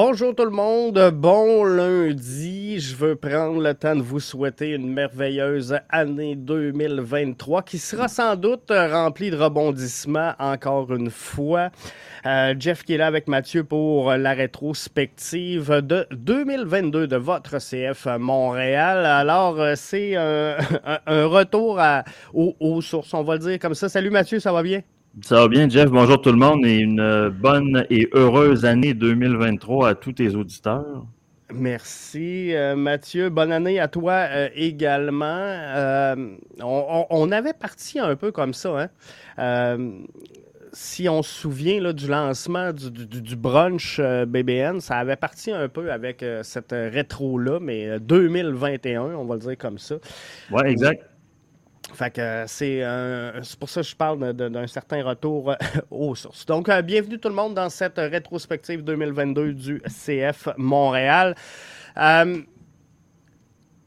Bonjour 0.00 0.32
tout 0.32 0.44
le 0.44 0.50
monde, 0.50 1.10
bon 1.12 1.64
lundi. 1.64 2.78
Je 2.78 2.94
veux 2.94 3.16
prendre 3.16 3.60
le 3.60 3.74
temps 3.74 3.96
de 3.96 4.00
vous 4.00 4.20
souhaiter 4.20 4.70
une 4.70 4.92
merveilleuse 4.92 5.76
année 5.88 6.36
2023 6.36 7.62
qui 7.62 7.78
sera 7.78 8.06
sans 8.06 8.36
doute 8.36 8.70
remplie 8.70 9.32
de 9.32 9.36
rebondissements 9.36 10.34
encore 10.38 10.94
une 10.94 11.10
fois. 11.10 11.70
Euh, 12.26 12.54
Jeff 12.56 12.84
qui 12.84 12.94
est 12.94 12.96
là 12.96 13.08
avec 13.08 13.26
Mathieu 13.26 13.64
pour 13.64 14.12
la 14.12 14.34
rétrospective 14.34 15.80
de 15.82 16.06
2022 16.12 17.08
de 17.08 17.16
votre 17.16 17.58
CF 17.58 18.06
Montréal. 18.20 19.04
Alors, 19.04 19.60
euh, 19.60 19.72
c'est 19.74 20.14
un, 20.16 20.54
retour 21.26 21.80
à, 21.80 22.04
aux 22.32 22.80
sources, 22.82 23.12
on 23.14 23.24
va 23.24 23.32
le 23.34 23.40
dire 23.40 23.58
comme 23.58 23.74
ça. 23.74 23.88
Salut 23.88 24.10
Mathieu, 24.10 24.38
ça 24.38 24.52
va 24.52 24.62
bien? 24.62 24.80
Ça 25.22 25.36
va 25.36 25.48
bien, 25.48 25.68
Jeff? 25.68 25.90
Bonjour 25.90 26.20
tout 26.20 26.30
le 26.30 26.38
monde 26.38 26.64
et 26.64 26.78
une 26.78 27.28
bonne 27.30 27.86
et 27.90 28.08
heureuse 28.12 28.64
année 28.64 28.94
2023 28.94 29.88
à 29.88 29.94
tous 29.94 30.12
tes 30.12 30.34
auditeurs. 30.34 31.06
Merci, 31.52 32.54
euh, 32.54 32.76
Mathieu. 32.76 33.30
Bonne 33.30 33.52
année 33.52 33.80
à 33.80 33.88
toi 33.88 34.12
euh, 34.12 34.48
également. 34.54 35.24
Euh, 35.24 36.36
on, 36.60 37.32
avait 37.32 37.54
parti 37.54 37.98
un 37.98 38.16
peu 38.16 38.32
comme 38.32 38.52
ça. 38.52 38.90
Hein? 39.38 39.78
si 40.72 41.08
on 41.08 41.22
se 41.22 41.32
souvient 41.32 41.80
là, 41.80 41.94
du 41.94 42.06
lancement 42.06 42.72
du, 42.74 42.90
du 42.90 43.36
brunch 43.36 44.00
BBN, 44.00 44.80
ça 44.80 44.98
avait 44.98 45.16
parti 45.16 45.50
un 45.50 45.68
peu 45.68 45.90
avec 45.90 46.22
cette 46.42 46.72
rétro-là, 46.72 47.58
mais 47.60 47.98
2021, 47.98 49.02
on 49.02 49.24
va 49.24 49.34
le 49.36 49.40
dire 49.40 49.58
comme 49.58 49.78
ça. 49.78 49.94
Oui, 50.52 50.62
exact. 50.66 51.07
Fait 51.94 52.10
que 52.10 52.44
c'est 52.46 52.82
pour 53.58 53.68
ça 53.68 53.80
que 53.80 53.86
je 53.86 53.96
parle 53.96 54.32
d'un 54.32 54.66
certain 54.66 55.02
retour 55.02 55.50
euh, 55.50 55.54
aux 55.90 56.14
sources. 56.14 56.46
Donc, 56.46 56.68
euh, 56.68 56.82
bienvenue 56.82 57.18
tout 57.18 57.28
le 57.28 57.34
monde 57.34 57.54
dans 57.54 57.70
cette 57.70 57.98
rétrospective 57.98 58.82
2022 58.84 59.52
du 59.54 59.82
CF 59.86 60.48
Montréal. 60.56 61.34
Euh, 61.96 62.42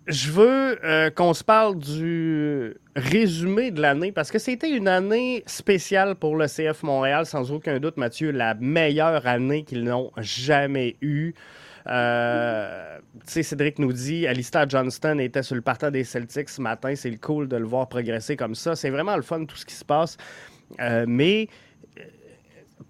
je 0.07 0.31
veux 0.31 1.11
qu'on 1.15 1.33
se 1.33 1.43
parle 1.43 1.77
du 1.77 2.75
résumé 2.95 3.71
de 3.71 3.81
l'année 3.81 4.11
parce 4.11 4.31
que 4.31 4.39
c'était 4.39 4.71
une 4.71 4.87
année 4.87 5.43
spéciale 5.45 6.15
pour 6.15 6.35
le 6.35 6.47
CF 6.47 6.83
Montréal, 6.83 7.25
sans 7.25 7.51
aucun 7.51 7.79
doute, 7.79 7.97
Mathieu, 7.97 8.31
la 8.31 8.55
meilleure 8.55 9.25
année 9.27 9.63
qu'ils 9.63 9.83
n'ont 9.83 10.11
jamais 10.17 10.97
eue. 11.01 11.33
Euh, 11.87 12.99
Cédric 13.25 13.79
nous 13.79 13.93
dit 13.93 14.27
Alistair 14.27 14.69
Johnston 14.69 15.19
était 15.19 15.43
sur 15.43 15.55
le 15.55 15.61
partant 15.61 15.91
des 15.91 16.03
Celtics 16.03 16.49
ce 16.49 16.61
matin. 16.61 16.93
C'est 16.95 17.15
cool 17.17 17.47
de 17.47 17.57
le 17.57 17.65
voir 17.65 17.87
progresser 17.87 18.35
comme 18.35 18.55
ça. 18.55 18.75
C'est 18.75 18.89
vraiment 18.89 19.15
le 19.15 19.21
fun, 19.21 19.45
tout 19.45 19.55
ce 19.55 19.65
qui 19.65 19.75
se 19.75 19.85
passe. 19.85 20.17
Euh, 20.79 21.05
mais 21.07 21.47
euh, 21.97 22.03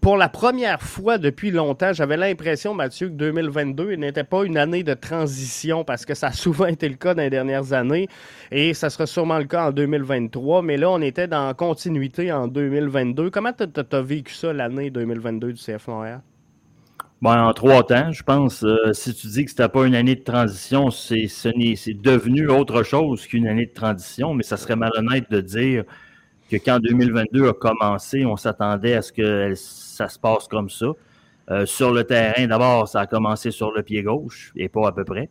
pour 0.02 0.18
la 0.18 0.29
première 0.29 0.81
fois 0.81 1.18
depuis 1.18 1.52
longtemps, 1.52 1.94
j'avais 1.94 2.18
l'impression, 2.18 2.74
Mathieu, 2.74 3.07
que 3.07 3.13
2022 3.13 3.96
n'était 3.96 4.24
pas 4.24 4.44
une 4.44 4.57
année 4.57 4.84
de 4.84 4.94
transition 4.94 5.84
parce 5.84 6.06
que 6.06 6.13
ça 6.13 6.28
a 6.28 6.31
souvent 6.31 6.68
été 6.68 6.88
le 6.90 6.96
cas 6.96 7.13
dans 7.13 7.23
les 7.23 7.29
dernières 7.29 7.73
années 7.73 8.08
et 8.52 8.73
ça 8.73 8.90
sera 8.90 9.06
sûrement 9.06 9.40
le 9.40 9.46
cas 9.46 9.68
en 9.68 9.72
2023. 9.72 10.62
Mais 10.62 10.78
là, 10.78 10.90
on 10.91 11.02
était 11.02 11.28
dans 11.28 11.53
continuité 11.53 12.31
en 12.31 12.47
2022. 12.47 13.29
Comment 13.29 13.53
tu 13.53 13.63
as 13.63 14.02
vécu 14.02 14.34
ça, 14.34 14.53
l'année 14.53 14.90
2022 14.90 15.53
du 15.53 15.62
CF 15.62 15.88
Montréal? 15.88 16.22
Ben, 17.22 17.44
en 17.44 17.54
trois 17.54 17.84
temps, 17.84 18.12
je 18.12 18.24
pense. 18.24 18.64
Euh, 18.64 18.94
si 18.94 19.14
tu 19.14 19.28
dis 19.28 19.46
que 19.46 19.52
c'était 19.52 19.70
pas 19.70 19.86
une 19.86 19.94
année 19.94 20.16
de 20.16 20.24
transition, 20.24 20.90
c'est 20.90 21.28
devenu 21.94 22.48
autre 22.50 22.82
chose 22.82 23.28
qu'une 23.28 23.48
année 23.48 23.68
de 23.68 23.74
transition, 23.74 24.34
mais 24.34 24.42
ça 24.42 24.58
serait 24.58 24.76
malhonnête 24.76 25.30
de 25.30 25.40
dire 25.40 25.84
que 26.50 26.58
quand 26.58 26.80
2022 26.80 27.50
a 27.50 27.54
commencé, 27.54 28.26
on 28.26 28.38
s'attendait 28.38 28.96
à 28.96 29.04
ce 29.04 29.14
que 29.14 29.54
ça 29.56 30.09
se 30.09 30.18
passe 30.18 30.48
comme 30.48 30.72
ça. 30.72 30.88
Euh, 31.52 31.66
sur 31.68 31.92
le 31.94 32.04
terrain, 32.06 32.48
d'abord, 32.48 32.88
ça 32.88 33.02
a 33.02 33.06
commencé 33.08 33.52
sur 33.52 33.72
le 33.72 33.84
pied 33.84 34.02
gauche, 34.02 34.52
et 34.56 34.68
pas 34.68 34.88
à 34.88 34.92
peu 34.92 35.06
près. 35.06 35.30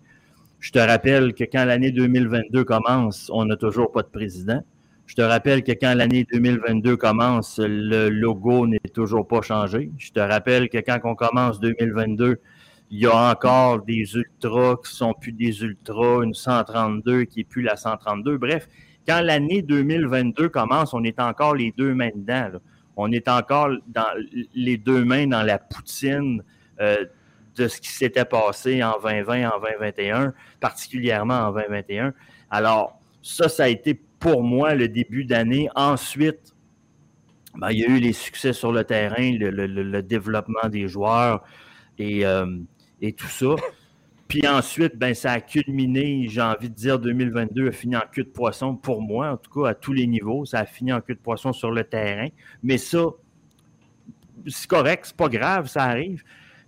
Je 0.61 0.71
te 0.71 0.79
rappelle 0.79 1.35
que 1.35 1.45
quand 1.45 1.65
l'année 1.65 1.91
2022 1.91 2.63
commence, 2.65 3.31
on 3.35 3.47
n'a 3.47 3.57
toujours 3.57 3.91
pas 3.91 4.03
de 4.03 4.09
président. 4.09 4.63
Je 5.11 5.17
te 5.17 5.23
rappelle 5.23 5.65
que 5.65 5.73
quand 5.73 5.93
l'année 5.97 6.25
2022 6.31 6.97
commence, 6.97 7.59
le 7.59 8.09
logo 8.11 8.69
n'est 8.69 8.79
toujours 8.95 9.27
pas 9.27 9.43
changé. 9.43 9.91
Je 9.99 10.13
te 10.13 10.21
rappelle 10.21 10.69
que 10.69 10.79
quand 10.79 11.01
on 11.03 11.17
commence 11.17 11.59
2022, 11.59 12.41
il 12.93 13.01
y 13.01 13.07
a 13.07 13.33
encore 13.33 13.83
des 13.83 14.15
ultras 14.15 14.77
qui 14.77 14.95
sont 14.95 15.13
plus 15.13 15.33
des 15.33 15.63
ultras, 15.63 16.23
une 16.23 16.33
132 16.33 17.25
qui 17.25 17.41
est 17.41 17.45
plus 17.45 17.63
la 17.63 17.75
132. 17.75 18.39
Bref, 18.39 18.69
quand 19.05 19.21
l'année 19.21 19.63
2022 19.63 20.49
commence, 20.49 20.95
on 20.95 21.03
est 21.03 21.19
encore 21.19 21.57
les 21.57 21.75
deux 21.77 21.93
mains 21.93 22.11
dedans. 22.15 22.61
On 22.97 23.11
est 23.11 23.27
encore 23.27 23.71
dans 23.89 24.15
les 24.55 24.77
deux 24.77 25.05
mains 25.05 25.27
dans 25.27 25.43
la 25.43 25.59
poutine 25.59 26.45
euh, 26.81 27.05
de 27.57 27.67
ce 27.67 27.81
qui 27.81 27.91
s'était 27.91 28.25
passé 28.25 28.81
en 28.85 28.95
2020, 29.03 29.51
en 29.51 29.59
2021, 29.59 30.35
particulièrement 30.61 31.49
en 31.49 31.53
2021. 31.53 32.15
Alors, 32.49 33.01
ça, 33.23 33.49
ça 33.49 33.65
a 33.65 33.69
été 33.69 34.01
pour 34.21 34.43
moi 34.43 34.75
le 34.75 34.87
début 34.87 35.25
d'année. 35.25 35.69
Ensuite, 35.75 36.55
ben, 37.57 37.71
il 37.71 37.79
y 37.79 37.85
a 37.85 37.89
eu 37.89 37.99
les 37.99 38.13
succès 38.13 38.53
sur 38.53 38.71
le 38.71 38.85
terrain, 38.85 39.33
le, 39.33 40.01
développement 40.03 40.69
des 40.69 40.87
joueurs 40.87 41.43
et, 41.99 42.25
euh, 42.25 42.59
et, 43.01 43.13
tout 43.13 43.27
ça. 43.27 43.57
Puis 44.29 44.47
ensuite, 44.47 44.97
ben, 44.97 45.15
ça 45.15 45.33
a 45.33 45.41
culminé, 45.41 46.29
j'ai 46.29 46.41
envie 46.41 46.71
de 46.71 46.75
dire, 46.75 47.01
2022 47.01 47.69
a 47.69 47.73
fini 47.73 47.97
en 47.97 48.03
queue 48.13 48.23
de 48.23 48.29
poisson 48.29 48.77
pour 48.77 49.03
moi, 49.03 49.33
en 49.33 49.37
tout 49.37 49.51
cas 49.51 49.71
à 49.71 49.75
tous 49.75 49.93
les 49.93 50.07
niveaux. 50.07 50.45
Ça 50.45 50.61
a 50.61 50.67
fini 50.67 50.93
en 50.93 51.01
queue 51.01 51.15
de 51.15 51.21
poisson 51.21 51.53
sur 51.53 51.73
le 51.73 51.83
terrain. 51.83 52.29
Mais 52.63 52.79
ça, 52.79 53.07
c'est 54.47 54.69
correct, 54.69 55.07
c'est 55.07 55.17
pas 55.17 55.29
grave, 55.29 55.67
ça 55.67 55.85
arrive. 55.85 56.23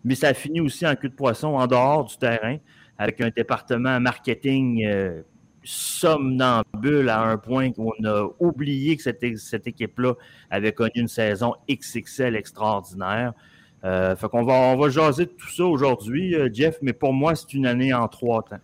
Mais 0.04 0.16
ça 0.16 0.28
a 0.28 0.34
fini 0.34 0.60
aussi 0.60 0.84
en 0.86 0.96
queue 0.96 1.08
de 1.08 1.14
poisson 1.14 1.48
en 1.48 1.66
dehors 1.68 2.06
du 2.06 2.16
terrain, 2.16 2.56
avec 2.98 3.20
un 3.20 3.30
département 3.30 4.00
marketing 4.00 4.84
euh, 4.84 5.22
somnambule 5.64 7.08
à 7.08 7.22
un 7.22 7.36
point 7.36 7.72
qu'on 7.72 7.92
a 8.04 8.28
oublié 8.40 8.96
que 8.96 9.02
cette, 9.02 9.38
cette 9.38 9.66
équipe-là 9.66 10.14
avait 10.50 10.72
connu 10.72 10.92
une 10.96 11.08
saison 11.08 11.54
XXL 11.70 12.36
extraordinaire. 12.36 13.32
Euh, 13.84 14.14
fait 14.14 14.28
qu'on 14.28 14.44
va, 14.44 14.54
on 14.54 14.76
va 14.76 14.88
jaser 14.88 15.26
de 15.26 15.30
tout 15.30 15.50
ça 15.50 15.64
aujourd'hui, 15.64 16.34
euh, 16.34 16.48
Jeff, 16.52 16.78
mais 16.82 16.92
pour 16.92 17.12
moi, 17.12 17.34
c'est 17.34 17.52
une 17.54 17.66
année 17.66 17.92
en 17.92 18.06
trois 18.06 18.42
temps. 18.42 18.60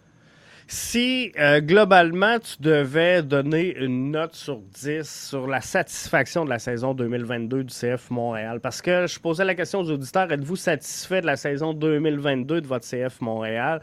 Si 0.71 1.33
euh, 1.39 1.63
globalement 1.63 2.39
tu 2.39 2.61
devais 2.61 3.23
donner 3.23 3.75
une 3.79 4.11
note 4.11 4.35
sur 4.35 4.59
10 4.59 5.03
sur 5.09 5.47
la 5.47 5.63
satisfaction 5.63 6.45
de 6.45 6.51
la 6.51 6.59
saison 6.59 6.93
2022 6.93 7.65
du 7.65 7.75
CF 7.75 8.11
Montréal, 8.11 8.61
parce 8.61 8.83
que 8.83 9.07
je 9.07 9.19
posais 9.19 9.47
la 9.47 9.55
question 9.55 9.81
aux 9.81 9.91
auditeurs, 9.91 10.31
êtes-vous 10.31 10.57
satisfait 10.57 11.23
de 11.23 11.27
la 11.27 11.37
saison 11.37 11.73
2022 11.73 12.61
de 12.61 12.67
votre 12.67 12.87
CF 12.87 13.23
Montréal? 13.23 13.81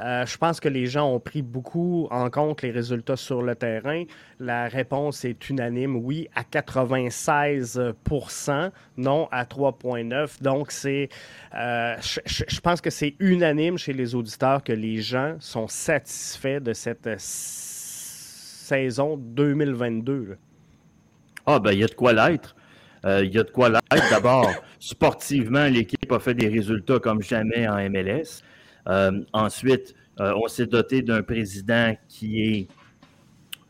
Euh, 0.00 0.26
je 0.26 0.36
pense 0.36 0.60
que 0.60 0.68
les 0.68 0.86
gens 0.86 1.12
ont 1.12 1.18
pris 1.18 1.42
beaucoup 1.42 2.06
en 2.10 2.30
compte 2.30 2.62
les 2.62 2.70
résultats 2.70 3.16
sur 3.16 3.42
le 3.42 3.56
terrain. 3.56 4.04
La 4.38 4.68
réponse 4.68 5.24
est 5.24 5.50
unanime, 5.50 5.96
oui, 5.96 6.28
à 6.34 6.42
96% 6.42 8.70
non 8.96 9.28
à 9.30 9.44
3,9. 9.44 10.42
Donc, 10.42 10.70
c'est, 10.70 11.08
euh, 11.54 11.96
je, 12.00 12.60
pense 12.60 12.80
que 12.80 12.90
c'est 12.90 13.16
unanime 13.18 13.76
chez 13.78 13.92
les 13.92 14.14
auditeurs 14.14 14.62
que 14.62 14.72
les 14.72 15.00
gens 15.00 15.34
sont 15.40 15.66
satisfaits 15.66 16.60
de 16.60 16.72
cette 16.72 17.08
saison 17.18 19.16
2022. 19.16 20.38
Ah, 21.46 21.58
ben, 21.58 21.72
il 21.72 21.78
y 21.78 21.84
a 21.84 21.88
de 21.88 21.94
quoi 21.94 22.12
l'être. 22.12 22.54
Euh, 23.04 23.24
il 23.24 23.34
y 23.34 23.38
a 23.38 23.42
de 23.42 23.50
quoi 23.50 23.70
l'être. 23.70 24.10
D'abord, 24.10 24.50
sportivement, 24.78 25.66
l'équipe 25.66 26.12
a 26.12 26.18
fait 26.18 26.34
des 26.34 26.48
résultats 26.48 26.98
comme 26.98 27.22
jamais 27.22 27.66
en 27.66 27.76
MLS. 27.88 28.42
Euh, 28.88 29.22
ensuite, 29.32 29.94
euh, 30.20 30.32
on 30.42 30.48
s'est 30.48 30.66
doté 30.66 31.02
d'un 31.02 31.22
président 31.22 31.94
qui 32.08 32.42
est, 32.42 32.68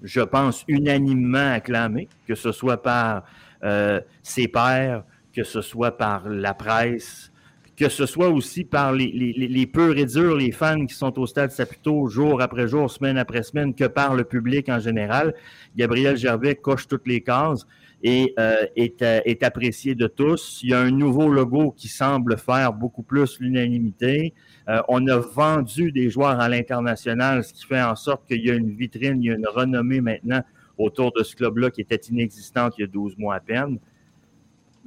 je 0.03 0.21
pense, 0.21 0.65
unanimement 0.69 1.53
acclamé, 1.53 2.09
que 2.27 2.35
ce 2.35 2.53
soit 2.53 2.83
par 2.83 3.25
euh, 3.65 4.01
ses 4.23 4.49
pairs, 4.49 5.05
que 5.35 5.45
ce 5.45 5.61
soit 5.61 5.97
par 5.97 6.29
la 6.29 6.55
presse, 6.55 7.33
que 7.77 7.89
ce 7.89 8.07
soit 8.07 8.29
aussi 8.29 8.65
par 8.65 8.93
les, 8.93 9.11
les, 9.13 9.67
purs 9.67 9.97
et 9.99 10.07
durs, 10.07 10.37
les 10.37 10.51
fans 10.51 10.85
qui 10.85 10.95
sont 10.95 11.17
au 11.19 11.27
stade 11.27 11.53
Saputo 11.53 12.09
jour 12.09 12.43
après 12.43 12.67
jour, 12.67 12.91
semaine 12.91 13.19
après 13.19 13.45
semaine, 13.45 13.73
que 13.73 13.85
par 13.85 14.15
le 14.15 14.25
public 14.25 14.69
en 14.69 14.81
général. 14.81 15.35
Gabriel 15.77 16.17
Gervais 16.17 16.57
coche 16.57 16.89
toutes 16.89 17.07
les 17.07 17.21
cases 17.21 17.67
et 18.03 18.35
est, 18.75 19.43
apprécié 19.45 19.95
de 19.95 20.09
tous. 20.09 20.61
Il 20.65 20.71
y 20.71 20.75
a 20.75 20.81
un 20.81 20.91
nouveau 20.91 21.29
logo 21.29 21.73
qui 21.77 21.87
semble 21.87 22.37
faire 22.37 22.73
beaucoup 22.73 23.03
plus 23.03 23.39
l'unanimité. 23.39 24.35
Euh, 24.69 24.83
on 24.89 25.07
a 25.07 25.17
vendu 25.17 25.93
des 25.93 26.11
joueurs 26.11 26.41
à 26.41 26.49
l'international, 26.49 27.43
ce 27.43 27.55
qui 27.55 27.65
fait 27.65 27.81
en 27.81 27.97
sorte 27.97 28.27
qu'il 28.27 28.45
y 28.45 28.51
a 28.51 28.55
une 28.55 28.71
vitrine, 28.71 29.23
il 29.23 29.27
y 29.27 29.31
a 29.31 29.35
une 29.35 29.49
renommée 29.49 30.01
maintenant 30.01 30.43
autour 30.77 31.13
de 31.13 31.23
ce 31.23 31.35
club-là 31.35 31.71
qui 31.71 31.81
était 31.81 31.97
inexistante 31.97 32.75
il 32.77 32.83
y 32.83 32.85
a 32.85 32.87
12 32.87 33.17
mois 33.17 33.37
à 33.37 33.41
peine. 33.41 33.79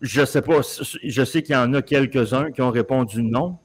Je 0.02 0.24
sais 0.24 0.42
pas, 0.42 0.62
je 1.04 1.26
sais 1.26 1.42
qu'il 1.42 1.56
y 1.56 1.58
en 1.58 1.74
a 1.74 1.82
quelques-uns 1.82 2.52
qui 2.52 2.62
ont 2.62 2.72
répondu 2.72 3.24
non. 3.24 3.58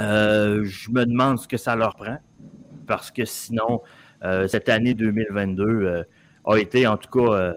Euh, 0.00 0.64
je 0.64 0.90
me 0.90 1.04
demande 1.04 1.38
ce 1.38 1.46
que 1.46 1.56
ça 1.56 1.76
leur 1.76 1.94
prend, 1.94 2.18
parce 2.86 3.10
que 3.10 3.24
sinon, 3.24 3.82
euh, 4.24 4.48
cette 4.48 4.68
année 4.68 4.94
2022 4.94 6.04
a 6.44 6.58
été 6.58 6.86
en 6.86 6.96
tout 6.96 7.10
cas 7.10 7.54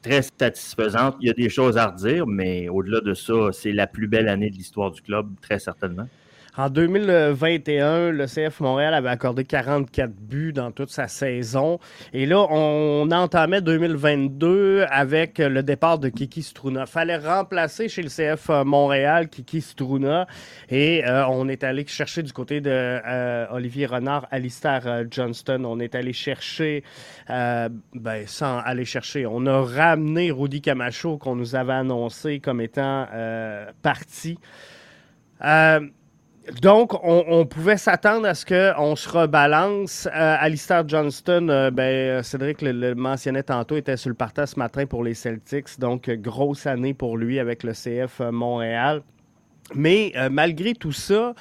très 0.00 0.22
satisfaisante. 0.22 1.16
Il 1.20 1.28
y 1.28 1.30
a 1.30 1.34
des 1.34 1.48
choses 1.48 1.76
à 1.76 1.88
redire, 1.88 2.26
mais 2.26 2.68
au-delà 2.68 3.00
de 3.00 3.12
ça, 3.12 3.52
c'est 3.52 3.72
la 3.72 3.86
plus 3.86 4.08
belle 4.08 4.28
année 4.28 4.50
de 4.50 4.56
l'histoire 4.56 4.90
du 4.90 5.02
club, 5.02 5.28
très 5.40 5.58
certainement. 5.58 6.08
En 6.54 6.68
2021, 6.68 8.10
le 8.10 8.26
CF 8.26 8.60
Montréal 8.60 8.92
avait 8.92 9.08
accordé 9.08 9.42
44 9.42 10.10
buts 10.10 10.52
dans 10.52 10.70
toute 10.70 10.90
sa 10.90 11.08
saison. 11.08 11.78
Et 12.12 12.26
là, 12.26 12.46
on 12.50 13.10
entamait 13.10 13.62
2022 13.62 14.84
avec 14.90 15.38
le 15.38 15.62
départ 15.62 15.98
de 15.98 16.10
Kiki 16.10 16.42
Struna. 16.42 16.84
Fallait 16.84 17.16
remplacer 17.16 17.88
chez 17.88 18.02
le 18.02 18.10
CF 18.10 18.50
Montréal 18.66 19.30
Kiki 19.30 19.62
Struna. 19.62 20.26
Et 20.68 21.02
euh, 21.06 21.26
on 21.26 21.48
est 21.48 21.64
allé 21.64 21.86
chercher 21.86 22.22
du 22.22 22.34
côté 22.34 22.60
de 22.60 22.70
euh, 22.70 23.46
Olivier 23.50 23.86
Renard, 23.86 24.28
Alistair 24.30 24.82
euh, 24.84 25.04
Johnston. 25.10 25.64
On 25.64 25.80
est 25.80 25.94
allé 25.94 26.12
chercher, 26.12 26.84
ben, 27.28 28.26
sans 28.26 28.58
aller 28.58 28.84
chercher, 28.84 29.24
on 29.24 29.46
a 29.46 29.62
ramené 29.62 30.30
Rudy 30.30 30.60
Camacho 30.60 31.16
qu'on 31.16 31.34
nous 31.34 31.54
avait 31.54 31.72
annoncé 31.72 32.40
comme 32.40 32.60
étant 32.60 33.06
parti. 33.80 34.36
Donc, 36.60 36.92
on, 37.04 37.46
pouvait 37.46 37.76
s'attendre 37.76 38.26
à 38.26 38.34
ce 38.34 38.44
qu'on 38.44 38.96
se 38.96 39.08
rebalance. 39.08 40.08
Euh, 40.08 40.36
Alistair 40.40 40.88
Johnston, 40.88 41.48
euh, 41.48 41.70
ben, 41.70 42.20
Cédric 42.24 42.62
le, 42.62 42.94
mentionnait 42.94 43.44
tantôt, 43.44 43.76
était 43.76 43.96
sur 43.96 44.08
le 44.08 44.16
partage 44.16 44.48
ce 44.48 44.58
matin 44.58 44.84
pour 44.86 45.04
les 45.04 45.14
Celtics. 45.14 45.78
Donc, 45.78 46.10
grosse 46.10 46.66
année 46.66 46.94
pour 46.94 47.16
lui 47.16 47.38
avec 47.38 47.62
le 47.62 47.72
CF 47.72 48.20
Montréal. 48.32 49.02
Mais 49.76 50.12
euh, 50.16 50.30
malgré 50.30 50.74
tout 50.74 50.90
ça, 50.90 51.34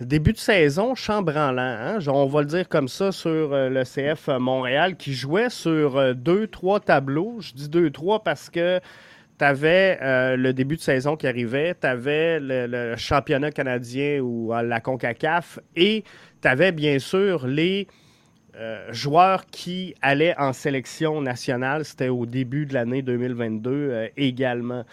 début 0.00 0.32
de 0.32 0.38
saison 0.38 0.94
chambranlant, 0.94 1.60
hein? 1.60 1.98
on 2.06 2.26
va 2.26 2.40
le 2.40 2.46
dire 2.46 2.68
comme 2.70 2.88
ça 2.88 3.12
sur 3.12 3.50
le 3.52 3.82
CF 3.84 4.28
Montréal, 4.28 4.96
qui 4.96 5.12
jouait 5.12 5.50
sur 5.50 6.14
deux, 6.14 6.46
trois 6.46 6.80
tableaux. 6.80 7.36
Je 7.40 7.52
dis 7.52 7.68
deux, 7.68 7.90
trois 7.90 8.24
parce 8.24 8.48
que 8.48 8.80
tu 9.38 9.44
avais 9.44 9.98
euh, 10.02 10.36
le 10.36 10.52
début 10.52 10.76
de 10.76 10.80
saison 10.80 11.16
qui 11.16 11.26
arrivait, 11.26 11.74
tu 11.80 11.86
avais 11.86 12.38
le, 12.40 12.94
championnat 12.96 13.50
canadien 13.50 14.20
ou 14.20 14.52
euh, 14.52 14.62
la 14.62 14.80
CONCACAF 14.80 15.60
et 15.76 16.04
tu 16.42 16.48
avais 16.48 16.72
bien 16.72 16.98
sûr 16.98 17.46
les 17.46 17.86
euh, 18.56 18.92
joueurs 18.92 19.46
qui 19.46 19.94
allaient 20.02 20.34
en 20.38 20.52
sélection 20.52 21.22
nationale. 21.22 21.84
C'était 21.84 22.08
au 22.08 22.26
début 22.26 22.66
de 22.66 22.74
l'année 22.74 23.02
2022 23.02 24.08
également. 24.16 24.84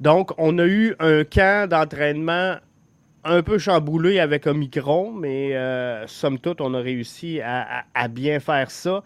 Donc, 0.00 0.32
on 0.38 0.58
a 0.58 0.66
eu 0.66 0.94
un 0.98 1.24
camp 1.24 1.68
d'entraînement 1.68 2.56
un 3.22 3.42
peu 3.42 3.58
chamboulé 3.58 4.18
avec 4.18 4.46
Omicron, 4.46 5.12
mais 5.12 5.54
somme 6.06 6.38
toute, 6.38 6.62
on 6.62 6.72
a 6.72 6.80
réussi 6.80 7.42
à, 7.42 7.84
à 7.92 8.08
bien 8.08 8.40
faire 8.40 8.70
ça 8.70 9.02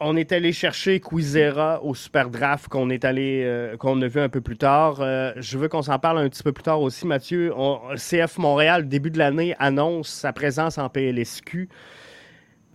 on 0.00 0.16
est 0.16 0.32
allé 0.32 0.52
chercher 0.52 0.98
Quizera 0.98 1.82
au 1.84 1.94
Super 1.94 2.30
Draft 2.30 2.68
qu'on 2.68 2.88
est 2.88 3.04
allé 3.04 3.42
euh, 3.44 3.76
qu'on 3.76 4.00
a 4.00 4.08
vu 4.08 4.20
un 4.20 4.30
peu 4.30 4.40
plus 4.40 4.56
tard. 4.56 5.00
Euh, 5.00 5.32
je 5.36 5.58
veux 5.58 5.68
qu'on 5.68 5.82
s'en 5.82 5.98
parle 5.98 6.18
un 6.18 6.28
petit 6.28 6.42
peu 6.42 6.52
plus 6.52 6.62
tard 6.62 6.80
aussi, 6.80 7.06
Mathieu. 7.06 7.52
CF 7.96 8.38
Montréal, 8.38 8.88
début 8.88 9.10
de 9.10 9.18
l'année, 9.18 9.54
annonce 9.58 10.08
sa 10.08 10.32
présence 10.32 10.78
en 10.78 10.88
PLSQ. 10.88 11.68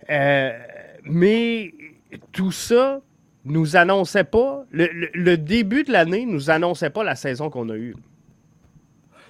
Euh, 0.08 0.52
mais 1.02 1.74
tout 2.32 2.52
ça 2.52 3.00
nous 3.44 3.76
annonçait 3.76 4.24
pas. 4.24 4.64
le 4.70 5.36
début 5.36 5.82
de 5.82 5.92
l'année 5.92 6.26
nous 6.26 6.50
annonçait 6.50 6.90
pas 6.90 7.02
la 7.02 7.16
saison 7.16 7.50
qu'on 7.50 7.68
a 7.70 7.76
eue. 7.76 7.94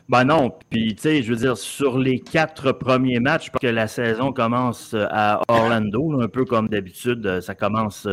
Ben 0.09 0.25
non, 0.25 0.53
puis 0.71 0.95
tu 0.95 1.03
sais, 1.03 1.23
je 1.25 1.31
veux 1.31 1.39
dire, 1.39 1.57
sur 1.59 1.99
les 1.99 2.21
quatre 2.21 2.71
premiers 2.71 3.19
matchs, 3.19 3.51
parce 3.51 3.61
que 3.61 3.67
la 3.67 3.89
saison 3.89 4.33
commence 4.33 4.95
euh, 4.95 5.07
à 5.11 5.41
Orlando, 5.49 6.21
un 6.21 6.29
peu 6.29 6.45
comme 6.45 6.69
d'habitude, 6.69 7.27
euh, 7.27 7.41
ça 7.41 7.57
commence 7.57 8.07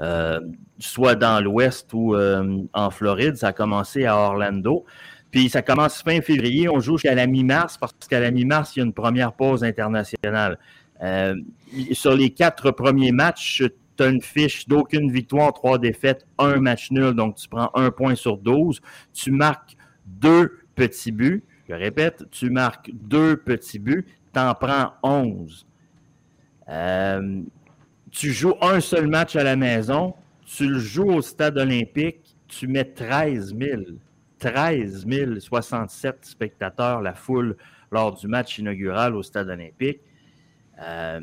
euh, 0.00 0.40
soit 0.78 1.14
dans 1.14 1.42
l'Ouest 1.44 1.90
ou 1.92 2.16
en 2.16 2.90
Floride, 2.90 3.36
ça 3.36 3.48
a 3.48 3.52
commencé 3.52 4.06
à 4.06 4.16
Orlando. 4.16 4.86
Puis 5.30 5.50
ça 5.50 5.60
commence 5.60 6.02
fin 6.02 6.22
février, 6.22 6.70
on 6.70 6.80
joue 6.80 6.96
jusqu'à 6.96 7.14
la 7.14 7.26
mi-mars, 7.26 7.76
parce 7.76 7.92
qu'à 8.08 8.20
la 8.20 8.30
mi-mars, 8.30 8.74
il 8.74 8.78
y 8.78 8.82
a 8.82 8.86
une 8.86 8.94
première 8.94 9.34
pause 9.34 9.62
internationale. 9.62 10.58
sur 11.92 12.14
les 12.14 12.30
quatre 12.30 12.70
premiers 12.70 13.12
matchs, 13.12 13.62
tu 13.98 14.02
as 14.02 14.06
une 14.06 14.22
fiche 14.22 14.68
d'aucune 14.68 15.10
victoire, 15.10 15.52
trois 15.52 15.78
défaites, 15.78 16.26
un 16.38 16.56
match 16.56 16.90
nul, 16.90 17.12
donc 17.12 17.36
tu 17.36 17.48
prends 17.48 17.70
un 17.74 17.90
point 17.90 18.14
sur 18.14 18.38
12. 18.38 18.80
Tu 19.12 19.30
marques 19.30 19.76
deux 20.06 20.65
petits 20.76 21.10
buts. 21.10 21.42
Je 21.68 21.74
répète, 21.74 22.24
tu 22.30 22.50
marques 22.50 22.90
deux 22.92 23.36
petits 23.36 23.80
buts, 23.80 24.06
tu 24.32 24.38
en 24.38 24.54
prends 24.54 24.92
11. 25.02 25.66
Euh, 26.68 27.42
tu 28.12 28.32
joues 28.32 28.54
un 28.60 28.78
seul 28.80 29.08
match 29.08 29.34
à 29.34 29.42
la 29.42 29.56
maison, 29.56 30.14
tu 30.44 30.68
le 30.68 30.78
joues 30.78 31.10
au 31.10 31.22
stade 31.22 31.58
olympique, 31.58 32.36
tu 32.46 32.68
mets 32.68 32.84
13 32.84 33.56
000. 33.58 33.82
13 34.38 35.06
067 35.40 36.24
spectateurs, 36.26 37.00
la 37.00 37.14
foule, 37.14 37.56
lors 37.90 38.14
du 38.14 38.28
match 38.28 38.58
inaugural 38.58 39.16
au 39.16 39.22
stade 39.22 39.48
olympique. 39.48 40.00
Euh, 40.80 41.20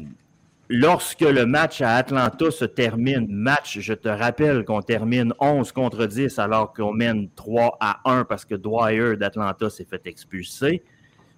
lorsque 0.74 1.22
le 1.22 1.46
match 1.46 1.82
à 1.82 1.98
Atlanta 1.98 2.50
se 2.50 2.66
termine, 2.66 3.28
match, 3.30 3.78
je 3.80 3.94
te 3.94 4.10
rappelle 4.10 4.66
qu'on 4.66 4.82
termine 4.82 5.32
11 5.40 5.72
contre 5.72 6.08
10 6.08 6.40
alors 6.40 6.74
qu'on 6.74 6.94
mène 6.94 7.30
3 7.36 7.78
à 7.80 8.02
1 8.10 8.26
parce 8.26 8.44
que 8.44 8.56
Dwyer 8.56 9.16
d'Atlanta 9.16 9.70
s'est 9.70 9.86
fait 9.86 10.02
expulser. 10.08 10.82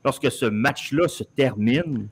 Lorsque 0.06 0.32
ce 0.32 0.46
match-là 0.46 1.10
se 1.10 1.26
termine, 1.26 2.08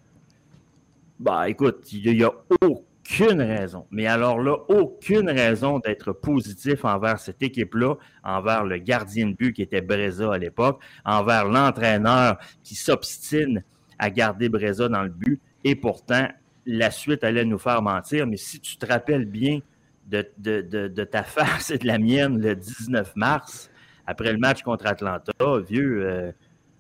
bah 1.17 1.47
écoute, 1.47 1.93
il 1.93 2.13
n'y 2.13 2.25
a 2.25 2.33
aucune 2.61 3.41
raison, 3.41 3.85
mais 3.89 4.05
alors 4.05 4.39
là, 4.39 4.57
aucune 4.67 5.29
raison 5.29 5.79
d'être 5.79 6.11
positif 6.11 6.83
envers 6.83 7.19
cette 7.19 7.41
équipe-là, 7.41 7.95
envers 8.25 8.65
le 8.65 8.79
gardien 8.79 9.27
de 9.27 9.33
but 9.33 9.53
qui 9.53 9.61
était 9.61 9.81
Breza 9.81 10.33
à 10.33 10.37
l'époque, 10.37 10.83
envers 11.05 11.45
l'entraîneur 11.45 12.37
qui 12.63 12.75
s'obstine 12.75 13.63
à 13.97 14.09
garder 14.09 14.49
Breza 14.49 14.89
dans 14.89 15.03
le 15.03 15.09
but. 15.09 15.39
Et 15.63 15.75
pourtant, 15.75 16.27
la 16.65 16.91
suite 16.91 17.23
allait 17.23 17.45
nous 17.45 17.57
faire 17.57 17.81
mentir, 17.81 18.27
mais 18.27 18.37
si 18.37 18.59
tu 18.59 18.77
te 18.77 18.85
rappelles 18.85 19.25
bien 19.25 19.59
de, 20.07 20.27
de, 20.37 21.03
ta 21.03 21.23
face 21.23 21.71
et 21.71 21.77
de 21.77 21.87
la 21.87 21.97
mienne 21.97 22.39
le 22.39 22.55
19 22.55 23.15
mars, 23.15 23.69
après 24.05 24.31
le 24.31 24.37
match 24.37 24.61
contre 24.63 24.85
Atlanta, 24.85 25.31
vieux, 25.67 26.05
euh, 26.05 26.31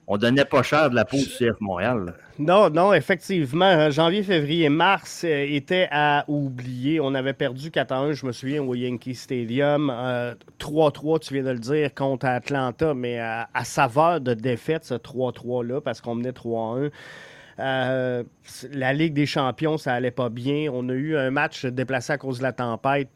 on 0.07 0.17
donnait 0.17 0.45
pas 0.45 0.63
cher 0.63 0.89
de 0.89 0.95
la 0.95 1.05
peau 1.05 1.15
du 1.15 1.23
CF 1.23 1.59
Montréal. 1.61 2.13
Non, 2.37 2.69
non, 2.69 2.93
effectivement. 2.93 3.65
Hein, 3.65 3.89
janvier, 3.89 4.23
février, 4.23 4.67
mars 4.67 5.23
euh, 5.25 5.85
à 5.91 6.25
oublier. 6.27 6.99
On 6.99 7.13
avait 7.13 7.33
perdu 7.33 7.71
4 7.71 7.91
1, 7.91 8.13
je 8.13 8.25
me 8.25 8.33
souviens, 8.33 8.61
au 8.61 8.75
Yankee 8.75 9.15
Stadium. 9.15 9.87
3-3, 10.59 11.15
euh, 11.15 11.19
tu 11.19 11.33
viens 11.35 11.43
de 11.43 11.51
le 11.51 11.59
dire, 11.59 11.93
contre 11.93 12.25
Atlanta, 12.25 12.93
mais 12.93 13.19
à, 13.19 13.47
à 13.53 13.63
saveur 13.63 14.19
de 14.19 14.33
défaite, 14.33 14.83
ce 14.83 14.95
3-3-là, 14.95 15.79
parce 15.79 16.01
qu'on 16.01 16.15
menait 16.15 16.31
3-1. 16.31 16.91
Euh, 17.59 18.23
la 18.71 18.93
Ligue 18.93 19.13
des 19.13 19.25
champions, 19.25 19.77
ça 19.77 19.93
allait 19.93 20.11
pas 20.11 20.29
bien. 20.29 20.69
On 20.71 20.89
a 20.89 20.93
eu 20.93 21.15
un 21.15 21.31
match 21.31 21.65
déplacé 21.65 22.13
à 22.13 22.17
cause 22.17 22.39
de 22.39 22.43
la 22.43 22.53
tempête. 22.53 23.09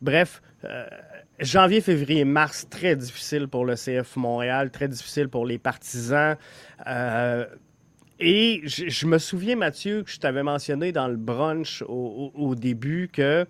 Bref, 0.00 0.42
euh, 0.64 0.86
janvier, 1.40 1.80
février, 1.80 2.24
mars, 2.24 2.66
très 2.68 2.96
difficile 2.96 3.48
pour 3.48 3.64
le 3.64 3.74
CF 3.74 4.16
Montréal, 4.16 4.70
très 4.70 4.88
difficile 4.88 5.28
pour 5.28 5.46
les 5.46 5.58
partisans. 5.58 6.36
Euh, 6.86 7.46
et 8.20 8.62
je, 8.64 9.06
me 9.06 9.18
souviens, 9.18 9.54
Mathieu, 9.54 10.02
que 10.02 10.10
je 10.10 10.18
t'avais 10.18 10.42
mentionné 10.42 10.90
dans 10.90 11.06
le 11.06 11.16
brunch 11.16 11.84
au, 11.86 12.54
début 12.56 13.08
que 13.12 13.46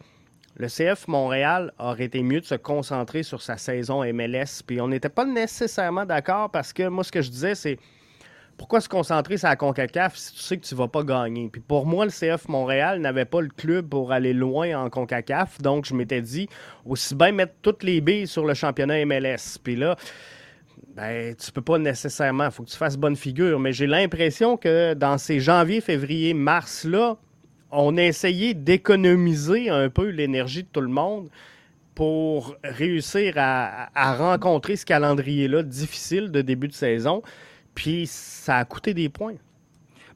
le 0.56 0.66
CF 0.66 1.08
Montréal 1.08 1.72
aurait 1.78 2.04
été 2.04 2.22
mieux 2.22 2.40
de 2.40 2.46
se 2.46 2.54
concentrer 2.54 3.22
sur 3.22 3.40
sa 3.40 3.56
saison 3.56 4.04
MLS. 4.12 4.62
Puis 4.66 4.80
on 4.80 4.88
n'était 4.88 5.08
pas 5.08 5.24
nécessairement 5.24 6.04
d'accord 6.04 6.50
parce 6.50 6.74
que 6.74 6.86
moi, 6.88 7.02
ce 7.02 7.12
que 7.12 7.22
je 7.22 7.30
disais, 7.30 7.54
c'est 7.54 7.78
pourquoi 8.58 8.80
se 8.80 8.88
concentrer 8.88 9.38
sur 9.38 9.48
la 9.48 9.56
CONCACAF 9.56 10.16
si 10.16 10.34
tu 10.34 10.40
sais 10.40 10.56
que 10.58 10.66
tu 10.66 10.74
ne 10.74 10.78
vas 10.78 10.88
pas 10.88 11.04
gagner? 11.04 11.48
Puis 11.50 11.60
pour 11.60 11.86
moi, 11.86 12.04
le 12.04 12.10
CF 12.10 12.48
Montréal 12.48 13.00
n'avait 13.00 13.24
pas 13.24 13.40
le 13.40 13.48
club 13.48 13.88
pour 13.88 14.12
aller 14.12 14.34
loin 14.34 14.84
en 14.84 14.90
CONCACAF, 14.90 15.62
donc 15.62 15.86
je 15.86 15.94
m'étais 15.94 16.20
dit, 16.20 16.48
aussi 16.84 17.14
bien 17.14 17.30
mettre 17.30 17.54
toutes 17.62 17.84
les 17.84 18.00
billes 18.00 18.26
sur 18.26 18.44
le 18.44 18.54
championnat 18.54 19.04
MLS. 19.06 19.58
Puis 19.62 19.76
là, 19.76 19.96
ben, 20.96 21.34
tu 21.36 21.52
peux 21.52 21.62
pas 21.62 21.78
nécessairement, 21.78 22.46
il 22.46 22.50
faut 22.50 22.64
que 22.64 22.70
tu 22.70 22.76
fasses 22.76 22.96
bonne 22.96 23.14
figure, 23.14 23.60
mais 23.60 23.72
j'ai 23.72 23.86
l'impression 23.86 24.56
que 24.56 24.94
dans 24.94 25.16
ces 25.16 25.38
janvier, 25.38 25.80
février, 25.80 26.34
mars-là, 26.34 27.16
on 27.70 27.96
a 27.96 28.02
essayé 28.02 28.54
d'économiser 28.54 29.70
un 29.70 29.88
peu 29.88 30.08
l'énergie 30.08 30.64
de 30.64 30.68
tout 30.68 30.80
le 30.80 30.88
monde 30.88 31.28
pour 31.94 32.56
réussir 32.64 33.34
à, 33.36 33.90
à 33.94 34.16
rencontrer 34.16 34.74
ce 34.74 34.84
calendrier-là 34.84 35.62
difficile 35.62 36.32
de 36.32 36.42
début 36.42 36.68
de 36.68 36.72
saison. 36.72 37.22
Puis 37.78 38.08
ça 38.08 38.56
a 38.56 38.64
coûté 38.64 38.92
des 38.92 39.08
points. 39.08 39.36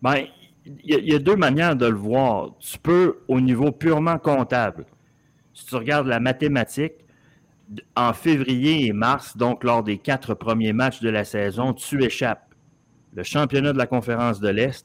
Bien, 0.02 0.26
il 0.66 1.08
y, 1.08 1.14
a 1.14 1.20
deux 1.20 1.36
manières 1.36 1.76
de 1.76 1.86
le 1.86 1.94
voir. 1.94 2.56
Tu 2.58 2.76
peux, 2.76 3.20
au 3.28 3.40
niveau 3.40 3.70
purement 3.70 4.18
comptable, 4.18 4.84
si 5.54 5.66
tu 5.66 5.76
regardes 5.76 6.08
la 6.08 6.18
mathématique, 6.18 6.94
en 7.94 8.12
février 8.14 8.86
et 8.86 8.92
mars, 8.92 9.36
donc 9.36 9.62
lors 9.62 9.84
des 9.84 9.98
quatre 9.98 10.34
premiers 10.34 10.72
matchs 10.72 11.00
de 11.02 11.08
la 11.08 11.22
saison, 11.22 11.72
tu 11.72 12.02
échappes 12.02 12.52
le 13.14 13.22
championnat 13.22 13.72
de 13.72 13.78
la 13.78 13.86
conférence 13.86 14.40
de 14.40 14.48
l'Est, 14.48 14.84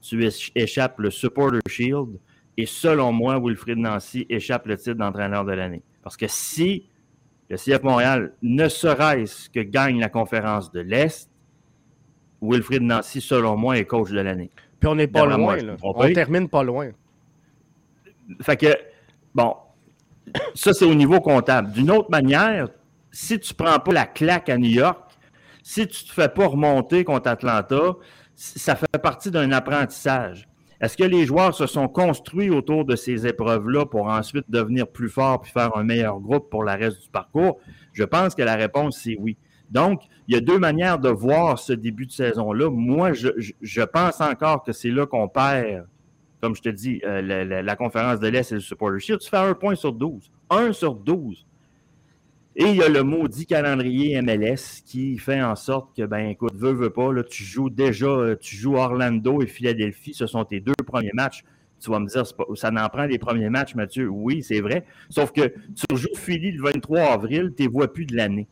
tu 0.00 0.28
échappes 0.56 0.98
le 0.98 1.12
Supporter 1.12 1.60
Shield, 1.68 2.18
et 2.56 2.66
selon 2.66 3.12
moi, 3.12 3.38
Wilfried 3.40 3.78
Nancy 3.78 4.26
échappe 4.28 4.66
le 4.66 4.76
titre 4.76 4.96
d'entraîneur 4.96 5.44
de 5.44 5.52
l'année. 5.52 5.82
Parce 6.02 6.16
que 6.16 6.26
si 6.26 6.88
le 7.50 7.56
CF 7.56 7.84
Montréal 7.84 8.32
ne 8.42 8.68
serait-ce 8.68 9.48
que 9.48 9.60
gagne 9.60 10.00
la 10.00 10.08
conférence 10.08 10.72
de 10.72 10.80
l'Est, 10.80 11.30
Wilfried 12.46 12.82
Nancy, 12.82 13.20
selon 13.20 13.56
moi, 13.56 13.78
est 13.78 13.84
coach 13.84 14.10
de 14.10 14.20
l'année. 14.20 14.50
Puis 14.80 14.88
on 14.88 14.94
n'est 14.94 15.06
pas 15.06 15.26
loin. 15.26 15.56
On 15.82 16.12
termine 16.12 16.48
pas 16.48 16.62
loin. 16.62 16.90
Fait 18.42 18.56
que, 18.56 18.76
bon, 19.34 19.54
ça, 20.54 20.72
c'est 20.72 20.84
au 20.84 20.94
niveau 20.94 21.20
comptable. 21.20 21.72
D'une 21.72 21.90
autre 21.90 22.10
manière, 22.10 22.68
si 23.10 23.38
tu 23.38 23.52
ne 23.52 23.64
prends 23.64 23.78
pas 23.78 23.92
la 23.92 24.06
claque 24.06 24.48
à 24.48 24.58
New 24.58 24.70
York, 24.70 24.98
si 25.62 25.86
tu 25.86 26.04
ne 26.04 26.08
te 26.08 26.12
fais 26.12 26.28
pas 26.28 26.46
remonter 26.46 27.04
contre 27.04 27.28
Atlanta, 27.28 27.94
ça 28.34 28.76
fait 28.76 28.98
partie 29.02 29.30
d'un 29.30 29.52
apprentissage. 29.52 30.48
Est-ce 30.80 30.96
que 30.96 31.04
les 31.04 31.24
joueurs 31.24 31.54
se 31.54 31.66
sont 31.66 31.88
construits 31.88 32.50
autour 32.50 32.84
de 32.84 32.96
ces 32.96 33.26
épreuves-là 33.26 33.86
pour 33.86 34.08
ensuite 34.08 34.44
devenir 34.50 34.86
plus 34.86 35.08
forts 35.08 35.40
puis 35.40 35.50
faire 35.50 35.74
un 35.76 35.84
meilleur 35.84 36.20
groupe 36.20 36.50
pour 36.50 36.64
le 36.64 36.72
reste 36.72 37.02
du 37.02 37.08
parcours? 37.08 37.58
Je 37.94 38.04
pense 38.04 38.34
que 38.34 38.42
la 38.42 38.56
réponse, 38.56 39.00
c'est 39.02 39.16
oui. 39.18 39.38
Donc, 39.70 40.02
il 40.28 40.34
y 40.34 40.38
a 40.38 40.40
deux 40.40 40.58
manières 40.58 40.98
de 40.98 41.08
voir 41.08 41.58
ce 41.58 41.72
début 41.72 42.06
de 42.06 42.12
saison-là. 42.12 42.70
Moi, 42.70 43.12
je, 43.12 43.82
pense 43.82 44.20
encore 44.20 44.62
que 44.62 44.72
c'est 44.72 44.90
là 44.90 45.06
qu'on 45.06 45.28
perd, 45.28 45.86
comme 46.40 46.54
je 46.54 46.62
te 46.62 46.68
dis, 46.68 47.00
euh, 47.04 47.62
la, 47.62 47.76
conférence 47.76 48.20
de 48.20 48.28
l'Est 48.28 48.52
et 48.52 48.56
le 48.56 48.60
supporter 48.60 49.00
shield. 49.00 49.20
Tu 49.20 49.28
fais 49.28 49.36
un 49.36 49.54
point 49.54 49.74
sur 49.74 49.92
12. 49.92 50.30
Un 50.50 50.72
sur 50.72 50.94
12. 50.94 51.46
Et 52.58 52.64
il 52.64 52.76
y 52.76 52.82
a 52.82 52.88
le 52.88 53.02
maudit 53.02 53.44
calendrier 53.44 54.20
MLS 54.22 54.82
qui 54.84 55.18
fait 55.18 55.42
en 55.42 55.56
sorte 55.56 55.94
que, 55.94 56.06
ben 56.06 56.28
écoute, 56.28 56.54
veux, 56.54 56.72
veux 56.72 56.90
pas, 56.90 57.12
là, 57.12 57.22
tu 57.22 57.44
joues 57.44 57.68
déjà, 57.68 58.06
euh, 58.06 58.36
tu 58.40 58.56
joues 58.56 58.76
Orlando 58.76 59.42
et 59.42 59.46
Philadelphie, 59.46 60.14
ce 60.14 60.26
sont 60.26 60.44
tes 60.44 60.60
deux 60.60 60.72
premiers 60.86 61.12
matchs. 61.12 61.44
Tu 61.78 61.90
vas 61.90 61.98
me 61.98 62.06
dire, 62.06 62.24
ça 62.54 62.70
n'en 62.70 62.88
prend 62.88 63.04
les 63.04 63.18
premiers 63.18 63.50
matchs, 63.50 63.74
Mathieu. 63.74 64.08
Oui, 64.08 64.42
c'est 64.42 64.62
vrai. 64.62 64.86
Sauf 65.10 65.32
que 65.32 65.52
tu 65.74 65.96
joues 65.96 66.14
Philly 66.16 66.52
le 66.52 66.62
23 66.62 67.00
avril, 67.00 67.52
tu 67.54 67.64
ne 67.64 67.68
vois 67.68 67.92
plus 67.92 68.06
de 68.06 68.16
l'année 68.16 68.48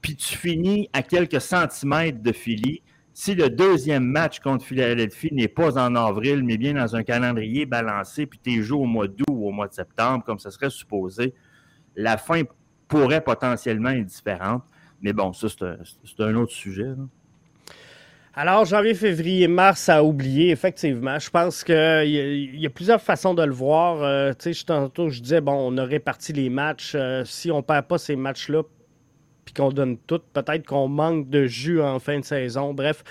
puis 0.00 0.16
tu 0.16 0.36
finis 0.36 0.88
à 0.92 1.02
quelques 1.02 1.40
centimètres 1.40 2.22
de 2.22 2.32
Philly. 2.32 2.82
Si 3.12 3.34
le 3.34 3.50
deuxième 3.50 4.04
match 4.04 4.38
contre 4.38 4.64
Philadelphie 4.64 5.30
n'est 5.32 5.48
pas 5.48 5.76
en 5.76 5.96
avril, 5.96 6.44
mais 6.44 6.56
bien 6.56 6.74
dans 6.74 6.94
un 6.94 7.02
calendrier 7.02 7.66
balancé, 7.66 8.26
puis 8.26 8.38
tu 8.38 8.62
joues 8.62 8.80
au 8.82 8.86
mois 8.86 9.08
d'août 9.08 9.26
ou 9.28 9.48
au 9.48 9.50
mois 9.50 9.66
de 9.66 9.74
septembre, 9.74 10.24
comme 10.24 10.38
ça 10.38 10.50
serait 10.50 10.70
supposé, 10.70 11.34
la 11.96 12.16
fin 12.16 12.42
pourrait 12.86 13.22
potentiellement 13.22 13.90
être 13.90 14.06
différente. 14.06 14.62
Mais 15.02 15.12
bon, 15.12 15.32
ça, 15.32 15.48
c'est 15.48 16.22
un, 16.22 16.34
autre 16.36 16.52
sujet. 16.52 16.86
Alors, 18.34 18.64
janvier, 18.64 18.94
février, 18.94 19.48
mars 19.48 19.88
à 19.88 20.04
oublier, 20.04 20.50
effectivement. 20.50 21.18
Je 21.18 21.30
pense 21.30 21.64
qu'il 21.64 22.54
y, 22.54 22.66
a 22.66 22.70
plusieurs 22.70 23.02
façons 23.02 23.34
de 23.34 23.42
le 23.42 23.52
voir. 23.52 24.02
Euh, 24.02 24.32
tu 24.38 24.54
sais, 24.54 24.64
tantôt, 24.64 25.08
je 25.08 25.20
disais, 25.20 25.40
bon, 25.40 25.54
on 25.54 25.76
a 25.76 25.84
réparti 25.84 26.32
les 26.32 26.50
matchs. 26.50 26.92
Euh, 26.94 27.24
si 27.24 27.50
on 27.50 27.58
ne 27.58 27.62
perd 27.62 27.86
pas 27.86 27.98
ces 27.98 28.16
matchs-là, 28.16 28.62
puis 29.48 29.54
qu'on 29.54 29.72
donne 29.72 29.96
tout. 29.96 30.20
Peut-être 30.34 30.66
qu'on 30.66 30.88
manque 30.88 31.30
de 31.30 31.46
jus 31.46 31.80
en 31.80 31.98
fin 31.98 32.18
de 32.18 32.24
saison. 32.24 32.74
Bref, 32.74 33.02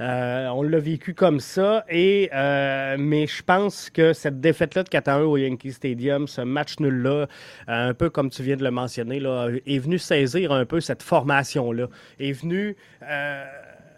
euh, 0.00 0.48
on 0.48 0.64
l'a 0.64 0.80
vécu 0.80 1.14
comme 1.14 1.38
ça. 1.38 1.84
Et, 1.88 2.28
euh, 2.34 2.96
mais 2.98 3.28
je 3.28 3.40
pense 3.44 3.88
que 3.88 4.12
cette 4.12 4.40
défaite-là 4.40 4.82
de 4.82 4.88
4 4.88 5.08
1 5.08 5.20
au 5.20 5.36
Yankee 5.36 5.72
Stadium, 5.72 6.26
ce 6.26 6.40
match 6.40 6.80
nul-là, 6.80 7.10
euh, 7.10 7.26
un 7.66 7.94
peu 7.94 8.10
comme 8.10 8.30
tu 8.30 8.42
viens 8.42 8.56
de 8.56 8.64
le 8.64 8.72
mentionner, 8.72 9.20
là, 9.20 9.48
est 9.64 9.78
venu 9.78 9.98
saisir 9.98 10.50
un 10.50 10.64
peu 10.64 10.80
cette 10.80 11.04
formation-là. 11.04 11.86
Est 12.18 12.32
venu 12.32 12.76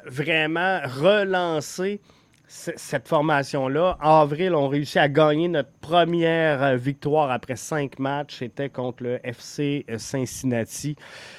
vraiment 0.05 0.81
relancer 0.85 2.01
cette 2.49 3.07
formation-là. 3.07 3.99
En 4.03 4.23
avril, 4.23 4.55
on 4.55 4.69
réussit 4.69 4.97
à 4.97 5.09
gagner 5.09 5.49
notre 5.49 5.71
première 5.81 6.63
euh, 6.63 6.77
victoire 6.77 7.31
après 7.31 7.57
cinq 7.57 7.99
matchs. 7.99 8.39
C'était 8.39 8.71
contre 8.71 9.03
le 9.03 9.21
FC 9.23 9.85
euh, 9.91 9.99
Cincinnati. 9.99 10.97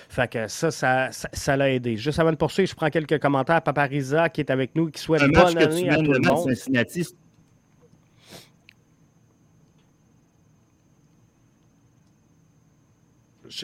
Fait 0.08 0.32
que 0.32 0.48
ça, 0.48 0.70
ça, 1.12 1.58
l'a 1.58 1.72
aidé. 1.72 1.98
Juste 1.98 2.20
avant 2.20 2.32
de 2.32 2.38
poursuivre, 2.38 2.70
je 2.70 2.76
prends 2.76 2.92
quelques 2.92 3.20
commentaires. 3.20 3.62
Papariza 3.64 4.30
qui 4.30 4.42
est 4.42 4.52
avec 4.52 4.76
nous, 4.76 4.92
qui 4.92 5.02
souhaite 5.02 5.24
bonne 5.34 5.58
année 5.58 5.90
à 5.90 5.96
tout 5.96 6.14
le 6.14 6.20
monde. 6.20 6.48
Cincinnati. 6.48 7.08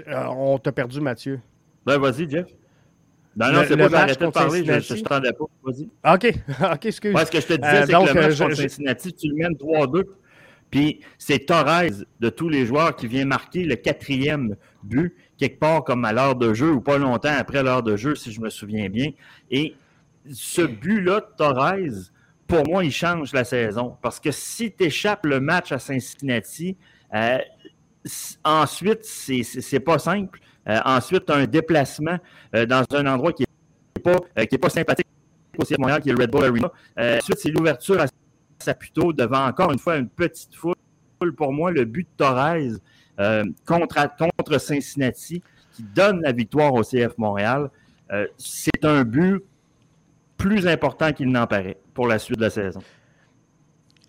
Euh, 0.07 0.25
on 0.29 0.57
t'a 0.57 0.71
perdu, 0.71 0.99
Mathieu. 0.99 1.39
Ben, 1.85 1.99
vas-y, 1.99 2.27
Jeff. 2.27 2.47
Non, 3.35 3.51
non, 3.51 3.63
c'est 3.67 3.75
pas 3.75 3.99
arrêté 3.99 4.25
de 4.25 4.31
parler, 4.31 4.63
je 4.65 4.93
ne 4.93 4.99
t'entendais 4.99 5.33
pas. 5.33 5.45
Vas-y. 5.63 5.89
OK, 6.13 6.35
OK, 6.73 6.85
excuse. 6.85 7.11
moi 7.11 7.25
ce 7.25 7.31
que 7.31 7.41
je 7.41 7.47
te 7.47 7.53
disais, 7.53 7.67
euh, 7.67 7.85
c'est 7.85 7.93
que 7.93 8.13
le 8.13 8.21
match 8.21 8.37
contre 8.37 8.55
Cincinnati, 8.55 9.13
tu 9.13 9.27
le 9.27 9.35
mènes 9.35 9.53
3-2. 9.53 10.03
Puis 10.71 11.01
c'est 11.17 11.39
Torres 11.39 12.05
de 12.19 12.29
tous 12.29 12.49
les 12.49 12.65
joueurs 12.65 12.95
qui 12.95 13.07
vient 13.07 13.25
marquer 13.25 13.63
le 13.63 13.75
quatrième 13.75 14.55
but, 14.83 15.15
quelque 15.37 15.59
part 15.59 15.83
comme 15.83 16.05
à 16.05 16.13
l'heure 16.13 16.35
de 16.35 16.53
jeu 16.53 16.71
ou 16.71 16.81
pas 16.81 16.97
longtemps 16.97 17.35
après 17.37 17.61
l'heure 17.61 17.83
de 17.83 17.95
jeu, 17.95 18.15
si 18.15 18.31
je 18.31 18.41
me 18.41 18.49
souviens 18.49 18.89
bien. 18.89 19.11
Et 19.51 19.75
ce 20.31 20.61
but-là 20.61 21.19
de 21.19 21.27
Torres, 21.37 22.11
pour 22.47 22.67
moi, 22.67 22.83
il 22.83 22.91
change 22.91 23.33
la 23.33 23.43
saison. 23.43 23.97
Parce 24.01 24.19
que 24.19 24.31
si 24.31 24.71
tu 24.71 24.85
échappes 24.85 25.25
le 25.25 25.39
match 25.39 25.71
à 25.71 25.79
Cincinnati, 25.79 26.77
euh, 27.13 27.37
ensuite, 28.43 29.03
c'est 29.03 29.79
pas 29.79 29.99
simple. 29.99 30.39
Euh, 30.67 30.79
ensuite, 30.85 31.29
un 31.29 31.45
déplacement 31.45 32.17
euh, 32.55 32.65
dans 32.65 32.83
un 32.91 33.05
endroit 33.05 33.33
qui 33.33 33.43
n'est 33.43 34.01
pas, 34.01 34.17
euh, 34.39 34.57
pas 34.59 34.69
sympathique 34.69 35.07
aussi 35.57 35.75
à 35.75 35.77
Montréal, 35.79 36.01
qui 36.01 36.09
est 36.09 36.13
le 36.13 36.21
Red 36.21 36.31
Bull 36.31 36.43
Arena. 36.43 36.71
ensuite, 37.19 37.37
c'est 37.37 37.51
l'ouverture 37.51 38.01
à 38.01 38.05
Saputo 38.59 39.13
devant 39.13 39.45
encore 39.45 39.71
une 39.71 39.79
fois 39.79 39.97
une 39.97 40.09
petite 40.09 40.55
foule. 40.55 40.75
Pour 41.37 41.53
moi, 41.53 41.71
le 41.71 41.85
but 41.85 42.03
de 42.03 42.17
Torres 42.17 42.77
contre, 43.65 44.09
contre 44.17 44.59
Cincinnati 44.59 45.41
qui 45.71 45.83
donne 45.83 46.21
la 46.21 46.33
victoire 46.33 46.73
au 46.73 46.83
CF 46.83 47.17
Montréal, 47.17 47.69
c'est 48.37 48.83
un 48.83 49.03
but 49.05 49.41
plus 50.37 50.67
important 50.67 51.13
qu'il 51.13 51.29
n'en 51.31 51.47
paraît 51.47 51.77
pour 51.93 52.07
la 52.07 52.19
suite 52.19 52.37
de 52.37 52.43
la 52.43 52.49
saison. 52.49 52.81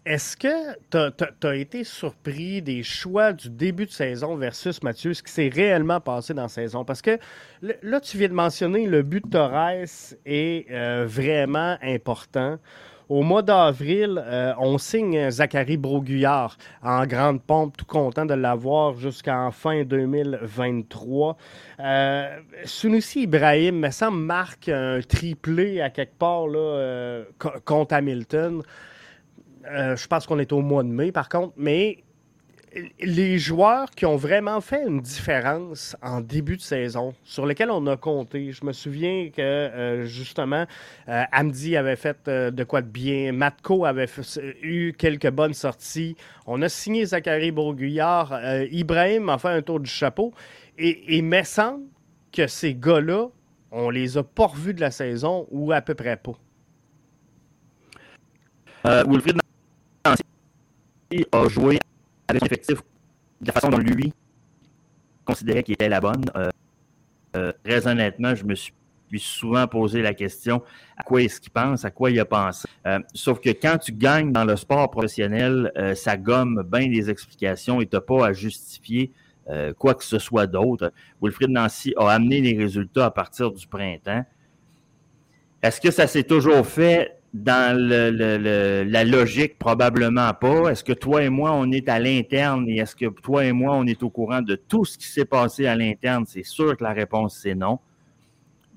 Est-ce 0.06 0.36
que 0.36 0.78
tu 0.88 1.46
as, 1.48 1.56
été 1.56 1.82
surpris 1.82 2.62
des 2.62 2.84
choix 2.84 3.32
du 3.32 3.50
début 3.50 3.86
de 3.86 3.90
saison 3.90 4.36
versus 4.36 4.80
Mathieu, 4.84 5.12
ce 5.12 5.20
qui 5.20 5.32
s'est 5.32 5.50
réellement 5.52 5.98
passé 5.98 6.32
dans 6.32 6.42
la 6.42 6.48
saison? 6.48 6.84
Parce 6.84 7.02
que 7.02 7.18
là, 7.82 8.00
tu 8.00 8.16
viens 8.16 8.28
de 8.28 8.32
mentionner 8.32 8.86
le 8.86 9.02
but 9.02 9.24
de 9.24 9.30
Torres 9.30 10.14
est 10.24 10.70
euh, 10.70 11.06
vraiment 11.08 11.76
important. 11.82 12.56
Au 13.08 13.22
mois 13.22 13.42
d'avril, 13.42 14.22
euh, 14.24 14.52
on 14.58 14.78
signe 14.78 15.30
Zachary 15.30 15.76
Broguillard 15.76 16.56
en 16.82 17.04
grande 17.06 17.40
pompe, 17.40 17.76
tout 17.76 17.84
content 17.84 18.26
de 18.26 18.34
l'avoir 18.34 18.94
jusqu'en 18.94 19.52
fin 19.52 19.84
2023. 19.84 21.36
Euh, 21.78 22.38
Sunusi 22.64 23.22
Ibrahim, 23.22 23.80
me 23.80 24.10
marque 24.10 24.68
un 24.68 25.00
triplé 25.02 25.80
à 25.80 25.90
quelque 25.90 26.16
part 26.16 26.48
là, 26.48 26.58
euh, 26.58 27.24
contre 27.64 27.94
Hamilton. 27.94 28.62
Euh, 29.70 29.96
je 29.96 30.06
pense 30.06 30.26
qu'on 30.26 30.38
est 30.38 30.52
au 30.52 30.60
mois 30.60 30.82
de 30.82 30.88
mai, 30.88 31.12
par 31.12 31.28
contre. 31.28 31.52
Mais 31.56 31.98
les 33.00 33.38
joueurs 33.38 33.90
qui 33.90 34.04
ont 34.04 34.16
vraiment 34.16 34.60
fait 34.60 34.86
une 34.86 35.00
différence 35.00 35.96
en 36.02 36.20
début 36.20 36.56
de 36.56 36.62
saison, 36.62 37.14
sur 37.24 37.46
lesquels 37.46 37.70
on 37.70 37.86
a 37.86 37.96
compté, 37.96 38.52
je 38.52 38.64
me 38.66 38.72
souviens 38.72 39.30
que 39.34 39.40
euh, 39.40 40.04
justement, 40.04 40.66
euh, 41.08 41.22
Amdi 41.32 41.76
avait 41.76 41.96
fait 41.96 42.28
de 42.28 42.64
quoi 42.64 42.82
de 42.82 42.88
bien, 42.88 43.32
Matko 43.32 43.86
avait 43.86 44.08
eu 44.62 44.92
quelques 44.92 45.30
bonnes 45.30 45.54
sorties, 45.54 46.16
on 46.46 46.60
a 46.60 46.68
signé 46.68 47.06
Zachary 47.06 47.50
Bourguillard, 47.50 48.38
Ibrahim 48.70 49.30
a 49.30 49.38
fait 49.38 49.48
un 49.48 49.62
tour 49.62 49.80
du 49.80 49.90
chapeau, 49.90 50.34
et 50.76 51.16
il 51.16 51.24
me 51.24 51.42
semble 51.44 51.84
que 52.30 52.46
ces 52.46 52.74
gars-là, 52.74 53.28
on 53.70 53.88
les 53.88 54.18
a 54.18 54.22
pas 54.22 54.48
revus 54.48 54.74
de 54.74 54.82
la 54.82 54.90
saison 54.90 55.46
ou 55.50 55.72
à 55.72 55.80
peu 55.80 55.94
près 55.94 56.18
pas. 56.18 56.36
Wilfried 58.84 59.40
a 61.32 61.48
joué 61.48 61.78
avec 62.28 62.44
effectif 62.44 62.82
de 63.40 63.46
la 63.46 63.52
façon 63.52 63.68
dont 63.68 63.78
lui 63.78 64.12
considérait 65.24 65.62
qu'il 65.62 65.74
était 65.74 65.88
la 65.88 66.00
bonne? 66.00 66.24
Euh, 66.36 66.50
euh, 67.36 67.52
très 67.64 67.86
honnêtement, 67.86 68.34
je 68.34 68.44
me 68.44 68.54
suis 68.54 68.72
souvent 69.18 69.66
posé 69.68 70.02
la 70.02 70.14
question 70.14 70.62
à 70.96 71.02
quoi 71.02 71.22
est-ce 71.22 71.40
qu'il 71.40 71.52
pense, 71.52 71.84
à 71.84 71.90
quoi 71.90 72.10
il 72.10 72.18
a 72.18 72.24
pensé? 72.24 72.66
Euh, 72.86 72.98
sauf 73.14 73.40
que 73.40 73.50
quand 73.50 73.78
tu 73.78 73.92
gagnes 73.92 74.32
dans 74.32 74.44
le 74.44 74.56
sport 74.56 74.90
professionnel, 74.90 75.72
ça 75.94 76.16
gomme 76.16 76.62
bien 76.70 76.88
des 76.88 77.08
explications 77.10 77.80
et 77.80 77.86
tu 77.86 77.94
n'as 77.96 78.00
pas 78.00 78.26
à 78.26 78.32
justifier 78.32 79.12
quoi 79.78 79.94
que 79.94 80.04
ce 80.04 80.18
soit 80.18 80.48
d'autre. 80.48 80.92
Wilfried 81.22 81.50
Nancy 81.50 81.94
a 81.96 82.10
amené 82.10 82.40
les 82.40 82.58
résultats 82.58 83.06
à 83.06 83.10
partir 83.12 83.52
du 83.52 83.64
printemps. 83.66 84.24
Est-ce 85.62 85.80
que 85.80 85.90
ça 85.90 86.06
s'est 86.06 86.24
toujours 86.24 86.66
fait? 86.66 87.15
Dans 87.42 87.76
la 87.78 89.04
logique, 89.04 89.58
probablement 89.58 90.32
pas. 90.32 90.70
Est-ce 90.70 90.82
que 90.82 90.92
toi 90.92 91.22
et 91.22 91.28
moi, 91.28 91.52
on 91.52 91.70
est 91.70 91.88
à 91.88 91.98
l'interne 91.98 92.68
et 92.68 92.78
est-ce 92.78 92.96
que 92.96 93.06
toi 93.20 93.44
et 93.44 93.52
moi, 93.52 93.76
on 93.76 93.86
est 93.86 94.02
au 94.02 94.10
courant 94.10 94.40
de 94.40 94.54
tout 94.56 94.84
ce 94.84 94.96
qui 94.96 95.06
s'est 95.06 95.26
passé 95.26 95.66
à 95.66 95.76
l'interne? 95.76 96.24
C'est 96.26 96.44
sûr 96.44 96.76
que 96.76 96.82
la 96.82 96.92
réponse, 96.92 97.38
c'est 97.42 97.54
non. 97.54 97.78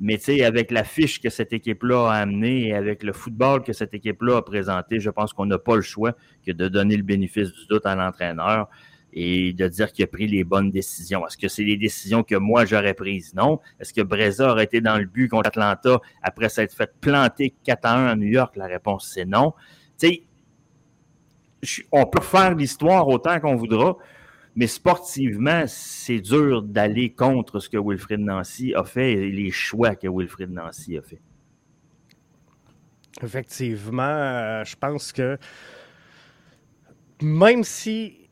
Mais 0.02 0.18
tu 0.18 0.26
sais, 0.26 0.44
avec 0.44 0.72
la 0.72 0.84
fiche 0.84 1.20
que 1.20 1.30
cette 1.30 1.52
équipe-là 1.52 2.12
a 2.12 2.16
amenée 2.16 2.68
et 2.68 2.74
avec 2.74 3.04
le 3.04 3.12
football 3.12 3.64
que 3.64 3.74
cette 3.74 3.94
équipe-là 3.94 4.38
a 4.38 4.42
présenté, 4.42 5.00
je 5.00 5.10
pense 5.10 5.34
qu'on 5.34 5.46
n'a 5.46 5.58
pas 5.58 5.76
le 5.76 5.82
choix 5.82 6.14
que 6.46 6.52
de 6.52 6.68
donner 6.70 6.96
le 6.96 7.04
bénéfice 7.04 7.52
du 7.52 7.66
doute 7.70 7.86
à 7.86 7.96
l'entraîneur. 7.96 8.70
Et 9.14 9.54
de 9.54 9.68
dire 9.68 9.92
qu'il 9.92 10.04
a 10.04 10.08
pris 10.08 10.28
les 10.28 10.44
bonnes 10.44 10.72
décisions. 10.72 11.26
Est-ce 11.26 11.38
que 11.38 11.48
c'est 11.48 11.64
les 11.64 11.78
décisions 11.78 12.24
que 12.24 12.36
moi 12.36 12.66
j'aurais 12.66 12.94
prises? 12.94 13.34
Non. 13.34 13.60
Est-ce 13.80 13.94
que 13.94 14.02
Breza 14.02 14.52
aurait 14.52 14.66
été 14.66 14.82
dans 14.82 14.98
le 14.98 15.06
but 15.06 15.28
contre 15.28 15.48
Atlanta 15.48 16.00
après 16.22 16.50
s'être 16.50 16.74
fait 16.74 16.92
planter 17.02 17.54
4 17.64 17.86
à 17.86 17.98
1 17.98 18.08
à 18.08 18.16
New 18.16 18.28
York? 18.28 18.56
La 18.56 18.68
réponse, 18.68 19.10
c'est 19.14 19.26
non. 19.26 19.54
Tu 20.00 20.08
sais, 20.08 21.84
on 21.92 22.06
peut 22.06 22.22
faire 22.22 22.56
l'histoire 22.56 23.08
autant 23.08 23.40
qu'on 23.40 23.56
voudra, 23.56 23.98
mais 24.56 24.68
sportivement, 24.68 25.64
c'est 25.68 26.20
dur 26.20 26.62
d'aller 26.62 27.12
contre 27.12 27.60
ce 27.60 27.70
que 27.70 27.78
Wilfrid 27.78 28.20
Nancy 28.20 28.74
a 28.76 28.84
fait 28.84 29.14
et 29.14 29.32
les 29.32 29.52
choix 29.52 29.96
que 29.96 30.08
Wilfrid 30.08 30.52
Nancy 30.52 30.98
a 30.98 31.02
fait. 31.02 31.22
Effectivement, 33.22 34.04
euh, 34.04 34.64
je 34.64 34.76
pense 34.78 35.12
que 35.12 35.38
même 37.22 37.64
si 37.64 38.29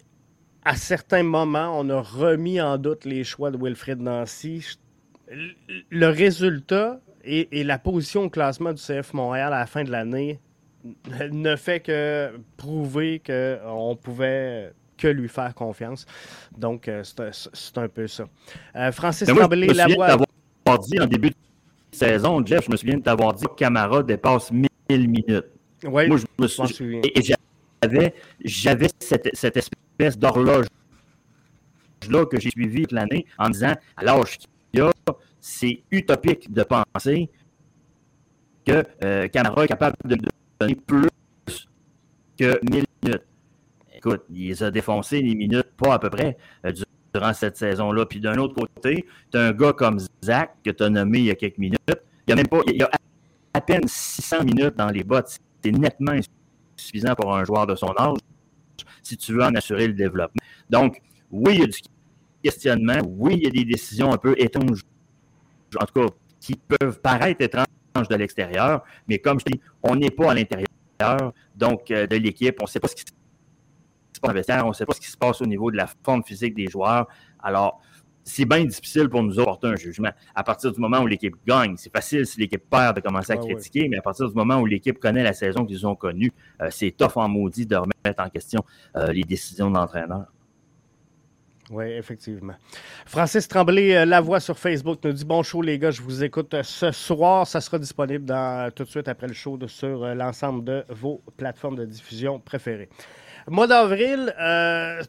à 0.68 0.76
certains 0.76 1.24
moments 1.24 1.80
on 1.80 1.90
a 1.90 2.02
remis 2.02 2.60
en 2.60 2.78
doute 2.78 3.06
les 3.06 3.24
choix 3.24 3.52
de 3.52 3.58
Wilfrid 3.58 4.02
Nancy, 4.02 4.78
le 5.90 6.08
résultat 6.08 7.00
et, 7.24 7.64
la 7.64 7.80
position 7.80 8.26
au 8.26 8.30
classement 8.30 8.74
du 8.74 8.82
CF 8.82 9.14
Montréal 9.14 9.54
à 9.54 9.60
la 9.60 9.66
fin 9.66 9.86
de 9.86 9.92
l'année 9.92 10.40
ne 11.32 11.56
fait 11.56 11.80
que 11.80 12.32
prouver 12.58 13.22
qu'on 13.26 13.96
pouvait 13.96 14.74
que 14.98 15.08
lui 15.08 15.30
faire 15.30 15.54
confiance. 15.54 16.06
Donc, 16.58 16.88
euh, 16.88 17.04
c'est 17.04 17.78
un 17.78 17.88
peu 17.88 18.08
ça. 18.08 18.26
Euh, 18.76 18.92
Francis 18.92 19.28
Tremblay, 19.28 19.68
la 19.68 19.88
voix. 19.88 20.18
dit 20.80 21.00
en 21.00 21.06
début 21.06 21.30
de 21.30 21.36
saison, 21.92 22.44
Jeff, 22.46 22.66
je 22.66 22.72
me 22.72 22.78
souviens 22.78 22.98
de 22.98 23.04
t'avoir 23.04 23.34
dit 23.34 23.46
que 23.46 23.56
Camara 23.56 24.02
dépasse 24.04 24.52
1000 24.52 24.68
minutes. 24.90 25.46
Oui, 25.84 26.08
Moi, 26.08 26.18
je 26.18 26.26
me 26.40 26.48
souviens. 26.48 27.02
Et, 27.04 27.22
j'avais 28.44 28.88
cette, 29.00 29.28
espèce 29.28 29.70
d'horloge-là 29.98 30.70
que 32.26 32.40
j'ai 32.40 32.50
suivi 32.52 32.84
toute 32.84 32.92
l'année 32.92 33.26
en 33.38 33.50
disant, 33.50 33.74
à 33.96 34.04
l'âge 34.04 34.38
qu'il 34.72 34.82
a, 34.82 34.92
c'est 35.40 35.84
utopique 35.92 36.52
de 36.52 36.64
penser 36.64 37.30
que 38.66 38.84
euh, 39.04 39.28
Camara 39.30 39.64
est 39.64 39.68
capable 39.68 39.96
de 40.06 40.18
donner 40.60 40.76
plus 40.76 41.08
que 42.38 42.60
1000 42.70 42.86
minutes. 43.04 43.24
Écoute, 43.96 44.24
il 44.30 44.64
a 44.64 44.72
défoncés 44.72 45.22
les 45.22 45.36
minutes, 45.36 45.68
pas 45.78 45.94
à 45.94 46.00
peu 46.00 46.10
près, 46.10 46.38
euh, 46.66 46.72
durant 47.14 47.34
cette 47.34 47.58
saison-là. 47.58 48.06
Puis 48.06 48.20
d'un 48.20 48.38
autre 48.38 48.54
côté, 48.54 49.08
tu 49.32 49.38
as 49.38 49.42
un 49.42 49.52
gars 49.54 49.74
comme 49.74 50.00
Zach, 50.24 50.52
que 50.64 50.70
tu 50.70 50.84
as 50.84 50.90
nommé 50.90 51.20
il 51.20 51.26
y 51.26 51.32
a 51.32 51.36
quelques 51.36 51.58
minutes. 51.58 51.80
Il 52.28 52.32
y 52.32 52.34
a 52.34 52.36
même 52.36 52.48
pas, 52.48 52.60
il 52.68 52.76
y 52.76 52.84
a 52.84 52.90
à 53.54 53.62
peine 53.62 53.88
600 53.88 54.44
minutes 54.44 54.76
dans 54.76 54.90
les 54.90 55.04
bottes. 55.04 55.40
C'est 55.64 55.72
nettement 55.72 56.14
insuffisant 56.78 57.16
pour 57.16 57.36
un 57.36 57.44
joueur 57.44 57.66
de 57.66 57.76
son 57.76 57.94
âge 57.98 58.18
si 59.08 59.18
tu 59.18 59.34
veux 59.34 59.44
en 59.44 59.56
assurer 59.56 59.88
le 59.88 59.94
développement. 59.94 60.42
Donc, 60.70 61.02
oui, 61.32 61.54
il 61.56 61.60
y 61.60 61.64
a 61.64 61.68
du 61.68 61.80
questionnement. 62.44 63.00
Oui, 63.06 63.36
il 63.38 63.44
y 63.44 63.48
a 63.48 63.50
des 63.50 63.66
décisions 63.66 64.12
un 64.12 64.18
peu 64.18 64.36
étranges, 64.38 64.84
en 65.80 65.86
tout 65.86 65.94
cas, 65.94 66.14
qui 66.40 66.56
peuvent 66.56 67.00
paraître 67.02 67.42
étranges 67.42 67.66
de 68.10 68.16
l'extérieur, 68.16 68.84
mais 69.08 69.18
comme 69.18 69.40
je 69.40 69.46
dis, 69.46 69.60
on 69.82 69.96
n'est 69.96 70.12
pas 70.12 70.32
à 70.32 70.36
l'intérieur 70.36 70.68
donc 71.56 71.90
euh, 71.90 72.06
de 72.06 72.16
l'équipe. 72.18 72.56
On 72.60 72.66
ne 72.66 72.70
sait 72.70 72.80
pas 72.80 72.88
ce 72.88 72.96
qui 72.96 73.02
se 73.02 73.12
passe 74.22 74.64
on 74.64 74.68
ne 74.68 74.74
sait 74.74 74.86
pas 74.86 74.94
ce 74.94 75.00
qui 75.00 75.08
se 75.08 75.18
passe 75.18 75.42
au 75.42 75.46
niveau 75.46 75.72
de 75.72 75.78
la 75.78 75.88
forme 76.04 76.24
physique 76.24 76.56
des 76.56 76.68
joueurs. 76.68 77.08
Alors, 77.40 77.82
c'est 78.28 78.46
bien 78.46 78.64
difficile 78.66 79.10
pour 79.10 79.24
nous 79.24 79.34
porter 79.36 79.68
un 79.68 79.76
jugement. 79.76 80.12
À 80.36 80.44
partir 80.44 80.72
du 80.72 80.80
moment 80.80 81.00
où 81.00 81.08
l'équipe 81.08 81.36
gagne, 81.48 81.76
c'est 81.78 81.92
facile 81.92 82.26
si 82.26 82.40
l'équipe 82.40 82.64
perd 82.70 82.98
de 82.98 83.02
commencer 83.02 83.32
à 83.32 83.38
critiquer, 83.38 83.88
mais 83.88 83.98
à 83.98 84.02
partir 84.02 84.28
du 84.28 84.36
moment 84.36 84.60
où 84.60 84.66
l'équipe 84.66 85.00
connaît 85.00 85.24
la 85.24 85.34
saison 85.34 85.66
qu'ils 85.66 85.88
ont 85.88 85.96
connue, 85.96 86.32
euh, 86.62 86.68
c'est 86.70 86.92
tough 86.92 87.14
en 87.16 87.30
maudit 87.30 87.66
de 87.66 87.76
remettre 87.76 88.22
en 88.22 88.30
question 88.30 88.64
euh, 88.96 89.12
les 89.12 89.24
décisions 89.24 89.70
de 89.70 89.76
l'entraîneur. 89.76 90.26
Oui, 91.70 91.86
effectivement. 91.86 92.54
Francis 93.06 93.48
Tremblay, 93.48 93.96
euh, 93.96 94.06
La 94.06 94.22
Voix 94.22 94.40
sur 94.40 94.58
Facebook, 94.58 95.00
nous 95.04 95.12
dit 95.12 95.26
Bon 95.26 95.44
show, 95.44 95.62
les 95.62 95.80
gars, 95.80 95.92
je 95.92 96.02
vous 96.02 96.24
écoute 96.24 96.56
ce 96.64 96.92
soir. 96.92 97.46
Ça 97.46 97.60
sera 97.60 97.80
disponible 97.80 98.26
dans, 98.26 98.72
tout 98.74 98.84
de 98.84 98.90
suite 98.90 99.08
après 99.08 99.28
le 99.28 99.34
show 99.34 99.58
sur 99.68 100.06
l'ensemble 100.16 100.64
de 100.64 100.86
vos 100.90 101.22
plateformes 101.36 101.76
de 101.76 101.86
diffusion 101.86 102.40
préférées. 102.40 102.90
Mois 103.50 103.68
d'avril, 103.68 104.34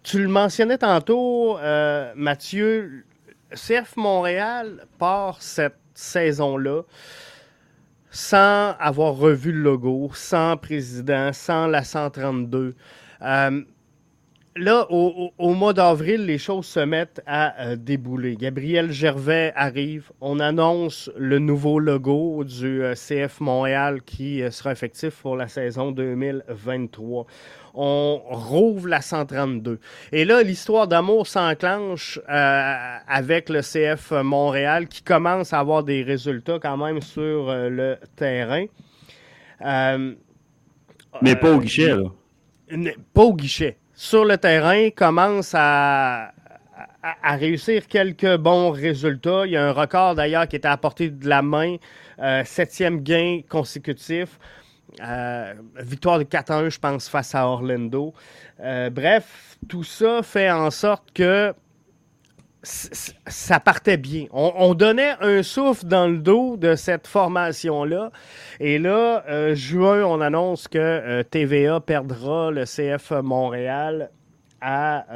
tu 0.05 0.23
le 0.23 0.29
mentionnais 0.29 0.79
tantôt, 0.79 1.59
Mathieu, 2.15 3.05
CF 3.55 3.97
Montréal 3.97 4.87
part 4.99 5.43
cette 5.43 5.79
saison-là 5.95 6.83
sans 8.11 8.75
avoir 8.79 9.17
revu 9.17 9.53
le 9.53 9.63
logo, 9.63 10.11
sans 10.15 10.57
président, 10.57 11.33
sans 11.33 11.67
la 11.67 11.85
132. 11.85 12.75
Euh, 13.23 13.63
là, 14.57 14.87
au, 14.91 15.55
mois 15.55 15.73
d'avril, 15.73 16.25
les 16.25 16.39
choses 16.39 16.67
se 16.67 16.81
mettent 16.81 17.23
à 17.27 17.61
euh, 17.61 17.77
débouler. 17.77 18.37
Gabriel 18.37 18.91
Gervais 18.93 19.53
arrive. 19.55 20.11
On 20.21 20.41
annonce 20.41 21.11
le 21.17 21.39
nouveau 21.39 21.79
logo 21.79 22.45
du 22.45 22.83
euh, 22.83 22.95
CF 22.95 23.41
Montréal 23.41 24.03
qui 24.03 24.43
sera 24.51 24.73
effectif 24.73 25.21
pour 25.21 25.37
la 25.37 25.49
saison 25.49 25.93
2023 25.93 27.27
on 27.81 28.21
rouvre 28.31 28.89
la 28.89 29.01
132. 29.01 29.79
Et 30.11 30.25
là, 30.25 30.43
l'histoire 30.43 30.89
d'amour 30.89 31.29
s'enclenche 31.29 32.19
euh, 32.29 32.97
avec 33.07 33.49
le 33.49 33.61
CF 33.61 34.11
Montréal 34.11 34.89
qui 34.89 35.03
commence 35.03 35.53
à 35.53 35.61
avoir 35.61 35.85
des 35.85 36.03
résultats 36.03 36.59
quand 36.61 36.77
même 36.77 37.01
sur 37.01 37.49
euh, 37.49 37.69
le 37.69 37.97
terrain. 38.17 38.67
Euh, 39.65 40.13
Mais 41.23 41.37
pas 41.37 41.53
au 41.53 41.61
guichet, 41.61 41.95
là. 41.95 42.11
Pas 43.15 43.23
au 43.23 43.35
guichet. 43.35 43.77
Sur 43.95 44.25
le 44.25 44.37
terrain, 44.39 44.91
commence 44.91 45.53
à, 45.55 46.33
à, 47.23 47.37
réussir 47.37 47.87
quelques 47.87 48.37
bons 48.39 48.73
résultats. 48.73 49.47
Il 49.47 49.53
y 49.53 49.57
a 49.57 49.65
un 49.65 49.73
record 49.73 50.17
d'ailleurs 50.17 50.49
qui 50.49 50.57
était 50.57 50.67
à 50.67 50.77
portée 50.77 51.11
de 51.11 51.29
la 51.29 51.43
main, 51.43 51.77
septième 52.45 53.01
gain 53.03 53.41
consécutif. 53.49 54.39
Euh, 55.01 55.55
victoire 55.81 56.19
de 56.19 56.25
4-1, 56.25 56.71
je 56.71 56.79
pense, 56.79 57.09
face 57.09 57.35
à 57.35 57.47
Orlando. 57.47 58.15
Euh, 58.61 58.91
bref, 58.91 59.59
tout 59.69 59.85
ça 59.85 60.23
fait 60.23 60.51
en 60.51 60.71
sorte 60.71 61.13
que 61.13 61.55
ça 62.63 63.61
partait 63.61 63.97
bien. 63.97 64.27
On, 64.33 64.75
donnait 64.75 65.15
un 65.21 65.43
souffle 65.43 65.87
dans 65.87 66.09
le 66.09 66.19
dos 66.19 66.57
de 66.57 66.75
cette 66.75 67.07
formation-là. 67.07 68.11
Et 68.59 68.79
là, 68.79 69.25
euh, 69.29 69.55
juin, 69.55 70.03
on 70.03 70.21
annonce 70.21 70.67
que 70.67 71.23
TVA 71.23 71.81
perdra 71.81 72.51
le 72.51 72.65
CF 72.65 73.13
Montréal 73.23 74.11
à 74.61 75.07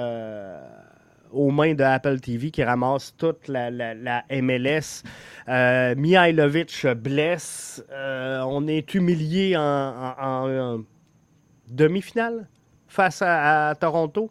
aux 1.33 1.51
mains 1.51 1.75
de 1.75 1.83
Apple 1.83 2.21
TV 2.21 2.51
qui 2.51 2.63
ramasse 2.63 3.15
toute 3.17 3.49
la, 3.49 3.71
MLS. 4.31 5.03
Euh, 5.49 5.95
Mihailovic 5.97 6.87
blesse. 6.97 7.85
Euh, 7.91 8.43
on 8.47 8.67
est 8.67 8.95
humilié 8.95 9.57
en, 9.57 10.81
demi-finale 11.69 12.49
face 12.89 13.23
à, 13.25 13.75
Toronto. 13.81 14.31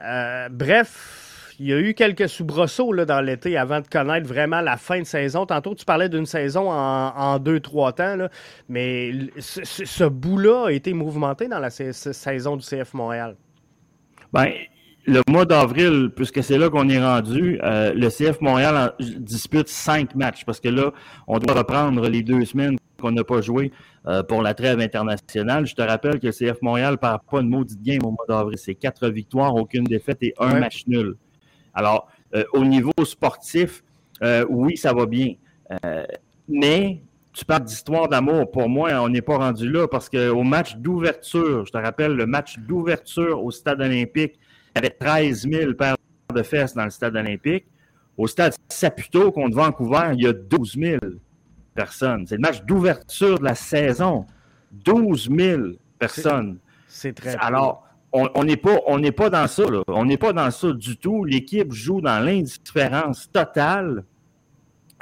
Euh, 0.00 0.48
bref, 0.50 1.54
il 1.58 1.66
y 1.66 1.72
a 1.72 1.80
eu 1.80 1.94
quelques 1.94 2.28
soubresauts 2.28 2.92
là, 2.92 3.04
dans 3.04 3.20
l'été 3.20 3.56
avant 3.56 3.80
de 3.80 3.86
connaître 3.86 4.26
vraiment 4.26 4.60
la 4.60 4.76
fin 4.76 5.00
de 5.00 5.04
saison. 5.04 5.46
Tantôt, 5.46 5.74
tu 5.74 5.84
parlais 5.84 6.08
d'une 6.08 6.26
saison 6.26 6.70
en, 6.70 7.38
deux, 7.38 7.60
trois 7.60 7.92
temps, 7.92 8.16
mais 8.68 9.12
ce, 9.38 10.04
bout-là 10.04 10.66
a 10.66 10.72
été 10.72 10.92
mouvementé 10.92 11.48
dans 11.48 11.58
la 11.58 11.70
saison 11.70 12.56
du 12.56 12.64
CF 12.64 12.94
Montréal. 12.94 13.36
Ben, 14.32 14.52
le 15.08 15.22
mois 15.26 15.46
d'avril, 15.46 16.10
puisque 16.14 16.42
c'est 16.44 16.58
là 16.58 16.68
qu'on 16.68 16.88
est 16.90 17.02
rendu, 17.02 17.58
euh, 17.62 17.94
le 17.94 18.08
CF 18.10 18.40
Montréal 18.42 18.92
dispute 19.00 19.68
cinq 19.68 20.14
matchs 20.14 20.44
parce 20.44 20.60
que 20.60 20.68
là, 20.68 20.92
on 21.26 21.38
doit 21.38 21.54
reprendre 21.54 22.06
les 22.08 22.22
deux 22.22 22.44
semaines 22.44 22.76
qu'on 23.00 23.12
n'a 23.12 23.24
pas 23.24 23.40
joué 23.40 23.72
euh, 24.06 24.22
pour 24.22 24.42
la 24.42 24.52
trêve 24.52 24.80
internationale. 24.80 25.66
Je 25.66 25.74
te 25.74 25.80
rappelle 25.80 26.20
que 26.20 26.26
le 26.26 26.32
CF 26.32 26.60
Montréal 26.60 26.92
ne 26.92 26.96
part 26.96 27.20
pas 27.20 27.40
de 27.40 27.48
maudite 27.48 27.82
game 27.82 28.04
au 28.04 28.10
mois 28.10 28.26
d'avril. 28.28 28.58
C'est 28.58 28.74
quatre 28.74 29.08
victoires, 29.08 29.54
aucune 29.54 29.84
défaite 29.84 30.18
et 30.20 30.34
un 30.38 30.60
match 30.60 30.86
nul. 30.86 31.16
Alors, 31.72 32.08
euh, 32.34 32.44
au 32.52 32.64
niveau 32.64 32.92
sportif, 33.04 33.82
oui, 34.50 34.76
ça 34.76 34.92
va 34.92 35.06
bien. 35.06 35.34
mais 36.48 37.00
tu 37.32 37.44
parles 37.46 37.64
d'histoire 37.64 38.08
d'amour. 38.08 38.50
Pour 38.50 38.68
moi, 38.68 38.90
on 39.00 39.08
n'est 39.08 39.22
pas 39.22 39.38
rendu 39.38 39.70
là 39.70 39.86
parce 39.88 40.10
qu'au 40.10 40.42
match 40.42 40.76
d'ouverture, 40.76 41.64
je 41.64 41.72
te 41.72 41.78
rappelle, 41.78 42.12
le 42.12 42.26
match 42.26 42.58
d'ouverture 42.58 43.42
au 43.42 43.50
stade 43.50 43.80
olympique, 43.80 44.38
avait 44.78 44.90
13 44.90 45.48
000 45.50 45.74
paires 45.74 45.96
de 46.34 46.42
fesses 46.42 46.74
dans 46.74 46.84
le 46.84 46.90
stade 46.90 47.16
olympique. 47.16 47.66
Au 48.16 48.26
stade 48.26 48.54
Saputo 48.68 49.30
contre 49.32 49.56
Vancouver, 49.56 50.10
il 50.14 50.22
y 50.22 50.26
a 50.26 50.32
12 50.32 50.76
000 50.78 50.98
personnes. 51.74 52.26
C'est 52.26 52.36
le 52.36 52.40
match 52.40 52.62
d'ouverture 52.64 53.38
de 53.38 53.44
la 53.44 53.54
saison. 53.54 54.26
12 54.72 55.30
000 55.30 55.62
personnes. 55.98 56.58
C'est 56.88 57.12
très 57.12 57.36
Alors, 57.36 57.84
on 58.12 58.44
n'est 58.44 58.56
pas, 58.56 58.78
pas 59.16 59.30
dans 59.30 59.46
ça. 59.46 59.64
On 59.86 60.04
n'est 60.04 60.16
pas 60.16 60.32
dans 60.32 60.50
ça 60.50 60.72
du 60.72 60.96
tout. 60.96 61.24
L'équipe 61.24 61.72
joue 61.72 62.00
dans 62.00 62.24
l'indifférence 62.24 63.30
totale, 63.30 64.04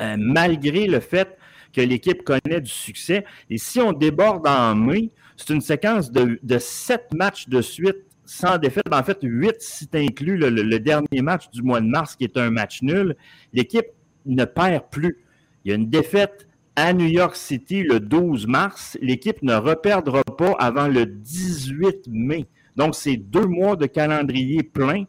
euh, 0.01 0.17
malgré 0.19 0.87
le 0.87 1.01
fait 1.01 1.39
que 1.73 1.81
l'équipe 1.81 2.23
connaît 2.25 2.61
du 2.61 2.71
succès. 2.71 3.25
Et 3.49 3.59
si 3.59 3.81
on 3.81 3.93
déborde 3.93 4.47
en 4.47 4.75
mai, 4.75 5.11
c'est 5.37 5.53
une 5.53 5.61
séquence 5.61 6.11
de, 6.11 6.39
de 6.43 6.59
sept 6.59 7.12
matchs 7.15 7.49
de 7.49 7.61
suite 7.61 8.06
sans 8.27 8.59
défaite. 8.59 8.85
Ben, 8.91 8.99
en 8.99 9.03
fait, 9.03 9.19
huit 9.23 9.57
si 9.61 9.89
tu 9.89 9.97
inclus 9.97 10.37
le, 10.37 10.79
dernier 10.79 11.23
match 11.23 11.49
du 11.51 11.62
mois 11.62 11.81
de 11.81 11.87
mars, 11.87 12.17
qui 12.17 12.25
est 12.25 12.37
un 12.37 12.51
match 12.51 12.83
nul. 12.83 13.17
L'équipe 13.53 13.87
ne 14.27 14.45
perd 14.45 14.85
plus. 14.91 15.25
Il 15.65 15.71
y 15.71 15.73
a 15.73 15.77
une 15.77 15.89
défaite 15.89 16.47
à 16.75 16.93
New 16.93 17.07
York 17.07 17.37
City 17.37 17.83
le 17.83 18.01
12 18.01 18.47
mars. 18.47 18.99
L'équipe 19.01 19.43
ne 19.43 19.55
reperdra 19.55 20.23
pas 20.25 20.53
avant 20.59 20.89
le 20.89 21.07
18 21.07 22.09
mai. 22.09 22.47
Donc, 22.77 22.95
c'est 22.95 23.17
deux 23.17 23.47
mois 23.47 23.77
de 23.77 23.87
calendrier 23.87 24.62
plein 24.62 25.05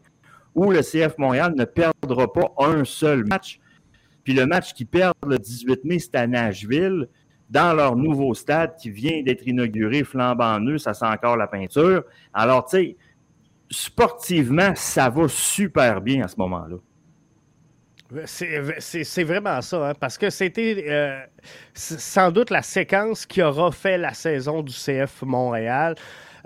où 0.54 0.70
le 0.70 0.80
CF 0.80 1.18
Montréal 1.18 1.54
ne 1.56 1.64
perdra 1.64 2.32
pas 2.32 2.52
un 2.58 2.84
seul 2.84 3.24
match. 3.24 3.60
Puis 4.24 4.32
le 4.32 4.46
match 4.46 4.72
qui 4.74 4.84
perd 4.84 5.14
le 5.26 5.38
18 5.38 5.84
mai, 5.84 5.98
c'est 5.98 6.14
à 6.14 6.26
Nashville, 6.26 7.08
dans 7.50 7.74
leur 7.74 7.96
nouveau 7.96 8.34
stade 8.34 8.76
qui 8.76 8.90
vient 8.90 9.22
d'être 9.22 9.46
inauguré, 9.46 10.04
flambant 10.04 10.60
neuf, 10.60 10.82
ça 10.82 10.94
sent 10.94 11.06
encore 11.06 11.36
la 11.36 11.46
peinture. 11.46 12.04
Alors, 12.34 12.66
tu 12.66 12.76
sais, 12.76 12.96
sportivement, 13.70 14.74
ça 14.74 15.08
va 15.08 15.28
super 15.28 16.00
bien 16.00 16.24
à 16.24 16.28
ce 16.28 16.36
moment-là. 16.38 16.76
C'est 18.24 19.24
vraiment 19.24 19.60
ça, 19.60 19.90
hein, 19.90 19.92
parce 20.00 20.16
que 20.16 20.30
c'était 20.30 20.86
euh, 20.88 21.20
sans 21.74 22.30
doute 22.30 22.48
la 22.48 22.62
séquence 22.62 23.26
qui 23.26 23.42
aura 23.42 23.70
fait 23.70 23.98
la 23.98 24.14
saison 24.14 24.62
du 24.62 24.72
CF 24.72 25.22
Montréal. 25.22 25.94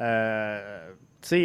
Euh, 0.01 0.91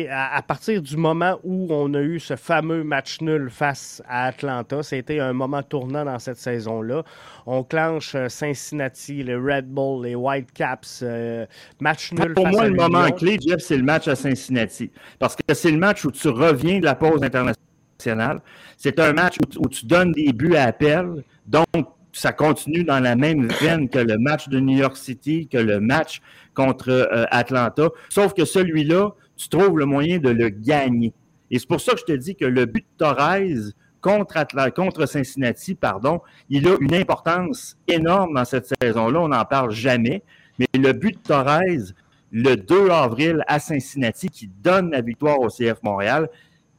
à, 0.10 0.42
partir 0.42 0.82
du 0.82 0.98
moment 0.98 1.40
où 1.44 1.68
on 1.70 1.94
a 1.94 2.02
eu 2.02 2.20
ce 2.20 2.36
fameux 2.36 2.84
match 2.84 3.22
nul 3.22 3.50
face 3.50 4.02
à 4.08 4.26
Atlanta, 4.26 4.84
c'était 4.84 5.20
un 5.20 5.34
moment 5.34 5.63
tournant 5.63 6.06
dans 6.06 6.20
cette 6.20 6.38
saison-là. 6.38 7.04
On 7.46 7.63
clenche 7.63 8.16
euh, 8.16 8.30
Cincinnati, 8.30 9.24
les 9.24 9.36
Red 9.36 9.68
Bull, 9.68 10.06
les 10.06 10.16
Whitecaps, 10.16 11.02
euh, 11.04 11.46
match 11.80 12.12
nul. 12.12 12.34
Pour 12.34 12.48
moi, 12.48 12.68
le 12.68 12.76
moment 12.76 13.10
clé, 13.12 13.38
Jeff, 13.46 13.60
c'est 13.60 13.78
le 13.78 13.84
match 13.84 14.08
à 14.08 14.16
Cincinnati. 14.16 14.92
Parce 15.20 15.36
que 15.36 15.54
c'est 15.54 15.72
le 15.72 15.78
match 15.78 16.04
où 16.06 16.12
tu 16.12 16.30
reviens 16.30 16.80
de 16.80 16.86
la 16.86 16.96
pause 16.96 17.22
internationale. 17.24 18.42
C'est 18.78 19.00
un 19.00 19.13
match 19.13 19.38
où, 19.58 19.68
tu 19.70 19.86
donnes 19.86 20.12
des 20.12 20.34
buts 20.34 20.56
à 20.56 20.66
appel. 20.66 21.24
Donc, 21.46 21.66
ça 22.13 22.32
continue 22.32 22.84
dans 22.84 23.00
la 23.00 23.16
même 23.16 23.48
veine 23.48 23.90
que 23.90 24.00
le 24.00 24.18
match 24.18 24.50
de 24.50 24.60
New 24.60 24.78
York 24.78 24.98
City, 24.98 25.48
que 25.48 25.58
le 25.58 25.80
match 25.80 26.22
contre 26.54 26.90
euh, 26.90 27.26
Atlanta. 27.30 27.90
Sauf 28.10 28.34
que 28.34 28.46
celui-là, 28.46 29.12
tu 29.38 29.50
trouves 29.50 29.78
le 29.78 29.86
moyen 29.86 30.17
de 30.17 30.30
le 30.30 30.50
gagner. 30.50 31.13
Et 31.50 31.60
c'est 31.60 31.67
pour 31.67 31.80
ça 31.80 31.93
que 31.93 32.00
je 32.00 32.06
te 32.06 32.12
dis 32.12 32.36
que 32.36 32.45
le 32.45 32.65
but 32.65 32.86
de 33.00 33.06
Torres 33.06 33.73
contre, 34.02 34.71
contre 34.73 35.06
Cincinnati, 35.06 35.76
pardon, 35.76 36.21
il 36.50 36.67
a 36.67 36.76
une 36.80 36.95
importance 36.95 37.78
énorme 37.88 38.34
dans 38.36 38.45
cette 38.45 38.71
saison-là. 38.82 39.21
On 39.21 39.30
n'en 39.30 39.45
parle 39.45 39.71
jamais. 39.71 40.23
Mais 40.60 40.67
le 40.73 40.91
but 40.93 41.15
de 41.15 41.21
Torres, 41.21 41.93
le 42.32 42.56
2 42.56 42.89
avril 42.89 43.43
à 43.47 43.60
Cincinnati, 43.60 44.30
qui 44.30 44.47
donne 44.47 44.91
la 44.91 45.02
victoire 45.02 45.39
au 45.39 45.47
CF 45.47 45.82
Montréal, 45.84 46.30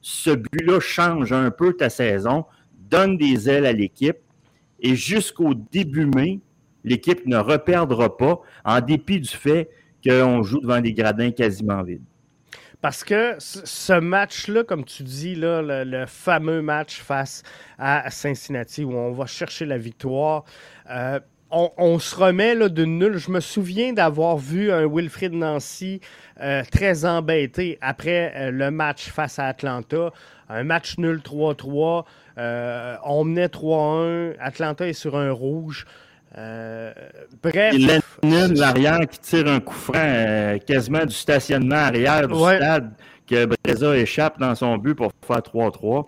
ce 0.01 0.31
but-là 0.31 0.81
change 0.81 1.33
un 1.33 1.51
peu 1.51 1.73
ta 1.73 1.89
saison, 1.89 2.45
donne 2.91 3.17
des 3.17 3.49
ailes 3.49 3.67
à 3.67 3.73
l'équipe. 3.73 4.19
Et 4.81 4.95
jusqu'au 4.95 5.55
début 5.55 6.07
mai, 6.07 6.41
l'équipe 6.85 7.27
ne 7.27 7.37
reperdra 7.37 8.17
pas, 8.17 8.41
en 8.65 8.81
dépit 8.81 9.21
du 9.21 9.29
fait 9.29 9.69
qu'on 10.05 10.43
joue 10.43 10.61
devant 10.61 10.81
des 10.81 10.93
gradins 10.93 11.31
quasiment 11.31 11.83
vides. 11.83 12.03
Parce 12.81 13.03
que 13.03 13.37
ce 13.41 13.99
match-là, 13.99 14.63
comme 14.63 14.85
tu 14.85 15.03
dis, 15.03 15.35
là, 15.35 15.63
le, 15.63 16.07
fameux 16.07 16.63
match 16.63 17.01
face 17.01 17.43
à 17.77 18.09
Cincinnati 18.11 18.85
où 18.85 18.93
on 18.93 19.11
va 19.11 19.27
chercher 19.27 19.67
la 19.67 19.79
victoire, 19.79 20.45
euh, 20.89 21.19
on, 21.51 21.99
se 21.99 22.15
remet 22.15 22.55
là, 22.55 22.69
de 22.69 22.85
nul. 22.85 23.17
Je 23.17 23.31
me 23.31 23.41
souviens 23.41 23.93
d'avoir 23.93 24.37
vu 24.37 24.71
un 24.71 24.87
Wilfrid 24.87 25.33
Nancy 25.33 26.01
euh, 26.41 26.63
très 26.71 27.05
embêté 27.05 27.79
après 27.81 28.33
euh, 28.37 28.51
le 28.53 28.71
match 28.71 29.11
face 29.11 29.41
à 29.41 29.47
Atlanta. 29.47 30.13
Un 30.49 30.63
match 30.63 30.99
nul 30.99 31.19
3-3. 31.19 32.05
on 33.05 33.25
menait 33.25 33.47
3-1. 33.49 34.37
Atlanta 34.39 34.87
est 34.87 34.93
sur 34.93 35.17
un 35.17 35.33
rouge. 35.33 35.85
Euh, 36.37 36.93
bref. 37.43 37.75
Lennon, 37.75 38.53
l'arrière, 38.55 39.01
qui 39.09 39.19
tire 39.19 39.49
un 39.49 39.61
coup 39.61 39.75
franc 39.75 39.95
euh, 39.97 40.59
quasiment 40.59 41.07
du 41.07 41.15
stationnement 41.15 41.77
arrière 41.77 42.29
du 42.29 42.35
stade, 42.35 42.93
que 43.27 43.47
Breza 43.47 43.97
échappe 43.97 44.39
dans 44.39 44.55
son 44.55 44.77
but 44.77 44.95
pour 44.95 45.13
faire 45.27 45.39
3-3. 45.39 46.05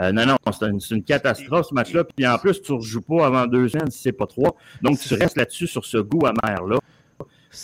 Euh, 0.00 0.12
non, 0.12 0.24
non, 0.26 0.36
c'est 0.80 0.94
une, 0.94 1.04
catastrophe 1.04 1.66
ce 1.68 1.74
match-là. 1.74 2.04
Puis 2.04 2.26
en 2.26 2.38
plus, 2.38 2.60
tu 2.62 2.72
ne 2.72 2.78
rejoues 2.78 3.02
pas 3.02 3.26
avant 3.26 3.46
deux 3.46 3.68
semaines 3.68 3.90
si 3.90 4.00
c'est 4.00 4.12
pas 4.12 4.26
trois. 4.26 4.56
Donc 4.80 4.98
tu 4.98 5.14
restes 5.14 5.36
là-dessus 5.36 5.66
sur 5.66 5.84
ce 5.84 5.98
goût 5.98 6.26
amer-là. 6.26 6.78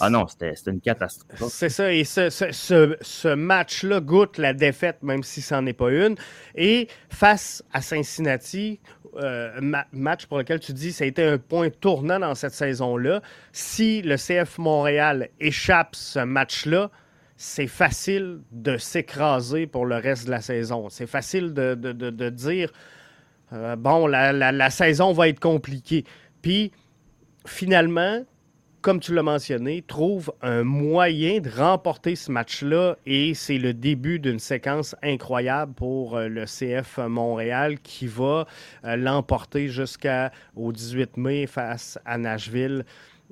Ah 0.00 0.10
non, 0.10 0.26
c'était 0.26 0.52
une 0.66 0.80
catastrophe. 0.80 1.50
C'est 1.50 1.68
ça, 1.68 1.92
et 1.92 2.04
ce, 2.04 2.28
ce 2.30 3.34
match-là 3.34 4.00
goûte 4.00 4.38
la 4.38 4.52
défaite, 4.52 5.02
même 5.02 5.22
si 5.22 5.40
ce 5.40 5.54
n'en 5.54 5.64
est 5.66 5.72
pas 5.72 5.90
une. 5.90 6.14
Et 6.54 6.88
face 7.08 7.62
à 7.72 7.80
Cincinnati, 7.80 8.80
euh, 9.16 9.60
match 9.92 10.26
pour 10.26 10.38
lequel 10.38 10.60
tu 10.60 10.72
dis 10.72 10.92
ça 10.92 11.04
a 11.04 11.06
été 11.06 11.24
un 11.24 11.38
point 11.38 11.70
tournant 11.70 12.20
dans 12.20 12.34
cette 12.34 12.52
saison-là. 12.52 13.22
Si 13.52 14.02
le 14.02 14.16
CF 14.16 14.58
Montréal 14.58 15.30
échappe 15.40 15.96
ce 15.96 16.20
match-là, 16.20 16.90
c'est 17.36 17.66
facile 17.66 18.40
de 18.52 18.76
s'écraser 18.76 19.66
pour 19.66 19.86
le 19.86 19.96
reste 19.96 20.26
de 20.26 20.30
la 20.30 20.40
saison. 20.40 20.88
C'est 20.88 21.06
facile 21.06 21.54
de, 21.54 22.30
dire 22.30 22.70
euh, 23.52 23.76
bon, 23.76 24.06
la, 24.06 24.70
saison 24.70 25.12
va 25.12 25.28
être 25.28 25.40
compliquée. 25.40 26.04
Puis 26.42 26.72
finalement, 27.46 28.24
comme 28.88 29.00
tu 29.00 29.12
l'as 29.12 29.22
mentionné, 29.22 29.82
trouve 29.82 30.32
un 30.40 30.64
moyen 30.64 31.40
de 31.40 31.50
remporter 31.50 32.16
ce 32.16 32.32
match-là 32.32 32.96
et 33.04 33.34
c'est 33.34 33.58
le 33.58 33.74
début 33.74 34.18
d'une 34.18 34.38
séquence 34.38 34.96
incroyable 35.02 35.74
pour 35.74 36.16
euh, 36.16 36.28
le 36.28 36.46
CF 36.46 36.96
Montréal 36.96 37.80
qui 37.80 38.06
va 38.06 38.46
euh, 38.86 38.96
l'emporter 38.96 39.68
jusqu'au 39.68 40.72
18 40.72 41.18
mai 41.18 41.46
face 41.46 41.98
à 42.06 42.16
Nashville. 42.16 42.86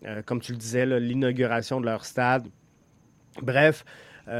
Euh, 0.05 0.21
comme 0.21 0.43
tu 0.43 0.53
le 0.53 0.59
disais, 0.59 0.85
l'inauguration 0.85 1.81
de 1.81 1.87
leur 1.87 2.05
stade. 2.05 2.47
Bref, 3.41 3.83
tu 4.27 4.33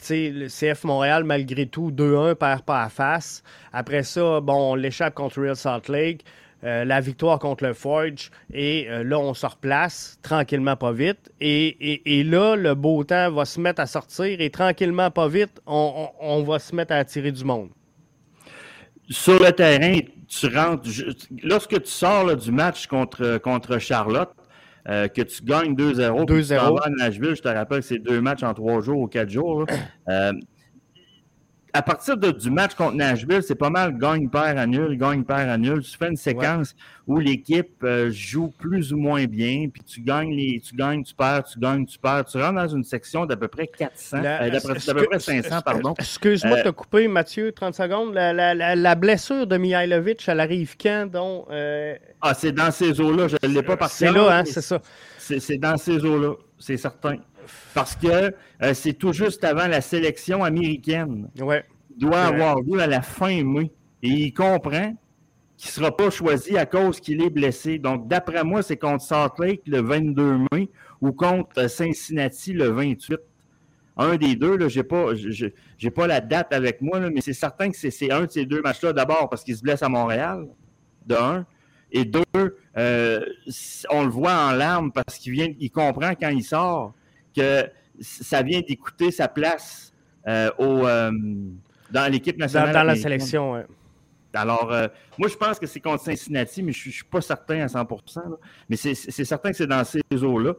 sais, 0.00 0.30
le 0.30 0.46
CF 0.46 0.84
Montréal, 0.84 1.24
malgré 1.24 1.66
tout, 1.66 1.90
2-1, 1.90 2.36
perd 2.36 2.62
pas 2.62 2.84
à 2.84 2.88
face. 2.88 3.42
Après 3.72 4.04
ça, 4.04 4.40
bon, 4.40 4.74
on 4.74 4.74
l'échappe 4.76 5.14
contre 5.14 5.42
Real 5.42 5.56
Salt 5.56 5.88
Lake. 5.88 6.24
Euh, 6.64 6.84
la 6.84 7.00
victoire 7.00 7.40
contre 7.40 7.64
le 7.64 7.72
Forge. 7.72 8.30
Et 8.52 8.86
euh, 8.88 9.02
là, 9.02 9.18
on 9.18 9.34
se 9.34 9.44
replace 9.44 10.18
tranquillement, 10.22 10.76
pas 10.76 10.92
vite. 10.92 11.32
Et, 11.40 12.22
là, 12.24 12.54
le 12.54 12.74
beau 12.74 13.02
temps 13.02 13.32
va 13.32 13.44
se 13.44 13.58
mettre 13.58 13.80
à 13.80 13.86
sortir 13.86 14.40
et 14.40 14.50
tranquillement, 14.50 15.10
pas 15.10 15.26
vite, 15.26 15.60
on, 15.66 16.44
va 16.46 16.60
se 16.60 16.74
mettre 16.74 16.92
à 16.92 16.98
attirer 16.98 17.32
du 17.32 17.44
monde. 17.44 17.70
Sur 19.10 19.42
le 19.42 19.50
terrain, 19.50 19.98
tu 20.28 20.46
rentres. 20.46 20.88
lorsque 21.42 21.82
tu 21.82 21.90
sors 21.90 22.36
du 22.36 22.52
match 22.52 22.86
contre, 22.86 23.38
contre 23.38 23.78
Charlotte, 23.78 24.30
euh, 24.88 25.08
que 25.08 25.22
tu 25.22 25.42
gagnes 25.42 25.74
2-0, 25.74 26.26
2-0. 26.26 26.78
à 26.80 26.90
Nashville, 26.90 27.34
je 27.34 27.42
te 27.42 27.48
rappelle 27.48 27.80
que 27.80 27.86
c'est 27.86 27.98
deux 27.98 28.20
matchs 28.20 28.42
en 28.44 28.54
trois 28.54 28.80
jours 28.80 29.00
ou 29.00 29.06
quatre 29.08 29.30
jours 29.30 29.66
à 31.74 31.80
partir 31.80 32.18
du 32.18 32.50
match 32.50 32.74
contre 32.74 32.94
Nashville, 32.94 33.42
c'est 33.42 33.54
pas 33.54 33.70
mal 33.70 33.96
gagne, 33.96 34.28
perd, 34.28 34.58
annule, 34.58 34.98
gagne, 34.98 35.24
perd, 35.24 35.48
annule. 35.48 35.82
Tu 35.82 35.96
fais 35.96 36.08
une 36.08 36.16
séquence 36.16 36.74
où 37.06 37.18
l'équipe 37.18 37.82
euh, 37.82 38.10
joue 38.10 38.48
plus 38.48 38.92
ou 38.92 38.98
moins 38.98 39.24
bien, 39.24 39.68
puis 39.72 39.82
tu 39.82 40.02
gagnes, 40.02 40.34
les, 40.34 40.60
tu 40.60 40.76
gagnes, 40.76 41.02
tu 41.02 41.14
perds, 41.14 41.44
tu 41.44 41.58
gagnes, 41.58 41.86
tu 41.86 41.98
perds. 41.98 42.26
Tu 42.26 42.36
rentres 42.36 42.56
dans 42.56 42.68
une 42.68 42.84
section 42.84 43.24
d'à 43.24 43.36
peu 43.36 43.48
près 43.48 43.66
400, 43.66 44.18
euh, 44.18 44.50
d'à 44.50 44.60
peu 44.94 45.06
près 45.06 45.18
500, 45.18 45.62
pardon. 45.62 45.94
Excuse-moi 45.98 46.58
de 46.58 46.62
te 46.64 46.68
couper, 46.68 47.08
Mathieu, 47.08 47.52
30 47.52 47.74
secondes. 47.74 48.14
La, 48.14 48.94
blessure 48.94 49.46
de 49.46 49.56
Mihailovic, 49.56 50.28
elle 50.28 50.40
arrive 50.40 50.76
quand, 50.80 51.10
donc? 51.10 51.46
Euh? 51.50 51.96
Ah, 52.20 52.34
c'est 52.34 52.52
dans 52.52 52.70
ces 52.70 53.00
eaux-là, 53.00 53.28
je 53.28 53.36
ne 53.42 53.52
l'ai 53.52 53.62
pas 53.62 53.76
parti. 53.78 53.96
C'est 53.96 54.12
là, 54.12 54.38
hein, 54.38 54.44
c'est 54.44 54.60
ça. 54.60 54.80
C'est 55.18 55.56
dans 55.56 55.78
ces 55.78 56.04
eaux-là, 56.04 56.34
c'est 56.58 56.76
certain. 56.76 57.16
Parce 57.74 57.96
que 57.96 58.34
euh, 58.62 58.74
c'est 58.74 58.94
tout 58.94 59.12
juste 59.12 59.44
avant 59.44 59.66
la 59.66 59.80
sélection 59.80 60.44
américaine. 60.44 61.28
Ouais. 61.40 61.64
Il 61.90 62.06
doit 62.06 62.22
avoir 62.22 62.60
lieu 62.60 62.80
à 62.80 62.86
la 62.86 63.02
fin 63.02 63.42
mai. 63.44 63.70
Et 64.02 64.08
il 64.08 64.32
comprend 64.32 64.94
qu'il 65.56 65.68
ne 65.68 65.72
sera 65.72 65.96
pas 65.96 66.10
choisi 66.10 66.56
à 66.56 66.66
cause 66.66 67.00
qu'il 67.00 67.22
est 67.22 67.30
blessé. 67.30 67.78
Donc, 67.78 68.08
d'après 68.08 68.42
moi, 68.42 68.62
c'est 68.62 68.76
contre 68.76 69.04
Salt 69.04 69.34
Lake 69.38 69.62
le 69.66 69.80
22 69.80 70.38
mai 70.52 70.68
ou 71.00 71.12
contre 71.12 71.68
Cincinnati 71.68 72.52
le 72.52 72.68
28. 72.68 73.18
Un 73.98 74.16
des 74.16 74.34
deux, 74.36 74.58
je 74.68 74.78
n'ai 74.78 74.84
pas, 74.84 76.00
pas 76.02 76.06
la 76.06 76.20
date 76.20 76.52
avec 76.52 76.80
moi, 76.80 76.98
mais 76.98 77.20
c'est 77.20 77.34
certain 77.34 77.70
que 77.70 77.76
c'est 77.76 78.10
un 78.10 78.24
de 78.24 78.30
ces 78.30 78.46
deux 78.46 78.62
matchs-là 78.62 78.92
d'abord 78.92 79.28
parce 79.28 79.44
qu'il 79.44 79.54
se 79.54 79.62
blesse 79.62 79.82
à 79.82 79.88
Montréal, 79.88 80.48
de 81.06 81.14
un. 81.14 81.46
Et 81.92 82.06
deux, 82.06 82.24
euh, 82.78 83.20
on 83.90 84.04
le 84.04 84.10
voit 84.10 84.34
en 84.34 84.52
larmes 84.52 84.92
parce 84.92 85.18
qu'il 85.18 85.32
vient, 85.32 85.52
il 85.60 85.70
comprend 85.70 86.14
quand 86.14 86.30
il 86.30 86.42
sort 86.42 86.94
que 87.34 87.68
ça 88.00 88.42
vient 88.42 88.60
d'écouter 88.60 89.10
sa 89.10 89.28
place 89.28 89.92
euh, 90.26 90.50
au, 90.58 90.86
euh, 90.86 91.10
dans 91.90 92.12
l'équipe 92.12 92.38
nationale. 92.38 92.72
Dans, 92.72 92.82
la 92.82 92.96
sélection, 92.96 93.52
oui. 93.52 93.60
Alors, 94.34 94.72
euh, 94.72 94.88
moi, 95.18 95.28
je 95.28 95.36
pense 95.36 95.58
que 95.58 95.66
c'est 95.66 95.80
contre 95.80 96.04
Cincinnati, 96.04 96.62
mais 96.62 96.72
je 96.72 96.88
ne 96.88 96.92
suis 96.92 97.04
pas 97.04 97.20
certain 97.20 97.60
à 97.60 97.66
100% 97.66 98.20
Mais 98.68 98.76
c'est 98.76 98.94
certain 98.94 99.50
que 99.50 99.56
c'est 99.56 99.66
dans 99.66 99.84
ces 99.84 100.02
eaux-là. 100.12 100.54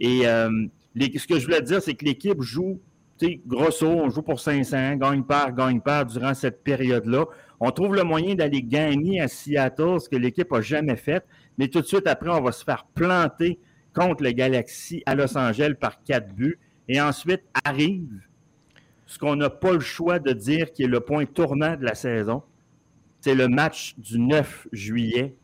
Et 0.00 0.22
ce 0.22 1.26
que 1.26 1.38
je 1.38 1.44
voulais 1.44 1.62
dire, 1.62 1.82
c'est 1.82 1.94
que 1.94 2.04
l'équipe 2.04 2.40
joue 2.40 2.80
grosso, 3.46 3.86
on 3.86 4.08
joue 4.10 4.22
pour 4.22 4.40
500, 4.40 4.96
gagne 4.96 5.22
par, 5.22 5.52
gagne 5.52 5.80
par 5.80 6.06
durant 6.06 6.34
cette 6.34 6.62
période-là. 6.62 7.26
On 7.60 7.70
trouve 7.70 7.94
le 7.94 8.04
moyen 8.04 8.34
d'aller 8.34 8.62
gagner 8.62 9.20
à 9.20 9.28
Seattle, 9.28 10.00
ce 10.00 10.08
que 10.08 10.16
l'équipe 10.16 10.50
n'a 10.52 10.60
jamais 10.60 10.96
fait. 10.96 11.24
Mais 11.56 11.68
tout 11.68 11.80
de 11.80 11.86
suite 11.86 12.06
après, 12.06 12.30
on 12.30 12.40
va 12.40 12.52
se 12.52 12.64
faire 12.64 12.86
planter 12.94 13.58
contre 13.98 14.22
le 14.22 14.30
Galaxy 14.30 15.02
à 15.06 15.14
Los 15.14 15.36
Angeles 15.36 15.74
par 15.78 16.02
quatre 16.04 16.32
buts. 16.32 16.58
Et 16.88 17.00
ensuite 17.00 17.42
arrive 17.64 18.08
ce 19.06 19.18
qu'on 19.18 19.36
n'a 19.36 19.50
pas 19.50 19.72
le 19.72 19.80
choix 19.80 20.18
de 20.18 20.32
dire 20.32 20.72
qui 20.72 20.84
est 20.84 20.88
le 20.88 21.00
point 21.00 21.24
tournant 21.26 21.76
de 21.76 21.84
la 21.84 21.94
saison. 21.94 22.42
C'est 23.20 23.34
le 23.34 23.48
match 23.48 23.94
du 23.98 24.18
9 24.18 24.68
juillet 24.72 25.36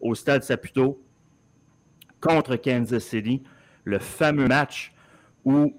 au 0.00 0.14
Stade 0.14 0.42
Saputo 0.42 1.00
contre 2.20 2.56
Kansas 2.56 3.04
City. 3.04 3.42
Le 3.84 3.98
fameux 3.98 4.48
match 4.48 4.92
où 5.44 5.74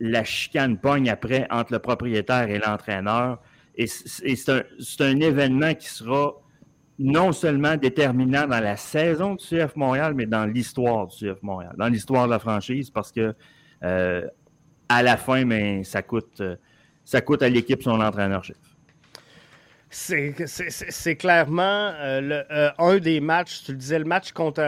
la 0.00 0.22
chicane 0.24 0.78
pogne 0.78 1.10
après 1.10 1.46
entre 1.50 1.72
le 1.72 1.78
propriétaire 1.78 2.48
et 2.48 2.58
l'entraîneur. 2.58 3.42
Et 3.74 3.86
c'est 3.86 4.48
un, 4.48 5.20
événement 5.20 5.74
qui 5.74 5.88
sera 5.88 6.34
non 6.98 7.32
seulement 7.32 7.76
déterminant 7.76 8.46
dans 8.46 8.60
la 8.60 8.76
saison 8.76 9.34
du 9.34 9.44
CF 9.44 9.76
Montréal, 9.76 10.14
mais 10.14 10.26
dans 10.26 10.46
l'histoire 10.46 11.06
du 11.06 11.16
CF 11.16 11.42
Montréal, 11.42 11.74
dans 11.78 11.88
l'histoire 11.88 12.26
de 12.26 12.30
la 12.30 12.38
franchise, 12.38 12.90
parce 12.90 13.12
que 13.12 13.34
euh, 13.84 14.26
à 14.88 15.02
la 15.02 15.16
fin, 15.16 15.44
mais 15.44 15.84
ça 15.84 16.02
coûte, 16.02 16.42
ça 17.04 17.20
coûte 17.20 17.42
à 17.42 17.48
l'équipe 17.48 17.82
son 17.82 18.00
entraîneur-chef. 18.00 18.56
C'est 19.90 21.16
clairement 21.16 21.92
euh, 21.94 22.20
le, 22.20 22.44
euh, 22.50 22.70
un 22.78 22.98
des 22.98 23.20
matchs, 23.20 23.62
tu 23.64 23.72
le 23.72 23.78
disais, 23.78 23.98
le 23.98 24.04
match 24.04 24.32
contre 24.32 24.60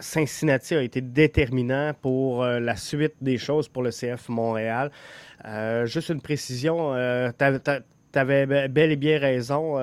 Cincinnati 0.00 0.74
a 0.74 0.82
été 0.82 1.00
déterminant 1.00 1.92
pour 2.00 2.42
euh, 2.42 2.60
la 2.60 2.76
suite 2.76 3.14
des 3.20 3.38
choses 3.38 3.68
pour 3.68 3.82
le 3.82 3.90
CF 3.90 4.28
Montréal. 4.28 4.90
Euh, 5.44 5.86
juste 5.86 6.08
une 6.08 6.20
précision, 6.20 6.94
euh, 6.94 7.30
tu 8.12 8.18
avais 8.18 8.68
bel 8.68 8.92
et 8.92 8.96
bien 8.96 9.18
raison, 9.18 9.78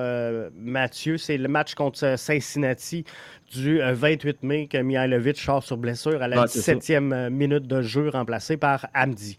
Mathieu. 0.54 1.16
C'est 1.18 1.38
le 1.38 1.48
match 1.48 1.74
contre 1.74 2.18
Cincinnati 2.18 3.04
du 3.52 3.80
28 3.80 4.42
mai 4.42 4.66
que 4.66 4.78
Mihailovic 4.78 5.38
sort 5.38 5.62
sur 5.62 5.76
blessure 5.76 6.22
à 6.22 6.28
la 6.28 6.44
17e 6.44 7.30
minute 7.30 7.66
de 7.66 7.82
jeu, 7.82 8.10
remplacé 8.10 8.56
par 8.56 8.86
Amdi. 8.94 9.36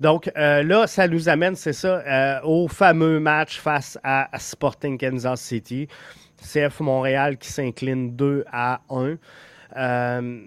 Donc 0.00 0.30
là, 0.34 0.86
ça 0.86 1.08
nous 1.08 1.28
amène, 1.28 1.54
c'est 1.54 1.72
ça, 1.72 2.40
au 2.44 2.68
fameux 2.68 3.20
match 3.20 3.58
face 3.58 3.98
à 4.02 4.28
Sporting 4.38 4.98
Kansas 4.98 5.40
City. 5.40 5.88
CF 6.42 6.80
Montréal 6.80 7.38
qui 7.38 7.50
s'incline 7.50 8.14
2 8.16 8.44
à 8.52 8.82
1. 8.90 9.16
Euh, 9.76 10.40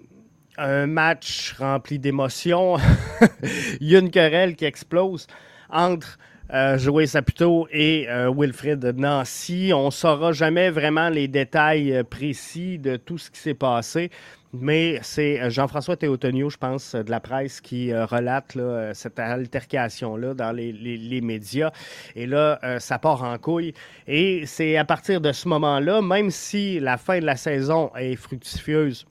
un 0.58 0.86
match 0.86 1.54
rempli 1.58 1.98
d'émotions. 1.98 2.76
Il 3.80 3.88
y 3.88 3.96
a 3.96 3.98
une 3.98 4.10
querelle 4.10 4.56
qui 4.56 4.64
explose 4.64 5.26
entre 5.70 6.18
euh, 6.52 6.78
Joey 6.78 7.06
Saputo 7.06 7.66
et 7.70 8.06
euh, 8.08 8.32
Wilfred 8.34 8.84
Nancy. 8.96 9.72
On 9.74 9.86
ne 9.86 9.90
saura 9.90 10.32
jamais 10.32 10.70
vraiment 10.70 11.08
les 11.08 11.28
détails 11.28 12.02
précis 12.08 12.78
de 12.78 12.96
tout 12.96 13.18
ce 13.18 13.30
qui 13.30 13.40
s'est 13.40 13.54
passé, 13.54 14.10
mais 14.52 14.98
c'est 15.02 15.50
Jean-François 15.50 15.96
Théotonio, 15.96 16.50
je 16.50 16.56
pense, 16.56 16.94
de 16.94 17.10
la 17.10 17.20
presse 17.20 17.60
qui 17.60 17.92
relate 17.92 18.56
cette 18.94 19.18
altercation-là 19.18 20.34
dans 20.34 20.52
les, 20.52 20.72
les, 20.72 21.20
médias. 21.20 21.72
Et 22.14 22.26
là, 22.26 22.58
ça 22.78 22.98
part 22.98 23.22
en 23.22 23.36
couille. 23.38 23.74
Et 24.06 24.46
c'est 24.46 24.76
à 24.76 24.84
partir 24.84 25.20
de 25.20 25.32
ce 25.32 25.48
moment-là, 25.48 26.00
même 26.00 26.30
si 26.30 26.80
la 26.80 26.96
fin 26.96 27.18
de 27.18 27.26
la 27.26 27.36
saison 27.36 27.90
est 27.96 28.16
fructifieuse 28.16 29.06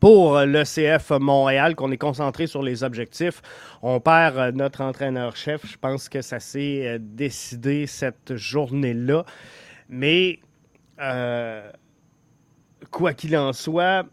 pour 0.00 0.40
le 0.40 0.64
CF 0.64 1.10
Montréal, 1.18 1.74
qu'on 1.74 1.90
est 1.90 1.98
concentré 1.98 2.46
sur 2.46 2.62
les 2.62 2.82
objectifs. 2.82 3.42
On 3.82 4.00
perd 4.00 4.36
euh, 4.36 4.52
notre 4.52 4.80
entraîneur-chef. 4.80 5.66
Je 5.66 5.76
pense 5.76 6.08
que 6.08 6.22
ça 6.22 6.40
s'est 6.40 6.86
euh, 6.86 6.98
décidé 7.00 7.86
cette 7.86 8.36
journée-là. 8.36 9.24
Mais 9.88 10.40
euh, 11.00 11.70
quoi 12.90 13.14
qu'il 13.14 13.36
en 13.36 13.52
soit, 13.52 14.06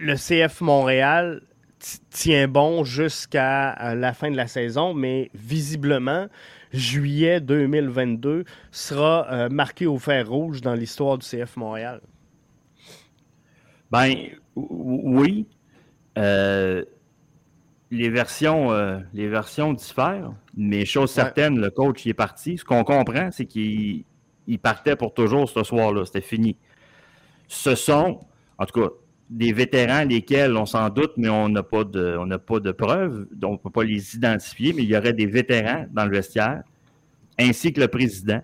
le 0.00 0.14
CF 0.14 0.60
Montréal 0.60 1.42
tient 2.10 2.48
bon 2.48 2.84
jusqu'à 2.84 3.94
la 3.94 4.14
fin 4.14 4.30
de 4.30 4.36
la 4.36 4.46
saison, 4.46 4.94
mais 4.94 5.30
visiblement, 5.34 6.28
juillet 6.72 7.40
2022 7.40 8.44
sera 8.70 9.50
marqué 9.50 9.86
au 9.86 9.98
fer 9.98 10.26
rouge 10.26 10.62
dans 10.62 10.72
l'histoire 10.72 11.18
du 11.18 11.26
CF 11.26 11.56
Montréal. 11.56 12.00
Ben 13.94 14.16
oui. 14.56 15.46
Euh, 16.18 16.84
les 17.92 18.10
versions, 18.10 18.72
euh, 18.72 18.98
les 19.12 19.28
versions 19.28 19.72
diffèrent, 19.72 20.32
mais 20.56 20.84
chose 20.84 21.12
certaine, 21.12 21.60
le 21.60 21.70
coach 21.70 22.04
il 22.04 22.08
est 22.08 22.14
parti. 22.14 22.58
Ce 22.58 22.64
qu'on 22.64 22.82
comprend, 22.82 23.30
c'est 23.30 23.46
qu'il 23.46 24.04
partait 24.60 24.96
pour 24.96 25.14
toujours 25.14 25.48
ce 25.48 25.62
soir-là. 25.62 26.04
C'était 26.06 26.22
fini. 26.22 26.56
Ce 27.46 27.76
sont, 27.76 28.18
en 28.58 28.66
tout 28.66 28.80
cas, 28.80 28.88
des 29.30 29.52
vétérans 29.52 30.04
lesquels 30.04 30.56
on 30.56 30.66
s'en 30.66 30.88
doute, 30.88 31.12
mais 31.16 31.28
on 31.28 31.48
n'a 31.48 31.62
pas 31.62 31.84
de, 31.84 32.16
on 32.18 32.26
n'a 32.26 32.40
pas 32.40 32.58
de 32.58 32.72
preuves, 32.72 33.28
donc 33.30 33.50
on 33.50 33.52
ne 33.52 33.58
peut 33.58 33.70
pas 33.70 33.84
les 33.84 34.16
identifier, 34.16 34.72
mais 34.72 34.82
il 34.82 34.88
y 34.88 34.96
aurait 34.96 35.12
des 35.12 35.26
vétérans 35.26 35.86
dans 35.92 36.04
le 36.04 36.10
vestiaire, 36.10 36.64
ainsi 37.38 37.72
que 37.72 37.80
le 37.80 37.86
président, 37.86 38.42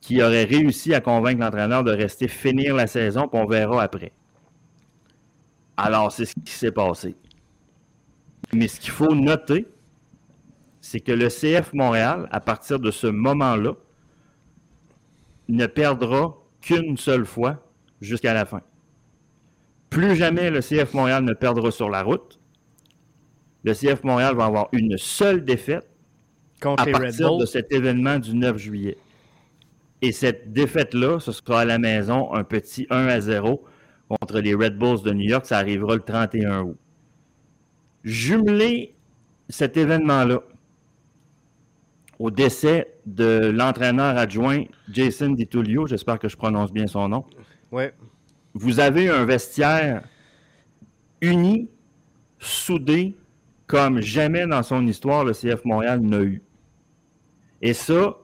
qui 0.00 0.22
aurait 0.22 0.44
réussi 0.44 0.94
à 0.94 1.02
convaincre 1.02 1.40
l'entraîneur 1.40 1.84
de 1.84 1.92
rester 1.92 2.26
finir 2.26 2.74
la 2.74 2.86
saison, 2.86 3.28
puis 3.28 3.38
on 3.38 3.46
verra 3.46 3.82
après. 3.82 4.12
Alors, 5.76 6.12
c'est 6.12 6.26
ce 6.26 6.34
qui 6.34 6.52
s'est 6.52 6.72
passé. 6.72 7.16
Mais 8.52 8.68
ce 8.68 8.78
qu'il 8.80 8.90
faut 8.90 9.14
noter, 9.14 9.66
c'est 10.80 11.00
que 11.00 11.12
le 11.12 11.28
CF 11.28 11.72
Montréal, 11.72 12.28
à 12.30 12.40
partir 12.40 12.78
de 12.78 12.90
ce 12.90 13.06
moment-là, 13.06 13.72
ne 15.48 15.66
perdra 15.66 16.36
qu'une 16.60 16.96
seule 16.96 17.24
fois 17.24 17.64
jusqu'à 18.00 18.34
la 18.34 18.44
fin. 18.44 18.62
Plus 19.90 20.16
jamais 20.16 20.50
le 20.50 20.60
CF 20.60 20.94
Montréal 20.94 21.24
ne 21.24 21.34
perdra 21.34 21.70
sur 21.70 21.88
la 21.88 22.02
route. 22.02 22.40
Le 23.64 23.74
CF 23.74 24.02
Montréal 24.04 24.34
va 24.34 24.46
avoir 24.46 24.68
une 24.72 24.98
seule 24.98 25.44
défaite 25.44 25.88
à 26.62 26.86
partir 26.86 27.36
de 27.36 27.46
cet 27.46 27.72
événement 27.72 28.18
du 28.18 28.34
9 28.34 28.56
juillet. 28.56 28.96
Et 30.00 30.12
cette 30.12 30.52
défaite-là, 30.52 31.20
ce 31.20 31.30
sera 31.32 31.60
à 31.60 31.64
la 31.64 31.78
maison 31.78 32.32
un 32.34 32.44
petit 32.44 32.86
1 32.90 33.06
à 33.06 33.20
0 33.20 33.64
contre 34.20 34.40
les 34.40 34.54
Red 34.54 34.76
Bulls 34.78 35.02
de 35.02 35.12
New 35.12 35.28
York. 35.28 35.46
Ça 35.46 35.58
arrivera 35.58 35.94
le 35.94 36.02
31 36.02 36.62
août. 36.62 36.76
Jumeler 38.04 38.94
cet 39.48 39.76
événement-là 39.76 40.40
au 42.18 42.30
décès 42.30 42.94
de 43.06 43.50
l'entraîneur 43.54 44.16
adjoint 44.16 44.64
Jason 44.88 45.30
DiTullio, 45.30 45.86
j'espère 45.86 46.18
que 46.18 46.28
je 46.28 46.36
prononce 46.36 46.72
bien 46.72 46.86
son 46.86 47.08
nom. 47.08 47.24
Ouais. 47.70 47.94
Vous 48.54 48.80
avez 48.80 49.08
un 49.08 49.24
vestiaire 49.24 50.04
uni, 51.20 51.68
soudé, 52.38 53.16
comme 53.66 54.00
jamais 54.00 54.46
dans 54.46 54.62
son 54.62 54.86
histoire 54.86 55.24
le 55.24 55.32
CF 55.32 55.64
Montréal 55.64 56.00
n'a 56.00 56.20
eu. 56.20 56.42
Et 57.60 57.72
ça, 57.72 58.16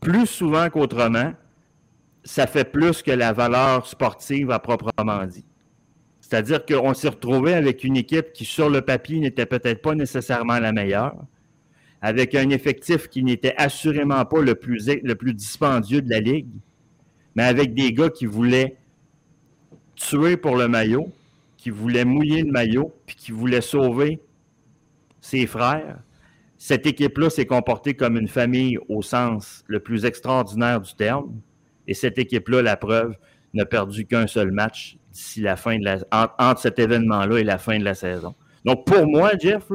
plus 0.00 0.26
souvent 0.26 0.70
qu'autrement, 0.70 1.32
ça 2.24 2.46
fait 2.46 2.64
plus 2.64 3.02
que 3.02 3.10
la 3.10 3.32
valeur 3.32 3.86
sportive 3.86 4.50
à 4.50 4.58
proprement 4.58 5.24
dit. 5.26 5.44
C'est-à-dire 6.20 6.66
qu'on 6.66 6.92
s'est 6.92 7.08
retrouvé 7.08 7.54
avec 7.54 7.84
une 7.84 7.96
équipe 7.96 8.32
qui, 8.32 8.44
sur 8.44 8.68
le 8.68 8.82
papier, 8.82 9.18
n'était 9.18 9.46
peut-être 9.46 9.80
pas 9.80 9.94
nécessairement 9.94 10.58
la 10.58 10.72
meilleure, 10.72 11.16
avec 12.02 12.34
un 12.34 12.50
effectif 12.50 13.08
qui 13.08 13.22
n'était 13.22 13.54
assurément 13.56 14.24
pas 14.26 14.42
le 14.42 14.54
plus, 14.54 14.88
le 15.02 15.14
plus 15.14 15.32
dispendieux 15.32 16.02
de 16.02 16.10
la 16.10 16.20
Ligue, 16.20 16.50
mais 17.34 17.44
avec 17.44 17.72
des 17.72 17.92
gars 17.92 18.10
qui 18.10 18.26
voulaient 18.26 18.76
tuer 19.94 20.36
pour 20.36 20.56
le 20.56 20.68
maillot, 20.68 21.10
qui 21.56 21.70
voulaient 21.70 22.04
mouiller 22.04 22.42
le 22.42 22.52
maillot, 22.52 22.92
puis 23.06 23.16
qui 23.16 23.32
voulaient 23.32 23.60
sauver 23.60 24.20
ses 25.20 25.46
frères. 25.46 25.98
Cette 26.56 26.86
équipe-là 26.86 27.30
s'est 27.30 27.46
comportée 27.46 27.94
comme 27.94 28.16
une 28.16 28.28
famille 28.28 28.78
au 28.88 29.02
sens 29.02 29.64
le 29.66 29.80
plus 29.80 30.04
extraordinaire 30.04 30.80
du 30.80 30.94
terme. 30.94 31.40
Et 31.88 31.94
cette 31.94 32.18
équipe-là, 32.18 32.62
la 32.62 32.76
preuve, 32.76 33.16
n'a 33.54 33.64
perdu 33.64 34.06
qu'un 34.06 34.26
seul 34.26 34.52
match 34.52 34.98
d'ici 35.10 35.40
la 35.40 35.56
fin 35.56 35.78
de 35.78 35.84
la 35.84 35.98
entre 36.38 36.60
cet 36.60 36.78
événement-là 36.78 37.38
et 37.38 37.44
la 37.44 37.58
fin 37.58 37.78
de 37.78 37.84
la 37.84 37.94
saison. 37.94 38.34
Donc 38.64 38.86
pour 38.86 39.06
moi, 39.06 39.32
Jeff, 39.40 39.70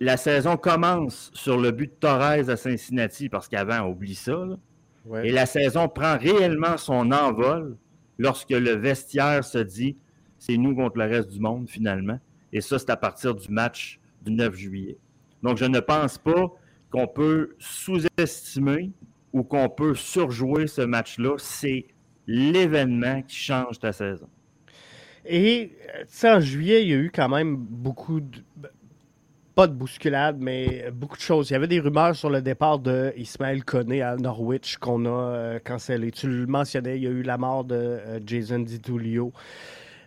la 0.00 0.16
saison 0.16 0.56
commence 0.56 1.30
sur 1.34 1.58
le 1.58 1.70
but 1.70 1.90
de 1.90 1.96
Torres 1.96 2.48
à 2.48 2.56
Cincinnati 2.56 3.28
parce 3.28 3.48
qu'avant, 3.48 3.86
oublie 3.86 4.14
ça. 4.14 4.46
Et 5.22 5.30
la 5.30 5.44
saison 5.44 5.88
prend 5.88 6.16
réellement 6.16 6.78
son 6.78 7.12
envol 7.12 7.76
lorsque 8.18 8.50
le 8.50 8.72
vestiaire 8.72 9.44
se 9.44 9.58
dit 9.58 9.96
c'est 10.38 10.56
nous 10.56 10.74
contre 10.74 10.98
le 10.98 11.04
reste 11.04 11.30
du 11.30 11.40
monde 11.40 11.68
finalement. 11.68 12.18
Et 12.52 12.60
ça, 12.60 12.78
c'est 12.78 12.90
à 12.90 12.96
partir 12.96 13.34
du 13.34 13.48
match 13.50 14.00
du 14.22 14.32
9 14.32 14.54
juillet. 14.54 14.96
Donc 15.42 15.58
je 15.58 15.64
ne 15.66 15.80
pense 15.80 16.16
pas 16.16 16.50
qu'on 16.90 17.06
peut 17.06 17.54
sous-estimer 17.58 18.92
ou 19.34 19.42
qu'on 19.42 19.68
peut 19.68 19.96
surjouer 19.96 20.68
ce 20.68 20.80
match-là, 20.80 21.34
c'est 21.38 21.86
l'événement 22.26 23.20
qui 23.22 23.36
change 23.36 23.80
ta 23.80 23.92
saison. 23.92 24.28
Et, 25.26 25.72
en 26.22 26.40
juillet, 26.40 26.82
il 26.82 26.88
y 26.88 26.92
a 26.92 26.96
eu 26.96 27.10
quand 27.12 27.28
même 27.28 27.56
beaucoup 27.56 28.20
de... 28.20 28.42
pas 29.56 29.66
de 29.66 29.72
bousculade, 29.72 30.36
mais 30.38 30.88
beaucoup 30.92 31.16
de 31.16 31.22
choses. 31.22 31.50
Il 31.50 31.54
y 31.54 31.56
avait 31.56 31.66
des 31.66 31.80
rumeurs 31.80 32.14
sur 32.14 32.30
le 32.30 32.42
départ 32.42 32.78
de 32.78 33.12
Ismaël 33.16 33.64
Koné 33.64 34.02
à 34.02 34.16
Norwich 34.16 34.76
qu'on 34.76 35.04
a 35.04 35.08
euh, 35.08 35.58
cancellé. 35.58 36.12
Tu 36.12 36.28
le 36.28 36.46
mentionnais, 36.46 36.96
il 36.96 37.02
y 37.02 37.06
a 37.08 37.10
eu 37.10 37.22
la 37.22 37.36
mort 37.36 37.64
de 37.64 37.74
euh, 37.74 38.20
Jason 38.24 38.60
DiTulio. 38.60 39.32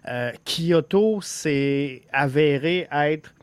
Euh, 0.08 0.32
Kyoto 0.46 1.20
s'est 1.20 2.04
avéré 2.13 2.88
être 2.92 3.34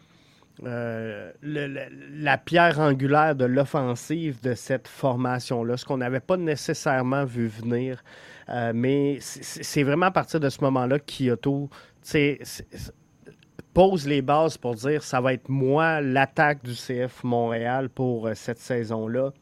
la 0.62 2.38
pierre 2.38 2.78
angulaire 2.78 3.34
de 3.34 3.44
l'offensive 3.44 4.40
de 4.40 4.54
cette 4.54 4.88
formation-là, 4.88 5.76
ce 5.76 5.84
qu'on 5.84 5.98
n'avait 5.98 6.20
pas 6.20 6.36
nécessairement 6.36 7.24
vu 7.24 7.48
venir. 7.48 8.02
mais 8.74 9.18
c'est 9.20 9.82
vraiment 9.82 10.06
à 10.06 10.10
partir 10.12 10.40
de 10.40 10.48
ce 10.48 10.60
moment-là 10.62 10.98
que 10.98 11.04
Kyoto 11.06 11.70
pose 13.74 14.06
les 14.06 14.22
bases 14.22 14.56
pour 14.56 14.76
dire 14.76 15.02
ça 15.02 15.20
va 15.20 15.34
être 15.34 15.48
moi 15.48 16.00
l'attaque 16.00 16.62
du 16.64 16.72
CF 16.72 17.24
Montréal 17.24 17.90
pour 17.90 18.28
euh, 18.28 18.34
cette 18.34 18.60
saison-là. 18.60 19.32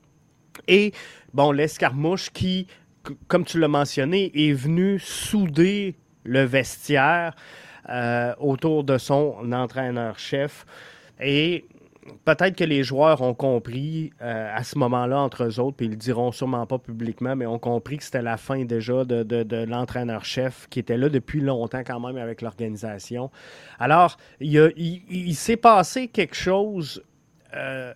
Et 0.66 0.92
bon, 1.32 1.52
l'escarmouche 1.52 2.30
qui, 2.30 2.66
comme 3.28 3.44
tu 3.44 3.58
l'as 3.60 3.68
mentionné, 3.68 4.32
est 4.34 4.52
venu 4.52 4.98
souder 4.98 5.96
le 6.24 6.42
vestiaire 6.44 7.34
euh, 7.88 8.34
autour 8.38 8.84
de 8.84 8.96
son 8.98 9.52
entraîneur-chef. 9.52 10.64
Et 11.22 11.64
peut-être 12.24 12.56
que 12.56 12.64
les 12.64 12.82
joueurs 12.82 13.22
ont 13.22 13.34
compris 13.34 14.12
euh, 14.20 14.50
à 14.54 14.64
ce 14.64 14.78
moment-là 14.78 15.20
entre 15.20 15.44
eux 15.44 15.60
autres, 15.60 15.76
puis 15.76 15.86
ils 15.86 15.92
le 15.92 15.96
diront 15.96 16.32
sûrement 16.32 16.66
pas 16.66 16.78
publiquement, 16.78 17.36
mais 17.36 17.46
ont 17.46 17.58
compris 17.58 17.98
que 17.98 18.04
c'était 18.04 18.22
la 18.22 18.36
fin 18.36 18.64
déjà 18.64 19.04
de, 19.04 19.64
l'entraîneur-chef 19.64 20.66
qui 20.68 20.80
était 20.80 20.96
là 20.96 21.08
depuis 21.08 21.40
longtemps 21.40 21.82
quand 21.84 22.00
même 22.00 22.16
avec 22.16 22.42
l'organisation. 22.42 23.30
Alors, 23.78 24.16
il, 24.40 25.34
s'est 25.34 25.56
passé 25.56 26.08
quelque 26.08 26.36
chose 26.36 27.02
euh, 27.54 27.92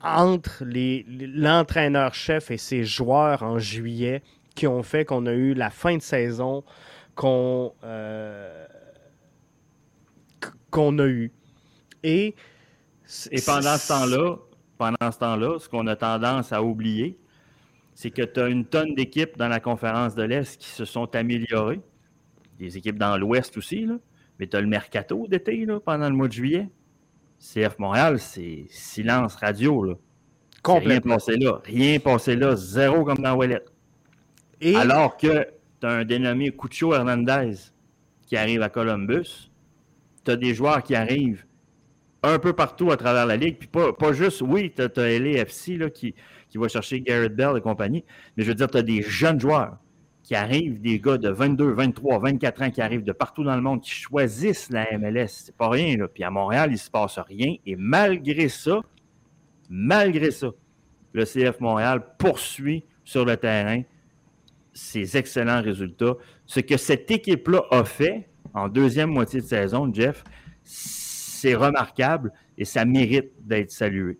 entre 0.00 0.64
l'entraîneur-chef 0.64 2.50
et 2.50 2.58
ses 2.58 2.84
joueurs 2.84 3.42
en 3.42 3.58
juillet 3.58 4.22
qui 4.54 4.66
ont 4.66 4.82
fait 4.82 5.04
qu'on 5.04 5.26
a 5.26 5.32
eu 5.32 5.54
la 5.54 5.70
fin 5.70 5.96
de 5.96 6.02
saison 6.02 6.64
qu'on 7.14 7.72
euh, 7.84 8.66
a 10.72 11.06
eu. 11.06 11.32
Et 12.06 12.34
et 13.30 13.40
pendant 13.40 13.76
ce 13.76 13.88
temps-là, 13.88 14.36
pendant 14.78 15.12
ce 15.12 15.18
temps-là, 15.18 15.58
ce 15.58 15.68
qu'on 15.68 15.86
a 15.86 15.96
tendance 15.96 16.52
à 16.52 16.62
oublier, 16.62 17.18
c'est 17.94 18.10
que 18.10 18.22
tu 18.22 18.40
as 18.40 18.48
une 18.48 18.64
tonne 18.64 18.94
d'équipes 18.94 19.36
dans 19.36 19.48
la 19.48 19.60
conférence 19.60 20.14
de 20.14 20.22
l'Est 20.22 20.60
qui 20.60 20.68
se 20.68 20.84
sont 20.84 21.14
améliorées. 21.14 21.80
Des 22.58 22.76
équipes 22.76 22.98
dans 22.98 23.16
l'Ouest 23.16 23.56
aussi, 23.56 23.86
là. 23.86 23.94
mais 24.38 24.46
tu 24.46 24.56
as 24.56 24.60
le 24.60 24.66
mercato 24.66 25.26
d'été 25.28 25.66
pendant 25.84 26.08
le 26.08 26.16
mois 26.16 26.28
de 26.28 26.32
juillet. 26.32 26.68
CF 27.38 27.78
Montréal, 27.78 28.18
c'est 28.18 28.66
silence 28.70 29.36
radio. 29.36 29.82
Là. 29.82 29.94
Rien 30.64 31.00
passé 31.00 31.36
là. 31.36 31.60
Rien 31.64 31.98
passé 31.98 32.34
là. 32.34 32.56
Zéro 32.56 33.04
comme 33.04 33.18
dans 33.18 33.34
Wallet. 33.34 33.62
Et... 34.60 34.74
Alors 34.74 35.16
que 35.16 35.46
tu 35.80 35.86
as 35.86 35.90
un 35.90 36.04
dénommé 36.04 36.50
Cucho 36.50 36.94
Hernandez 36.94 37.54
qui 38.26 38.36
arrive 38.36 38.62
à 38.62 38.68
Columbus. 38.68 39.50
Tu 40.24 40.30
as 40.30 40.36
des 40.36 40.54
joueurs 40.54 40.82
qui 40.82 40.94
arrivent 40.94 41.45
un 42.22 42.38
peu 42.38 42.52
partout 42.52 42.90
à 42.90 42.96
travers 42.96 43.26
la 43.26 43.36
ligue. 43.36 43.58
Puis 43.58 43.68
pas, 43.68 44.12
juste, 44.12 44.42
oui, 44.42 44.72
tu 44.74 44.82
as, 44.82 45.18
là, 45.78 45.90
qui, 45.90 46.14
qui 46.48 46.58
va 46.58 46.68
chercher 46.68 47.00
Garrett 47.00 47.34
Bell 47.34 47.56
et 47.56 47.60
compagnie, 47.60 48.04
mais 48.36 48.44
je 48.44 48.48
veux 48.48 48.54
dire, 48.54 48.68
tu 48.68 48.78
as 48.78 48.82
des 48.82 49.02
jeunes 49.02 49.40
joueurs 49.40 49.76
qui 50.22 50.34
arrivent, 50.34 50.80
des 50.80 50.98
gars 50.98 51.18
de 51.18 51.28
22, 51.28 51.70
23, 51.70 52.18
24 52.18 52.62
ans 52.62 52.70
qui 52.70 52.82
arrivent 52.82 53.04
de 53.04 53.12
partout 53.12 53.44
dans 53.44 53.54
le 53.54 53.62
monde, 53.62 53.80
qui 53.80 53.90
choisissent 53.90 54.70
la 54.70 54.98
MLS. 54.98 55.28
C'est 55.28 55.56
pas 55.56 55.68
rien, 55.68 55.96
là. 55.96 56.08
Puis 56.08 56.24
à 56.24 56.30
Montréal, 56.30 56.70
il 56.72 56.78
se 56.78 56.90
passe 56.90 57.18
rien. 57.18 57.54
Et 57.64 57.76
malgré 57.76 58.48
ça, 58.48 58.80
malgré 59.70 60.32
ça, 60.32 60.48
le 61.12 61.24
CF 61.24 61.60
Montréal 61.60 62.04
poursuit 62.18 62.84
sur 63.04 63.24
le 63.24 63.36
terrain 63.36 63.82
ses 64.72 65.16
excellents 65.16 65.62
résultats. 65.62 66.14
Ce 66.44 66.60
que 66.60 66.76
cette 66.76 67.10
équipe-là 67.10 67.62
a 67.70 67.84
fait 67.84 68.28
en 68.52 68.68
deuxième 68.68 69.10
moitié 69.10 69.40
de 69.40 69.46
saison, 69.46 69.90
Jeff, 69.92 70.24
c'est 71.46 71.54
remarquable 71.54 72.32
et 72.58 72.64
ça 72.64 72.84
mérite 72.84 73.30
d'être 73.40 73.70
salué. 73.70 74.18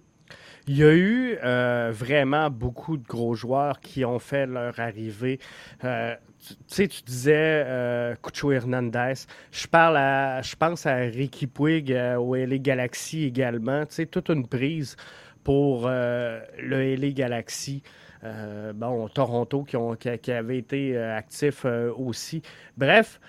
Il 0.69 0.77
y 0.77 0.85
a 0.85 0.95
eu 0.95 1.37
euh, 1.43 1.91
vraiment 1.93 2.51
beaucoup 2.51 2.97
de 2.97 3.05
gros 3.05 3.35
joueurs 3.35 3.81
qui 3.81 4.05
ont 4.05 4.21
fait 4.21 4.47
leur 4.47 4.79
arrivée. 4.79 5.41
Euh, 5.83 6.15
tu, 6.39 6.55
sais, 6.69 6.87
tu 6.87 7.03
disais 7.03 7.65
euh, 7.67 8.15
Hernandez. 8.53 9.15
Je, 9.51 9.67
parle 9.67 9.97
je 10.45 10.55
pense 10.55 10.87
à 10.87 10.95
Ricky 10.95 11.49
Puig 11.49 11.93
euh, 11.93 12.15
au 12.15 12.37
LA 12.37 12.59
Galaxy 12.59 13.25
également. 13.25 13.85
Tu 13.87 13.95
sais, 13.95 14.07
toute 14.07 14.29
une 14.29 14.47
prise 14.47 14.97
pour 15.43 15.89
le 15.89 16.97
LA 16.97 17.11
Galaxy. 17.11 17.83
bon, 18.75 19.09
Toronto 19.09 19.65
qui, 19.65 19.77
ont, 19.77 19.97
qui, 19.97 20.31
avait 20.33 20.59
été 20.59 20.97
actif 20.97 21.65
aussi. 21.97 22.43
Bref, 22.77 23.21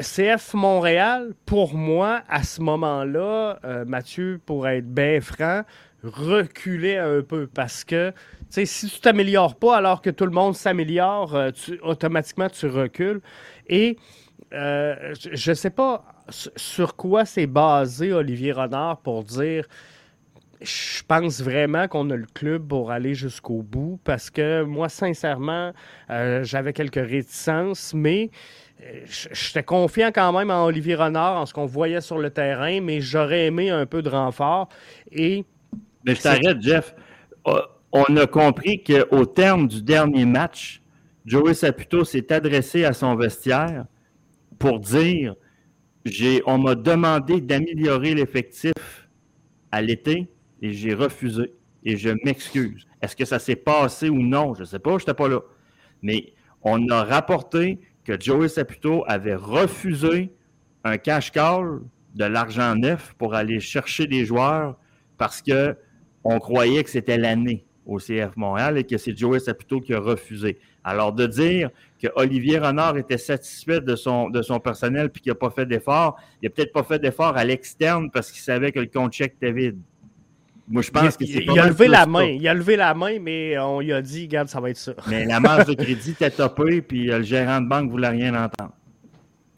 CF 0.00 0.54
Montréal, 0.54 1.34
pour 1.44 1.74
moi, 1.74 2.22
à 2.28 2.42
ce 2.44 2.60
moment-là, 2.62 3.58
euh, 3.64 3.84
Mathieu, 3.84 4.40
pour 4.44 4.68
être 4.68 4.86
bien 4.86 5.20
franc, 5.20 5.62
reculait 6.04 6.98
un 6.98 7.22
peu 7.22 7.48
parce 7.48 7.82
que 7.82 8.12
si 8.48 8.88
tu 8.88 9.00
t'améliores 9.00 9.56
pas 9.56 9.76
alors 9.76 10.00
que 10.00 10.10
tout 10.10 10.24
le 10.24 10.30
monde 10.30 10.54
s'améliore, 10.54 11.34
euh, 11.34 11.50
automatiquement 11.82 12.48
tu 12.48 12.66
recules. 12.66 13.20
Et 13.66 13.96
euh, 14.54 15.14
je 15.32 15.50
ne 15.50 15.54
sais 15.54 15.70
pas 15.70 16.04
sur 16.28 16.94
quoi 16.94 17.24
c'est 17.24 17.46
basé 17.46 18.12
Olivier 18.12 18.52
Renard 18.52 18.98
pour 18.98 19.24
dire 19.24 19.66
je 20.60 21.02
pense 21.06 21.40
vraiment 21.40 21.86
qu'on 21.86 22.10
a 22.10 22.16
le 22.16 22.26
club 22.34 22.66
pour 22.66 22.90
aller 22.90 23.14
jusqu'au 23.14 23.62
bout 23.62 24.00
parce 24.02 24.28
que 24.28 24.62
moi, 24.62 24.88
sincèrement, 24.88 25.72
j'avais 26.08 26.72
quelques 26.72 26.96
réticences, 26.96 27.94
mais 27.94 28.30
j'étais 29.32 29.62
confiant 29.62 30.10
quand 30.14 30.32
même 30.32 30.50
en 30.50 30.64
Olivier 30.64 30.94
Renard, 30.94 31.36
en 31.36 31.46
ce 31.46 31.52
qu'on 31.52 31.66
voyait 31.66 32.00
sur 32.00 32.18
le 32.18 32.30
terrain, 32.30 32.80
mais 32.80 33.00
j'aurais 33.00 33.46
aimé 33.46 33.70
un 33.70 33.86
peu 33.86 34.02
de 34.02 34.08
renfort. 34.08 34.68
Et 35.10 35.44
mais 36.04 36.14
je 36.14 36.22
t'arrête, 36.22 36.60
Jeff. 36.60 36.94
Euh, 37.46 37.60
on 37.92 38.16
a 38.16 38.26
compris 38.26 38.82
qu'au 38.82 39.26
terme 39.26 39.66
du 39.66 39.82
dernier 39.82 40.24
match, 40.24 40.82
Joey 41.24 41.54
Saputo 41.54 42.04
s'est 42.04 42.32
adressé 42.32 42.84
à 42.84 42.92
son 42.92 43.14
vestiaire 43.16 43.84
pour 44.58 44.80
dire 44.80 45.34
on 46.46 46.58
m'a 46.58 46.74
demandé 46.74 47.40
d'améliorer 47.40 48.14
l'effectif 48.14 48.72
à 49.70 49.82
l'été 49.82 50.28
et 50.62 50.72
j'ai 50.72 50.94
refusé 50.94 51.52
et 51.84 51.96
je 51.96 52.10
m'excuse. 52.24 52.86
Est-ce 53.02 53.14
que 53.14 53.24
ça 53.24 53.38
s'est 53.38 53.56
passé 53.56 54.08
ou 54.08 54.20
non? 54.20 54.54
Je 54.54 54.60
ne 54.60 54.64
sais 54.64 54.78
pas, 54.78 54.92
je 54.92 55.02
n'étais 55.02 55.14
pas 55.14 55.28
là. 55.28 55.40
Mais 56.02 56.32
on 56.62 56.88
a 56.88 57.04
rapporté 57.04 57.80
que 58.08 58.18
Joey 58.18 58.48
Saputo 58.48 59.04
avait 59.06 59.34
refusé 59.34 60.32
un 60.82 60.96
cash 60.96 61.30
call 61.30 61.80
de 62.14 62.24
l'argent 62.24 62.74
neuf 62.74 63.14
pour 63.18 63.34
aller 63.34 63.60
chercher 63.60 64.06
des 64.06 64.24
joueurs 64.24 64.78
parce 65.18 65.42
que 65.42 65.76
on 66.24 66.38
croyait 66.38 66.82
que 66.82 66.88
c'était 66.88 67.18
l'année 67.18 67.66
au 67.84 67.98
CF 67.98 68.34
Montréal 68.36 68.78
et 68.78 68.84
que 68.84 68.96
c'est 68.96 69.14
Joey 69.14 69.40
Saputo 69.40 69.82
qui 69.82 69.92
a 69.92 70.00
refusé. 70.00 70.58
Alors, 70.84 71.12
de 71.12 71.26
dire 71.26 71.68
que 72.02 72.08
Olivier 72.16 72.58
Renard 72.58 72.96
était 72.96 73.18
satisfait 73.18 73.82
de 73.82 73.94
son, 73.94 74.30
personnel 74.64 75.10
puis 75.10 75.20
qu'il 75.20 75.30
n'a 75.30 75.36
pas 75.36 75.50
fait 75.50 75.66
d'effort, 75.66 76.18
il 76.40 76.46
n'a 76.46 76.50
peut-être 76.50 76.72
pas 76.72 76.84
fait 76.84 76.98
d'effort 76.98 77.36
à 77.36 77.44
l'externe 77.44 78.10
parce 78.10 78.32
qu'il 78.32 78.40
savait 78.40 78.72
que 78.72 78.80
le 78.80 78.86
compte 78.86 79.12
chèque 79.12 79.34
était 79.34 79.52
vide. 79.52 79.78
Moi, 80.70 80.82
je 80.82 80.90
pense 80.90 81.16
que 81.16 81.24
c'est 81.24 81.44
Il 81.44 81.58
a 81.58 81.66
levé 81.66 81.88
la 81.88 82.06
main. 82.06 82.24
Il 82.24 82.46
a 82.46 82.54
levé 82.54 82.76
la 82.76 82.94
main, 82.94 83.18
mais 83.20 83.58
on 83.58 83.80
lui 83.80 83.92
a 83.92 84.02
dit, 84.02 84.22
regarde, 84.22 84.48
ça 84.48 84.60
va 84.60 84.70
être 84.70 84.76
ça. 84.76 84.92
Mais 85.08 85.24
la 85.24 85.40
marge 85.40 85.66
de 85.66 85.74
crédit 85.74 86.10
était 86.10 86.30
topée, 86.30 86.82
puis 86.82 87.06
le 87.06 87.22
gérant 87.22 87.60
de 87.60 87.68
banque 87.68 87.86
ne 87.86 87.90
voulait 87.90 88.08
rien 88.08 88.34
entendre. 88.34 88.72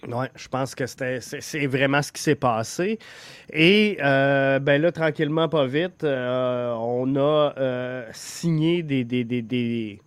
Oui, 0.08 0.26
je 0.34 0.48
pense 0.48 0.74
que 0.74 0.86
c'est 0.86 1.66
vraiment 1.66 2.00
ce 2.00 2.11
qui 2.11 2.22
s'est 2.22 2.34
passé. 2.34 2.98
Et 3.52 3.98
euh, 4.00 4.58
ben 4.58 4.80
là, 4.80 4.92
tranquillement, 4.92 5.48
pas 5.48 5.66
vite, 5.66 6.04
euh, 6.04 6.72
on 6.78 7.16
a 7.16 7.52
euh, 7.58 8.08
signé 8.12 8.82
des, 8.82 9.04
des, 9.04 9.24
des, 9.24 10.00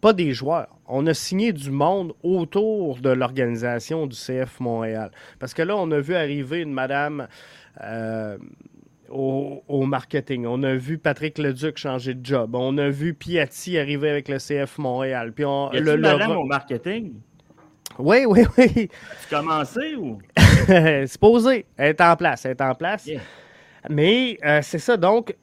Pas 0.00 0.12
des 0.12 0.32
joueurs. 0.34 0.68
On 0.86 1.06
a 1.06 1.14
signé 1.14 1.52
du 1.52 1.70
monde 1.70 2.12
autour 2.22 3.00
de 3.00 3.10
l'organisation 3.10 4.06
du 4.06 4.16
CF 4.16 4.60
Montréal. 4.60 5.10
Parce 5.40 5.52
que 5.52 5.62
là, 5.62 5.76
on 5.76 5.90
a 5.90 5.98
vu 5.98 6.14
arriver 6.14 6.60
une 6.60 6.72
madame 6.72 7.26
au, 9.10 9.84
marketing. 9.86 10.46
On 10.46 10.62
a 10.62 10.74
vu 10.74 10.98
Patrick 10.98 11.38
Leduc 11.38 11.78
changer 11.78 12.14
de 12.14 12.24
job. 12.24 12.54
On 12.54 12.78
a 12.78 12.88
vu 12.88 13.14
Piatti 13.14 13.78
arriver 13.78 14.10
avec 14.10 14.28
le 14.28 14.38
CF 14.38 14.78
Montréal. 14.78 15.32
Puis 15.32 15.44
on, 15.44 15.70
le, 15.72 15.96
le... 15.96 16.36
au 16.36 16.44
marketing? 16.44 17.14
Oui, 17.98 18.24
oui, 18.26 18.44
oui. 18.56 18.88
Tu 18.88 19.34
commencé 19.34 19.94
ou? 19.96 20.18
c'est 20.66 21.18
posé. 21.18 21.66
Elle 21.76 21.90
est 21.90 22.00
en 22.00 22.16
place. 22.16 22.44
Elle 22.44 22.52
est 22.52 22.62
en 22.62 22.74
place. 22.74 23.08
Mais 23.88 24.38
euh, 24.44 24.60
c'est 24.62 24.78
ça. 24.78 24.96
Donc, 24.96 25.34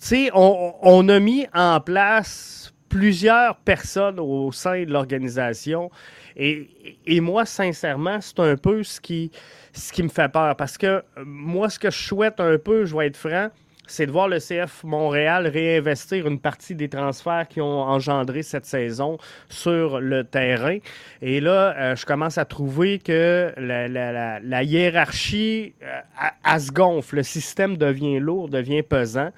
tu 0.00 0.06
sais, 0.06 0.30
on, 0.32 1.08
a 1.08 1.18
mis 1.18 1.46
en 1.52 1.80
place 1.80 2.72
plusieurs 2.88 3.56
personnes 3.56 4.20
au 4.20 4.52
sein 4.52 4.84
de 4.84 4.90
l'organisation. 4.90 5.90
Et, 6.38 6.68
et, 7.06 7.20
moi, 7.20 7.44
sincèrement, 7.44 8.20
c'est 8.20 8.38
un 8.38 8.56
peu 8.56 8.82
ce 8.84 9.00
qui, 9.00 9.30
ce 9.72 9.92
qui 9.92 10.02
me 10.02 10.08
fait 10.08 10.30
peur. 10.30 10.56
Parce 10.56 10.78
que 10.78 11.02
moi, 11.24 11.68
ce 11.68 11.78
que 11.78 11.90
je 11.90 11.98
souhaite 11.98 12.38
un 12.38 12.58
peu, 12.58 12.84
je 12.84 12.96
vais 12.96 13.08
être 13.08 13.16
franc, 13.16 13.50
c'est 13.88 14.06
de 14.06 14.12
voir 14.12 14.28
le 14.28 14.38
CF 14.38 14.84
Montréal 14.84 15.46
réinvestir 15.46 16.26
une 16.26 16.38
partie 16.38 16.74
des 16.74 16.88
transferts 16.88 17.48
qui 17.48 17.60
ont 17.60 17.82
engendré 17.82 18.42
cette 18.42 18.66
saison 18.66 19.18
sur 19.48 20.00
le 20.00 20.24
terrain. 20.24 20.78
Et 21.22 21.40
là, 21.40 21.74
euh, 21.76 21.96
je 21.96 22.06
commence 22.06 22.38
à 22.38 22.44
trouver 22.44 22.98
que 22.98 23.52
la, 23.56 24.62
hiérarchie, 24.62 25.74
euh, 25.82 26.58
se 26.58 26.70
gonfle, 26.70 27.16
le 27.16 27.22
système 27.22 27.76
devient 27.76 28.18
lourd, 28.20 28.48
devient 28.48 28.82
pesant. 28.82 29.30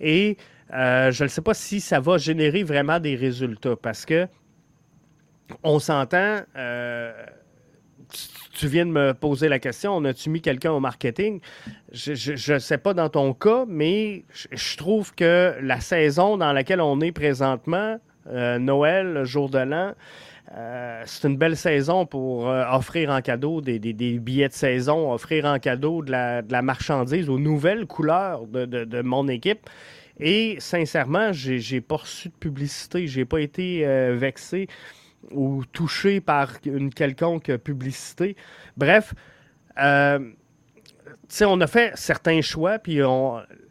Et 0.00 0.36
euh, 0.72 1.10
je 1.10 1.24
ne 1.24 1.28
sais 1.28 1.42
pas 1.42 1.54
si 1.54 1.80
ça 1.80 2.00
va 2.00 2.16
générer 2.18 2.62
vraiment 2.62 3.00
des 3.00 3.16
résultats 3.16 3.76
parce 3.76 4.06
que 4.06 4.26
on 5.62 5.78
s'entend 5.78 6.40
tu 8.56 8.68
viens 8.68 8.86
de 8.86 8.90
me 8.90 9.12
poser 9.12 9.48
la 9.48 9.58
question, 9.58 9.94
on 9.96 10.04
a-tu 10.04 10.30
mis 10.30 10.40
quelqu'un 10.40 10.72
au 10.72 10.80
marketing? 10.80 11.40
Je 11.92 12.52
ne 12.52 12.58
sais 12.58 12.78
pas 12.78 12.94
dans 12.94 13.08
ton 13.08 13.34
cas, 13.34 13.64
mais 13.68 14.24
je, 14.30 14.76
trouve 14.76 15.14
que 15.14 15.54
la 15.60 15.80
saison 15.80 16.36
dans 16.36 16.52
laquelle 16.52 16.80
on 16.80 17.00
est 17.00 17.12
présentement, 17.12 17.98
euh, 18.28 18.58
Noël, 18.58 19.24
jour 19.24 19.50
de 19.50 19.58
l'an, 19.58 19.92
euh, 20.56 21.02
c'est 21.04 21.28
une 21.28 21.36
belle 21.36 21.56
saison 21.56 22.06
pour 22.06 22.48
euh, 22.48 22.64
offrir 22.70 23.10
en 23.10 23.20
cadeau 23.20 23.60
des, 23.60 23.78
billets 23.78 24.48
de 24.48 24.54
saison, 24.54 25.12
offrir 25.12 25.44
en 25.44 25.58
cadeau 25.58 26.02
de 26.02 26.10
la, 26.10 26.62
marchandise 26.62 27.28
aux 27.28 27.38
nouvelles 27.38 27.86
couleurs 27.86 28.46
de, 28.46 29.02
mon 29.02 29.28
équipe. 29.28 29.68
Et 30.18 30.56
sincèrement, 30.60 31.30
j'ai 31.32 31.80
pas 31.82 31.96
reçu 31.96 32.30
de 32.30 32.34
publicité, 32.34 33.06
j'ai 33.06 33.26
pas 33.26 33.40
été 33.40 33.84
vexé 34.14 34.66
ou 35.32 35.64
touché 35.72 36.20
par 36.20 36.52
une 36.64 36.92
quelconque 36.92 37.56
publicité. 37.56 38.36
Bref, 38.76 39.14
euh, 39.78 40.18
on 41.42 41.60
a 41.60 41.66
fait 41.66 41.92
certains 41.96 42.40
choix, 42.40 42.78
puis 42.78 43.00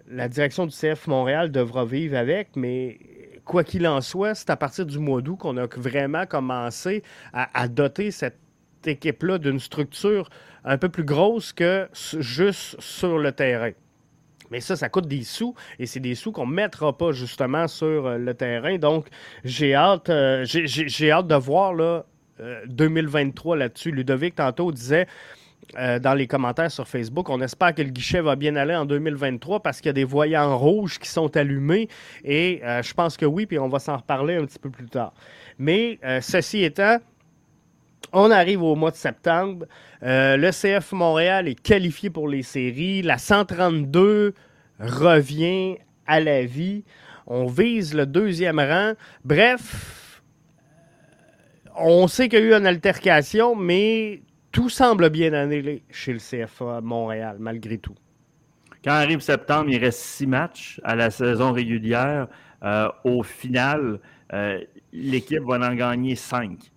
la 0.08 0.28
direction 0.28 0.66
du 0.66 0.76
CF 0.76 1.08
Montréal 1.08 1.52
devra 1.52 1.86
vivre 1.86 2.18
avec, 2.18 2.56
mais 2.56 3.00
quoi 3.46 3.64
qu'il 3.64 3.88
en 3.88 4.02
soit, 4.02 4.36
c'est 4.36 4.50
à 4.50 4.58
partir 4.58 4.86
du 4.86 5.00
mois 5.00 5.22
d'août 5.22 5.38
qu'on 5.38 5.58
a 5.58 5.68
vraiment 5.78 6.26
commencé 6.26 7.04
à, 7.34 7.68
doter 7.68 8.12
cette 8.12 8.38
équipe-là 8.86 9.38
d'une 9.38 9.60
structure 9.60 10.30
un 10.64 10.78
peu 10.78 10.90
plus 10.90 11.04
grosse 11.04 11.54
que 11.54 11.88
juste 11.94 12.80
sur 12.82 13.18
le 13.18 13.32
terrain. 13.32 13.72
Mais 14.52 14.60
ça, 14.60 14.76
ça 14.76 14.90
coûte 14.90 15.08
des 15.08 15.24
sous 15.24 15.56
et 15.80 15.86
c'est 15.86 16.00
des 16.00 16.16
sous 16.16 16.32
qu'on 16.32 16.48
ne 16.48 16.54
mettra 16.54 16.98
pas 16.98 17.12
justement 17.12 17.68
sur 17.68 18.06
euh, 18.06 18.18
le 18.18 18.34
terrain. 18.34 18.78
Donc, 18.78 19.08
j'ai 19.44 19.76
hâte, 19.76 20.10
euh, 20.10 20.44
j'ai 20.46 21.12
de 21.12 21.36
voir 21.36 21.74
là, 21.74 22.06
2023 22.68 23.56
euh, 23.56 23.60
là-dessus. 23.60 23.92
Ludovic, 23.92 24.36
tantôt, 24.36 24.72
disait 24.72 25.08
dans 25.74 26.14
les 26.14 26.28
commentaires 26.28 26.70
sur 26.70 26.88
Facebook, 26.88 27.28
on 27.28 27.42
espère 27.42 27.74
que 27.74 27.82
le 27.82 27.90
guichet 27.90 28.22
va 28.22 28.36
bien 28.36 28.56
aller 28.56 28.76
en 28.76 28.86
2023 28.86 29.62
parce 29.62 29.82
qu'il 29.82 29.88
y 29.88 29.90
a 29.90 29.94
des 29.94 30.04
voyants 30.04 30.56
rouges 30.56 31.00
qui 31.00 31.10
sont 31.10 31.36
allumés 31.36 31.90
et 32.24 32.62
je 32.64 32.94
pense 32.94 33.18
que 33.18 33.26
oui, 33.26 33.48
puis 33.48 33.58
on 33.58 33.68
va 33.68 33.80
s'en 33.80 33.98
reparler 33.98 34.36
un 34.36 34.46
petit 34.46 34.60
peu 34.60 34.70
plus 34.70 34.86
tard. 34.86 35.12
Mais 35.58 36.00
ceci 36.22 36.64
étant, 36.64 37.00
on 38.16 38.32
arrive 38.32 38.64
au 38.64 38.76
mois 38.76 38.92
de 38.92 38.96
septembre. 38.96 39.66
Euh, 40.02 40.38
le 40.38 40.52
CF 40.52 40.94
Montréal 40.94 41.48
est 41.48 41.62
qualifié 41.62 42.10
pour 42.10 42.30
les 42.30 42.44
séries. 42.44 43.02
La 43.02 43.18
132 43.18 44.34
revient 44.80 45.78
à 46.08 46.22
la 46.22 46.46
vie. 46.46 46.86
On 47.28 47.46
vise 47.46 47.94
le 47.94 48.06
deuxième 48.06 48.60
rang. 48.60 48.94
Bref, 49.26 50.22
on 51.76 52.08
sait 52.08 52.30
qu'il 52.30 52.40
y 52.40 52.42
a 52.44 52.46
eu 52.46 52.54
une 52.54 52.66
altercation, 52.66 53.54
mais 53.54 54.22
tout 54.52 54.70
semble 54.70 55.10
bien 55.10 55.34
annulé 55.34 55.84
chez 55.92 56.14
le 56.14 56.20
CF 56.20 56.62
Montréal, 56.82 57.36
malgré 57.40 57.78
tout. 57.78 57.96
Quand 58.82 58.92
arrive 58.92 59.20
septembre, 59.20 59.70
il 59.70 59.80
reste 59.80 60.00
six 60.00 60.28
matchs 60.28 60.80
à 60.84 60.96
la 60.96 61.12
saison 61.12 61.52
régulière. 61.52 62.28
Euh, 62.64 62.88
au 63.04 63.24
final, 63.24 64.00
euh, 64.32 64.62
l'équipe 64.94 65.44
va 65.44 65.56
en 65.56 65.76
gagner 65.76 66.16
cinq 66.16 66.72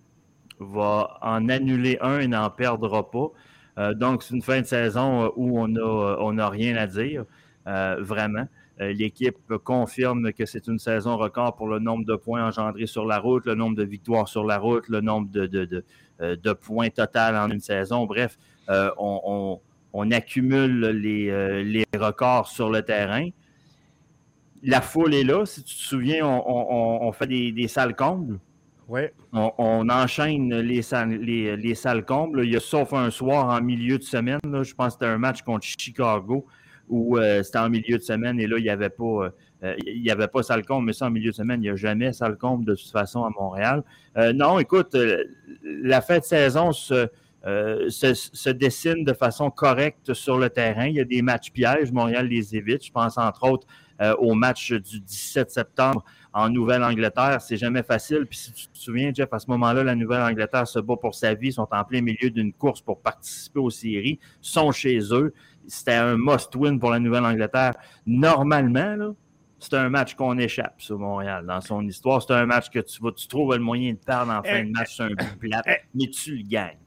va 0.59 1.17
en 1.21 1.49
annuler 1.49 1.97
un 2.01 2.19
et 2.19 2.27
n'en 2.27 2.49
perdra 2.49 3.09
pas. 3.09 3.31
Euh, 3.79 3.93
donc, 3.93 4.23
c'est 4.23 4.35
une 4.35 4.41
fin 4.41 4.61
de 4.61 4.65
saison 4.65 5.25
euh, 5.25 5.29
où 5.35 5.59
on 5.59 5.67
n'a 5.67 5.81
euh, 5.81 6.49
rien 6.49 6.75
à 6.75 6.87
dire, 6.87 7.25
vraiment. 7.65 8.47
L'équipe 8.79 9.37
confirme 9.65 10.31
que 10.31 10.45
c'est 10.45 10.67
une 10.67 10.79
saison 10.79 11.17
record 11.17 11.57
pour 11.57 11.67
le 11.67 11.79
nombre 11.79 12.05
de 12.05 12.15
points 12.15 12.47
engendrés 12.47 12.87
sur 12.87 13.05
la 13.05 13.19
route, 13.19 13.45
le 13.45 13.53
nombre 13.53 13.75
de 13.75 13.83
victoires 13.83 14.29
sur 14.29 14.45
la 14.45 14.57
route, 14.57 14.87
le 14.87 15.01
nombre 15.01 15.29
de, 15.29 16.53
points 16.53 16.89
total 16.89 17.35
en 17.35 17.51
une 17.51 17.59
saison. 17.59 18.05
Bref, 18.05 18.39
on, 18.97 19.59
accumule 20.11 20.87
les, 20.91 21.85
records 21.93 22.47
sur 22.47 22.69
le 22.69 22.81
terrain. 22.81 23.27
La 24.63 24.79
foule 24.79 25.13
est 25.13 25.25
là. 25.25 25.45
Si 25.45 25.61
tu 25.61 25.75
te 25.75 25.81
souviens, 25.81 26.25
on, 26.25 27.11
fait 27.11 27.27
des, 27.27 27.51
des 27.51 27.67
combles. 27.97 28.39
On, 29.33 29.89
enchaîne 29.89 30.59
les 30.59 30.81
salles, 30.81 31.19
les, 31.21 31.75
salles 31.75 32.05
combles. 32.05 32.43
Il 32.43 32.51
y 32.51 32.55
a 32.55 32.59
sauf 32.59 32.93
un 32.93 33.11
soir 33.11 33.47
en 33.47 33.61
milieu 33.61 33.97
de 33.97 34.03
semaine. 34.03 34.39
je 34.43 34.73
pense 34.73 34.87
que 34.87 34.91
c'était 34.93 35.05
un 35.05 35.17
match 35.17 35.41
contre 35.43 35.65
Chicago 35.65 36.45
où 36.89 37.17
euh, 37.17 37.43
c'était 37.43 37.59
en 37.59 37.69
milieu 37.69 37.97
de 37.97 38.03
semaine 38.03 38.39
et 38.39 38.47
là, 38.47 38.57
il 38.57 38.63
n'y 38.63 38.69
avait 38.69 38.89
pas. 38.89 39.31
Euh, 39.63 39.75
il 39.85 40.43
salle 40.43 40.65
comble, 40.65 40.85
mais 40.85 40.93
ça 40.93 41.07
en 41.07 41.11
milieu 41.11 41.31
de 41.31 41.35
semaine, 41.35 41.59
il 41.61 41.67
n'y 41.67 41.69
a 41.69 41.75
jamais 41.75 42.13
salle 42.13 42.37
comble 42.37 42.65
de 42.65 42.75
toute 42.75 42.91
façon 42.91 43.23
à 43.25 43.29
Montréal. 43.29 43.83
Euh, 44.17 44.33
non, 44.33 44.57
écoute, 44.57 44.97
la 45.63 46.01
fin 46.01 46.19
de 46.19 46.23
saison 46.23 46.71
se, 46.71 47.07
se, 47.43 48.49
dessine 48.49 49.03
de 49.03 49.13
façon 49.13 49.51
correcte 49.51 50.13
sur 50.13 50.37
le 50.37 50.49
terrain. 50.49 50.87
Il 50.87 50.95
y 50.95 51.01
a 51.01 51.05
des 51.05 51.21
matchs 51.21 51.51
pièges. 51.51 51.91
Montréal 51.91 52.27
les 52.27 52.55
évite. 52.55 52.85
Je 52.85 52.91
pense 52.91 53.17
entre 53.17 53.43
autres 53.43 53.67
au 54.17 54.33
match 54.33 54.71
du 54.71 55.01
17 55.01 55.51
septembre 55.51 56.05
en 56.33 56.49
Nouvelle-Angleterre. 56.49 57.41
C'est 57.41 57.57
jamais 57.57 57.83
facile. 57.83 58.25
Puis 58.25 58.37
si 58.37 58.53
tu 58.53 58.67
te 58.67 58.77
souviens, 58.77 59.11
Jeff, 59.13 59.29
à 59.31 59.39
ce 59.39 59.47
moment-là, 59.47 59.83
la 59.83 59.95
Nouvelle-Angleterre 59.95 60.67
se 60.67 60.79
bat 60.79 60.95
pour 60.95 61.15
sa 61.15 61.33
vie, 61.33 61.51
sont 61.51 61.67
en 61.71 61.83
plein 61.83 62.01
milieu 62.01 62.29
d'une 62.29 62.53
course 62.53 62.81
pour 62.81 63.01
participer 63.01 63.59
aux 63.59 63.69
séries, 63.69 64.19
sont 64.41 64.71
chez 64.71 64.99
eux. 65.11 65.33
C'était 65.67 65.93
un 65.93 66.15
must-win 66.17 66.79
pour 66.79 66.91
la 66.91 66.99
Nouvelle-Angleterre. 66.99 67.73
Normalement, 68.05 68.95
là, 68.95 69.11
c'est 69.59 69.73
un 69.75 69.89
match 69.89 70.15
qu'on 70.15 70.37
échappe 70.37 70.81
sur 70.81 70.97
Montréal 70.97 71.45
dans 71.45 71.61
son 71.61 71.85
histoire. 71.85 72.21
C'est 72.21 72.33
un 72.33 72.45
match 72.45 72.69
que 72.69 72.79
tu, 72.79 73.01
vas, 73.03 73.11
tu 73.11 73.27
trouves 73.27 73.53
le 73.53 73.59
moyen 73.59 73.93
de 73.93 73.97
perdre 73.97 74.31
en 74.31 74.41
fin 74.41 74.63
de 74.63 74.71
match 74.71 74.95
sur 74.95 75.05
un 75.05 75.09
but 75.09 75.37
plat, 75.39 75.61
mais 75.93 76.07
tu 76.07 76.37
le 76.37 76.47
gagnes. 76.47 76.77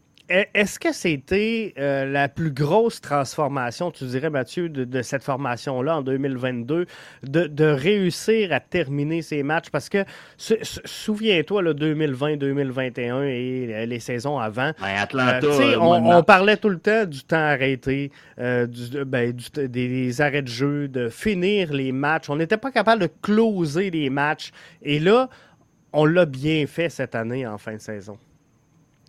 Est-ce 0.54 0.78
que 0.78 0.94
c'était 0.94 1.74
euh, 1.78 2.06
la 2.06 2.26
plus 2.26 2.52
grosse 2.52 3.02
transformation, 3.02 3.90
tu 3.90 4.04
dirais, 4.04 4.30
Mathieu, 4.30 4.70
de, 4.70 5.02
cette 5.02 5.22
formation-là 5.22 5.98
en 5.98 6.02
2022, 6.02 6.86
de, 7.24 7.64
réussir 7.64 8.50
à 8.52 8.60
terminer 8.60 9.20
ces 9.20 9.42
matchs? 9.42 9.68
Parce 9.70 9.90
que, 9.90 10.04
souviens-toi, 10.38 11.60
le 11.60 11.74
2020-2021 11.74 13.24
et 13.24 13.86
les 13.86 14.00
saisons 14.00 14.38
avant. 14.38 14.72
Ben, 14.80 14.96
Atlanta, 14.96 15.46
euh, 15.46 15.76
on, 15.78 16.22
parlait 16.22 16.56
tout 16.56 16.70
le 16.70 16.78
temps 16.78 17.04
du 17.04 17.22
temps 17.24 17.36
arrêté, 17.36 18.10
euh, 18.38 18.66
ben, 19.04 19.36
des, 19.56 20.20
arrêts 20.22 20.42
de 20.42 20.48
jeu, 20.48 20.88
de 20.88 21.10
finir 21.10 21.74
les 21.74 21.92
matchs. 21.92 22.30
On 22.30 22.36
n'était 22.36 22.56
pas 22.56 22.70
capable 22.70 23.02
de 23.02 23.10
closer 23.20 23.90
les 23.90 24.08
matchs. 24.08 24.50
Et 24.80 24.98
là, 24.98 25.28
on 25.92 26.06
l'a 26.06 26.24
bien 26.24 26.66
fait 26.66 26.88
cette 26.88 27.14
année 27.14 27.46
en 27.46 27.58
fin 27.58 27.74
de 27.74 27.80
saison 27.80 28.16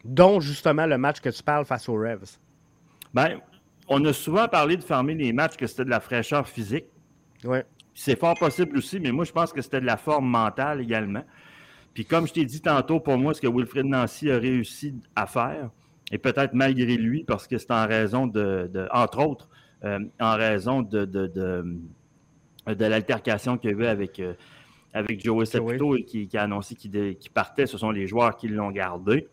dont 0.04 0.40
justement 0.40 0.86
le 0.86 0.98
match 0.98 1.20
que 1.20 1.30
tu 1.30 1.44
parles 1.44 1.66
face 1.66 1.88
aux 1.90 1.96
Revs? 1.96 2.40
Bien, 3.14 3.40
on 3.88 4.04
a 4.06 4.14
souvent 4.14 4.48
parlé 4.48 4.78
de 4.78 4.84
fermer 4.84 5.16
les 5.16 5.34
matchs 5.34 5.56
que 5.56 5.68
c'était 5.68 5.86
de 5.86 5.90
la 5.90 6.00
fraîcheur 6.00 6.48
physique. 6.48 6.86
Oui. 7.44 7.60
C'est 7.94 8.20
fort 8.20 8.38
possible 8.38 8.78
aussi, 8.78 9.00
mais 9.00 9.12
moi, 9.12 9.24
je 9.24 9.32
pense 9.32 9.54
que 9.54 9.62
c'était 9.62 9.82
de 9.82 9.86
la 9.86 9.98
forme 9.98 10.28
mentale 10.28 10.82
également. 10.82 11.24
Puis 11.94 12.06
comme 12.06 12.28
je 12.28 12.34
t'ai 12.34 12.46
dit 12.46 12.62
tantôt, 12.62 13.00
pour 13.00 13.18
moi, 13.18 13.34
ce 13.34 13.42
que 13.42 13.48
Wilfred 13.48 13.86
Nancy 13.86 14.32
a 14.32 14.40
réussi 14.40 14.96
à 15.16 15.28
faire, 15.28 15.70
et 16.12 16.18
peut-être 16.18 16.54
malgré 16.54 16.98
lui, 16.98 17.24
parce 17.24 17.48
que 17.48 17.58
c'est 17.58 17.72
en 17.72 17.88
raison 17.88 18.28
de, 18.28 18.88
entre 18.92 19.24
autres, 19.26 19.50
euh, 19.84 20.00
en 20.20 20.36
raison 20.36 20.82
de, 20.82 21.06
de, 21.06 21.28
de, 21.28 22.86
l'altercation 22.86 23.58
qu'il 23.58 23.72
y 23.72 23.74
avait 23.74 23.88
avec, 23.88 24.20
euh, 24.20 24.34
avec 24.94 25.24
Joey 25.24 25.46
Saputo 25.46 25.96
et 25.96 26.04
qui, 26.04 26.30
a 26.36 26.44
annoncé 26.44 26.76
qu'il 26.76 27.18
partait. 27.34 27.68
Ce 27.68 27.78
sont 27.78 27.92
les 27.92 28.08
joueurs 28.08 28.38
qui 28.38 28.48
l'ont 28.48 28.72
gardé. 28.72 29.28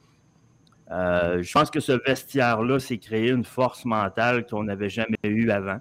Euh, 0.91 1.43
je 1.43 1.53
pense 1.53 1.70
que 1.70 1.80
ce 1.80 1.93
vestiaire-là 1.93 2.80
s'est 2.80 2.99
créé 2.99 3.30
une 3.30 3.45
force 3.45 3.84
mentale 3.84 4.47
qu'on 4.47 4.64
n'avait 4.64 4.88
jamais 4.88 5.18
eue 5.24 5.51
avant. 5.51 5.78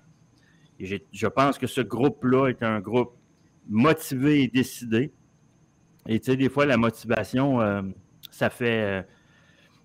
Et 0.79 1.03
je 1.11 1.27
pense 1.27 1.57
que 1.57 1.67
ce 1.67 1.81
groupe-là 1.81 2.47
est 2.47 2.63
un 2.63 2.79
groupe 2.79 3.13
motivé 3.67 4.43
et 4.43 4.47
décidé. 4.47 5.11
Et 6.07 6.19
tu 6.19 6.31
sais, 6.31 6.37
des 6.37 6.49
fois, 6.49 6.65
la 6.65 6.77
motivation, 6.77 7.59
euh, 7.61 7.81
ça 8.31 8.49
fait 8.49 8.81
euh, 8.81 9.01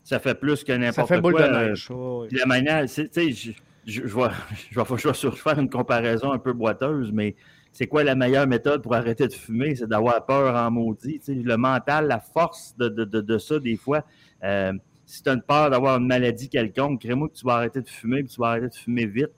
ça 0.05 0.19
fait 0.19 0.35
plus 0.35 0.63
que 0.63 0.73
n'importe 0.73 0.95
quoi. 0.95 1.07
Ça 1.07 1.15
fait 1.15 1.21
boule 1.21 1.35
de 1.35 2.29
neige. 2.29 2.39
La 2.39 2.47
manière, 2.47 2.85
tu 2.85 3.09
sais, 3.11 3.33
je, 3.33 3.53
je, 3.87 4.03
vais, 4.03 4.31
je, 4.71 4.81
vais, 4.81 4.85
je, 4.97 5.29
vais, 5.29 5.37
faire 5.37 5.59
une 5.59 5.71
comparaison 5.71 6.33
un 6.33 6.39
peu 6.39 6.53
boiteuse, 6.53 7.11
mais 7.13 7.35
c'est 7.73 7.89
quoi 7.89 8.05
la 8.05 8.15
meilleure 8.15 8.47
méthode 8.47 8.83
pour 8.83 8.95
arrêter 8.95 9.27
de 9.27 9.33
fumer? 9.33 9.75
C'est 9.75 9.89
d'avoir 9.89 10.25
peur 10.25 10.55
en 10.55 10.71
maudit. 10.71 11.21
le 11.27 11.57
mental, 11.57 12.07
la 12.07 12.21
force 12.21 12.77
de, 12.77 12.89
de, 12.89 13.05
de, 13.05 13.39
ça, 13.39 13.59
des 13.59 13.77
fois, 13.77 14.05
euh, 14.45 14.73
si 15.15 15.23
tu 15.23 15.31
as 15.31 15.35
une 15.35 15.43
peur 15.43 15.71
d'avoir 15.71 15.99
une 15.99 16.07
maladie 16.07 16.49
quelconque, 16.49 17.01
crée-moi 17.01 17.29
que 17.29 17.35
tu 17.35 17.45
vas 17.45 17.55
arrêter 17.55 17.81
de 17.81 17.89
fumer, 17.89 18.23
puis 18.25 18.33
tu 18.33 18.41
vas 18.41 18.49
arrêter 18.49 18.69
de 18.69 18.75
fumer 18.75 19.07
vite. 19.07 19.31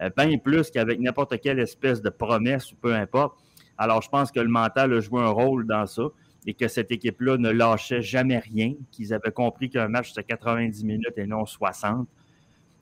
Euh, 0.00 0.10
bien 0.16 0.38
plus 0.38 0.70
qu'avec 0.70 1.00
n'importe 1.00 1.38
quelle 1.40 1.58
espèce 1.58 2.00
de 2.00 2.08
promesse 2.08 2.72
ou 2.72 2.76
peu 2.76 2.94
importe. 2.94 3.38
Alors, 3.76 4.00
je 4.00 4.08
pense 4.08 4.32
que 4.32 4.40
le 4.40 4.48
mental 4.48 4.92
a 4.92 5.00
joué 5.00 5.20
un 5.20 5.28
rôle 5.28 5.66
dans 5.66 5.86
ça 5.86 6.04
et 6.46 6.54
que 6.54 6.66
cette 6.66 6.90
équipe-là 6.90 7.36
ne 7.36 7.50
lâchait 7.50 8.00
jamais 8.00 8.38
rien, 8.38 8.74
qu'ils 8.90 9.12
avaient 9.12 9.32
compris 9.32 9.68
qu'un 9.68 9.88
match, 9.88 10.10
c'était 10.10 10.24
90 10.24 10.84
minutes 10.84 11.18
et 11.18 11.26
non 11.26 11.44
60. 11.44 12.08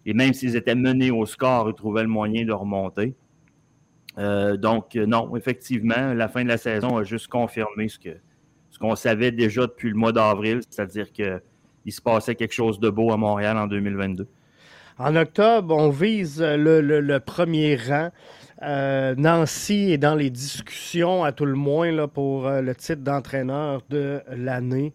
Et 0.05 0.14
même 0.14 0.32
s'ils 0.32 0.55
étaient 0.55 0.74
menés 0.74 1.11
au 1.11 1.26
score, 1.26 1.68
ils 1.68 1.74
trouvaient 1.74 2.03
le 2.03 2.09
moyen 2.09 2.44
de 2.44 2.53
remonter. 2.53 3.14
Euh, 4.18 4.57
donc, 4.57 4.94
non, 4.94 5.34
effectivement, 5.36 6.14
la 6.14 6.28
fin 6.28 6.44
de 6.44 6.49
la 6.49 6.59
saison 6.59 6.97
a 6.97 7.03
juste 7.03 7.26
confirmé 7.26 7.88
ce 7.88 7.99
que 7.99 8.11
qu'on 8.78 8.94
savait 8.94 9.32
déjà 9.32 9.62
depuis 9.62 9.88
le 9.88 9.94
mois 9.94 10.12
d'avril, 10.12 10.61
c'est-à-dire 10.68 11.11
qu'il 11.87 11.93
se 11.93 12.03
passait 12.03 12.34
quelque 12.34 12.53
chose 12.53 12.80
de 12.80 12.91
beau 12.91 13.12
à 13.12 13.16
Montréal 13.16 13.57
en 13.57 13.68
2022. 13.68 14.26
En 14.99 15.14
octobre, 15.14 15.72
on 15.76 15.91
vise 15.91 16.43
le, 16.43 17.18
premier 17.18 17.76
rang. 17.76 18.11
Euh, 18.62 19.14
Nancy 19.16 19.93
est 19.93 19.99
dans 19.99 20.16
les 20.16 20.30
discussions, 20.30 21.22
à 21.22 21.30
tout 21.30 21.45
le 21.45 21.55
moins, 21.55 22.09
pour 22.09 22.49
euh, 22.49 22.61
le 22.61 22.74
titre 22.74 23.03
d'entraîneur 23.03 23.82
de 23.89 24.20
l'année. 24.34 24.95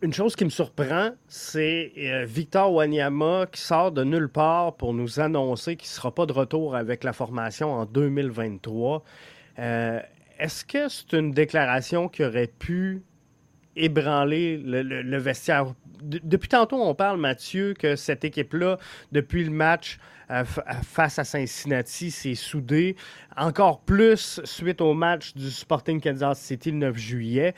Une 0.00 0.12
chose 0.14 0.34
qui 0.34 0.44
me 0.44 0.50
surprend, 0.50 1.10
c'est 1.28 1.92
euh, 1.98 2.24
Victor 2.24 2.72
Wanyama 2.72 3.46
qui 3.52 3.60
sort 3.60 3.92
de 3.92 4.02
nulle 4.02 4.30
part 4.30 4.76
pour 4.76 4.94
nous 4.94 5.20
annoncer 5.20 5.76
qu'il 5.76 5.86
ne 5.88 5.94
sera 5.94 6.14
pas 6.14 6.24
de 6.24 6.32
retour 6.32 6.74
avec 6.74 7.04
la 7.04 7.12
formation 7.12 7.72
en 7.72 7.84
2023. 7.84 9.04
Euh, 9.58 10.00
est-ce 10.38 10.64
que 10.64 10.88
c'est 10.88 11.12
une 11.12 11.32
déclaration 11.32 12.08
qui 12.08 12.24
aurait 12.24 12.46
pu 12.46 13.02
ébranler 13.76 14.58
le, 14.58 15.18
vestiaire? 15.18 15.66
depuis 16.02 16.48
tantôt, 16.48 16.82
on 16.82 16.94
parle, 16.94 17.18
Mathieu, 17.18 17.74
que 17.78 17.96
cette 17.96 18.24
équipe-là, 18.24 18.78
depuis 19.12 19.44
le 19.44 19.50
match 19.50 19.98
euh, 20.30 20.44
face 20.82 21.18
à 21.18 21.24
Cincinnati, 21.24 22.10
s'est 22.10 22.34
soudée. 22.34 22.96
Encore 23.36 23.80
plus 23.80 24.40
suite 24.44 24.80
au 24.80 24.94
match 24.94 25.34
du 25.34 25.50
Sporting 25.50 26.00
Kansas 26.00 26.38
City 26.38 26.70
le 26.70 26.78
9 26.78 26.96
juillet. 26.96 27.54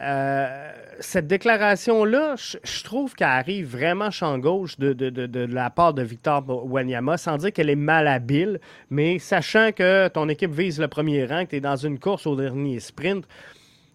Euh, 0.00 0.72
cette 0.98 1.26
déclaration-là, 1.26 2.34
je 2.36 2.84
trouve 2.84 3.14
qu'elle 3.14 3.28
arrive 3.28 3.68
vraiment 3.68 4.10
champ 4.10 4.38
gauche 4.38 4.78
de, 4.78 4.92
de, 4.92 5.44
la 5.44 5.70
part 5.70 5.94
de 5.94 6.02
Victor 6.02 6.44
Wanyama, 6.66 7.16
sans 7.16 7.36
dire 7.38 7.52
qu'elle 7.52 7.70
est 7.70 7.76
malhabile, 7.76 8.60
mais 8.90 9.18
sachant 9.18 9.72
que 9.72 10.08
ton 10.08 10.28
équipe 10.28 10.52
vise 10.52 10.80
le 10.80 10.88
premier 10.88 11.24
rang, 11.26 11.44
que 11.44 11.50
tu 11.50 11.56
es 11.56 11.60
dans 11.60 11.76
une 11.76 11.98
course 11.98 12.26
au 12.26 12.36
dernier 12.36 12.80
sprint. 12.80 13.26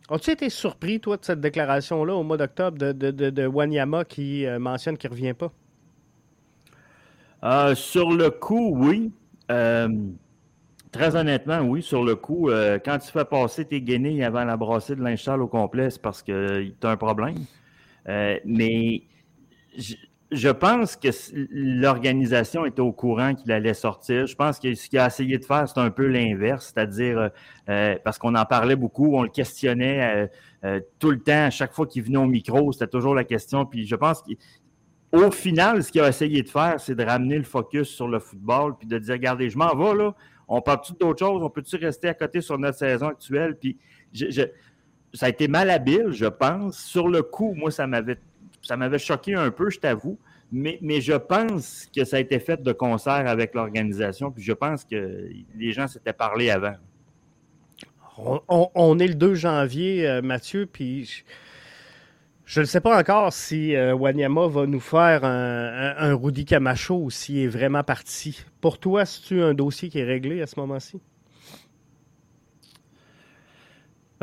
As-tu 0.09 0.31
été 0.31 0.49
surpris, 0.49 0.99
toi, 0.99 1.17
de 1.17 1.25
cette 1.25 1.41
déclaration-là 1.41 2.13
au 2.13 2.23
mois 2.23 2.37
d'octobre 2.37 2.77
de, 2.77 3.47
Wanyama 3.47 4.05
qui 4.05 4.45
euh, 4.45 4.59
mentionne 4.59 4.97
qu'il 4.97 5.09
ne 5.09 5.15
revient 5.15 5.33
pas? 5.33 5.51
Euh, 7.43 7.75
sur 7.75 8.11
le 8.11 8.29
coup, 8.29 8.75
oui. 8.75 9.11
Très 10.95 11.13
honnêtement, 11.17 11.59
oui, 11.59 11.81
sur 11.81 12.05
le 12.05 12.15
coup, 12.15 12.49
euh, 12.49 12.79
quand 12.79 12.97
tu 12.99 13.11
fais 13.11 13.25
passer 13.25 13.65
tes 13.65 13.81
guenilles 13.81 14.23
avant 14.23 14.45
la 14.45 14.55
brassée 14.55 14.95
de 14.95 15.01
linge 15.01 15.27
au 15.27 15.45
complet, 15.45 15.89
c'est 15.89 16.01
parce 16.01 16.23
que 16.23 16.69
tu 16.69 16.87
as 16.87 16.89
un 16.89 16.95
problème. 16.95 17.35
Euh, 18.07 18.39
mais 18.45 19.03
je, 20.31 20.49
pense 20.49 20.95
que 20.95 21.09
l'organisation 21.51 22.65
était 22.65 22.81
au 22.81 22.91
courant 22.91 23.35
qu'il 23.35 23.51
allait 23.51 23.73
sortir. 23.73 24.27
Je 24.27 24.35
pense 24.35 24.59
que 24.59 24.73
ce 24.73 24.89
qu'il 24.89 24.99
a 24.99 25.07
essayé 25.07 25.37
de 25.37 25.45
faire, 25.45 25.67
c'est 25.67 25.79
un 25.79 25.91
peu 25.91 26.07
l'inverse, 26.07 26.73
c'est-à-dire 26.73 27.29
euh, 27.69 27.95
parce 28.03 28.17
qu'on 28.17 28.35
en 28.35 28.45
parlait 28.45 28.75
beaucoup, 28.75 29.15
on 29.15 29.23
le 29.23 29.29
questionnait 29.29 30.29
tout 30.97 31.11
le 31.11 31.19
temps, 31.19 31.45
à 31.45 31.49
chaque 31.51 31.73
fois 31.73 31.85
qu'il 31.85 32.01
venait 32.01 32.17
au 32.17 32.25
micro, 32.25 32.71
c'était 32.71 32.87
toujours 32.87 33.13
la 33.13 33.23
question. 33.23 33.65
Puis 33.65 33.85
je 33.85 33.95
pense 33.95 34.23
qu'au 34.23 35.29
final, 35.29 35.83
ce 35.83 35.91
qu'il 35.91 36.01
a 36.01 36.09
essayé 36.09 36.41
de 36.41 36.49
faire, 36.49 36.79
c'est 36.79 36.95
de 36.95 37.03
ramener 37.03 37.37
le 37.37 37.43
focus 37.43 37.89
sur 37.89 38.07
le 38.07 38.19
football, 38.19 38.75
puis 38.77 38.87
de 38.87 38.97
dire, 38.97 39.13
regardez, 39.13 39.49
je 39.49 39.57
m'en 39.57 39.75
vais 39.75 39.95
là 39.95 40.15
on 40.47 40.61
parle-tu 40.61 40.93
d'autres 40.93 41.25
choses? 41.25 41.41
On 41.41 41.49
peut-tu 41.49 41.75
rester 41.77 42.09
à 42.09 42.13
côté 42.13 42.41
sur 42.41 42.57
notre 42.57 42.77
saison 42.77 43.07
actuelle? 43.07 43.57
Puis 43.57 43.77
ça 45.13 45.25
a 45.27 45.29
été 45.29 45.47
malhabile, 45.47 46.11
je 46.11 46.25
pense. 46.25 46.77
Sur 46.77 47.07
le 47.07 47.23
coup, 47.23 47.53
moi, 47.55 47.71
ça 47.71 47.87
m'avait, 47.87 48.19
ça 48.65 48.75
m'avait 48.75 48.99
choqué 48.99 49.35
un 49.35 49.51
peu, 49.51 49.69
je 49.69 49.79
t'avoue. 49.79 50.17
Mais, 50.51 50.79
mais, 50.81 51.01
je 51.01 51.13
pense 51.13 51.87
que 51.95 52.03
ça 52.03 52.17
a 52.17 52.19
été 52.19 52.39
fait 52.39 52.61
de 52.61 52.71
concert 52.71 53.27
avec 53.27 53.53
l'organisation. 53.53 54.31
Puis 54.31 54.43
je 54.43 54.53
pense 54.53 54.83
que 54.85 55.29
les 55.55 55.71
gens 55.71 55.87
s'étaient 55.87 56.13
parlé 56.13 56.49
avant. 56.49 56.75
On, 58.47 58.97
est 58.99 59.07
le 59.07 59.15
2 59.15 59.33
janvier, 59.35 60.07
euh, 60.07 60.21
Mathieu, 60.21 60.65
puis 60.65 61.25
je 62.45 62.61
ne 62.61 62.65
sais 62.65 62.79
pas 62.79 62.97
encore 62.97 63.33
si 63.33 63.75
euh, 63.75 63.93
Wanyama 63.93 64.47
va 64.47 64.65
nous 64.65 64.79
faire 64.79 65.25
un, 65.25 65.95
un, 65.97 66.13
Rudy 66.13 66.45
Camacho 66.45 66.95
ou 66.95 67.09
s'il 67.09 67.39
est 67.39 67.47
vraiment 67.47 67.83
parti. 67.83 68.45
Pour 68.61 68.79
toi, 68.79 69.05
c'est-tu 69.05 69.41
un 69.41 69.53
dossier 69.53 69.89
qui 69.89 69.99
est 69.99 70.05
réglé 70.05 70.41
à 70.41 70.47
ce 70.47 70.57
moment-ci? 70.59 71.01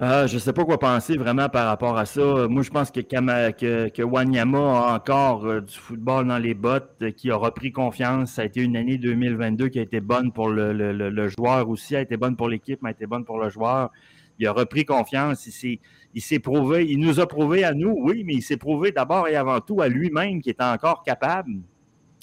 Euh, 0.02 0.26
je 0.26 0.34
ne 0.34 0.40
sais 0.40 0.52
pas 0.52 0.64
quoi 0.64 0.80
penser 0.80 1.16
vraiment 1.16 1.48
par 1.48 1.66
rapport 1.68 1.96
à 1.96 2.06
ça. 2.06 2.48
Moi, 2.48 2.62
je 2.62 2.70
pense 2.70 2.90
que, 2.90 4.02
Wanyama 4.02 4.58
a 4.58 4.94
encore 4.96 5.46
euh, 5.46 5.60
du 5.60 5.74
football 5.74 6.26
dans 6.26 6.38
les 6.38 6.54
bottes, 6.54 7.10
qui 7.16 7.30
a 7.30 7.36
repris 7.36 7.70
confiance. 7.70 8.32
Ça 8.32 8.42
a 8.42 8.44
été 8.46 8.62
une 8.62 8.76
année 8.76 8.98
2022 8.98 9.68
qui 9.68 9.78
a 9.78 9.82
été 9.82 10.00
bonne 10.00 10.32
pour 10.32 10.48
le, 10.48 11.28
joueur 11.28 11.68
aussi, 11.68 11.94
a 11.94 12.00
été 12.00 12.16
bonne 12.16 12.34
pour 12.34 12.48
l'équipe, 12.48 12.80
mais 12.82 12.88
a 12.88 12.92
été 12.92 13.06
bonne 13.06 13.24
pour 13.24 13.38
le 13.38 13.48
joueur. 13.48 13.90
Il 14.40 14.46
a 14.48 14.52
repris 14.52 14.84
confiance. 14.84 15.46
Il 16.14 16.20
s'est 16.20 16.38
prouvé, 16.40 16.84
il 16.84 16.98
nous 16.98 17.20
a 17.20 17.28
prouvé 17.28 17.62
à 17.62 17.72
nous, 17.72 17.96
oui, 18.00 18.24
mais 18.24 18.34
il 18.34 18.42
s'est 18.42 18.56
prouvé 18.56 18.90
d'abord 18.90 19.28
et 19.28 19.36
avant 19.36 19.60
tout 19.60 19.82
à 19.82 19.88
lui-même 19.88 20.40
qui 20.40 20.50
est 20.50 20.60
encore 20.60 21.04
capable. 21.04 21.52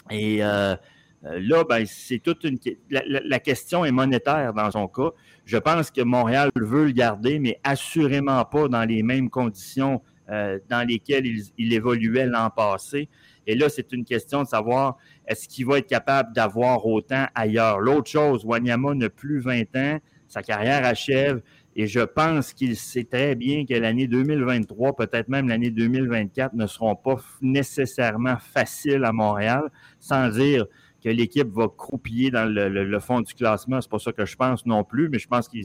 Et 0.10 0.44
euh, 0.44 0.48
euh, 0.48 0.76
là, 1.24 1.64
ben, 1.68 1.86
c'est 1.86 2.20
toute 2.20 2.44
une. 2.44 2.58
La, 2.90 3.40
question 3.40 3.84
est 3.86 3.92
monétaire 3.92 4.54
dans 4.54 4.72
son 4.72 4.88
cas. 4.88 5.10
Je 5.46 5.58
pense 5.58 5.92
que 5.92 6.02
Montréal 6.02 6.50
veut 6.56 6.86
le 6.86 6.92
garder, 6.92 7.40
mais 7.40 7.60
assurément 7.64 8.44
pas 8.46 8.68
dans 8.68 8.86
les 8.86 9.04
mêmes 9.04 9.30
conditions 9.30 10.02
euh, 10.30 10.60
dans 10.70 10.88
lesquelles 10.88 11.26
il, 11.58 11.74
évoluait 11.74 12.28
l'an 12.28 12.52
passé. 12.52 13.10
Et 13.48 13.56
là, 13.56 13.68
c'est 13.68 13.92
une 13.92 14.06
question 14.06 14.44
de 14.44 14.48
savoir 14.48 14.98
est-ce 15.28 15.50
qu'il 15.50 15.66
va 15.66 15.80
être 15.80 15.88
capable 15.88 16.34
d'avoir 16.34 16.86
autant 16.86 17.26
ailleurs? 17.34 17.80
L'autre 17.80 18.12
chose, 18.12 18.46
Wanyama 18.46 18.94
n'a 18.94 19.10
plus 19.10 19.40
20 19.40 19.76
ans, 19.76 20.00
sa 20.28 20.44
carrière 20.44 20.86
achève. 20.86 21.42
Et 21.76 21.88
je 21.88 22.02
pense 22.02 22.54
qu'il 22.54 22.76
sait 22.76 23.06
très 23.06 23.34
bien 23.34 23.66
que 23.66 23.74
l'année 23.74 24.06
2023, 24.06 24.96
peut-être 24.96 25.30
même 25.30 25.48
l'année 25.48 25.72
2024, 25.72 26.54
ne 26.54 26.68
seront 26.68 26.96
pas 26.96 27.16
nécessairement 27.42 28.38
faciles 28.38 29.06
à 29.06 29.12
Montréal, 29.12 29.72
sans 30.00 30.30
dire 30.30 30.68
que 31.04 31.10
l'équipe 31.10 31.50
va 31.50 31.68
croupiller 31.68 32.32
dans 32.32 32.46
le, 32.46 33.00
fond 33.00 33.22
du 33.22 33.34
classement. 33.34 33.82
C'est 33.82 33.90
pas 33.90 34.00
ça 34.00 34.12
que 34.12 34.26
je 34.26 34.36
pense 34.36 34.66
non 34.66 34.84
plus, 34.84 35.10
mais 35.10 35.20
je 35.20 35.28
pense 35.28 35.48
que 35.48 35.58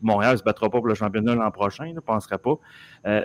Montréal 0.00 0.32
ne 0.32 0.38
se 0.38 0.42
battra 0.42 0.70
pas 0.70 0.78
pour 0.78 0.86
le 0.86 0.94
championnat 0.94 1.34
l'an 1.34 1.50
prochain, 1.50 1.86
je 1.88 1.94
ne 1.94 2.00
penserait 2.00 2.38
pas. 2.38 2.58
Euh, 3.06 3.22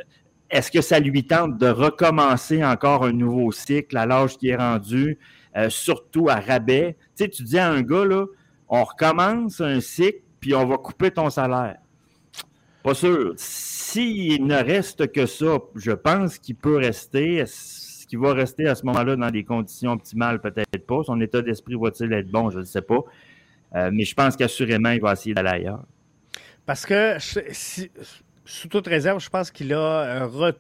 est-ce 0.49 0.71
que 0.71 0.81
ça 0.81 0.99
lui 0.99 1.25
tente 1.25 1.57
de 1.57 1.67
recommencer 1.67 2.63
encore 2.63 3.03
un 3.03 3.13
nouveau 3.13 3.51
cycle 3.51 3.97
à 3.97 4.05
l'âge 4.05 4.37
qui 4.37 4.49
est 4.49 4.55
rendu, 4.55 5.17
euh, 5.55 5.69
surtout 5.69 6.29
à 6.29 6.35
rabais? 6.35 6.97
Tu 7.17 7.29
tu 7.29 7.43
dis 7.43 7.57
à 7.57 7.69
un 7.69 7.81
gars, 7.81 8.05
là, 8.05 8.25
on 8.69 8.83
recommence 8.83 9.61
un 9.61 9.79
cycle, 9.79 10.21
puis 10.39 10.53
on 10.53 10.65
va 10.65 10.77
couper 10.77 11.11
ton 11.11 11.29
salaire. 11.29 11.77
Pas 12.83 12.93
sûr. 12.93 13.33
S'il 13.37 14.45
ne 14.45 14.55
reste 14.55 15.11
que 15.11 15.25
ça, 15.25 15.57
je 15.75 15.91
pense 15.91 16.37
qu'il 16.37 16.55
peut 16.55 16.77
rester. 16.77 17.43
Qu'il 18.15 18.23
va 18.23 18.33
rester 18.33 18.65
à 18.65 18.75
ce 18.75 18.85
moment-là 18.85 19.17
dans 19.17 19.29
des 19.29 19.43
conditions 19.43 19.91
optimales? 19.91 20.39
Peut-être 20.39 20.87
pas. 20.87 21.03
Son 21.03 21.19
état 21.19 21.41
d'esprit 21.41 21.75
va-t-il 21.75 22.13
être 22.13 22.31
bon? 22.31 22.49
Je 22.49 22.59
ne 22.59 22.63
sais 22.63 22.81
pas. 22.81 22.99
Euh, 23.75 23.89
mais 23.91 24.05
je 24.05 24.15
pense 24.15 24.37
qu'assurément, 24.37 24.91
il 24.91 25.01
va 25.01 25.11
essayer 25.11 25.35
d'aller 25.35 25.49
ailleurs. 25.49 25.83
Parce 26.65 26.85
que 26.85 27.17
sous 28.45 28.67
toute 28.69 28.87
réserve, 28.87 29.19
je 29.19 29.29
pense 29.29 29.51
qu'il 29.51 29.73
a, 29.73 30.29
euh, 30.31 30.51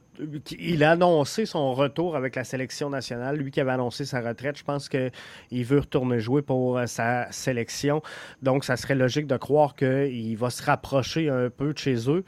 a 0.81 0.89
annoncé 0.91 1.45
son 1.45 1.73
retour 1.73 2.17
avec 2.17 2.35
la 2.35 2.43
sélection 2.43 2.89
nationale. 2.89 3.37
Lui 3.37 3.51
qui 3.51 3.61
avait 3.61 3.71
annoncé 3.71 4.03
sa 4.03 4.19
retraite, 4.19 4.57
je 4.57 4.65
pense 4.65 4.89
qu'il 4.89 5.11
veut 5.63 5.79
retourner 5.79 6.19
jouer 6.19 6.41
pour 6.41 6.77
euh, 6.77 6.87
sa 6.87 7.31
sélection. 7.31 8.01
Donc, 8.41 8.65
ça 8.65 8.75
serait 8.75 8.95
logique 8.95 9.27
de 9.27 9.37
croire 9.37 9.77
qu'il 9.77 10.35
va 10.35 10.49
se 10.49 10.61
rapprocher 10.61 11.29
un 11.29 11.49
peu 11.49 11.71
de 11.71 11.77
chez 11.77 12.09
eux. 12.09 12.25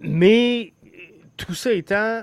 Mais 0.00 0.72
tout 1.36 1.52
ça 1.52 1.70
étant, 1.72 2.22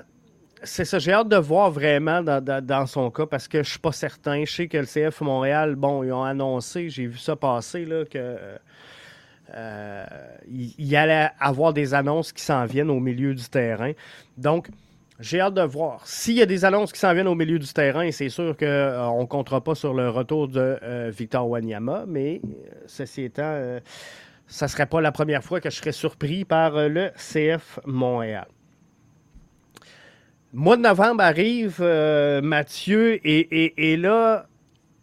c'est 0.62 0.84
ça, 0.84 0.98
j'ai 0.98 1.12
hâte 1.12 1.28
de 1.28 1.36
voir 1.36 1.70
vraiment 1.70 2.22
dans, 2.22 2.86
son 2.86 3.10
cas 3.10 3.26
parce 3.26 3.48
que 3.48 3.62
je 3.62 3.70
suis 3.70 3.78
pas 3.78 3.92
certain. 3.92 4.44
Je 4.44 4.52
sais 4.52 4.68
que 4.68 4.78
le 4.78 4.86
CF 4.86 5.20
Montréal, 5.20 5.74
bon, 5.74 6.02
ils 6.02 6.12
ont 6.12 6.24
annoncé, 6.24 6.90
j'ai 6.90 7.06
vu 7.06 7.18
ça 7.18 7.36
passer, 7.36 7.84
là, 7.84 8.04
que 8.04 8.36
euh, 9.54 10.06
il, 10.48 10.96
allait 10.96 11.30
avoir 11.40 11.72
des 11.72 11.94
annonces 11.94 12.32
qui 12.32 12.42
s'en 12.42 12.64
viennent 12.66 12.90
au 12.90 13.00
milieu 13.00 13.34
du 13.34 13.48
terrain. 13.48 13.92
Donc, 14.36 14.68
J'ai 15.18 15.40
hâte 15.40 15.54
de 15.54 15.62
voir. 15.62 16.06
S'il 16.06 16.36
y 16.36 16.42
a 16.42 16.46
des 16.46 16.64
annonces 16.64 16.92
qui 16.92 16.98
s'en 16.98 17.12
viennent 17.12 17.28
au 17.28 17.34
milieu 17.34 17.58
du 17.58 17.70
terrain, 17.70 18.10
c'est 18.10 18.30
sûr 18.30 18.56
qu'on 18.56 19.20
ne 19.20 19.26
comptera 19.26 19.62
pas 19.62 19.74
sur 19.74 19.92
le 19.92 20.08
retour 20.08 20.48
de 20.48 20.78
Victor 21.10 21.46
Wanyama, 21.48 22.04
mais 22.06 22.40
ceci 22.86 23.24
étant, 23.24 23.80
ça 24.46 24.64
ne 24.66 24.70
serait 24.70 24.86
pas 24.86 25.00
la 25.00 25.12
première 25.12 25.44
fois 25.44 25.60
que 25.60 25.68
je 25.68 25.76
serais 25.76 25.92
surpris 25.92 26.44
par 26.44 26.88
le 26.88 27.10
CF 27.16 27.80
Montréal. 27.84 28.46
Mois 30.52 30.76
de 30.76 30.82
novembre 30.82 31.22
arrive, 31.22 31.80
Mathieu, 32.42 33.20
et, 33.24 33.96
là, 33.96 34.46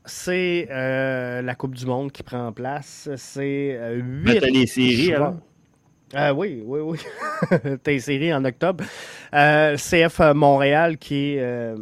c'est 0.05 0.67
la 0.69 1.55
Coupe 1.55 1.75
du 1.75 1.85
Monde 1.85 2.11
qui 2.11 2.23
prend 2.23 2.51
place. 2.51 3.09
C'est 3.15 3.79
huit. 3.93 4.41
les 4.41 4.67
séries, 4.67 5.13
alors? 5.13 5.35
Euh, 6.15 6.31
oui, 6.31 6.61
oui, 6.65 6.79
oui. 6.79 6.99
T'es 7.83 7.99
série 7.99 8.33
en 8.33 8.45
octobre. 8.45 8.83
Euh, 9.33 9.75
CF 9.75 10.19
Montréal 10.33 10.97
qui 10.97 11.33
est 11.33 11.41
euh, 11.41 11.75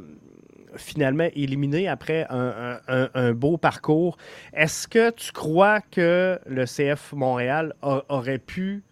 finalement 0.75 1.27
éliminé 1.35 1.87
après 1.87 2.25
un, 2.29 3.33
beau 3.33 3.57
parcours. 3.57 4.17
Est-ce 4.53 4.87
que 4.87 5.11
tu 5.11 5.31
crois 5.31 5.79
que 5.79 6.39
le 6.47 6.65
CF 6.65 7.13
Montréal 7.13 7.73
aurait 7.81 8.39
pu 8.39 8.83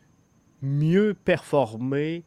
mieux 0.61 1.15
performer 1.25 2.23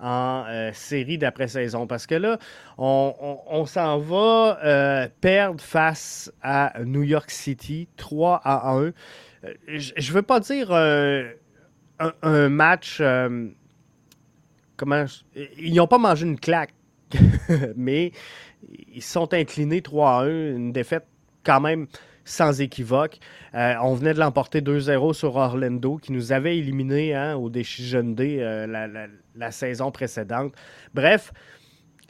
en 0.00 0.44
série 0.72 1.18
d'après-saison? 1.18 1.86
Parce 1.86 2.06
que 2.06 2.14
là, 2.14 2.38
on, 2.76 3.64
s'en 3.66 3.98
va 3.98 5.08
perdre 5.20 5.60
face 5.60 6.32
à 6.42 6.74
New 6.84 7.02
York 7.02 7.30
City 7.30 7.88
3 7.96 8.40
à 8.44 8.72
1. 8.72 8.92
Je 9.66 9.92
ne 9.94 10.14
veux 10.14 10.22
pas 10.22 10.40
dire 10.40 10.72
un, 11.98 12.48
match. 12.48 12.98
Euh, 13.00 13.48
comment. 14.76 15.04
Ils 15.58 15.74
n'ont 15.74 15.86
pas 15.86 15.98
mangé 15.98 16.26
une 16.26 16.38
claque, 16.38 16.74
mais 17.76 18.12
ils 18.94 19.02
sont 19.02 19.32
inclinés 19.34 19.82
3 19.82 20.10
à 20.10 20.24
1. 20.24 20.28
Une 20.56 20.72
défaite 20.72 21.06
quand 21.44 21.60
même 21.60 21.86
sans 22.28 22.60
équivoque. 22.60 23.18
Euh, 23.54 23.74
on 23.82 23.94
venait 23.94 24.14
de 24.14 24.18
l'emporter 24.18 24.60
2-0 24.60 25.12
sur 25.12 25.36
Orlando, 25.36 25.96
qui 25.96 26.12
nous 26.12 26.32
avait 26.32 26.58
éliminés 26.58 27.14
hein, 27.14 27.36
au 27.36 27.50
défi 27.50 27.86
Jeune 27.86 28.14
D 28.14 28.38
euh, 28.40 28.66
la, 29.34 29.50
saison 29.50 29.90
précédente. 29.90 30.54
Bref, 30.94 31.32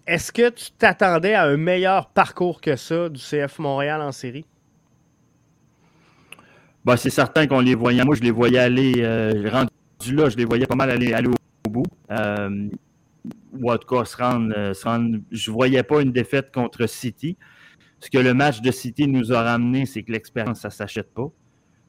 est-ce 0.07 0.33
que 0.33 0.51
tu 0.51 0.71
t'attendais 0.73 1.35
à 1.35 1.45
un 1.45 1.57
meilleur 1.57 2.09
parcours 2.09 2.61
que 2.61 2.77
ça 2.77 3.09
du 3.09 3.21
CF 3.21 3.59
Montréal 3.59 4.01
en 4.01 4.13
série? 4.13 4.45
Bah, 6.85 6.97
c'est 6.97 7.11
certain 7.11 7.47
qu'on 7.47 7.61
les 7.61 7.75
voyait. 7.75 8.05
Moi, 8.05 8.15
je 8.17 8.23
les 8.23 8.31
voyais 8.31 8.59
aller 8.59 9.03
là, 10.13 10.29
je 10.29 10.37
les 10.37 10.45
voyais 10.45 10.67
pas 10.67 10.75
mal 10.75 10.91
aller, 10.91 11.13
au, 11.27 11.71
bout. 11.71 11.87
Euh, 12.11 12.69
ou 13.53 13.71
en 13.71 13.77
tout 13.77 13.95
cas, 13.95 14.05
se 14.05 14.17
rendre, 14.17 14.53
euh, 14.57 14.73
Je 15.31 15.51
ne 15.51 15.55
voyais 15.55 15.83
pas 15.83 16.01
une 16.01 16.13
défaite 16.13 16.53
contre 16.53 16.87
City. 16.87 17.37
Ce 18.01 18.11
que 18.11 18.19
le 18.19 18.35
match 18.35 18.61
de 18.61 18.71
City 18.71 19.09
nous 19.09 19.33
a 19.33 19.43
ramené, 19.43 19.87
c'est 19.87 20.03
que 20.03 20.13
l'expérience, 20.13 20.61
ça 20.61 20.69
ne 20.69 20.73
s'achète 20.73 21.13
pas. 21.13 21.29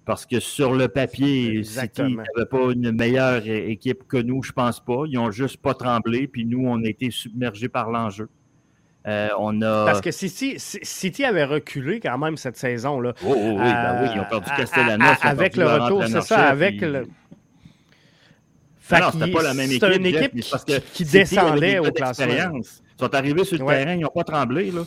Parce 0.06 0.26
que 0.26 0.40
sur 0.40 0.74
le 0.74 0.88
papier, 0.88 1.64
City 1.64 2.02
n'avait 2.02 2.48
pas 2.50 2.72
une 2.72 2.92
meilleure 2.92 3.46
équipe 3.46 4.08
que 4.08 4.18
nous, 4.18 4.42
je 4.42 4.52
pense 4.52 4.84
pas. 4.84 5.04
Ils 5.08 5.16
n'ont 5.16 5.30
juste 5.30 5.58
pas 5.58 5.76
tremblé, 5.76 6.28
puis 6.28 6.46
nous, 6.46 6.66
on 6.66 6.84
a 6.84 6.88
été 6.88 7.12
submergés 7.12 7.70
par 7.70 7.92
l'enjeu. 7.92 8.28
Euh, 9.08 9.30
on 9.38 9.62
a... 9.62 9.86
Parce 9.86 10.02
que 10.02 10.12
City, 10.12 10.56
City 10.58 11.24
avait 11.24 11.46
reculé 11.46 12.00
quand 12.00 12.18
même 12.18 12.38
cette 12.38 12.58
saison-là. 12.58 13.14
Oh, 13.24 13.34
oh 13.36 13.52
oui, 13.52 13.58
ben 13.58 14.02
oui, 14.02 14.10
ils 14.16 14.20
ont 14.20 14.26
perdu 14.26 14.50
Castellanos. 14.58 15.16
Avec 15.22 15.56
le 15.56 15.68
retour, 15.68 16.06
c'est 16.08 16.22
ça, 16.22 16.48
avec 16.48 16.82
le 16.82 17.06
non, 18.92 19.12
c'était 19.12 19.32
pas 19.32 19.44
la 19.44 19.54
même 19.54 19.70
équipe. 19.70 19.84
C'était 19.84 19.98
une 19.98 20.06
équipe 20.06 20.50
parce 20.50 20.66
que 20.66 20.80
qui 20.94 21.06
descendait 21.06 21.80
au 21.80 21.92
classement. 21.92 22.26
Ils 22.56 22.64
sont 23.00 23.14
arrivés 23.14 23.44
sur 23.44 23.60
le 23.60 23.66
terrain, 23.66 23.94
ils 23.94 24.02
n'ont 24.02 24.10
pas 24.10 24.24
tremblé. 24.24 24.72
Là. 24.72 24.82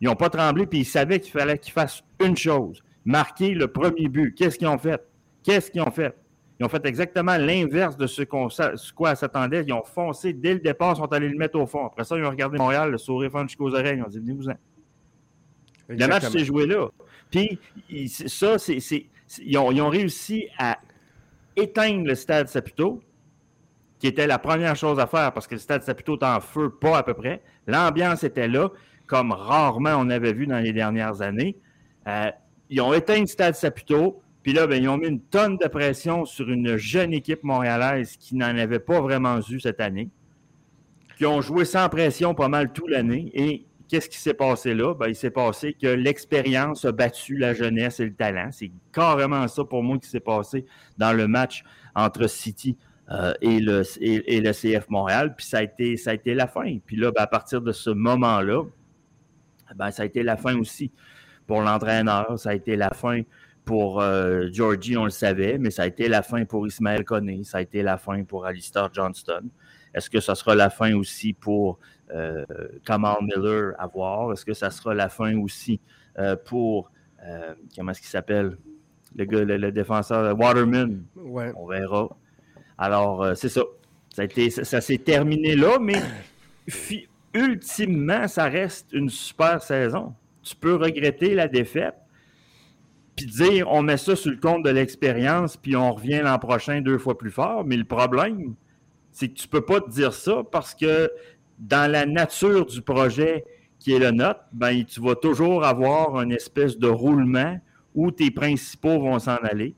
Ils 0.00 0.06
n'ont 0.08 0.16
pas 0.16 0.30
tremblé, 0.30 0.66
puis 0.66 0.80
ils 0.80 0.84
savaient 0.84 1.20
qu'il 1.20 1.32
fallait 1.32 1.58
qu'ils 1.58 1.72
fassent 1.72 2.02
une 2.24 2.36
chose 2.36 2.82
marquer 3.08 3.54
le 3.54 3.68
premier 3.68 4.08
but. 4.08 4.34
Qu'est-ce 4.34 4.58
qu'ils 4.58 4.68
ont 4.68 4.78
fait? 4.78 5.02
Qu'est-ce 5.42 5.70
qu'ils 5.70 5.80
ont 5.80 5.90
fait? 5.90 6.14
Ils 6.60 6.66
ont 6.66 6.68
fait 6.68 6.84
exactement 6.84 7.36
l'inverse 7.38 7.96
de 7.96 8.06
ce 8.06 8.22
qu'on 8.22 8.48
quoi 8.94 9.14
s'attendait. 9.14 9.64
Ils 9.66 9.72
ont 9.72 9.84
foncé 9.84 10.32
dès 10.32 10.54
le 10.54 10.60
départ, 10.60 10.94
ils 10.94 10.98
sont 10.98 11.12
allés 11.12 11.28
le 11.28 11.38
mettre 11.38 11.58
au 11.58 11.66
fond. 11.66 11.86
Après 11.86 12.04
ça, 12.04 12.18
ils 12.18 12.24
ont 12.24 12.30
regardé 12.30 12.58
Montréal, 12.58 12.90
le 12.90 12.98
sourire 12.98 13.30
fin 13.30 13.46
jusqu'aux 13.46 13.72
oreilles. 13.72 13.98
Ils 13.98 14.02
ont 14.02 14.08
dit 14.08 14.18
Venez-vous-en. 14.18 14.54
Le 15.88 16.06
match 16.06 16.28
s'est 16.28 16.44
joué 16.44 16.66
là. 16.66 16.88
Puis, 17.30 17.58
ça, 18.26 18.58
c'est. 18.58 18.78
Ils 19.40 19.58
ont, 19.58 19.70
ils 19.72 19.80
ont 19.80 19.88
réussi 19.88 20.48
à 20.58 20.78
éteindre 21.56 22.06
le 22.06 22.14
stade 22.14 22.48
Saputo 22.48 23.02
qui 23.98 24.06
était 24.06 24.26
la 24.26 24.38
première 24.38 24.76
chose 24.76 24.98
à 24.98 25.06
faire 25.06 25.32
parce 25.32 25.46
que 25.46 25.54
le 25.54 25.60
stade 25.60 25.82
Saputo 25.82 26.16
était 26.16 26.26
en 26.26 26.40
feu, 26.40 26.70
pas 26.70 26.98
à 26.98 27.02
peu 27.02 27.14
près. 27.14 27.42
L'ambiance 27.66 28.22
était 28.22 28.48
là, 28.48 28.70
comme 29.08 29.32
rarement 29.32 29.96
on 29.98 30.08
avait 30.10 30.32
vu 30.32 30.46
dans 30.46 30.60
les 30.60 30.72
dernières 30.72 31.22
années. 31.22 31.56
Euh, 32.06 32.30
ils 32.70 32.80
ont 32.80 32.92
éteint 32.92 33.20
le 33.20 33.26
stade 33.26 33.54
Saputo, 33.54 34.22
puis 34.42 34.52
là, 34.52 34.66
ben, 34.66 34.80
ils 34.80 34.88
ont 34.88 34.98
mis 34.98 35.08
une 35.08 35.20
tonne 35.20 35.56
de 35.56 35.66
pression 35.66 36.24
sur 36.24 36.48
une 36.48 36.76
jeune 36.76 37.12
équipe 37.12 37.42
montréalaise 37.42 38.16
qui 38.16 38.36
n'en 38.36 38.56
avait 38.56 38.78
pas 38.78 39.00
vraiment 39.00 39.40
eu 39.40 39.58
cette 39.58 39.80
année, 39.80 40.10
qui 41.16 41.26
ont 41.26 41.40
joué 41.40 41.64
sans 41.64 41.88
pression 41.88 42.34
pas 42.34 42.48
mal 42.48 42.72
toute 42.72 42.90
l'année. 42.90 43.30
Et 43.34 43.66
qu'est-ce 43.88 44.08
qui 44.08 44.18
s'est 44.18 44.34
passé 44.34 44.74
là? 44.74 44.94
Ben, 44.94 45.08
il 45.08 45.16
s'est 45.16 45.30
passé 45.30 45.74
que 45.74 45.88
l'expérience 45.88 46.84
a 46.84 46.92
battu 46.92 47.36
la 47.36 47.54
jeunesse 47.54 48.00
et 48.00 48.04
le 48.04 48.14
talent. 48.14 48.50
C'est 48.52 48.70
carrément 48.92 49.48
ça 49.48 49.64
pour 49.64 49.82
moi 49.82 49.98
qui 49.98 50.08
s'est 50.08 50.20
passé 50.20 50.64
dans 50.98 51.12
le 51.12 51.26
match 51.26 51.64
entre 51.94 52.28
City 52.28 52.76
euh, 53.10 53.32
et, 53.40 53.58
le, 53.58 53.82
CF 53.82 54.88
Montréal. 54.88 55.34
Puis 55.34 55.46
ça 55.46 55.58
a 55.58 55.62
été, 55.62 55.96
ça 55.96 56.10
a 56.10 56.14
été 56.14 56.34
la 56.34 56.46
fin. 56.46 56.78
Puis 56.84 56.96
là, 56.96 57.10
ben, 57.10 57.22
à 57.22 57.26
partir 57.26 57.62
de 57.62 57.72
ce 57.72 57.90
moment-là, 57.90 58.62
ben, 59.76 59.90
ça 59.90 60.02
a 60.02 60.06
été 60.06 60.22
la 60.22 60.36
fin 60.36 60.56
aussi 60.56 60.92
pour 61.46 61.62
l'entraîneur. 61.62 62.38
Ça 62.38 62.50
a 62.50 62.54
été 62.54 62.76
la 62.76 62.90
fin 62.90 63.22
pour 63.68 64.00
euh, 64.00 64.48
Georgie, 64.50 64.96
on 64.96 65.04
le 65.04 65.10
savait, 65.10 65.58
mais 65.58 65.70
ça 65.70 65.82
a 65.82 65.86
été 65.86 66.08
la 66.08 66.22
fin 66.22 66.46
pour 66.46 66.66
Ismaël 66.66 67.04
Koné. 67.04 67.44
Ça 67.44 67.58
a 67.58 67.60
été 67.60 67.82
la 67.82 67.98
fin 67.98 68.24
pour 68.24 68.46
Alistair 68.46 68.88
Johnston. 68.94 69.42
Est-ce 69.92 70.08
que 70.08 70.20
ça 70.20 70.34
sera 70.34 70.54
la 70.54 70.70
fin 70.70 70.94
aussi 70.94 71.34
pour 71.34 71.78
euh, 72.14 72.46
Kamal 72.86 73.18
Miller 73.20 73.74
à 73.78 73.86
voir? 73.86 74.32
Est-ce 74.32 74.46
que 74.46 74.54
ça 74.54 74.70
sera 74.70 74.94
la 74.94 75.10
fin 75.10 75.36
aussi 75.36 75.80
euh, 76.18 76.34
pour, 76.34 76.90
comment 77.76 77.90
est-ce 77.90 78.00
qu'il 78.00 78.08
s'appelle? 78.08 78.56
Le, 79.16 79.24
gars, 79.26 79.44
le, 79.44 79.70
défenseur 79.70 80.38
Waterman. 80.38 81.02
On 81.16 81.66
verra. 81.66 82.08
Alors, 82.78 83.36
c'est 83.36 83.50
ça. 83.50 83.62
Ça, 84.14 84.24
ça, 84.64 84.80
s'est 84.80 84.98
terminé 84.98 85.54
là, 85.54 85.78
mais 85.78 86.00
ultimement, 87.34 88.28
ça 88.28 88.44
reste 88.44 88.92
une 88.92 89.08
super 89.10 89.62
saison. 89.62 90.14
Tu 90.42 90.56
peux 90.56 90.76
regretter 90.76 91.34
la 91.34 91.48
défaite, 91.48 91.96
puis 93.16 93.26
dire 93.26 93.66
on 93.70 93.82
met 93.82 93.96
ça 93.96 94.16
sur 94.16 94.30
le 94.30 94.38
compte 94.38 94.64
de 94.64 94.70
l'expérience, 94.70 95.56
puis 95.56 95.76
on 95.76 95.92
revient 95.92 96.20
l'an 96.22 96.38
prochain 96.38 96.80
deux 96.80 96.98
fois 96.98 97.18
plus 97.18 97.30
fort. 97.30 97.64
Mais 97.64 97.76
le 97.76 97.84
problème, 97.84 98.54
c'est 99.10 99.28
que 99.28 99.34
tu 99.34 99.46
ne 99.46 99.50
peux 99.50 99.64
pas 99.64 99.80
te 99.80 99.90
dire 99.90 100.12
ça 100.12 100.42
parce 100.50 100.74
que 100.74 101.10
dans 101.58 101.90
la 101.90 102.06
nature 102.06 102.66
du 102.66 102.80
projet 102.82 103.44
qui 103.78 103.92
est 103.92 103.98
le 103.98 104.10
nôtre, 104.10 104.40
ben, 104.52 104.84
tu 104.84 105.00
vas 105.00 105.14
toujours 105.14 105.64
avoir 105.64 106.20
une 106.20 106.32
espèce 106.32 106.78
de 106.78 106.88
roulement 106.88 107.58
où 107.94 108.10
tes 108.10 108.30
principaux 108.30 109.00
vont 109.00 109.18
s'en 109.18 109.36
aller. 109.36 109.74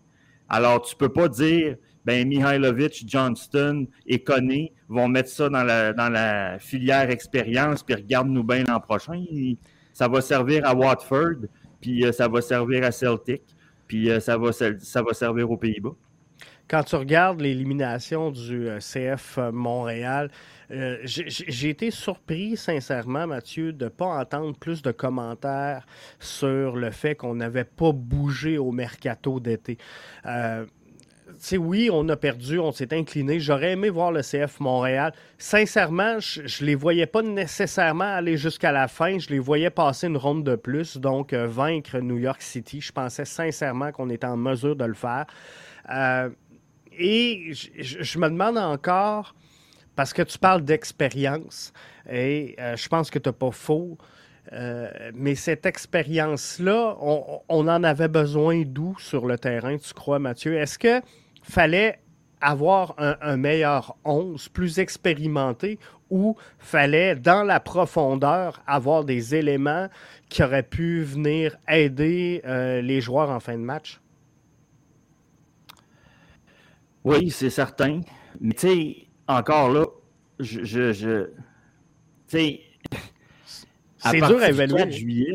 Alors, 0.49 0.83
tu 0.83 0.95
ne 0.95 0.99
peux 0.99 1.09
pas 1.09 1.29
dire 1.29 1.77
ben 2.05 2.27
Mihailovic, 2.27 3.05
Johnston 3.07 3.87
et 4.07 4.23
Conné 4.23 4.73
vont 4.89 5.09
mettre 5.09 5.29
ça 5.29 5.49
dans 5.49 5.63
la, 5.63 5.93
dans 5.93 6.09
la 6.09 6.59
filière 6.59 7.11
expérience, 7.11 7.83
puis 7.83 7.95
regarde-nous 7.95 8.43
bien 8.43 8.65
l'an 8.65 8.81
prochain. 8.81 9.23
Ça 9.93 10.09
va 10.09 10.21
servir 10.21 10.67
à 10.67 10.75
Watford, 10.75 11.47
puis 11.81 12.05
euh, 12.05 12.13
ça 12.13 12.29
va 12.29 12.41
servir 12.41 12.85
à 12.85 12.91
Celtic, 12.91 13.43
puis 13.87 14.11
euh, 14.11 14.21
ça, 14.21 14.39
va, 14.39 14.51
ça 14.53 15.03
va 15.03 15.13
servir 15.13 15.51
aux 15.51 15.57
Pays-Bas. 15.57 15.95
Quand 16.69 16.85
tu 16.85 16.95
regardes 16.95 17.41
l'élimination 17.41 18.31
du 18.31 18.69
euh, 18.69 18.79
CF 18.79 19.39
Montréal, 19.53 20.31
j'ai 21.03 21.69
été 21.69 21.91
surpris, 21.91 22.57
sincèrement, 22.57 23.27
Mathieu, 23.27 23.73
de 23.73 23.87
ne 23.87 23.89
pas 23.89 24.07
entendre 24.07 24.57
plus 24.57 24.83
de 24.83 24.93
commentaires 24.93 25.85
sur 26.21 26.77
le 26.77 26.93
fait 26.93 27.17
qu'on 27.17 27.35
n'avait 27.35 27.65
pas 27.65 27.91
bougé 27.91 28.57
au 28.57 28.71
mercato 28.71 29.41
d'été 29.41 29.79
sais, 31.47 31.57
oui, 31.57 31.91
on 31.93 32.09
a 32.09 32.17
perdu, 32.17 32.59
on 32.59 32.73
s'est 32.73 32.93
incliné. 32.95 33.41
J'aurais 33.41 33.73
aimé 33.73 33.89
voir 33.89 34.13
le 34.13 34.21
CF 34.23 34.61
Montréal. 34.61 35.13
Sincèrement, 35.39 36.19
je 36.21 36.43
ne 36.43 36.67
les 36.67 36.75
voyais 36.75 37.07
pas 37.07 37.23
nécessairement 37.23 38.05
aller 38.05 38.37
jusqu'à 38.37 38.73
la 38.73 38.89
fin. 38.89 39.19
Je 39.19 39.31
les 39.31 39.39
voyais 39.39 39.71
passer 39.71 40.07
une 40.07 40.17
ronde 40.17 40.45
de 40.45 40.57
plus, 40.57 40.97
donc 40.99 41.33
euh, 41.33 41.47
vaincre 41.47 41.99
New 41.99 42.19
York 42.19 42.43
City. 42.43 42.81
Je 42.81 42.93
pensais 42.93 43.25
sincèrement 43.25 43.93
qu'on 43.93 44.11
était 44.11 44.27
en 44.27 44.37
mesure 44.37 44.77
de 44.77 44.85
le 44.85 44.95
faire. 44.95 45.27
Euh, 45.91 46.29
et 46.93 47.53
je, 47.53 48.19
me 48.19 48.29
demande 48.29 48.59
encore, 48.59 49.35
parce 49.97 50.13
que 50.13 50.23
tu 50.23 50.39
parles 50.39 50.63
d'expérience, 50.63 51.73
et 52.11 52.57
euh, 52.59 52.77
je 52.77 52.89
pense 52.89 53.11
que 53.11 53.19
tu 53.19 53.29
n'as 53.29 53.33
pas 53.33 53.51
faux. 53.51 53.97
mais 55.15 55.37
cette 55.37 55.65
expérience-là, 55.65 56.97
on, 57.01 57.69
en 57.69 57.85
avait 57.85 58.09
besoin 58.09 58.63
d'où 58.67 58.97
sur 58.99 59.27
le 59.27 59.39
terrain, 59.39 59.79
tu 59.79 59.95
crois, 59.95 60.19
Mathieu? 60.19 60.59
Est-ce 60.59 60.79
que 60.79 61.01
fallait 61.51 62.01
avoir 62.41 62.95
un, 62.99 63.37
meilleur 63.37 63.97
11, 64.05 64.49
plus 64.49 64.79
expérimenté, 64.79 65.79
ou 66.09 66.37
fallait, 66.59 67.15
dans 67.15 67.43
la 67.43 67.61
profondeur, 67.61 68.63
avoir 68.67 69.05
des 69.05 69.35
éléments 69.35 69.89
qui 70.29 70.43
auraient 70.43 70.63
pu 70.63 71.03
venir 71.03 71.57
aider 71.69 72.41
euh, 72.47 72.81
les 72.81 73.01
joueurs 73.01 73.31
en 73.31 73.41
fin 73.41 73.55
de 73.55 73.63
match? 73.63 74.01
Oui, 77.05 77.31
c'est 77.31 77.51
certain. 77.51 78.01
Mais 78.41 78.55
tu 78.55 78.69
sais, 78.69 78.97
encore 79.29 79.71
là, 79.71 79.87
je. 80.39 80.65
je, 80.65 81.25
tu 81.25 81.31
sais. 82.27 82.61
C'est 83.99 84.17
dur 84.17 84.41
à 84.41 84.49
évaluer. 84.49 84.91
juillet, 84.91 85.35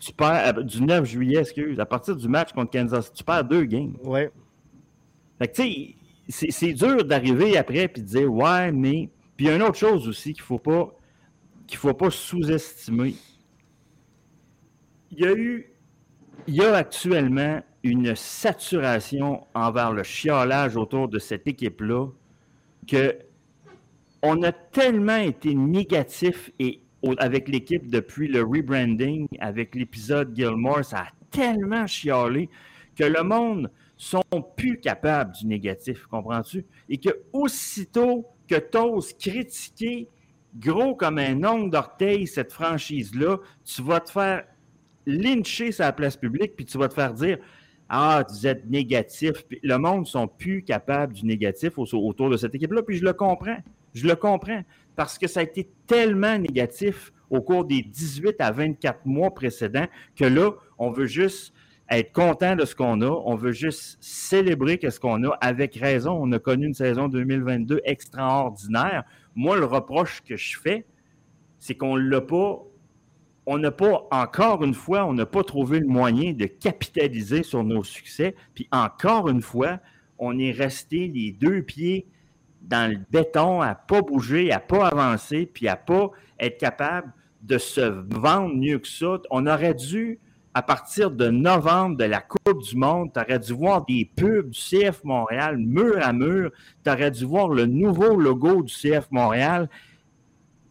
tu 0.00 0.12
perds, 0.14 0.64
du 0.64 0.82
9 0.82 1.04
juillet, 1.04 1.40
excuse, 1.40 1.78
à 1.78 1.84
partir 1.84 2.16
du 2.16 2.26
match 2.26 2.52
contre 2.52 2.70
Kansas, 2.70 3.12
tu 3.12 3.22
perds 3.22 3.44
deux 3.44 3.64
games. 3.64 3.96
Oui. 4.02 4.22
Fait 5.38 5.48
que, 5.48 5.62
tu 5.62 5.96
sais, 6.28 6.46
c'est 6.50 6.72
dur 6.72 7.04
d'arriver 7.04 7.56
après 7.56 7.84
et 7.84 7.88
de 7.88 8.00
dire, 8.00 8.32
ouais, 8.32 8.72
mais. 8.72 9.10
Puis 9.36 9.46
il 9.46 9.48
y 9.48 9.52
a 9.52 9.56
une 9.56 9.62
autre 9.62 9.78
chose 9.78 10.06
aussi 10.06 10.32
qu'il 10.32 10.42
ne 10.42 10.46
faut 10.46 10.58
pas, 10.58 10.96
qu'il 11.66 11.78
faut 11.78 11.94
pas 11.94 12.10
sous-estimer. 12.10 13.14
Il 15.10 15.20
y 15.20 15.26
a 15.26 15.32
eu. 15.32 15.70
Il 16.46 16.54
y 16.54 16.62
a 16.62 16.74
actuellement 16.74 17.62
une 17.82 18.14
saturation 18.14 19.46
envers 19.54 19.92
le 19.92 20.02
chiolage 20.02 20.76
autour 20.76 21.08
de 21.08 21.18
cette 21.18 21.46
équipe-là 21.46 22.08
que 22.86 23.16
on 24.22 24.42
a 24.42 24.52
tellement 24.52 25.16
été 25.16 25.54
négatif 25.54 26.50
et 26.58 26.80
avec 27.18 27.48
l'équipe 27.48 27.88
depuis 27.90 28.28
le 28.28 28.42
rebranding, 28.42 29.26
avec 29.38 29.74
l'épisode 29.74 30.34
Gilmore, 30.34 30.84
ça 30.84 31.00
a 31.00 31.08
tellement 31.30 31.86
chialé 31.86 32.48
que 32.96 33.04
le 33.04 33.22
monde 33.22 33.70
sont 33.96 34.22
plus 34.56 34.80
capables 34.80 35.32
du 35.32 35.46
négatif, 35.46 36.06
comprends-tu? 36.06 36.64
Et 36.88 36.98
que 36.98 37.10
aussitôt 37.32 38.26
que 38.48 38.56
tu 38.56 38.78
oses 38.78 39.12
critiquer 39.14 40.08
gros 40.56 40.94
comme 40.94 41.18
un 41.18 41.42
ongle 41.44 41.70
d'orteil 41.70 42.26
cette 42.26 42.52
franchise-là, 42.52 43.38
tu 43.64 43.82
vas 43.82 44.00
te 44.00 44.10
faire 44.10 44.44
lyncher 45.06 45.72
sa 45.72 45.92
place 45.92 46.16
publique, 46.16 46.56
puis 46.56 46.64
tu 46.64 46.78
vas 46.78 46.88
te 46.88 46.94
faire 46.94 47.12
dire 47.12 47.38
ah, 47.88 48.24
vous 48.28 48.46
êtes 48.46 48.68
négatif. 48.68 49.44
le 49.62 49.76
monde 49.76 50.00
ne 50.00 50.04
sont 50.04 50.26
plus 50.26 50.62
capables 50.62 51.12
du 51.12 51.26
négatif 51.26 51.78
autour 51.78 52.30
de 52.30 52.36
cette 52.36 52.54
équipe-là. 52.54 52.82
Puis 52.82 52.96
je 52.96 53.04
le 53.04 53.12
comprends. 53.12 53.58
Je 53.92 54.06
le 54.06 54.16
comprends. 54.16 54.62
Parce 54.96 55.18
que 55.18 55.26
ça 55.26 55.40
a 55.40 55.42
été 55.42 55.68
tellement 55.86 56.38
négatif 56.38 57.12
au 57.30 57.40
cours 57.42 57.64
des 57.64 57.82
18 57.82 58.36
à 58.40 58.50
24 58.50 59.06
mois 59.06 59.32
précédents 59.32 59.86
que 60.16 60.24
là, 60.24 60.52
on 60.78 60.90
veut 60.90 61.06
juste 61.06 61.53
être 61.90 62.12
content 62.12 62.56
de 62.56 62.64
ce 62.64 62.74
qu'on 62.74 63.00
a. 63.02 63.10
On 63.10 63.34
veut 63.34 63.52
juste 63.52 63.98
célébrer 64.00 64.78
ce 64.82 64.98
qu'on 64.98 65.22
a. 65.24 65.30
Avec 65.40 65.74
raison, 65.76 66.18
on 66.20 66.30
a 66.32 66.38
connu 66.38 66.66
une 66.66 66.74
saison 66.74 67.08
2022 67.08 67.80
extraordinaire. 67.84 69.04
Moi, 69.34 69.56
le 69.56 69.64
reproche 69.64 70.22
que 70.22 70.36
je 70.36 70.58
fais, 70.58 70.86
c'est 71.58 71.74
qu'on 71.74 71.96
ne 71.96 72.08
l'a 72.08 72.20
pas 72.20 72.62
on 73.46 73.58
n'a 73.58 73.70
pas, 73.70 74.06
encore 74.10 74.64
une 74.64 74.74
fois, 74.74 75.04
on 75.04 75.12
n'a 75.12 75.26
pas 75.26 75.44
trouvé 75.44 75.80
le 75.80 75.86
moyen 75.86 76.32
de 76.32 76.46
capitaliser 76.46 77.42
sur 77.42 77.62
nos 77.62 77.84
succès. 77.84 78.34
Puis 78.54 78.68
encore 78.72 79.28
une 79.28 79.42
fois, 79.42 79.80
on 80.18 80.38
est 80.38 80.50
resté 80.50 81.08
les 81.08 81.32
deux 81.32 81.62
pieds 81.62 82.06
dans 82.62 82.90
le 82.90 82.98
béton, 83.10 83.60
à 83.60 83.74
pas 83.74 84.00
bouger, 84.00 84.50
à 84.50 84.60
pas 84.60 84.86
avancer, 84.86 85.44
puis 85.44 85.68
à 85.68 85.76
pas 85.76 86.10
être 86.40 86.58
capable 86.58 87.12
de 87.42 87.58
se 87.58 87.80
vendre 87.82 88.54
mieux 88.54 88.78
que 88.78 88.88
ça. 88.88 89.18
On 89.30 89.46
aurait 89.46 89.74
dû, 89.74 90.18
à 90.54 90.62
partir 90.62 91.10
de 91.10 91.28
novembre 91.28 91.96
de 91.96 92.04
la 92.04 92.20
Coupe 92.20 92.62
du 92.62 92.76
Monde, 92.76 93.10
tu 93.12 93.20
aurais 93.20 93.40
dû 93.40 93.52
voir 93.52 93.84
des 93.84 94.08
pubs 94.16 94.50
du 94.50 94.58
CF 94.58 95.02
Montréal 95.02 95.58
mur 95.58 95.98
à 96.00 96.12
mur. 96.12 96.52
Tu 96.84 96.90
aurais 96.90 97.10
dû 97.10 97.24
voir 97.24 97.48
le 97.48 97.66
nouveau 97.66 98.16
logo 98.16 98.62
du 98.62 98.72
CF 98.72 99.08
Montréal 99.10 99.68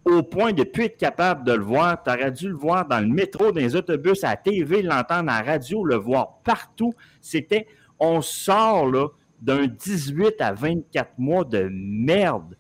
au 0.06 0.24
point 0.24 0.54
de 0.54 0.60
ne 0.60 0.64
plus 0.64 0.86
être 0.86 0.98
capable 0.98 1.46
de 1.46 1.52
le 1.52 1.64
voir. 1.64 2.02
Tu 2.02 2.10
aurais 2.10 2.32
dû 2.32 2.48
le 2.48 2.56
voir 2.56 2.88
dans 2.88 3.02
le 3.02 3.08
métro, 3.08 3.52
dans 3.52 3.60
les 3.60 3.76
autobus, 3.76 4.24
à 4.24 4.30
la 4.30 4.38
TV, 4.38 4.82
l'entendre 4.82 5.30
à 5.30 5.44
la 5.44 5.52
radio, 5.52 5.84
le 5.84 5.96
voir 5.96 6.40
partout. 6.46 6.94
C'était, 7.20 7.68
on 8.00 8.22
sort 8.22 8.90
là, 8.90 9.08
d'un 9.42 9.68
18 9.68 10.40
à 10.40 10.54
24 10.54 11.12
mois 11.18 11.44
de 11.44 11.70
merde. 11.70 12.56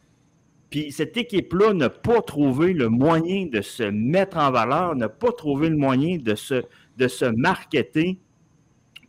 Puis 0.69 0.91
cette 0.91 1.15
équipe-là 1.15 1.73
n'a 1.73 1.89
pas 1.89 2.21
trouvé 2.21 2.73
le 2.73 2.89
moyen 2.89 3.45
de 3.45 3.61
se 3.61 3.83
mettre 3.83 4.37
en 4.37 4.51
valeur, 4.51 4.95
n'a 4.95 5.07
pas 5.07 5.31
trouvé 5.31 5.69
le 5.69 5.77
moyen 5.77 6.17
de 6.17 6.33
se, 6.33 6.63
de 6.97 7.07
se 7.07 7.25
marketer. 7.25 8.19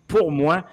Pour 0.06 0.30
moi, 0.30 0.64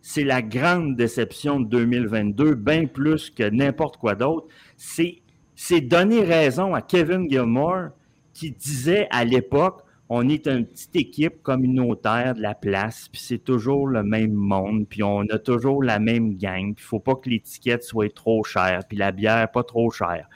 c'est 0.00 0.24
la 0.24 0.42
grande 0.42 0.96
déception 0.96 1.60
de 1.60 1.68
2022, 1.68 2.54
bien 2.54 2.86
plus 2.86 3.30
que 3.30 3.48
n'importe 3.48 3.96
quoi 3.96 4.14
d'autre. 4.14 4.46
C'est 4.76 5.80
donner 5.80 6.22
raison 6.22 6.74
à 6.74 6.82
Kevin 6.82 7.28
Gilmore 7.28 7.90
qui 8.32 8.52
disait 8.52 9.08
à 9.10 9.24
l'époque 9.24 9.82
on 10.08 10.28
est 10.28 10.46
une 10.46 10.64
petite 10.64 10.96
équipe 10.96 11.42
communautaire 11.42 12.34
de 12.34 12.40
la 12.40 12.54
place, 12.54 13.08
puis 13.12 13.20
c'est 13.20 13.44
toujours 13.44 13.86
le 13.86 14.02
même 14.02 14.32
monde, 14.32 14.86
puis 14.88 15.02
on 15.02 15.20
a 15.28 15.38
toujours 15.38 15.82
la 15.82 15.98
même 15.98 16.34
gang, 16.36 16.74
puis 16.74 16.82
il 16.82 16.88
faut 16.88 16.98
pas 16.98 17.14
que 17.14 17.28
l'étiquette 17.28 17.82
soit 17.82 18.14
trop 18.14 18.42
chère, 18.42 18.80
puis 18.88 18.96
la 18.96 19.12
bière 19.12 19.50
pas 19.50 19.64
trop 19.64 19.90
chère. 19.90 20.28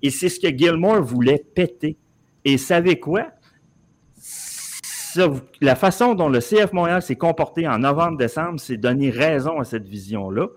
Et 0.00 0.10
c'est 0.10 0.28
ce 0.28 0.38
que 0.38 0.56
Gilmore 0.56 1.02
voulait 1.02 1.44
péter. 1.54 1.96
Et 2.44 2.56
savez 2.56 3.00
quoi? 3.00 3.32
La 5.60 5.74
façon 5.74 6.14
dont 6.14 6.28
le 6.28 6.40
CF 6.40 6.72
Montréal 6.72 7.02
s'est 7.02 7.16
comporté 7.16 7.66
en 7.68 7.78
novembre-décembre, 7.78 8.60
c'est 8.60 8.76
donner 8.76 9.10
raison 9.10 9.60
à 9.60 9.64
cette 9.64 9.86
vision-là. 9.86 10.48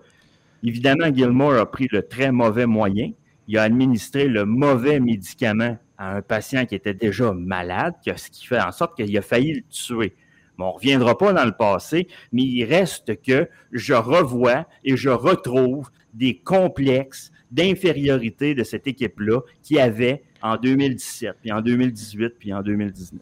Évidemment, 0.62 1.12
Gilmore 1.14 1.54
a 1.54 1.70
pris 1.70 1.88
le 1.90 2.02
très 2.02 2.32
mauvais 2.32 2.66
moyen 2.66 3.12
il 3.48 3.56
a 3.56 3.62
administré 3.62 4.28
le 4.28 4.44
mauvais 4.44 5.00
médicament 5.00 5.78
à 5.96 6.16
un 6.16 6.22
patient 6.22 6.66
qui 6.66 6.74
était 6.74 6.94
déjà 6.94 7.32
malade, 7.32 7.94
ce 8.04 8.30
qui 8.30 8.46
fait 8.46 8.60
en 8.60 8.70
sorte 8.70 8.94
qu'il 8.94 9.16
a 9.16 9.22
failli 9.22 9.54
le 9.54 9.62
tuer. 9.70 10.14
on 10.58 10.66
ne 10.66 10.72
reviendra 10.72 11.16
pas 11.16 11.32
dans 11.32 11.46
le 11.46 11.52
passé, 11.52 12.08
mais 12.30 12.42
il 12.42 12.64
reste 12.64 13.20
que 13.22 13.48
je 13.72 13.94
revois 13.94 14.66
et 14.84 14.96
je 14.96 15.08
retrouve 15.08 15.90
des 16.12 16.36
complexes 16.36 17.32
d'infériorité 17.50 18.54
de 18.54 18.62
cette 18.64 18.86
équipe-là 18.86 19.40
qui 19.62 19.80
avait 19.80 20.22
en 20.42 20.56
2017, 20.58 21.36
puis 21.40 21.50
en 21.50 21.62
2018, 21.62 22.34
puis 22.38 22.52
en 22.52 22.62
2019. 22.62 23.20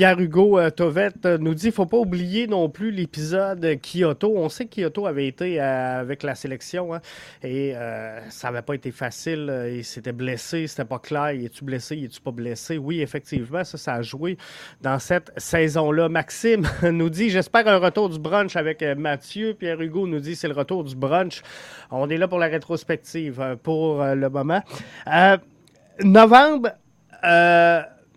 Pierre-Hugo 0.00 0.58
euh, 0.58 0.70
Tovette 0.70 1.26
euh, 1.26 1.36
nous 1.36 1.52
dit 1.52 1.70
faut 1.70 1.84
pas 1.84 1.98
oublier 1.98 2.46
non 2.46 2.70
plus 2.70 2.90
l'épisode 2.90 3.76
Kyoto. 3.82 4.32
On 4.34 4.48
sait 4.48 4.64
que 4.64 4.76
Kyoto 4.76 5.06
avait 5.06 5.26
été 5.26 5.60
euh, 5.60 6.00
avec 6.00 6.22
la 6.22 6.34
sélection 6.34 6.94
hein, 6.94 7.02
et 7.42 7.74
ça 8.30 8.48
n'avait 8.48 8.62
pas 8.62 8.72
été 8.72 8.92
facile. 8.92 9.52
Il 9.74 9.84
s'était 9.84 10.12
blessé, 10.12 10.66
c'était 10.68 10.86
pas 10.86 11.00
clair. 11.00 11.32
Il 11.32 11.44
est-tu 11.44 11.66
blessé, 11.66 11.96
il 11.98 12.06
est-tu 12.06 12.18
pas 12.18 12.30
blessé? 12.30 12.78
Oui, 12.78 13.02
effectivement, 13.02 13.62
ça, 13.62 13.76
ça 13.76 13.92
a 13.92 14.00
joué 14.00 14.38
dans 14.80 14.98
cette 14.98 15.32
saison-là. 15.36 16.08
Maxime 16.08 16.66
nous 16.82 17.10
dit 17.10 17.28
J'espère 17.28 17.68
un 17.68 17.76
retour 17.76 18.08
du 18.08 18.18
brunch 18.18 18.56
avec 18.56 18.82
Mathieu. 18.96 19.52
Pierre-Hugo 19.52 20.06
nous 20.06 20.20
dit 20.20 20.34
C'est 20.34 20.48
le 20.48 20.54
retour 20.54 20.82
du 20.82 20.96
brunch. 20.96 21.42
On 21.90 22.08
est 22.08 22.16
là 22.16 22.26
pour 22.26 22.38
la 22.38 22.46
rétrospective 22.46 23.58
pour 23.62 24.02
le 24.02 24.30
moment. 24.30 24.62
novembre. 26.02 26.70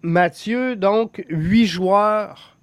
Mathieu, 0.04 0.76
donc, 0.76 1.24
huit 1.30 1.66
joueurs 1.66 2.58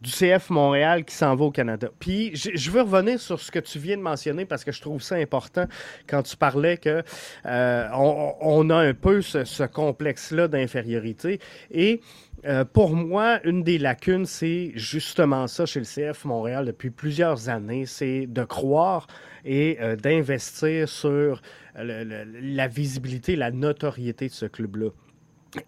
du 0.00 0.10
CF 0.10 0.48
Montréal 0.48 1.04
qui 1.04 1.14
s'en 1.14 1.36
va 1.36 1.44
au 1.44 1.50
Canada. 1.50 1.90
Puis, 2.00 2.34
je 2.34 2.70
veux 2.70 2.80
revenir 2.80 3.20
sur 3.20 3.38
ce 3.38 3.52
que 3.52 3.58
tu 3.58 3.78
viens 3.78 3.98
de 3.98 4.02
mentionner 4.02 4.46
parce 4.46 4.64
que 4.64 4.72
je 4.72 4.80
trouve 4.80 5.02
ça 5.02 5.16
important 5.16 5.66
quand 6.08 6.22
tu 6.22 6.34
parlais 6.36 6.78
que 6.78 7.02
euh, 7.44 7.88
on, 7.92 8.70
a 8.70 8.76
un 8.76 8.94
peu 8.94 9.20
ce, 9.20 9.66
complexe-là 9.66 10.48
d'infériorité. 10.48 11.40
Et 11.70 12.00
euh, 12.46 12.64
pour 12.64 12.96
moi, 12.96 13.38
une 13.44 13.62
des 13.62 13.78
lacunes, 13.78 14.24
c'est 14.24 14.72
justement 14.74 15.46
ça 15.48 15.66
chez 15.66 15.78
le 15.80 15.86
CF 15.86 16.24
Montréal 16.24 16.64
depuis 16.64 16.90
plusieurs 16.90 17.50
années, 17.50 17.84
c'est 17.84 18.26
de 18.26 18.44
croire 18.44 19.06
et 19.44 19.76
euh, 19.80 19.94
d'investir 19.94 20.88
sur 20.88 21.42
la 21.76 22.66
visibilité, 22.66 23.36
la 23.36 23.50
notoriété 23.50 24.28
de 24.28 24.32
ce 24.32 24.46
club-là. 24.46 24.88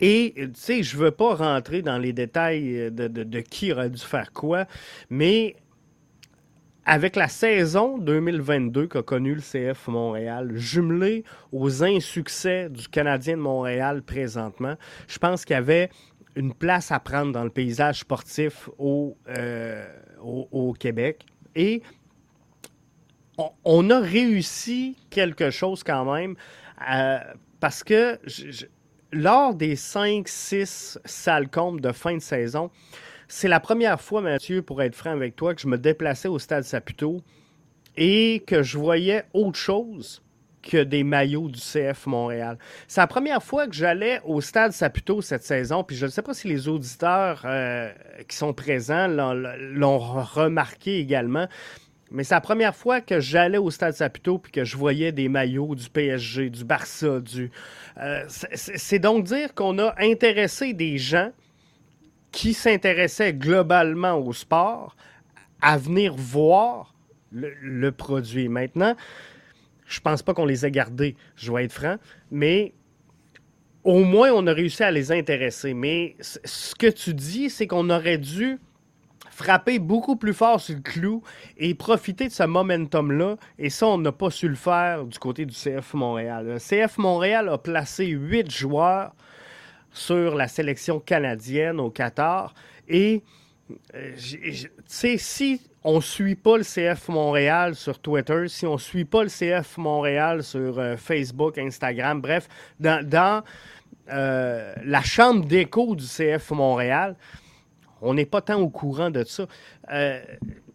Et, 0.01 0.33
tu 0.37 0.51
sais, 0.55 0.83
je 0.83 0.97
veux 0.97 1.11
pas 1.11 1.35
rentrer 1.35 1.83
dans 1.83 1.99
les 1.99 2.13
détails 2.13 2.91
de, 2.91 3.41
qui 3.41 3.73
aurait 3.73 3.91
dû 3.91 4.01
faire 4.01 4.33
quoi, 4.33 4.67
mais 5.11 5.57
avec 6.87 7.17
la 7.17 7.29
saison 7.29 7.99
2022 7.99 8.87
qu'a 8.87 9.03
connue 9.03 9.35
le 9.35 9.41
CF 9.41 9.89
Montréal, 9.89 10.53
jumelé 10.55 11.25
aux 11.53 11.83
insuccès 11.83 12.69
du 12.69 12.89
Canadien 12.89 13.37
de 13.37 13.43
Montréal 13.43 14.03
présentement, 14.03 14.75
je 15.09 15.19
pense 15.19 15.45
qu'il 15.45 15.55
y 15.55 15.59
avait 15.59 15.91
une 16.37 16.53
place 16.53 16.93
à 16.93 17.01
prendre 17.01 17.33
dans 17.33 17.45
le 17.45 17.51
paysage 17.51 18.01
sportif 18.01 18.69
au, 18.79 19.17
euh, 19.29 19.87
au, 20.21 20.73
Québec. 20.73 21.25
Et 21.55 21.83
on, 23.65 23.91
a 23.91 24.01
réussi 24.01 24.97
quelque 25.11 25.51
chose 25.51 25.83
quand 25.85 26.13
même, 26.13 26.35
euh, 26.91 27.19
parce 27.61 27.85
que 27.85 28.19
lors 29.15 29.55
des 29.55 29.77
5-6 29.77 30.99
salcombes 31.05 31.81
de 31.81 31.93
fin 31.93 32.15
de 32.15 32.23
saison, 32.23 32.71
c'est 33.29 33.49
la 33.49 33.61
première 33.61 34.01
fois, 34.01 34.21
Mathieu, 34.21 34.61
pour 34.63 34.83
être 34.83 34.95
franc 34.95 35.13
avec 35.13 35.37
toi, 35.37 35.55
que 35.55 35.61
je 35.61 35.69
me 35.69 35.79
déplaçais 35.79 36.29
au 36.29 36.39
stade 36.39 36.65
Saputo 36.65 37.23
et 37.97 38.43
que 38.47 38.63
je 38.63 38.77
voyais 38.77 39.25
autre 39.33 39.59
chose 39.59 40.21
que 40.63 40.83
des 40.83 41.05
maillots 41.05 41.49
du 41.49 41.61
CF 41.61 42.07
Montréal. 42.07 42.59
C'est 42.89 43.01
la 43.01 43.07
première 43.07 43.43
fois 43.43 43.67
que 43.67 43.75
j'allais 43.75 44.21
au 44.25 44.41
stade 44.41 44.73
Saputo 44.73 45.21
cette 45.21 45.45
saison, 45.45 45.85
puis 45.85 45.97
je 45.97 46.07
ne 46.07 46.11
sais 46.11 46.23
pas 46.23 46.35
si 46.35 46.49
les 46.49 46.69
auditeurs 46.69 47.43
euh, 47.45 47.91
qui 48.29 48.37
sont 48.37 48.53
présents 48.53 49.07
l'ont 49.09 49.99
remarqué 49.99 50.99
également. 50.99 51.47
Mais 52.15 52.23
c'est 52.23 52.37
la 52.37 52.41
première 52.41 52.77
fois 52.77 53.01
que 53.01 53.19
j'allais 53.19 53.59
au 53.59 53.73
Stade 53.73 53.95
Saputo 53.95 54.39
puis 54.39 54.53
que 54.53 54.65
je 54.65 54.77
voyais 54.77 55.11
des 55.11 55.29
maillots 55.29 55.75
du 55.75 55.91
PSG, 55.91 56.49
du 56.49 56.65
Barça, 56.65 57.19
du. 57.19 57.51
Euh, 57.99 58.23
c'est 58.29 59.01
donc 59.01 59.25
dire 59.25 59.53
qu'on 59.53 59.81
a 59.81 59.93
intéressé 59.99 60.75
des 60.75 60.97
gens 60.97 61.33
qui 62.31 62.55
s'intéressaient 62.55 63.35
globalement 63.35 64.15
au 64.15 64.33
sport 64.33 64.95
à 65.61 65.77
venir 65.77 66.15
voir 66.15 66.95
le, 67.33 67.91
produit. 67.91 68.49
Maintenant, 68.49 68.95
je 69.85 69.99
pense 69.99 70.23
pas 70.23 70.35
qu'on 70.35 70.47
les 70.47 70.65
ait 70.65 70.71
gardés, 70.71 71.17
je 71.35 71.51
vais 71.51 71.65
être 71.65 71.73
franc, 71.73 71.97
mais 72.31 72.75
au 73.83 74.05
moins 74.05 74.31
on 74.31 74.47
a 74.47 74.53
réussi 74.53 74.85
à 74.85 74.93
les 74.93 75.11
intéresser. 75.11 75.75
Mais 75.75 76.15
ce 76.21 76.77
que 76.77 76.87
tu 76.87 77.13
dis, 77.13 77.51
c'est 77.51 77.67
qu'on 77.67 77.91
aurait 77.91 78.19
dû 78.19 78.61
frapper 79.35 79.81
beaucoup 79.81 80.15
plus 80.17 80.33
fort 80.33 80.61
sur 80.61 80.77
le 80.77 80.81
clou 80.81 81.23
et 81.57 81.75
profiter 81.75 82.29
de 82.29 82.33
ce 82.33 82.45
momentum-là. 82.45 83.37
Et 83.59 83.69
ça, 83.69 83.89
on 83.89 83.99
n'a 83.99 84.13
pas 84.13 84.31
su 84.31 84.49
le 84.49 84.55
faire 84.55 85.05
du 85.05 85.19
côté 85.19 85.45
du 85.45 85.55
CF 85.55 85.95
Montréal. 85.95 86.47
Le 86.47 86.59
CF 86.59 86.99
Montréal 86.99 87.49
a 87.49 87.59
placé 87.59 88.07
huit 88.07 88.51
joueurs 88.51 89.13
sur 89.91 90.37
la 90.37 90.47
sélection 90.47 91.01
canadienne 91.01 91.81
au 91.81 91.91
Qatar. 91.91 92.55
Et, 92.89 93.23
euh, 93.95 94.13
tu 94.17 94.69
sais, 94.87 95.19
si 95.19 95.61
on 95.83 95.97
ne 95.97 96.01
suit 96.01 96.37
pas 96.37 96.57
le 96.57 96.65
CF 96.65 97.09
Montréal 97.09 97.75
sur 97.75 97.99
Twitter, 97.99 98.47
si 98.47 98.67
on 98.67 98.75
ne 98.75 98.79
suit 98.79 99.05
pas 99.05 99.25
le 99.25 99.31
CF 99.31 99.79
Montréal 99.79 100.45
sur 100.45 100.79
euh, 100.79 100.97
Facebook, 100.97 101.59
Instagram, 101.59 102.21
bref, 102.21 102.49
dans, 102.79 103.43
euh, 104.11 104.75
la 104.85 105.03
chambre 105.03 105.45
d'écho 105.45 105.97
du 105.97 106.05
CF 106.05 106.53
Montréal, 106.53 107.17
on 108.05 108.15
n'est 108.15 108.27
pas 108.27 108.41
tant 108.41 108.61
au 108.61 108.69
courant 108.69 109.11
de 109.11 109.25
ça. 109.25 109.47
Euh, 109.91 110.23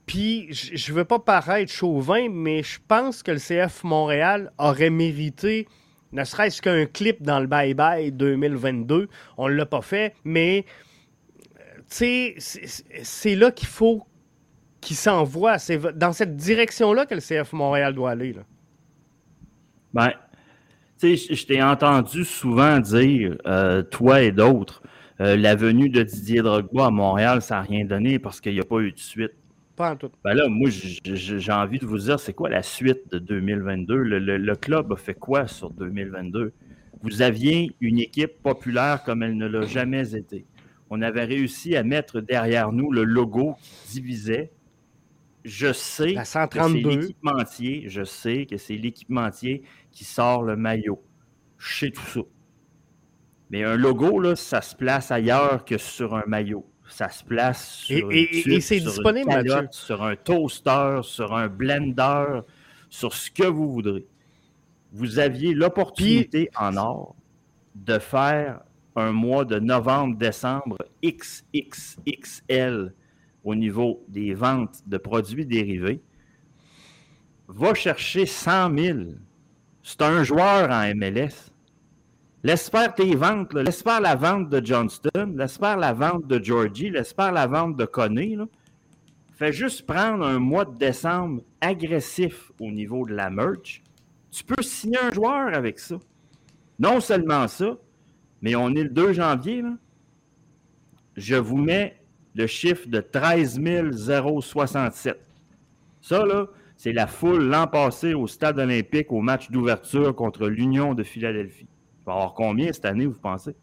puis, 0.05 0.47
je 0.51 0.91
ne 0.91 0.97
veux 0.97 1.05
pas 1.05 1.19
paraître 1.19 1.71
chauvin, 1.71 2.27
mais 2.29 2.63
je 2.63 2.79
pense 2.87 3.23
que 3.23 3.31
le 3.31 3.37
CF 3.37 3.83
Montréal 3.83 4.51
aurait 4.57 4.89
mérité 4.89 5.67
ne 6.11 6.23
serait-ce 6.23 6.61
qu'un 6.61 6.85
clip 6.85 7.21
dans 7.21 7.39
le 7.39 7.47
Bye 7.47 7.73
Bye 7.75 8.11
2022. 8.11 9.07
On 9.37 9.47
ne 9.47 9.53
l'a 9.53 9.65
pas 9.65 9.81
fait, 9.81 10.15
mais 10.23 10.65
c'est 11.87 12.35
là 13.35 13.51
qu'il 13.51 13.67
faut 13.67 14.05
qu'il 14.81 14.95
s'envoie. 14.95 15.59
C'est 15.59 15.77
dans 15.97 16.13
cette 16.13 16.35
direction-là 16.35 17.05
que 17.05 17.15
le 17.15 17.21
CF 17.21 17.53
Montréal 17.53 17.93
doit 17.93 18.11
aller. 18.11 18.33
Là. 18.33 18.41
Ben, 19.93 20.11
tu 20.99 21.17
sais, 21.17 21.35
je 21.35 21.45
t'ai 21.45 21.61
entendu 21.61 22.25
souvent 22.25 22.79
dire, 22.79 23.37
euh, 23.45 23.83
toi 23.83 24.21
et 24.21 24.31
d'autres, 24.31 24.81
euh, 25.21 25.35
la 25.35 25.55
venue 25.55 25.89
de 25.89 26.03
Didier 26.03 26.41
Drogba 26.41 26.85
à 26.85 26.91
Montréal, 26.91 27.41
ça 27.41 27.55
n'a 27.55 27.61
rien 27.61 27.83
donné 27.83 28.19
parce 28.19 28.39
qu'il 28.39 28.53
n'y 28.53 28.59
a 28.59 28.65
pas 28.65 28.79
eu 28.79 28.91
de 28.91 28.99
suite. 28.99 29.33
Pas 29.75 29.91
en 29.91 29.95
tout. 29.97 30.11
Ben 30.23 30.33
là, 30.33 30.47
moi, 30.47 30.69
j'ai 30.69 31.51
envie 31.51 31.79
de 31.79 31.85
vous 31.85 31.97
dire, 31.97 32.19
c'est 32.19 32.33
quoi 32.33 32.49
la 32.49 32.63
suite 32.63 33.11
de 33.11 33.19
2022? 33.19 33.95
Le, 33.95 34.55
club 34.55 34.91
a 34.93 34.95
fait 34.95 35.13
quoi 35.13 35.47
sur 35.47 35.71
2022? 35.71 36.53
Vous 37.01 37.21
aviez 37.21 37.71
une 37.79 37.99
équipe 37.99 38.41
populaire 38.41 39.03
comme 39.03 39.23
elle 39.23 39.37
ne 39.37 39.47
l'a 39.47 39.65
jamais 39.65 40.15
été. 40.15 40.45
On 40.89 41.01
avait 41.01 41.25
réussi 41.25 41.75
à 41.75 41.83
mettre 41.83 42.19
derrière 42.19 42.71
nous 42.71 42.91
le 42.91 43.03
logo 43.03 43.55
qui 43.61 44.01
divisait. 44.01 44.51
Je 45.45 45.71
sais 45.71 46.15
que 46.15 46.23
c'est 46.23 46.81
l'équipementier, 46.81 47.85
je 47.87 48.03
sais 48.03 48.45
que 48.45 48.57
c'est 48.57 48.75
l'équipementier 48.75 49.63
qui 49.91 50.03
sort 50.03 50.43
le 50.43 50.57
maillot. 50.57 51.01
Je 51.57 51.85
sais 51.85 51.91
tout 51.91 52.01
ça. 52.01 52.21
Mais 53.49 53.63
un 53.63 53.75
logo, 53.75 54.19
là, 54.19 54.35
ça 54.35 54.61
se 54.61 54.75
place 54.75 55.11
ailleurs 55.11 55.65
que 55.65 55.77
sur 55.77 56.15
un 56.15 56.23
maillot. 56.27 56.65
Ça 56.87 57.09
se 57.09 57.23
place 57.23 57.71
sur, 57.71 58.11
et, 58.11 58.23
et, 58.47 58.61
c'est 58.61 58.79
disponible, 58.79 59.69
sur 59.71 60.03
un 60.03 60.15
toaster, 60.15 61.01
sur 61.03 61.35
un 61.35 61.47
blender, 61.47 62.41
sur 62.89 63.13
ce 63.13 63.29
que 63.29 63.45
vous 63.45 63.71
voudrez. 63.71 64.07
Vous 64.91 65.19
aviez 65.19 65.53
l'opportunité 65.53 66.49
en 66.57 66.77
or 66.77 67.15
de 67.75 67.99
faire 67.99 68.61
un 68.95 69.11
mois 69.11 69.45
de 69.45 69.59
novembre-décembre 69.59 70.77
XXXL 71.03 72.93
au 73.43 73.55
niveau 73.55 74.03
des 74.07 74.33
ventes 74.33 74.81
de 74.87 74.97
produits 74.97 75.45
dérivés. 75.45 76.01
Va 77.47 77.73
chercher 77.73 78.25
100 78.25 78.77
000. 78.77 78.99
C'est 79.83 80.01
un 80.01 80.23
joueur 80.23 80.69
en 80.69 80.93
MLS. 80.95 81.51
Laisse 82.43 82.69
faire 82.69 82.93
tes 82.95 83.15
ventes. 83.15 83.53
Laisse 83.53 83.83
faire 83.83 84.01
la 84.01 84.15
vente 84.15 84.49
de 84.49 84.65
Johnston. 84.65 85.33
Laisse 85.35 85.59
la 85.59 85.93
vente 85.93 86.25
de 86.27 86.41
Georgie. 86.41 86.89
Laisse 86.89 87.13
faire 87.13 87.31
la 87.31 87.47
vente 87.47 87.75
de 87.75 87.85
Coney. 87.85 88.37
Fais 89.33 89.53
juste 89.53 89.85
prendre 89.85 90.25
un 90.25 90.39
mois 90.39 90.65
de 90.65 90.77
décembre 90.77 91.41
agressif 91.61 92.51
au 92.59 92.71
niveau 92.71 93.05
de 93.05 93.13
la 93.13 93.29
merch. 93.29 93.81
Tu 94.31 94.43
peux 94.43 94.61
signer 94.61 94.99
un 94.99 95.11
joueur 95.11 95.53
avec 95.53 95.79
ça. 95.79 95.95
Non 96.77 96.99
seulement 96.99 97.47
ça, 97.47 97.77
mais 98.41 98.55
on 98.55 98.69
est 98.75 98.83
le 98.83 98.89
2 98.89 99.13
janvier. 99.13 99.63
Je 101.17 101.35
vous 101.35 101.57
mets 101.57 101.97
le 102.35 102.47
chiffre 102.47 102.87
de 102.87 103.01
13 103.01 103.59
067. 104.41 105.19
Ça, 106.01 106.25
là, 106.25 106.47
c'est 106.77 106.93
la 106.93 107.07
foule 107.07 107.43
l'an 107.43 107.67
passé 107.67 108.13
au 108.13 108.27
stade 108.27 108.59
olympique 108.59 109.11
au 109.11 109.19
match 109.19 109.51
d'ouverture 109.51 110.15
contre 110.15 110.47
l'Union 110.47 110.93
de 110.93 111.03
Philadelphie 111.03 111.67
va 112.15 112.33
combien 112.35 112.71
cette 112.71 112.85
année, 112.85 113.05
vous 113.05 113.19
pensez? 113.19 113.55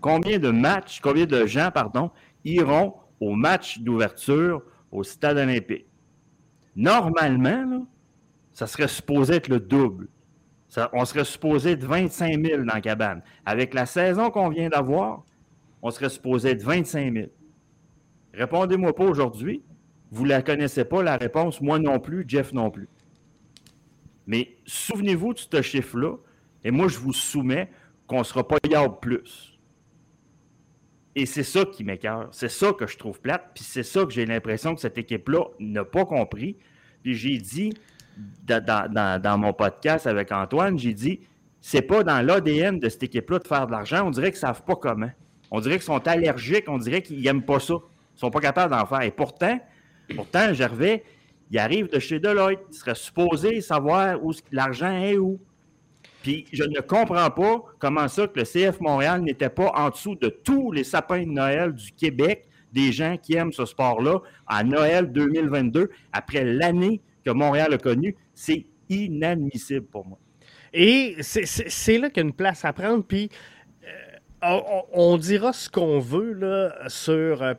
Combien 0.00 0.38
de 0.38 0.50
matchs, 0.50 1.00
combien 1.00 1.26
de 1.26 1.46
gens, 1.46 1.70
pardon, 1.72 2.10
iront 2.44 2.94
au 3.20 3.34
match 3.34 3.80
d'ouverture 3.80 4.62
au 4.90 5.02
stade 5.02 5.36
olympique? 5.36 5.86
Normalement, 6.74 7.86
ça 8.52 8.66
serait 8.66 8.88
supposé 8.88 9.34
être 9.34 9.48
le 9.48 9.60
double. 9.60 10.08
on 10.92 11.04
serait 11.04 11.24
supposé 11.24 11.72
être 11.72 11.84
25 11.84 12.44
000 12.46 12.62
dans 12.64 12.74
la 12.74 12.80
cabane. 12.80 13.22
Avec 13.44 13.74
la 13.74 13.86
saison 13.86 14.30
qu'on 14.30 14.48
vient 14.48 14.68
d'avoir, 14.68 15.24
on 15.82 15.90
serait 15.90 16.08
supposé 16.08 16.50
être 16.50 16.62
25 16.62 17.12
000. 17.12 17.26
Répondez-moi 18.32 18.94
pas 18.94 19.04
aujourd'hui. 19.04 19.62
Vous 20.12 20.24
ne 20.24 20.30
la 20.30 20.42
connaissez 20.42 20.84
pas, 20.84 21.02
la 21.02 21.16
réponse. 21.16 21.60
Moi 21.60 21.78
non 21.78 22.00
plus, 22.00 22.24
Jeff 22.26 22.52
non 22.52 22.70
plus. 22.70 22.88
Mais 24.26 24.56
souvenez-vous 24.66 25.34
de 25.34 25.38
ce 25.38 25.62
chiffre-là. 25.62 26.16
Et 26.64 26.70
moi, 26.70 26.88
je 26.88 26.98
vous 26.98 27.12
soumets 27.12 27.70
qu'on 28.06 28.18
ne 28.18 28.24
sera 28.24 28.46
pas 28.46 28.58
yard 28.68 29.00
plus. 29.00 29.58
Et 31.14 31.26
c'est 31.26 31.42
ça 31.42 31.64
qui 31.64 31.84
m'écœure. 31.84 32.28
C'est 32.32 32.50
ça 32.50 32.72
que 32.72 32.86
je 32.86 32.96
trouve 32.96 33.20
plate. 33.20 33.50
Puis 33.54 33.64
c'est 33.64 33.82
ça 33.82 34.04
que 34.04 34.10
j'ai 34.10 34.26
l'impression 34.26 34.74
que 34.74 34.80
cette 34.80 34.98
équipe-là 34.98 35.44
n'a 35.58 35.84
pas 35.84 36.04
compris. 36.04 36.56
Puis 37.02 37.14
j'ai 37.14 37.38
dit 37.38 37.72
dans, 38.46 39.38
mon 39.38 39.52
podcast 39.52 40.06
avec 40.06 40.30
Antoine, 40.32 40.78
j'ai 40.78 40.94
dit 40.94 41.20
c'est 41.60 41.82
pas 41.82 42.04
dans 42.04 42.24
l'ADN 42.24 42.78
de 42.78 42.88
cette 42.88 43.02
équipe-là 43.02 43.38
de 43.38 43.46
faire 43.46 43.66
de 43.66 43.72
l'argent. 43.72 44.06
On 44.06 44.10
dirait 44.10 44.30
qu'ils 44.30 44.36
ne 44.36 44.40
savent 44.40 44.62
pas 44.62 44.76
comment. 44.76 45.10
On 45.50 45.60
dirait 45.60 45.76
qu'ils 45.76 45.84
sont 45.84 46.06
allergiques. 46.06 46.68
On 46.68 46.78
dirait 46.78 47.02
qu'ils 47.02 47.22
n'aiment 47.22 47.44
pas 47.44 47.60
ça. 47.60 47.74
Ils 47.74 48.14
ne 48.14 48.20
sont 48.20 48.30
pas 48.30 48.40
capables 48.40 48.72
d'en 48.74 48.86
faire. 48.86 49.02
Et 49.02 49.10
pourtant, 49.10 49.58
pourtant, 50.14 50.54
Gervais, 50.54 51.04
il 51.50 51.58
arrive 51.58 51.88
de 51.90 51.98
chez 51.98 52.20
Deloitte. 52.20 52.60
Il 52.70 52.74
serait 52.74 52.94
supposé 52.94 53.60
savoir 53.60 54.24
où 54.24 54.32
l'argent 54.52 54.92
est 54.92 55.18
où. 55.18 55.40
Puis 56.22 56.46
je 56.52 56.64
ne 56.64 56.80
comprends 56.80 57.30
pas 57.30 57.62
comment 57.78 58.08
ça 58.08 58.26
que 58.26 58.38
le 58.40 58.44
CF 58.44 58.80
Montréal 58.80 59.22
n'était 59.22 59.48
pas 59.48 59.72
en 59.74 59.90
dessous 59.90 60.16
de 60.16 60.28
tous 60.28 60.72
les 60.72 60.84
sapins 60.84 61.22
de 61.22 61.30
Noël 61.30 61.72
du 61.72 61.92
Québec, 61.92 62.46
des 62.72 62.92
gens 62.92 63.16
qui 63.16 63.34
aiment 63.34 63.52
ce 63.52 63.64
sport-là, 63.64 64.20
à 64.46 64.62
Noël 64.62 65.10
2022, 65.10 65.90
après 66.12 66.44
l'année 66.44 67.00
que 67.24 67.30
Montréal 67.30 67.74
a 67.74 67.78
connue. 67.78 68.16
C'est 68.34 68.66
inadmissible 68.88 69.86
pour 69.86 70.06
moi. 70.06 70.18
Et 70.72 71.16
c'est 71.20 71.98
là 71.98 72.10
qu'il 72.10 72.22
y 72.22 72.26
a 72.26 72.28
une 72.28 72.34
place 72.34 72.64
à 72.64 72.72
prendre. 72.72 73.04
Puis 73.04 73.28
on, 74.42 75.18
dira 75.18 75.52
ce 75.52 75.68
qu'on 75.68 75.98
veut 75.98 76.32
là, 76.32 76.88
sur. 76.88 77.42
Euh, 77.42 77.54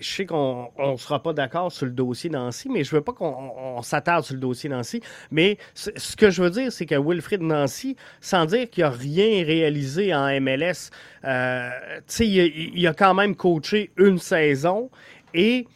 je 0.00 0.08
sais 0.08 0.26
qu'on 0.26 0.70
ne 0.78 0.96
sera 0.96 1.22
pas 1.22 1.32
d'accord 1.32 1.70
sur 1.70 1.86
le 1.86 1.92
dossier 1.92 2.30
Nancy, 2.30 2.68
mais 2.68 2.84
je 2.84 2.94
veux 2.94 3.00
pas 3.00 3.12
qu'on 3.12 3.80
s'attarde 3.82 4.24
sur 4.24 4.34
le 4.34 4.40
dossier 4.40 4.68
Nancy. 4.68 5.00
Mais 5.30 5.58
ce 5.74 6.16
que 6.16 6.30
je 6.30 6.42
veux 6.42 6.50
dire, 6.50 6.72
c'est 6.72 6.86
que 6.86 6.96
Wilfrid 6.96 7.42
Nancy, 7.42 7.96
sans 8.20 8.46
dire 8.46 8.68
qu'il 8.70 8.84
n'a 8.84 8.90
rien 8.90 9.44
réalisé 9.44 10.14
en 10.14 10.40
MLS, 10.40 10.90
euh, 11.24 11.70
il, 12.18 12.72
il, 12.74 12.86
a 12.86 12.94
quand 12.94 13.14
même 13.14 13.36
coaché 13.36 13.90
une 13.96 14.18
saison 14.18 14.90
et. 15.34 15.66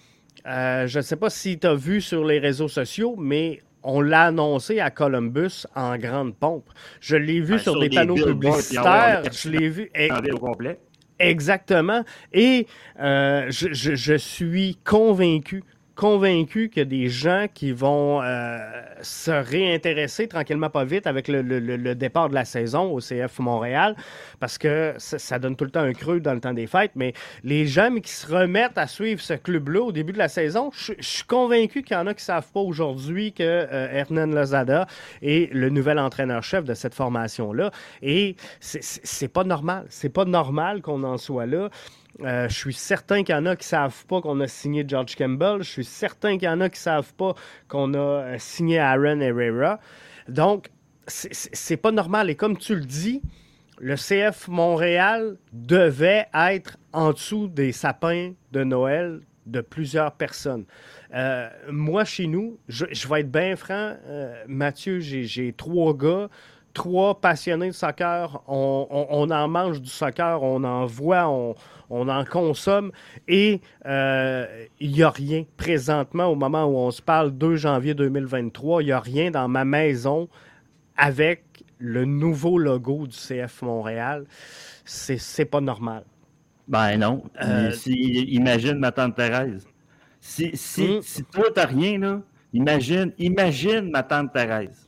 Euh, 0.47 0.87
je 0.87 0.99
ne 0.99 1.03
sais 1.03 1.17
pas 1.17 1.31
si 1.31 1.59
tu 1.59 1.67
as 1.67 1.75
vu 1.75 2.03
sur 2.03 2.23
les 2.23 2.39
réseaux 2.39 2.69
sociaux, 2.69 3.17
mais 3.17 3.63
on 3.85 4.01
l'a 4.01 4.25
annoncé 4.25 4.81
à 4.81 4.91
Columbus 4.91 5.67
en 5.77 5.97
grande 5.99 6.35
pompe. 6.35 6.69
Je 7.01 7.17
l'ai 7.17 7.41
vu 7.41 7.53
ben, 7.55 7.59
sur, 7.59 7.79
des, 7.79 7.91
panneaux 7.91 8.15
publicitaires. 8.15 9.23
Je 9.31 9.49
l'ai 9.51 9.69
vu. 9.69 9.91
au 10.33 10.39
complet. 10.39 10.81
Exactement. 11.19 12.03
Et 12.33 12.67
euh, 13.01 13.47
je, 13.51 14.17
suis 14.17 14.79
convaincu 14.85 15.63
convaincu 15.95 16.69
qu'il 16.69 16.79
y 16.79 16.83
a 16.83 16.85
des 16.85 17.09
gens 17.09 17.47
qui 17.53 17.73
vont 17.73 18.21
euh, 18.23 18.59
se 19.03 19.31
réintéresser 19.31 20.27
tranquillement 20.29 20.71
pas 20.71 20.85
vite 20.85 21.07
avec 21.07 21.29
le, 21.29 21.95
départ 21.95 22.29
de 22.29 22.35
la 22.35 22.45
saison 22.45 22.93
au 22.93 23.01
CF 23.01 23.39
Montréal, 23.39 23.95
parce 24.41 24.59
que 24.59 24.95
ça, 24.99 25.39
donne 25.39 25.57
tout 25.57 25.65
le 25.65 25.71
temps 25.71 25.81
un 25.81 25.93
creux 25.93 26.21
dans 26.21 26.35
le 26.35 26.41
temps 26.41 26.53
des 26.53 26.67
fêtes, 26.67 26.93
mais 26.95 27.13
les 27.43 27.67
gens 27.67 27.95
qui 27.95 28.13
se 28.13 28.27
remettent 28.27 28.79
à 28.79 28.87
suivre 28.87 29.21
ce 29.21 29.35
club-là 29.35 29.83
au 29.83 29.93
début 29.93 30.13
de 30.13 30.19
la 30.19 30.29
saison, 30.29 30.71
je, 30.75 30.93
suis 31.01 31.25
convaincu 31.25 31.83
qu'il 31.83 31.97
y 31.97 32.01
en 32.01 32.07
a 32.07 32.15
qui 32.15 32.25
savent 32.25 32.51
pas 32.53 32.61
aujourd'hui 32.61 33.33
que 33.33 33.43
euh, 33.43 33.89
Hernan 33.93 34.27
Lozada 34.27 34.87
est 35.23 35.53
le 35.53 35.71
nouvel 35.71 35.99
entraîneur-chef 35.99 36.65
de 36.65 36.75
cette 36.75 36.95
formation-là. 36.95 37.71
Et 38.03 38.37
c'est 38.61 39.33
pas 39.33 39.45
normal. 39.45 39.87
C'est 39.91 40.09
pas 40.09 40.25
normal 40.25 40.83
qu'on 40.83 41.03
en 41.05 41.19
soit 41.19 41.47
là. 41.47 41.71
Euh, 42.21 42.49
je 42.49 42.55
suis 42.55 42.75
certain 42.75 43.25
qu'il 43.25 43.35
y 43.35 43.39
en 43.39 43.47
a 43.47 43.57
qui 43.57 43.65
ne 43.65 43.69
savent 43.69 44.07
pas 44.07 44.21
qu'on 44.21 44.41
a 44.41 44.47
signé 44.47 44.85
George 44.87 45.17
Campbell. 45.17 45.63
Je 45.63 45.71
suis 45.71 45.85
certain 45.85 46.39
qu'il 46.39 46.45
y 46.45 46.49
en 46.49 46.61
a 46.61 46.69
qui 46.69 46.79
ne 46.79 46.83
savent 46.83 47.15
pas 47.15 47.35
qu'on 47.69 47.95
a 47.95 47.99
euh, 47.99 48.37
signé 48.39 48.79
Aaron 48.79 49.21
Herrera. 49.21 49.81
Donc, 50.29 50.71
c'est 51.07 51.77
pas 51.77 51.91
normal. 51.91 52.31
Et 52.31 52.35
comme 52.35 52.57
tu 52.57 52.75
le 52.75 52.85
dis, 52.85 53.21
le 53.79 53.97
CF 53.97 54.49
Montréal 54.49 55.37
devait 55.53 56.27
être 56.35 56.79
en 56.93 57.13
dessous 57.13 57.49
des 57.49 57.73
sapins 57.73 58.33
de 58.53 58.65
Noël 58.65 59.21
de 59.45 59.61
plusieurs 59.61 60.13
personnes. 60.13 60.65
Euh, 61.15 61.51
moi, 61.71 62.07
chez 62.07 62.27
nous, 62.27 62.59
je, 62.69 62.87
vais 63.07 63.21
être 63.21 63.31
bien 63.31 63.55
franc, 63.57 63.97
Mathieu, 64.49 65.01
j'ai 65.01 65.53
trois 65.53 65.95
gars 65.95 66.31
trois 66.75 67.21
passionnés 67.21 67.69
de 67.69 67.73
soccer, 67.73 68.43
on, 68.47 69.31
en 69.31 69.49
mange 69.49 69.81
du 69.81 69.89
soccer, 69.89 70.43
on 70.43 70.63
en 70.65 70.85
voit, 70.85 71.29
on, 71.29 71.55
en 72.09 72.25
consomme 72.25 72.91
et 73.29 73.61
euh, 73.87 74.47
il 74.81 74.91
n'y 74.91 75.03
a 75.03 75.11
rien 75.11 75.45
présentement 75.57 76.27
au 76.27 76.35
moment 76.35 76.65
où 76.65 76.77
on 76.77 76.91
se 76.91 77.01
parle 77.01 77.31
2 77.31 77.57
janvier 77.57 77.95
2023, 77.95 78.83
il 78.83 78.87
n'y 78.87 78.93
a 78.93 79.01
rien 79.01 79.31
dans 79.31 79.49
ma 79.49 79.65
maison 79.65 80.29
avec 80.97 81.45
le 81.79 82.05
nouveau 82.05 82.59
logo 82.59 83.07
du 83.07 83.17
CF 83.17 83.63
Montréal. 83.63 84.25
C'est 84.85 85.45
pas 85.45 85.61
normal. 85.61 86.05
Ben 86.67 86.97
non. 86.99 87.23
Euh, 87.43 87.73
imagine 87.87 88.79
ma 88.79 88.91
tante 88.91 89.17
Thérèse. 89.17 89.67
Si, 90.21 90.51
si, 90.55 90.83
hmm. 90.83 91.03
si 91.03 91.25
toi, 91.25 91.45
t'as 91.55 91.67
rien, 91.67 91.99
là, 91.99 92.21
imagine, 92.53 93.13
imagine 93.19 93.91
ma 93.91 94.03
tante 94.03 94.33
Thérèse. 94.33 94.84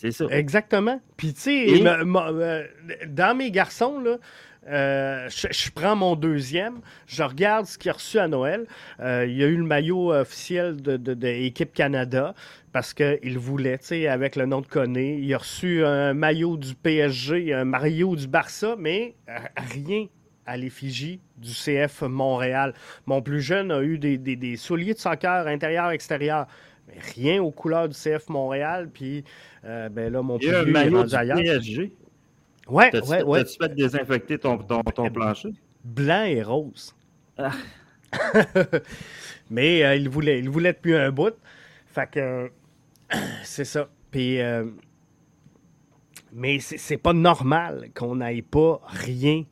C'est 0.00 0.12
ça. 0.12 0.24
Exactement. 0.30 0.98
Puis, 1.18 1.34
tu 1.34 1.40
sais, 1.40 1.86
euh, 1.86 2.64
dans 3.06 3.36
mes 3.36 3.50
garçons, 3.50 4.00
là, 4.00 4.16
euh, 4.66 5.28
je, 5.28 5.70
prends 5.70 5.94
mon 5.94 6.16
deuxième, 6.16 6.80
je 7.06 7.22
regarde 7.22 7.66
ce 7.66 7.76
qu'il 7.76 7.90
a 7.90 7.94
reçu 7.94 8.18
à 8.18 8.26
Noël. 8.26 8.66
Euh, 9.00 9.26
il 9.28 9.36
y 9.36 9.44
a 9.44 9.46
eu 9.46 9.56
le 9.56 9.64
maillot 9.64 10.10
officiel 10.14 10.80
de, 10.80 11.26
Équipe 11.26 11.74
Canada 11.74 12.34
parce 12.72 12.94
qu'il 12.94 13.38
voulait, 13.38 13.76
tu 13.76 13.86
sais, 13.88 14.06
avec 14.06 14.36
le 14.36 14.46
nom 14.46 14.62
de 14.62 14.66
Coné. 14.66 15.18
Il 15.20 15.34
a 15.34 15.38
reçu 15.38 15.84
un 15.84 16.14
maillot 16.14 16.56
du 16.56 16.74
PSG, 16.74 17.52
un 17.52 17.66
maillot 17.66 18.16
du 18.16 18.26
Barça, 18.26 18.76
mais 18.78 19.16
rien 19.56 20.06
à 20.46 20.56
l'effigie 20.56 21.20
du 21.36 21.52
CF 21.52 22.02
Montréal. 22.02 22.72
Mon 23.04 23.20
plus 23.20 23.42
jeune 23.42 23.70
a 23.70 23.82
eu 23.82 23.98
des, 23.98 24.16
des 24.16 24.56
souliers 24.56 24.94
de 24.94 24.98
soccer 24.98 25.46
intérieur-extérieur 25.46 26.46
rien 27.14 27.42
aux 27.42 27.50
couleurs 27.50 27.88
du 27.88 27.94
CF 27.94 28.28
Montréal. 28.28 28.88
Puis 28.92 29.24
euh, 29.64 29.88
ben 29.88 30.12
là, 30.12 30.22
mon 30.22 30.38
Il 30.38 30.48
y 30.48 30.50
a 30.50 30.60
un 30.60 30.64
maillot 30.64 31.04
du 31.04 31.10
PSG. 31.10 31.92
Ouais, 32.68 32.90
ouais, 32.94 33.22
ouais. 33.22 33.44
T'as-tu 33.44 33.56
fait 33.58 33.74
désinfecter 33.74 34.38
ton, 34.38 34.58
ton, 34.58 34.82
ton, 34.82 35.10
plancher? 35.10 35.50
Blanc 35.84 36.24
et 36.24 36.42
rose. 36.42 36.94
Ah. 37.36 37.52
Mais 39.50 39.84
euh, 39.84 39.96
il, 39.96 40.08
voulait, 40.08 40.38
il 40.38 40.48
voulait 40.48 40.72
depuis 40.72 40.94
un 40.94 41.10
bout. 41.10 41.34
Fait 41.86 42.08
que 42.08 42.50
c'est 43.42 43.64
ça. 43.64 43.88
Puis, 44.10 44.40
euh, 44.40 44.64
mais 46.32 46.60
c'est 46.60 46.96
pas 46.96 47.12
normal 47.12 47.90
qu'on 47.94 48.16
n'aille 48.16 48.42
pas 48.42 48.80
rien 48.86 49.44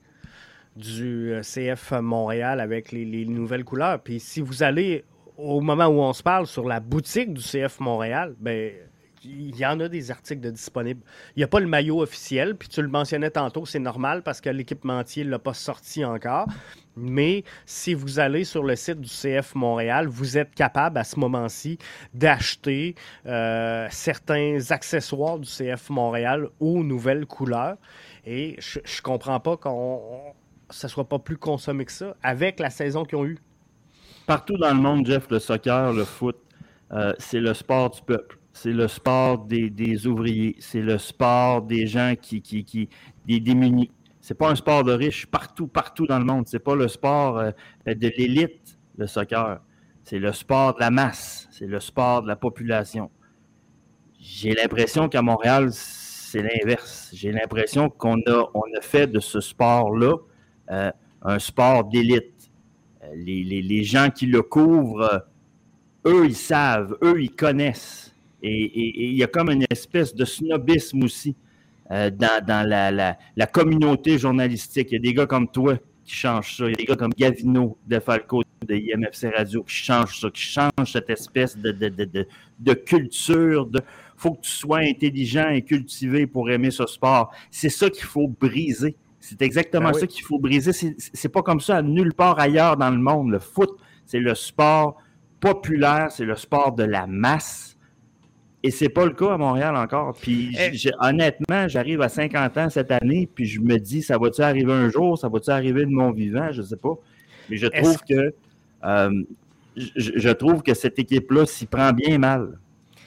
du 0.76 1.34
CF 1.42 1.92
Montréal 2.00 2.60
avec 2.60 2.92
les, 2.92 3.04
les, 3.04 3.24
nouvelles 3.24 3.64
couleurs. 3.64 4.00
Puis 4.00 4.20
si 4.20 4.40
vous 4.40 4.62
allez 4.62 5.04
au 5.38 5.60
moment 5.60 5.86
où 5.86 6.00
on 6.00 6.12
se 6.12 6.22
parle 6.22 6.46
sur 6.46 6.66
la 6.66 6.80
boutique 6.80 7.32
du 7.32 7.40
CF 7.40 7.78
Montréal, 7.80 8.34
ben 8.38 8.72
il 9.24 9.56
y 9.56 9.66
en 9.66 9.80
a 9.80 9.88
des 9.88 10.10
articles 10.10 10.40
de 10.40 10.50
disponibles. 10.50 11.02
Il 11.34 11.40
n'y 11.40 11.44
a 11.44 11.48
pas 11.48 11.60
le 11.60 11.66
maillot 11.66 12.02
officiel, 12.02 12.56
puis 12.56 12.68
tu 12.68 12.80
le 12.82 12.88
mentionnais 12.88 13.30
tantôt, 13.30 13.66
c'est 13.66 13.78
normal 13.78 14.22
parce 14.22 14.40
que 14.40 14.48
l'équipementier 14.48 15.24
ne 15.24 15.30
l'a 15.30 15.38
pas 15.38 15.54
sorti 15.54 16.04
encore. 16.04 16.46
Mais 16.96 17.44
si 17.66 17.94
vous 17.94 18.18
allez 18.20 18.44
sur 18.44 18.62
le 18.62 18.76
site 18.76 19.00
du 19.00 19.08
CF 19.08 19.54
Montréal, 19.54 20.06
vous 20.06 20.38
êtes 20.38 20.54
capable 20.54 20.98
à 20.98 21.04
ce 21.04 21.18
moment-ci 21.18 21.78
d'acheter 22.14 22.94
euh, 23.26 23.86
certains 23.90 24.58
accessoires 24.70 25.38
du 25.38 25.48
CF 25.48 25.90
Montréal 25.90 26.48
aux 26.60 26.82
nouvelles 26.82 27.26
couleurs. 27.26 27.76
Et 28.24 28.56
je 28.58 28.78
ne 28.78 29.02
comprends 29.02 29.40
pas 29.40 29.56
qu'on 29.56 30.32
ne 30.70 30.88
soit 30.88 31.08
pas 31.08 31.18
plus 31.18 31.38
consommé 31.38 31.84
que 31.84 31.92
ça 31.92 32.16
avec 32.22 32.60
la 32.60 32.70
saison 32.70 33.04
qu'ils 33.04 33.18
ont 33.18 33.24
eue 33.24 33.38
partout 34.28 34.58
dans 34.58 34.74
le 34.74 34.80
monde, 34.80 35.06
Jeff, 35.06 35.26
le 35.30 35.38
soccer, 35.38 35.90
le 35.94 36.04
foot, 36.04 36.36
euh, 36.92 37.14
c'est 37.18 37.40
le 37.40 37.54
sport 37.54 37.90
du 37.90 38.02
peuple. 38.02 38.38
C'est 38.52 38.72
le 38.72 38.86
sport 38.86 39.38
des, 39.38 40.06
ouvriers. 40.06 40.54
C'est 40.60 40.82
le 40.82 40.98
sport 40.98 41.62
des 41.62 41.86
gens 41.86 42.12
qui, 42.20 42.42
qui, 42.42 42.62
qui 42.62 42.90
des 43.26 43.40
démunis. 43.40 43.90
C'est 44.20 44.36
pas 44.36 44.50
un 44.50 44.54
sport 44.54 44.84
de 44.84 44.92
riches 44.92 45.24
partout, 45.26 45.66
partout 45.66 46.06
dans 46.06 46.18
le 46.18 46.26
monde. 46.26 46.46
C'est 46.46 46.58
pas 46.58 46.74
le 46.74 46.88
sport 46.88 47.38
euh, 47.38 47.52
de 47.86 48.08
l'élite, 48.18 48.78
le 48.98 49.06
soccer. 49.06 49.60
C'est 50.04 50.18
le 50.18 50.32
sport 50.32 50.74
de 50.74 50.80
la 50.80 50.90
masse. 50.90 51.48
C'est 51.50 51.66
le 51.66 51.80
sport 51.80 52.22
de 52.22 52.28
la 52.28 52.36
population. 52.36 53.10
J'ai 54.20 54.52
l'impression 54.52 55.08
qu'à 55.08 55.22
Montréal, 55.22 55.70
c'est 55.72 56.42
l'inverse. 56.42 57.10
J'ai 57.14 57.32
l'impression 57.32 57.88
qu'on 57.88 58.18
a, 58.26 58.50
on 58.52 58.64
a 58.76 58.82
fait 58.82 59.06
de 59.06 59.20
ce 59.20 59.40
sport-là 59.40 60.16
euh, 60.70 60.90
un 61.22 61.38
sport 61.38 61.84
d'élite 61.84 62.37
les, 63.14 63.84
gens 63.84 64.10
qui 64.10 64.26
le 64.26 64.42
couvrent, 64.42 65.24
eux, 66.06 66.26
ils 66.26 66.36
savent, 66.36 66.96
eux, 67.02 67.20
ils 67.20 67.30
connaissent. 67.30 68.14
Et 68.42 69.08
il 69.10 69.16
y 69.16 69.24
a 69.24 69.26
comme 69.26 69.50
une 69.50 69.64
espèce 69.70 70.14
de 70.14 70.24
snobisme 70.24 71.02
aussi 71.02 71.34
euh, 71.90 72.10
dans, 72.10 72.68
la, 72.68 73.46
communauté 73.46 74.18
journalistique. 74.18 74.88
Il 74.90 74.94
y 74.94 74.96
a 74.96 75.00
des 75.00 75.14
gars 75.14 75.26
comme 75.26 75.48
toi 75.48 75.76
qui 76.04 76.14
changent 76.14 76.56
ça. 76.56 76.64
Il 76.66 76.70
y 76.70 76.74
a 76.74 76.76
des 76.76 76.84
gars 76.84 76.96
comme 76.96 77.12
Gavino 77.16 77.78
de 77.86 77.98
Falco 77.98 78.42
de 78.66 78.74
IMFC 78.74 79.34
Radio 79.34 79.62
qui 79.62 79.74
changent 79.74 80.20
ça, 80.20 80.30
qui 80.30 80.42
changent 80.42 80.92
cette 80.92 81.10
espèce 81.10 81.56
de, 81.56 81.72
de, 81.72 82.74
culture. 82.74 83.68
Il 83.72 83.80
faut 84.16 84.32
que 84.32 84.42
tu 84.42 84.50
sois 84.50 84.80
intelligent 84.80 85.48
et 85.48 85.62
cultivé 85.62 86.26
pour 86.26 86.50
aimer 86.50 86.70
ce 86.70 86.86
sport. 86.86 87.32
C'est 87.50 87.70
ça 87.70 87.88
qu'il 87.88 88.04
faut 88.04 88.28
briser. 88.28 88.94
C'est 89.28 89.42
exactement 89.42 89.90
ben 89.90 89.98
ça 89.98 90.06
qu'il 90.06 90.24
faut 90.24 90.38
briser. 90.38 90.72
C'est 90.72 91.28
pas 91.28 91.42
comme 91.42 91.60
ça 91.60 91.82
nulle 91.82 92.14
part 92.14 92.38
ailleurs 92.38 92.76
dans 92.76 92.90
le 92.90 92.98
monde. 92.98 93.30
Le 93.30 93.38
foot, 93.38 93.70
c'est 94.06 94.20
le 94.20 94.34
sport 94.34 94.96
populaire, 95.40 96.10
c'est 96.10 96.24
le 96.24 96.36
sport 96.36 96.72
de 96.72 96.84
la 96.84 97.06
masse. 97.06 97.76
Et 98.62 98.70
c'est 98.70 98.88
pas 98.88 99.04
le 99.04 99.12
cas 99.12 99.34
à 99.34 99.36
Montréal 99.36 99.76
encore. 99.76 100.16
Puis 100.20 100.56
eh. 100.58 100.90
honnêtement, 101.00 101.68
j'arrive 101.68 102.00
à 102.00 102.08
50 102.08 102.58
ans 102.58 102.70
cette 102.70 102.90
année, 102.90 103.28
puis 103.32 103.44
je 103.44 103.60
me 103.60 103.76
dis, 103.76 104.02
ça 104.02 104.18
va-tu 104.18 104.40
arriver 104.40 104.72
un 104.72 104.88
jour? 104.88 105.16
Ça 105.16 105.28
va-tu 105.28 105.50
arriver 105.50 105.84
de 105.84 105.90
mon 105.90 106.10
vivant? 106.10 106.50
Je 106.50 106.62
sais 106.62 106.76
pas. 106.76 106.94
Mais 107.48 107.56
je 107.56 107.66
trouve 107.66 107.98
que 108.08 108.34
euh, 108.84 109.22
je, 109.76 110.30
trouve 110.30 110.62
que 110.62 110.74
cette 110.74 110.98
équipe-là 110.98 111.46
s'y 111.46 111.66
prend 111.66 111.92
bien 111.92 112.18
mal. 112.18 112.58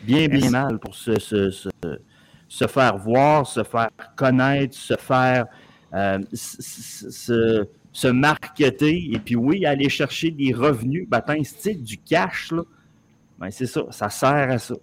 Bien, 0.03 0.27
bien 0.27 0.49
mal 0.49 0.79
pour 0.79 0.95
se, 0.95 1.19
se, 1.19 2.67
faire 2.67 2.97
voir, 2.97 3.45
se 3.45 3.63
faire 3.63 3.89
connaître, 4.15 4.75
se 4.75 4.95
faire 4.95 5.45
euh, 5.93 6.19
se, 6.33 8.07
marketer 8.07 9.11
et 9.11 9.19
puis 9.19 9.35
oui, 9.35 9.65
aller 9.65 9.89
chercher 9.89 10.31
des 10.31 10.53
revenus, 10.53 11.07
ben, 11.09 11.43
style 11.43 11.83
du 11.83 11.97
cash, 11.97 12.51
là, 12.51 12.63
ben, 13.39 13.51
c'est 13.51 13.65
ça, 13.65 13.83
ça 13.91 14.09
sert 14.09 14.51
à 14.51 14.57
ça. 14.57 14.75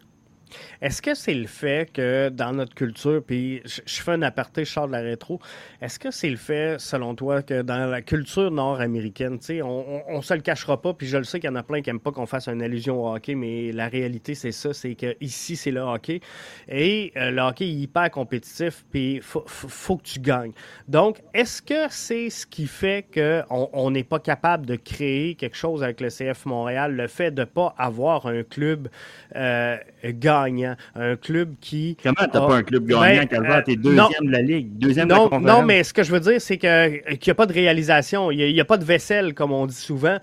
Est-ce 0.80 1.02
que 1.02 1.14
c'est 1.14 1.34
le 1.34 1.46
fait 1.46 1.92
que 1.92 2.28
dans 2.28 2.52
notre 2.52 2.74
culture, 2.74 3.22
puis 3.24 3.62
je, 3.64 4.02
fais 4.02 4.12
un 4.12 4.22
aparté, 4.22 4.64
je 4.64 4.86
de 4.86 4.92
la 4.92 5.00
rétro, 5.00 5.40
est-ce 5.80 5.98
que 5.98 6.10
c'est 6.10 6.30
le 6.30 6.36
fait, 6.36 6.78
selon 6.78 7.14
toi, 7.14 7.42
que 7.42 7.62
dans 7.62 7.90
la 7.90 8.02
culture 8.02 8.50
nord-américaine, 8.50 9.38
on, 9.62 10.02
on, 10.08 10.22
se 10.22 10.34
le 10.34 10.40
cachera 10.40 10.80
pas, 10.80 10.94
puis 10.94 11.06
je 11.06 11.16
le 11.16 11.24
sais 11.24 11.40
qu'il 11.40 11.50
y 11.50 11.52
en 11.52 11.56
a 11.56 11.62
plein 11.62 11.82
qui 11.82 11.90
n'aiment 11.90 12.00
pas 12.00 12.12
qu'on 12.12 12.26
fasse 12.26 12.48
une 12.48 12.62
allusion 12.62 13.04
au 13.04 13.14
hockey, 13.14 13.34
mais 13.34 13.72
la 13.72 13.88
réalité, 13.88 14.34
c'est 14.34 14.52
ça, 14.52 14.72
c'est 14.72 14.94
que 14.94 15.16
ici 15.20 15.56
c'est 15.56 15.70
le 15.70 15.80
hockey. 15.80 16.20
Et 16.68 17.12
euh, 17.16 17.30
le 17.30 17.42
hockey 17.42 17.64
est 17.64 17.72
hyper 17.72 18.10
compétitif, 18.10 18.84
puis 18.90 19.16
il 19.16 19.22
faut, 19.22 19.96
que 19.96 20.02
tu 20.02 20.20
gagnes. 20.20 20.52
Donc, 20.86 21.20
est-ce 21.34 21.62
que 21.62 21.90
c'est 21.90 22.30
ce 22.30 22.46
qui 22.46 22.66
fait 22.66 23.06
qu'on 23.12 23.90
n'est 23.90 24.04
pas 24.04 24.18
capable 24.18 24.66
de 24.66 24.76
créer 24.76 25.34
quelque 25.34 25.56
chose 25.56 25.82
avec 25.82 26.00
le 26.00 26.08
CF 26.08 26.46
Montréal, 26.46 26.94
le 26.94 27.06
fait 27.06 27.30
de 27.30 27.40
ne 27.40 27.46
pas 27.46 27.74
avoir 27.78 28.26
un 28.26 28.42
club 28.42 28.88
euh, 29.36 29.76
gagnant 30.04 30.37
gagnant, 30.44 30.76
un 30.94 31.16
club 31.16 31.54
qui. 31.60 31.96
Comment 32.02 32.14
t'as 32.30 32.40
pas 32.40 32.56
un 32.56 32.62
club 32.62 32.86
gagnant, 32.86 33.00
ben, 33.00 33.26
Calvaire? 33.26 33.64
T'es 33.64 33.76
deuxième 33.76 34.26
de 34.26 34.30
la 34.30 34.42
Ligue, 34.42 34.78
deuxième 34.78 35.08
non, 35.08 35.26
de 35.26 35.32
la 35.32 35.38
Non, 35.40 35.62
mais 35.62 35.84
ce 35.84 35.92
que 35.92 36.02
je 36.02 36.12
veux 36.12 36.20
dire, 36.20 36.40
c'est 36.40 36.58
qu'il 36.58 37.18
n'y 37.26 37.30
a 37.30 37.34
pas 37.34 37.46
de 37.46 37.52
réalisation, 37.52 38.30
il 38.30 38.52
n'y 38.52 38.60
a, 38.60 38.64
pas 38.64 38.78
de 38.78 38.84
vaisselle, 38.84 39.34
comme 39.34 39.52
on 39.52 39.66
dit 39.66 39.74
souvent, 39.74 40.18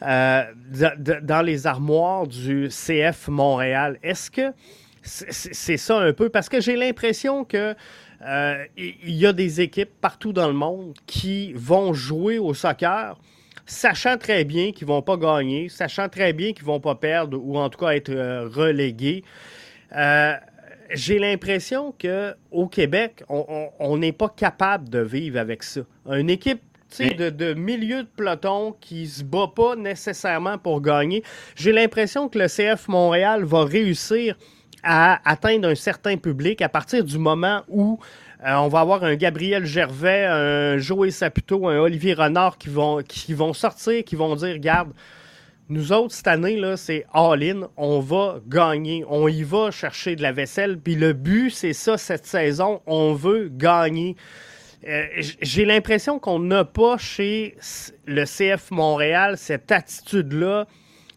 dans 0.00 1.42
les 1.44 1.66
armoires 1.66 2.26
du 2.26 2.68
CF 2.68 3.28
Montréal. 3.28 3.98
Est-ce 4.02 4.30
que 4.30 4.52
c'est 5.02 5.76
ça 5.76 5.98
un 5.98 6.12
peu? 6.12 6.28
Parce 6.28 6.48
que 6.48 6.60
j'ai 6.60 6.76
l'impression 6.76 7.44
que 7.44 7.74
euh, 8.26 8.64
il 8.76 9.14
y 9.14 9.26
a 9.26 9.32
des 9.32 9.60
équipes 9.60 9.92
partout 10.00 10.32
dans 10.32 10.48
le 10.48 10.54
monde 10.54 10.94
qui 11.06 11.52
vont 11.54 11.92
jouer 11.92 12.38
au 12.38 12.52
soccer 12.52 13.16
sachant 13.64 14.16
très 14.16 14.44
bien 14.44 14.72
qu'ils 14.72 14.88
ne 14.88 14.92
vont 14.92 15.02
pas 15.02 15.16
gagner, 15.16 15.68
sachant 15.68 16.08
très 16.08 16.32
bien 16.32 16.52
qu'ils 16.52 16.64
ne 16.64 16.68
vont 16.68 16.80
pas 16.80 16.94
perdre 16.94 17.38
ou 17.40 17.58
en 17.58 17.68
tout 17.68 17.78
cas 17.78 17.90
être 17.90 18.08
euh, 18.10 18.48
relégués. 18.48 19.22
Euh, 19.96 20.34
j'ai 20.90 21.18
l'impression 21.18 21.92
qu'au 22.00 22.66
Québec, 22.68 23.22
on 23.28 23.96
n'est 23.98 24.12
pas 24.12 24.28
capable 24.28 24.88
de 24.88 25.00
vivre 25.00 25.38
avec 25.38 25.62
ça. 25.62 25.82
Une 26.06 26.30
équipe 26.30 26.62
de, 26.98 27.30
de, 27.30 27.54
milieu 27.54 28.04
de 28.04 28.08
peloton 28.08 28.74
qui 28.80 29.06
se 29.06 29.22
bat 29.22 29.52
pas 29.54 29.76
nécessairement 29.76 30.58
pour 30.58 30.80
gagner. 30.80 31.22
J'ai 31.54 31.72
l'impression 31.72 32.28
que 32.28 32.38
le 32.38 32.46
CF 32.46 32.88
Montréal 32.88 33.44
va 33.44 33.64
réussir 33.64 34.36
à 34.82 35.20
atteindre 35.28 35.68
un 35.68 35.74
certain 35.74 36.16
public 36.16 36.62
à 36.62 36.68
partir 36.68 37.04
du 37.04 37.18
moment 37.18 37.62
où 37.68 37.98
euh, 38.46 38.54
on 38.54 38.68
va 38.68 38.80
avoir 38.80 39.02
un 39.02 39.16
Gabriel 39.16 39.66
Gervais, 39.66 40.24
un 40.24 40.78
Joey 40.78 41.10
Saputo, 41.10 41.66
un 41.68 41.78
Olivier 41.78 42.14
Renard 42.14 42.56
qui 42.56 42.68
vont, 42.68 43.02
qui 43.02 43.34
vont 43.34 43.52
sortir, 43.52 44.04
qui 44.04 44.14
vont 44.14 44.36
dire 44.36 44.54
Regarde, 44.54 44.92
nous 45.70 45.92
autres, 45.92 46.14
cette 46.14 46.28
année, 46.28 46.56
là, 46.56 46.78
c'est 46.78 47.04
all-in. 47.12 47.68
On 47.76 48.00
va 48.00 48.40
gagner. 48.46 49.04
On 49.06 49.28
y 49.28 49.42
va 49.42 49.70
chercher 49.70 50.16
de 50.16 50.22
la 50.22 50.32
vaisselle. 50.32 50.78
Puis 50.78 50.94
le 50.94 51.12
but, 51.12 51.50
c'est 51.50 51.74
ça, 51.74 51.98
cette 51.98 52.24
saison. 52.24 52.80
On 52.86 53.12
veut 53.12 53.48
gagner. 53.52 54.16
Euh, 54.86 55.04
j'ai 55.42 55.66
l'impression 55.66 56.18
qu'on 56.18 56.38
n'a 56.38 56.64
pas 56.64 56.96
chez 56.96 57.56
le 58.06 58.24
CF 58.24 58.70
Montréal 58.70 59.36
cette 59.36 59.70
attitude-là 59.70 60.66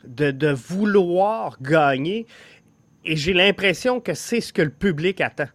de, 0.06 0.32
de, 0.32 0.50
vouloir 0.50 1.62
gagner. 1.62 2.26
Et 3.06 3.16
j'ai 3.16 3.34
l'impression 3.34 4.02
que 4.02 4.14
c'est 4.14 4.42
ce 4.42 4.52
que 4.52 4.62
le 4.62 4.72
public 4.72 5.22
attend. 5.22 5.48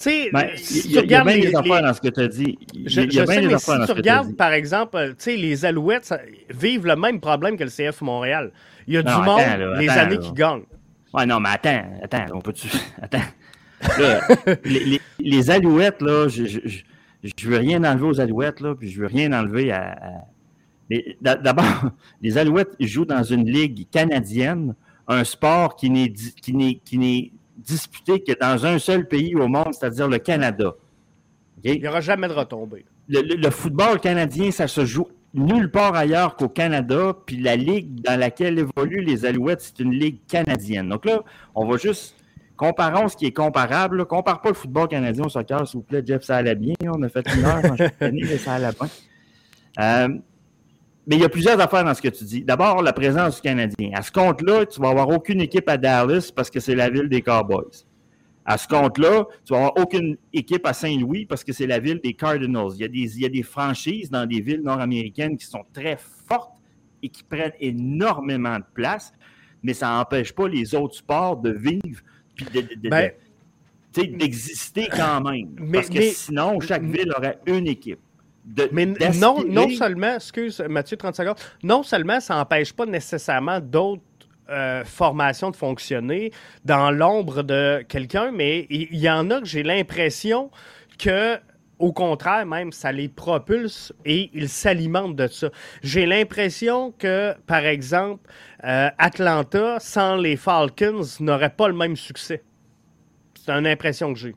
Tu 0.00 0.08
sais, 0.08 0.30
ben, 0.32 0.48
si 0.56 0.88
tu 0.88 0.98
regardes 0.98 1.28
y 1.28 1.32
a 1.32 1.36
bien 1.36 1.50
des 1.50 1.54
affaires 1.54 1.82
dans 1.82 1.92
ce 1.92 2.00
que 2.00 2.08
tu 2.08 2.20
as 2.20 2.28
dit. 2.28 2.58
Je, 2.86 3.02
y 3.02 3.20
a 3.20 3.24
bien 3.26 3.34
sais, 3.34 3.42
mais 3.42 3.58
si 3.58 3.86
tu 3.86 3.92
regardes, 3.92 4.34
par 4.34 4.52
exemple, 4.54 5.08
tu 5.10 5.24
sais, 5.24 5.36
les 5.36 5.66
Alouettes 5.66 6.14
vivent 6.48 6.86
le 6.86 6.96
même 6.96 7.20
problème 7.20 7.58
que 7.58 7.64
le 7.64 7.70
CF 7.70 8.00
Montréal. 8.00 8.50
Il 8.86 8.94
y 8.94 8.96
a 8.96 9.02
du 9.02 9.12
monde 9.12 9.78
les 9.78 9.90
années 9.90 10.18
qui 10.18 10.32
gagnent. 10.32 10.64
Ouais, 11.12 11.26
non, 11.26 11.38
mais 11.38 11.50
attends, 11.50 11.84
attends, 12.02 12.26
on 12.32 12.40
peut-tu... 12.40 12.68
Attends. 13.02 13.18
les, 14.64 15.00
les, 15.18 15.50
Alouettes, 15.50 16.00
là, 16.00 16.28
je, 16.28 16.44
je, 16.44 16.58
je, 17.22 17.48
veux 17.48 17.58
rien 17.58 17.82
enlever 17.84 18.06
aux 18.06 18.20
Alouettes, 18.20 18.60
là, 18.60 18.74
puis 18.74 18.90
je 18.90 19.00
veux 19.00 19.06
rien 19.06 19.32
enlever 19.32 19.72
à... 19.72 19.90
à... 19.90 20.96
D'abord, 21.20 21.90
les 22.22 22.38
Alouettes 22.38 22.76
jouent 22.78 23.04
dans 23.04 23.24
une 23.24 23.50
ligue 23.50 23.88
canadienne 23.90 24.74
un 25.08 25.24
sport 25.24 25.76
qui 25.76 25.90
n'est 25.90 26.12
disputé 27.60 28.20
que 28.22 28.32
dans 28.38 28.66
un 28.66 28.78
seul 28.78 29.06
pays 29.06 29.34
au 29.34 29.48
monde, 29.48 29.72
c'est-à-dire 29.72 30.08
le 30.08 30.18
Canada. 30.18 30.74
Il 31.62 31.80
n'y 31.80 31.88
aura 31.88 32.00
jamais 32.00 32.28
de 32.28 32.32
retombée. 32.32 32.84
Le, 33.08 33.50
football 33.50 34.00
canadien, 34.00 34.50
ça 34.50 34.68
se 34.68 34.84
joue 34.84 35.08
nulle 35.34 35.70
part 35.70 35.94
ailleurs 35.94 36.36
qu'au 36.36 36.48
Canada, 36.48 37.12
puis 37.26 37.36
la 37.36 37.56
ligue 37.56 38.00
dans 38.02 38.18
laquelle 38.18 38.58
évoluent 38.58 39.04
les 39.04 39.24
Alouettes, 39.24 39.60
c'est 39.60 39.80
une 39.80 39.92
ligue 39.92 40.18
canadienne. 40.26 40.88
Donc 40.88 41.04
là, 41.04 41.22
on 41.54 41.66
va 41.66 41.76
juste 41.76 42.16
comparons 42.56 43.08
ce 43.08 43.16
qui 43.16 43.26
est 43.26 43.32
comparable. 43.32 44.04
Compare 44.04 44.42
pas 44.42 44.50
le 44.50 44.54
football 44.54 44.88
canadien 44.88 45.24
au 45.24 45.28
soccer, 45.28 45.66
s'il 45.66 45.78
vous 45.78 45.82
plaît, 45.82 46.02
Jeff, 46.04 46.22
ça 46.22 46.36
allait 46.36 46.54
bien. 46.54 46.74
On 46.86 47.02
a 47.02 47.08
fait 47.08 47.26
une 47.34 47.44
heure 47.44 47.62
suis 47.62 47.88
mais 48.00 48.38
ça 48.38 48.54
allait 48.54 48.72
bien. 48.78 48.88
Euh, 49.78 50.08
mais 51.10 51.16
il 51.16 51.22
y 51.22 51.24
a 51.24 51.28
plusieurs 51.28 51.58
affaires 51.58 51.84
dans 51.84 51.92
ce 51.92 52.00
que 52.00 52.08
tu 52.08 52.22
dis. 52.22 52.44
D'abord, 52.44 52.82
la 52.82 52.92
présence 52.92 53.34
du 53.34 53.42
Canadien. 53.42 53.90
À 53.94 54.02
ce 54.02 54.12
compte-là, 54.12 54.64
tu 54.64 54.80
vas 54.80 54.90
avoir 54.90 55.08
aucune 55.08 55.40
équipe 55.40 55.68
à 55.68 55.76
Dallas 55.76 56.30
parce 56.32 56.50
que 56.50 56.60
c'est 56.60 56.76
la 56.76 56.88
ville 56.88 57.08
des 57.08 57.20
Cowboys. 57.20 57.84
À 58.44 58.56
ce 58.56 58.68
compte-là, 58.68 59.26
tu 59.44 59.52
vas 59.52 59.58
avoir 59.58 59.76
aucune 59.76 60.16
équipe 60.32 60.64
à 60.64 60.72
Saint-Louis 60.72 61.26
parce 61.26 61.42
que 61.42 61.52
c'est 61.52 61.66
la 61.66 61.80
ville 61.80 61.98
des 62.00 62.14
Cardinals. 62.14 62.70
Il 62.76 62.82
y, 62.82 62.84
a 62.84 62.88
des, 62.88 63.16
il 63.16 63.22
y 63.22 63.26
a 63.26 63.28
des 63.28 63.42
franchises 63.42 64.08
dans 64.08 64.24
des 64.24 64.40
villes 64.40 64.62
nord-américaines 64.62 65.36
qui 65.36 65.46
sont 65.46 65.64
très 65.72 65.98
fortes 66.28 66.54
et 67.02 67.08
qui 67.08 67.24
prennent 67.24 67.54
énormément 67.58 68.58
de 68.58 68.64
place, 68.72 69.12
mais 69.64 69.74
ça 69.74 69.88
n'empêche 69.88 70.32
pas 70.32 70.46
les 70.46 70.76
autres 70.76 70.94
sports 70.94 71.38
de 71.38 71.50
vivre 71.50 72.02
puis 72.36 72.46
ben, 72.84 73.10
d'exister 73.96 74.86
quand 74.86 75.28
même. 75.28 75.72
parce 75.72 75.88
que 75.88 76.02
sinon, 76.02 76.60
chaque 76.60 76.84
ville 76.84 77.12
aurait 77.16 77.40
une 77.46 77.66
équipe 77.66 77.98
mais 78.72 78.86
non, 78.86 79.44
non 79.44 79.68
seulement, 79.68 80.14
excuse 80.14 80.60
Mathieu, 80.68 80.96
30 80.96 81.16
secondes, 81.16 81.36
non 81.62 81.82
seulement 81.82 82.20
ça 82.20 82.36
n'empêche 82.36 82.72
pas 82.72 82.86
nécessairement 82.86 83.60
d'autres 83.60 84.02
euh, 84.50 84.84
formations 84.84 85.50
de 85.50 85.56
fonctionner 85.56 86.32
dans 86.64 86.90
l'ombre 86.90 87.42
de 87.42 87.84
quelqu'un, 87.88 88.32
mais 88.32 88.66
il 88.70 88.96
y, 88.96 89.08
en 89.08 89.30
a 89.30 89.40
que 89.40 89.46
j'ai 89.46 89.62
l'impression 89.62 90.50
que 90.98 91.38
au 91.78 91.92
contraire, 91.92 92.44
même, 92.44 92.72
ça 92.72 92.92
les 92.92 93.08
propulse 93.08 93.92
et 94.04 94.30
ils 94.34 94.50
s'alimentent 94.50 95.16
de 95.16 95.26
ça. 95.28 95.48
J'ai 95.82 96.04
l'impression 96.04 96.92
que, 96.92 97.34
par 97.46 97.64
exemple, 97.64 98.28
euh, 98.64 98.90
Atlanta, 98.98 99.78
sans 99.80 100.16
les 100.16 100.36
Falcons, 100.36 101.06
n'aurait 101.20 101.54
pas 101.54 101.68
le 101.68 101.74
même 101.74 101.96
succès. 101.96 102.42
C'est 103.34 103.52
une 103.52 103.66
impression 103.66 104.12
que 104.12 104.18
j'ai. 104.18 104.34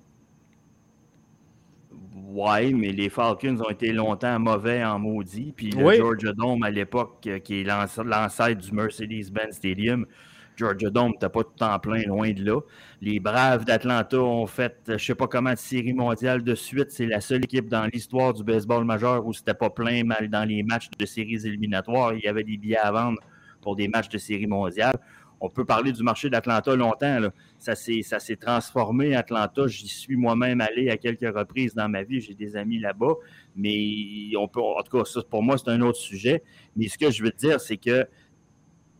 Oui, 2.35 2.73
mais 2.73 2.91
les 2.91 3.09
Falcons 3.09 3.61
ont 3.61 3.69
été 3.69 3.93
longtemps 3.93 4.39
mauvais 4.39 4.83
en 4.83 4.97
maudit. 4.97 5.53
Puis 5.55 5.69
le 5.69 5.93
Georgia 5.93 6.33
Dome 6.33 6.63
à 6.63 6.71
l'époque, 6.71 7.19
euh, 7.27 7.37
qui 7.37 7.61
est 7.61 7.63
l'ancêtre 7.63 8.59
du 8.59 8.71
Mercedes-Benz 8.71 9.57
Stadium, 9.57 10.07
Georgia 10.55 10.89
Dome 10.89 11.11
n'était 11.11 11.29
pas 11.29 11.43
tout 11.43 11.63
en 11.63 11.77
plein, 11.77 12.01
loin 12.07 12.31
de 12.31 12.43
là. 12.43 12.59
Les 13.01 13.19
Braves 13.19 13.65
d'Atlanta 13.65 14.17
ont 14.17 14.47
fait, 14.47 14.75
je 14.87 14.93
ne 14.93 14.97
sais 14.97 15.13
pas 15.13 15.27
comment, 15.27 15.51
de 15.51 15.57
série 15.57 15.93
mondiale 15.93 16.43
de 16.43 16.55
suite. 16.55 16.89
C'est 16.89 17.05
la 17.05 17.21
seule 17.21 17.43
équipe 17.43 17.69
dans 17.69 17.85
l'histoire 17.85 18.33
du 18.33 18.43
baseball 18.43 18.83
majeur 18.83 19.23
où 19.27 19.31
c'était 19.31 19.53
pas 19.53 19.69
plein 19.69 20.03
mal 20.03 20.27
dans 20.27 20.43
les 20.43 20.63
matchs 20.63 20.89
de 20.97 21.05
séries 21.05 21.45
éliminatoires. 21.45 22.15
Il 22.15 22.21
y 22.21 22.27
avait 22.27 22.43
des 22.43 22.57
billets 22.57 22.77
à 22.77 22.91
vendre 22.91 23.19
pour 23.61 23.75
des 23.75 23.87
matchs 23.87 24.09
de 24.09 24.17
série 24.17 24.47
mondiale 24.47 24.95
on 25.43 25.49
peut 25.49 25.65
parler 25.65 25.91
du 25.91 26.03
marché 26.03 26.29
d'Atlanta 26.29 26.73
longtemps. 26.73 27.19
Ça 27.59 27.75
s'est 27.75 28.37
transformé, 28.39 29.13
Atlanta. 29.13 29.67
J'y 29.67 29.89
suis 29.89 30.15
moi-même 30.15 30.61
allé 30.61 30.89
à 30.89 30.95
quelques 30.95 31.35
reprises 31.35 31.75
dans 31.75 31.89
ma 31.89 32.03
vie. 32.03 32.21
J'ai 32.21 32.33
des 32.33 32.55
amis 32.55 32.79
là-bas. 32.79 33.15
Mais 33.53 34.31
on 34.39 34.47
peut, 34.47 34.61
en 34.61 34.81
tout 34.83 35.03
cas, 35.03 35.21
pour 35.29 35.43
moi, 35.43 35.57
c'est 35.57 35.69
un 35.69 35.81
autre 35.81 35.97
sujet. 35.97 36.43
Mais 36.77 36.87
ce 36.87 36.97
que 36.97 37.11
je 37.11 37.21
veux 37.21 37.31
dire, 37.31 37.59
c'est 37.59 37.75
que 37.75 38.07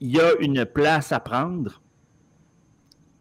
il 0.02 0.11
y 0.11 0.20
a 0.20 0.34
une 0.41 0.65
place 0.65 1.14
à 1.14 1.22
prendre 1.22 1.82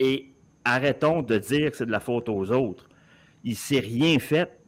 et 0.01 0.35
arrêtons 0.65 1.23
de 1.23 1.39
dire 1.39 1.71
que 1.71 1.77
c'est 1.77 1.87
de 1.87 1.93
la 1.93 2.01
faute 2.01 2.29
aux 2.29 2.51
autres. 2.51 2.89
Il 3.45 3.53
ne 3.53 3.57
s'est 3.57 3.79
rien 3.79 4.19
fait 4.19 4.59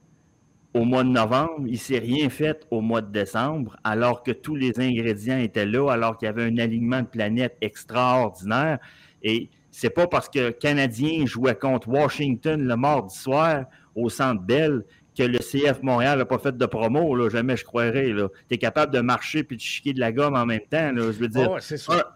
au 0.74 0.84
mois 0.84 1.04
de 1.04 1.08
novembre, 1.08 1.62
il 1.66 1.72
ne 1.72 1.78
s'est 1.78 1.98
rien 1.98 2.28
fait 2.28 2.66
au 2.70 2.80
mois 2.80 3.00
de 3.00 3.10
décembre, 3.12 3.76
alors 3.84 4.24
que 4.24 4.32
tous 4.32 4.56
les 4.56 4.78
ingrédients 4.80 5.38
étaient 5.38 5.66
là, 5.66 5.88
alors 5.90 6.18
qu'il 6.18 6.26
y 6.26 6.28
avait 6.28 6.42
un 6.42 6.58
alignement 6.58 7.00
de 7.00 7.06
planètes 7.06 7.56
extraordinaire. 7.60 8.78
Et 9.22 9.48
c'est 9.70 9.90
pas 9.90 10.08
parce 10.08 10.28
que 10.28 10.50
Canadien 10.50 11.26
jouait 11.26 11.54
contre 11.54 11.88
Washington 11.88 12.60
le 12.60 12.76
mardi 12.76 13.16
soir 13.16 13.66
au 13.94 14.08
Centre 14.08 14.42
Bell 14.42 14.82
que 15.16 15.22
le 15.22 15.38
CF 15.38 15.80
Montréal 15.82 16.18
n'a 16.18 16.24
pas 16.24 16.38
fait 16.38 16.56
de 16.56 16.66
promo, 16.66 17.14
là, 17.14 17.28
jamais 17.28 17.56
je 17.56 17.64
croirais. 17.64 18.12
Tu 18.48 18.54
es 18.54 18.58
capable 18.58 18.92
de 18.92 19.00
marcher 19.00 19.44
puis 19.44 19.56
de 19.56 19.62
chiquer 19.62 19.92
de 19.92 20.00
la 20.00 20.10
gomme 20.10 20.34
en 20.34 20.44
même 20.44 20.60
temps. 20.68 20.90
Je 20.96 21.02
veux 21.02 21.28
dire, 21.28 21.56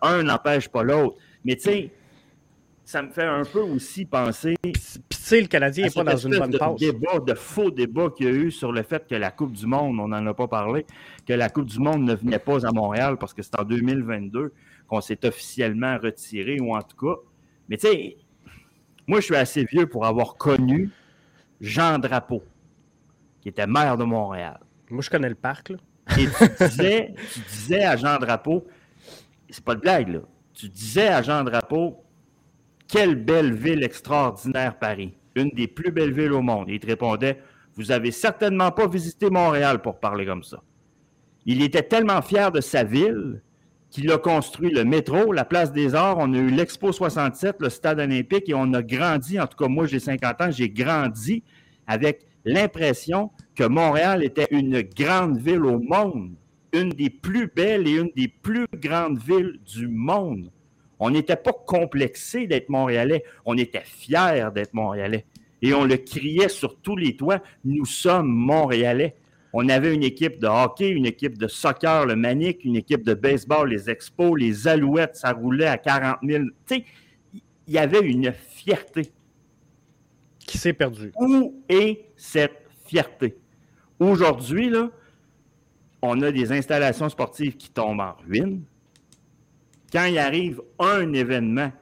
un 0.02 0.24
n'empêche 0.24 0.68
pas 0.68 0.82
l'autre. 0.82 1.16
Mais 1.44 1.54
tu 1.54 1.62
sais, 1.62 1.90
ça 2.88 3.02
me 3.02 3.10
fait 3.10 3.26
un 3.26 3.44
peu 3.44 3.60
aussi 3.60 4.06
penser. 4.06 4.54
Puis, 4.62 4.72
tu 4.72 4.98
sais, 5.10 5.42
le 5.42 5.46
Canadien 5.46 5.84
n'est 5.84 5.90
pas 5.90 6.04
dans 6.04 6.16
une 6.16 6.38
bonne 6.38 6.50
de 6.50 6.78
Débat, 6.78 7.18
de 7.18 7.34
faux 7.34 7.70
débat 7.70 8.08
qu'il 8.08 8.24
y 8.24 8.28
a 8.30 8.32
eu 8.32 8.50
sur 8.50 8.72
le 8.72 8.82
fait 8.82 9.06
que 9.06 9.14
la 9.14 9.30
Coupe 9.30 9.52
du 9.52 9.66
Monde, 9.66 10.00
on 10.00 10.08
n'en 10.08 10.26
a 10.26 10.32
pas 10.32 10.48
parlé, 10.48 10.86
que 11.26 11.34
la 11.34 11.50
Coupe 11.50 11.66
du 11.66 11.80
Monde 11.80 12.04
ne 12.04 12.14
venait 12.14 12.38
pas 12.38 12.66
à 12.66 12.72
Montréal 12.72 13.18
parce 13.18 13.34
que 13.34 13.42
c'est 13.42 13.60
en 13.60 13.64
2022 13.64 14.54
qu'on 14.86 15.02
s'est 15.02 15.26
officiellement 15.26 15.98
retiré, 16.02 16.60
ou 16.60 16.74
en 16.74 16.80
tout 16.80 16.96
cas. 16.96 17.20
Mais 17.68 17.76
tu 17.76 17.88
sais, 17.88 18.16
moi, 19.06 19.20
je 19.20 19.26
suis 19.26 19.36
assez 19.36 19.64
vieux 19.64 19.86
pour 19.86 20.06
avoir 20.06 20.36
connu 20.36 20.90
Jean 21.60 21.98
Drapeau, 21.98 22.42
qui 23.42 23.50
était 23.50 23.66
maire 23.66 23.98
de 23.98 24.04
Montréal. 24.04 24.60
Moi, 24.88 25.02
je 25.02 25.10
connais 25.10 25.28
le 25.28 25.34
parc, 25.34 25.68
là. 25.68 25.76
Et 26.18 26.26
tu 26.26 26.64
disais, 26.70 27.14
tu 27.34 27.40
disais 27.50 27.84
à 27.84 27.96
Jean 27.98 28.16
Drapeau, 28.16 28.66
c'est 29.50 29.62
pas 29.62 29.74
de 29.74 29.80
blague, 29.80 30.08
là. 30.08 30.20
Tu 30.54 30.70
disais 30.70 31.08
à 31.08 31.20
Jean 31.20 31.44
Drapeau, 31.44 32.02
quelle 32.88 33.14
belle 33.14 33.52
ville 33.52 33.84
extraordinaire, 33.84 34.78
Paris. 34.78 35.14
Une 35.36 35.50
des 35.50 35.68
plus 35.68 35.92
belles 35.92 36.12
villes 36.12 36.32
au 36.32 36.42
monde. 36.42 36.68
il 36.68 36.80
te 36.80 36.86
répondait 36.86 37.40
Vous 37.76 37.92
avez 37.92 38.10
certainement 38.10 38.72
pas 38.72 38.88
visité 38.88 39.30
Montréal 39.30 39.80
pour 39.82 40.00
parler 40.00 40.26
comme 40.26 40.42
ça. 40.42 40.62
Il 41.46 41.62
était 41.62 41.82
tellement 41.82 42.22
fier 42.22 42.50
de 42.50 42.60
sa 42.60 42.82
ville 42.82 43.42
qu'il 43.90 44.10
a 44.10 44.18
construit 44.18 44.70
le 44.70 44.84
métro, 44.84 45.32
la 45.32 45.44
place 45.44 45.72
des 45.72 45.94
Arts, 45.94 46.18
on 46.18 46.34
a 46.34 46.36
eu 46.36 46.50
l'Expo 46.50 46.92
67, 46.92 47.56
le 47.60 47.70
Stade 47.70 48.00
olympique, 48.00 48.48
et 48.48 48.54
on 48.54 48.74
a 48.74 48.82
grandi, 48.82 49.40
en 49.40 49.46
tout 49.46 49.56
cas 49.56 49.68
moi 49.68 49.86
j'ai 49.86 49.98
50 49.98 50.40
ans, 50.42 50.50
j'ai 50.50 50.68
grandi 50.68 51.42
avec 51.86 52.26
l'impression 52.44 53.30
que 53.54 53.64
Montréal 53.64 54.22
était 54.24 54.48
une 54.50 54.82
grande 54.82 55.38
ville 55.38 55.64
au 55.64 55.78
monde, 55.78 56.32
une 56.74 56.90
des 56.90 57.08
plus 57.08 57.46
belles 57.46 57.88
et 57.88 57.96
une 57.96 58.10
des 58.14 58.28
plus 58.28 58.66
grandes 58.74 59.18
villes 59.18 59.58
du 59.64 59.88
monde. 59.88 60.50
On 61.00 61.10
n'était 61.10 61.36
pas 61.36 61.52
complexé 61.52 62.46
d'être 62.46 62.68
Montréalais, 62.68 63.24
on 63.44 63.56
était 63.56 63.84
fiers 63.84 64.48
d'être 64.54 64.74
Montréalais. 64.74 65.26
Et 65.62 65.74
on 65.74 65.84
le 65.84 65.96
criait 65.96 66.48
sur 66.48 66.80
tous 66.80 66.96
les 66.96 67.16
toits, 67.16 67.42
nous 67.64 67.84
sommes 67.84 68.28
Montréalais. 68.28 69.16
On 69.52 69.68
avait 69.68 69.94
une 69.94 70.02
équipe 70.02 70.38
de 70.38 70.46
hockey, 70.46 70.90
une 70.90 71.06
équipe 71.06 71.38
de 71.38 71.48
soccer, 71.48 72.06
le 72.06 72.16
Manic, 72.16 72.64
une 72.64 72.76
équipe 72.76 73.02
de 73.02 73.14
baseball, 73.14 73.70
les 73.70 73.88
Expos, 73.88 74.38
les 74.38 74.68
Alouettes, 74.68 75.16
ça 75.16 75.32
roulait 75.32 75.66
à 75.66 75.78
40 75.78 76.18
000. 76.22 76.44
Tu 76.66 76.74
sais, 76.76 76.84
il 77.66 77.74
y 77.74 77.78
avait 77.78 78.00
une 78.00 78.32
fierté. 78.32 79.10
Qui 80.38 80.58
s'est 80.58 80.72
perdue. 80.72 81.12
Où 81.18 81.62
est 81.68 82.06
cette 82.16 82.62
fierté? 82.86 83.36
Aujourd'hui, 83.98 84.70
là, 84.70 84.90
on 86.02 86.20
a 86.22 86.30
des 86.30 86.52
installations 86.52 87.08
sportives 87.08 87.56
qui 87.56 87.70
tombent 87.70 88.00
en 88.00 88.14
ruine. 88.26 88.62
Quand 89.92 90.04
il 90.04 90.18
arrive 90.18 90.60
un 90.78 91.12
événement, 91.12 91.72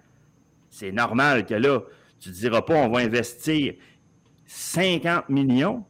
c'est 0.70 0.92
normal 0.92 1.46
que 1.46 1.54
là, 1.54 1.80
tu 2.20 2.28
ne 2.30 2.34
diras 2.34 2.62
pas 2.62 2.74
on 2.74 2.88
va 2.88 3.00
investir 3.00 3.74
50 4.46 5.28
millions, 5.28 5.84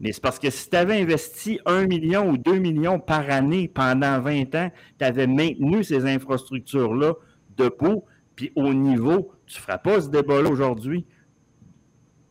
mais 0.00 0.12
c'est 0.12 0.20
parce 0.20 0.38
que 0.38 0.50
si 0.50 0.68
tu 0.68 0.76
avais 0.76 1.00
investi 1.00 1.60
1 1.64 1.86
million 1.86 2.30
ou 2.30 2.36
2 2.36 2.58
millions 2.58 2.98
par 2.98 3.30
année 3.30 3.68
pendant 3.68 4.20
20 4.20 4.54
ans, 4.54 4.70
tu 4.98 5.04
avais 5.04 5.26
maintenu 5.26 5.82
ces 5.84 6.04
infrastructures-là 6.04 7.14
debout, 7.56 8.04
puis 8.36 8.52
au 8.56 8.74
niveau, 8.74 9.32
tu 9.46 9.58
ne 9.58 9.62
feras 9.62 9.78
pas 9.78 10.00
ce 10.00 10.08
débat-là 10.08 10.50
aujourd'hui. 10.50 11.06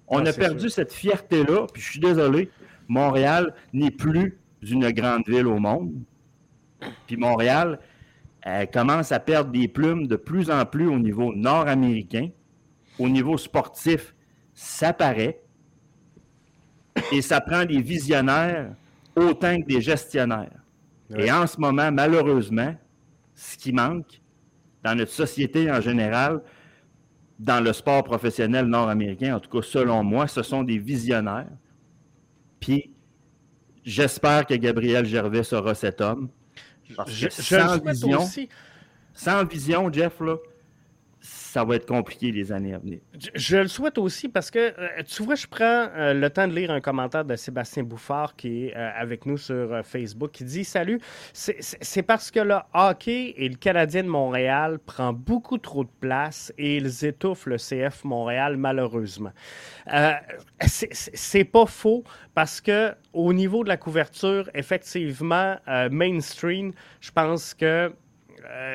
On 0.07 0.25
a 0.25 0.33
perdu 0.33 0.69
cette 0.69 0.93
fierté-là, 0.93 1.65
puis 1.73 1.81
je 1.81 1.91
suis 1.91 1.99
désolé, 1.99 2.51
Montréal 2.87 3.55
n'est 3.71 3.91
plus 3.91 4.37
une 4.61 4.91
grande 4.91 5.23
ville 5.25 5.47
au 5.47 5.57
monde. 5.57 5.93
Puis 7.07 7.17
Montréal 7.17 7.79
commence 8.71 9.11
à 9.11 9.19
perdre 9.19 9.51
des 9.51 9.67
plumes 9.67 10.07
de 10.07 10.15
plus 10.15 10.49
en 10.51 10.65
plus 10.65 10.87
au 10.87 10.99
niveau 10.99 11.33
nord-américain. 11.33 12.29
Au 12.99 13.09
niveau 13.09 13.37
sportif, 13.37 14.13
ça 14.53 14.93
paraît. 14.93 15.41
Et 17.11 17.21
ça 17.21 17.41
prend 17.41 17.65
des 17.65 17.81
visionnaires 17.81 18.75
autant 19.15 19.59
que 19.59 19.65
des 19.65 19.81
gestionnaires. 19.81 20.61
Et 21.17 21.31
en 21.31 21.47
ce 21.47 21.59
moment, 21.59 21.91
malheureusement, 21.91 22.75
ce 23.35 23.57
qui 23.57 23.71
manque 23.73 24.21
dans 24.83 24.95
notre 24.95 25.11
société 25.11 25.71
en 25.71 25.81
général, 25.81 26.41
dans 27.39 27.63
le 27.63 27.73
sport 27.73 28.03
professionnel 28.03 28.65
nord-américain, 28.65 29.35
en 29.35 29.39
tout 29.39 29.49
cas 29.49 29.65
selon 29.65 30.03
moi, 30.03 30.27
ce 30.27 30.43
sont 30.43 30.63
des 30.63 30.77
visionnaires. 30.77 31.49
Puis 32.59 32.93
j'espère 33.83 34.45
que 34.45 34.53
Gabriel 34.53 35.05
Gervais 35.05 35.43
sera 35.43 35.73
cet 35.75 36.01
homme. 36.01 36.29
Je, 37.07 37.29
sans, 37.29 37.77
vision, 37.79 38.29
sans 39.13 39.45
vision, 39.45 39.91
Jeff, 39.91 40.19
là, 40.19 40.37
ça 41.53 41.63
va 41.63 41.75
être 41.75 41.85
compliqué 41.85 42.31
les 42.31 42.51
années 42.51 42.73
à 42.73 42.79
venir. 42.79 42.97
Je, 43.35 43.57
le 43.57 43.67
souhaite 43.67 43.99
aussi 43.99 44.27
parce 44.27 44.49
que, 44.49 44.57
euh, 44.59 45.03
tu 45.05 45.21
vois, 45.21 45.35
je 45.35 45.45
prends 45.45 45.87
euh, 45.95 46.15
le 46.15 46.27
temps 46.31 46.47
de 46.47 46.53
lire 46.53 46.71
un 46.71 46.81
commentaire 46.81 47.23
de 47.25 47.35
Sébastien 47.35 47.83
Bouffard 47.83 48.35
qui 48.35 48.65
est 48.65 48.75
euh, 48.75 48.89
avec 48.95 49.27
nous 49.27 49.37
sur 49.37 49.85
Facebook 49.85 50.31
qui 50.31 50.45
dit 50.45 50.63
Salut, 50.63 50.99
c'est 51.31 52.01
parce 52.01 52.31
que 52.31 52.39
le 52.39 52.55
hockey 52.73 53.35
et 53.37 53.47
le 53.47 53.55
Canadien 53.55 54.01
de 54.01 54.07
Montréal 54.07 54.79
prend 54.79 55.13
beaucoup 55.13 55.59
trop 55.59 55.83
de 55.83 55.91
place 55.99 56.51
et 56.57 56.77
ils 56.77 57.05
étouffent 57.05 57.45
le 57.45 57.57
CF 57.57 58.03
Montréal, 58.03 58.57
malheureusement. 58.57 59.31
c'est 60.59 61.43
pas 61.43 61.67
faux 61.67 62.03
parce 62.33 62.61
que 62.61 62.95
au 63.13 63.31
niveau 63.31 63.63
de 63.63 63.69
la 63.69 63.77
couverture, 63.77 64.49
effectivement, 64.55 65.57
mainstream, 65.91 66.71
je 66.99 67.11
pense 67.11 67.53
que 67.53 67.93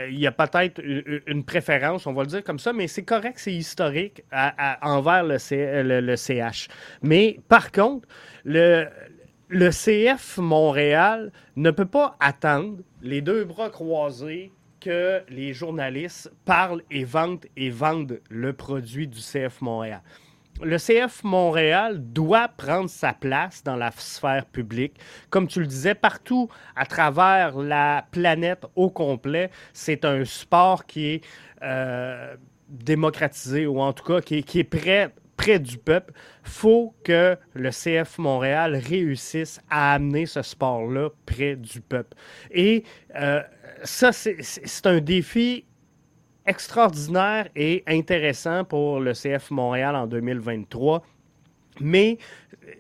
il 0.09 0.19
y 0.19 0.27
a 0.27 0.33
peut-être 0.33 0.81
une, 1.27 1.45
préférence, 1.45 2.07
on 2.07 2.13
va 2.13 2.23
le 2.23 2.29
dire 2.29 2.45
comme 2.45 2.59
ça, 2.59 2.73
mais 2.73 2.87
c'est 2.87 3.05
correct, 3.05 3.39
c'est 3.39 3.53
historique 3.53 4.23
envers 4.83 5.25
le, 5.25 6.01
le, 6.01 6.17
CH. 6.17 6.69
Mais 7.03 7.39
par 7.49 7.71
contre, 7.73 8.09
le, 8.45 8.87
le 9.49 9.71
CF 9.71 10.39
Montréal 10.39 11.33
ne 11.57 11.71
peut 11.71 11.87
pas 11.87 12.17
attendre 12.21 12.79
les 13.03 13.21
deux 13.21 13.45
bras 13.45 13.71
croisés 13.71 14.53
que 14.81 15.23
les 15.29 15.53
journalistes 15.53 16.31
parlent 16.45 16.83
et 16.91 17.05
vendent 17.05 17.47
et 17.57 17.71
vendent 17.71 18.21
le 18.31 18.53
produit 18.53 19.07
du 19.07 19.19
CF 19.19 19.61
Montréal 19.61 20.03
le 20.63 20.77
CF 20.77 21.23
Montréal 21.25 21.99
doit 22.01 22.49
prendre 22.49 22.91
sa 22.91 23.13
place 23.13 23.63
dans 23.63 23.77
la 23.77 23.91
sphère 23.93 24.47
publique. 24.47 24.95
Comme 25.31 25.47
tu 25.47 25.61
le 25.61 25.67
disais, 25.67 25.95
partout 25.95 26.49
à 26.77 26.87
travers 26.87 27.57
la 27.59 28.07
planète 28.11 28.65
au 28.75 28.91
complet, 28.91 29.51
c'est 29.73 30.05
un 30.05 30.25
sport 30.25 30.87
qui 30.87 31.07
est 31.07 31.25
euh, 31.63 32.37
démocratisé 32.69 33.67
ou 33.67 33.81
en 33.81 33.93
tout 33.93 34.05
cas 34.05 34.21
qui 34.21 34.39
est, 34.39 34.65
prêt 34.65 35.13
près 35.37 35.61
du 35.61 35.79
peuple, 35.79 36.13
faut 36.43 36.95
que 37.05 37.39
le 37.55 37.71
CF 37.71 38.19
Montréal 38.19 38.75
réussisse 38.75 39.61
à 39.71 39.95
amener 39.95 40.27
ce 40.27 40.43
sport-là 40.43 41.11
près 41.27 41.55
du 41.55 41.81
peuple. 41.81 42.17
Et 42.51 42.83
euh, 43.15 43.41
ça, 43.85 44.11
c'est 44.13 44.87
un 44.87 44.99
défi 44.99 45.65
extraordinaire 46.49 47.49
et 47.55 47.85
intéressant 47.87 48.65
pour 48.65 49.01
le 49.01 49.13
CF 49.13 49.51
Montréal 49.51 49.95
en 49.95 50.07
2023. 50.07 51.05
Mais 51.81 52.19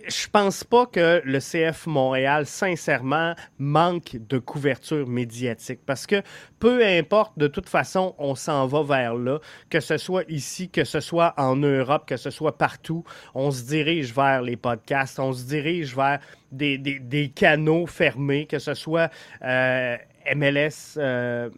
je 0.08 0.28
pense 0.28 0.64
pas 0.64 0.86
que 0.86 1.22
le 1.24 1.38
CF 1.38 1.86
Montréal, 1.86 2.46
sincèrement, 2.46 3.34
manque 3.58 4.16
de 4.28 4.38
couverture 4.38 5.06
médiatique. 5.06 5.80
Parce 5.86 6.06
que 6.06 6.22
peu 6.58 6.84
importe, 6.84 7.38
de 7.38 7.46
toute 7.46 7.68
façon, 7.68 8.14
on 8.18 8.34
s'en 8.34 8.66
va 8.66 8.82
vers 8.82 9.14
là. 9.14 9.38
Que 9.70 9.80
ce 9.80 9.96
soit 9.98 10.24
ici, 10.28 10.68
que 10.68 10.84
ce 10.84 11.00
soit 11.00 11.34
en 11.36 11.56
Europe, 11.56 12.04
que 12.06 12.16
ce 12.16 12.30
soit 12.30 12.58
partout, 12.58 13.04
on 13.34 13.50
se 13.50 13.62
dirige 13.64 14.14
vers 14.14 14.42
les 14.42 14.56
podcasts, 14.56 15.18
on 15.18 15.32
se 15.32 15.44
dirige 15.44 15.94
vers 15.94 16.18
des, 16.50 17.32
canaux 17.34 17.86
fermés, 17.86 18.46
que 18.46 18.58
ce 18.58 18.74
soit 18.74 19.10
euh, 19.42 19.96
MLS. 20.34 20.96
Euh, 20.96 21.50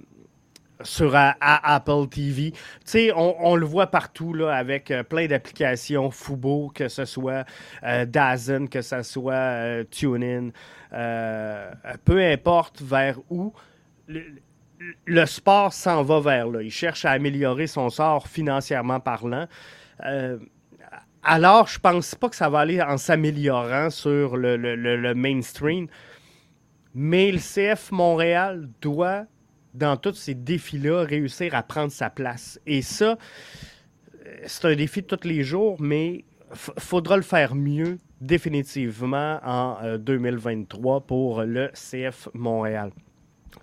sur 0.83 1.15
Apple 1.15 2.09
TV. 2.09 2.53
Tu 2.53 2.59
sais, 2.85 3.13
on, 3.15 3.57
le 3.57 3.67
voit 3.67 3.89
partout 3.89 4.35
avec 4.51 4.91
euh, 4.91 5.03
plein 5.03 5.27
d'applications 5.27 6.11
Fubo, 6.11 6.71
que 6.75 6.89
ce 6.89 7.05
soit 7.05 7.45
euh, 7.85 8.05
Dazen, 8.07 8.69
que 8.69 8.83
ce 8.83 9.03
soit 9.03 9.33
euh, 9.35 9.85
TuneIn, 9.91 10.51
peu 12.05 12.21
importe 12.21 12.83
vers 12.83 13.19
où. 13.31 13.53
Le, 15.07 15.27
sport 15.27 15.73
s'en 15.73 16.03
va 16.03 16.21
vers 16.21 16.49
là. 16.49 16.63
Il 16.63 16.71
cherche 16.71 17.05
à 17.05 17.13
améliorer 17.13 17.67
son 17.67 17.91
sort 17.91 18.27
financièrement 18.27 18.99
parlant. 18.99 19.47
alors, 21.23 21.67
je 21.69 21.79
pense 21.79 22.15
pas 22.15 22.29
que 22.29 22.37
ça 22.37 22.49
va 22.49 22.61
aller 22.61 22.81
en 22.81 22.97
s'améliorant 22.97 23.91
sur 23.91 24.37
le, 24.37 24.57
le 24.57 25.15
mainstream. 25.15 25.87
Mais 26.95 27.31
le 27.31 27.39
CF 27.39 27.93
Montréal 27.93 28.69
doit 28.81 29.27
dans 29.75 29.97
tous 29.97 30.15
ces 30.15 30.35
défis-là, 30.35 31.05
réussir 31.05 31.55
à 31.55 31.63
prendre 31.63 31.93
sa 31.93 32.11
place. 32.11 32.61
Et 32.67 32.83
ça, 32.83 33.17
c'est 34.47 34.65
un 34.67 34.75
défi 34.75 35.03
de 35.03 35.07
tous 35.07 35.27
les 35.27 35.43
jours, 35.43 35.77
mais 35.81 36.25
faudra 36.55 37.17
le 37.17 37.23
faire 37.23 37.55
mieux 37.55 37.99
définitivement 38.21 39.39
en 39.45 39.97
2023 39.99 40.97
euh, 40.97 41.01
pour 41.01 41.43
le 41.43 41.71
CF 41.75 42.29
Montréal. 42.35 42.91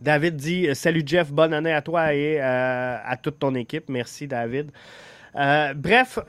David 0.02 0.36
dit 0.36 0.68
euh, 0.68 0.74
Salut 0.74 1.04
Jeff, 1.06 1.32
bonne 1.32 1.54
année 1.54 1.74
à 1.74 1.82
toi 1.82 2.14
et 2.14 2.40
euh, 2.42 2.98
à 3.04 3.18
toute 3.18 3.40
ton 3.40 3.54
équipe. 3.56 3.90
Merci 3.90 4.28
David. 4.28 4.72
bref, 5.76 6.20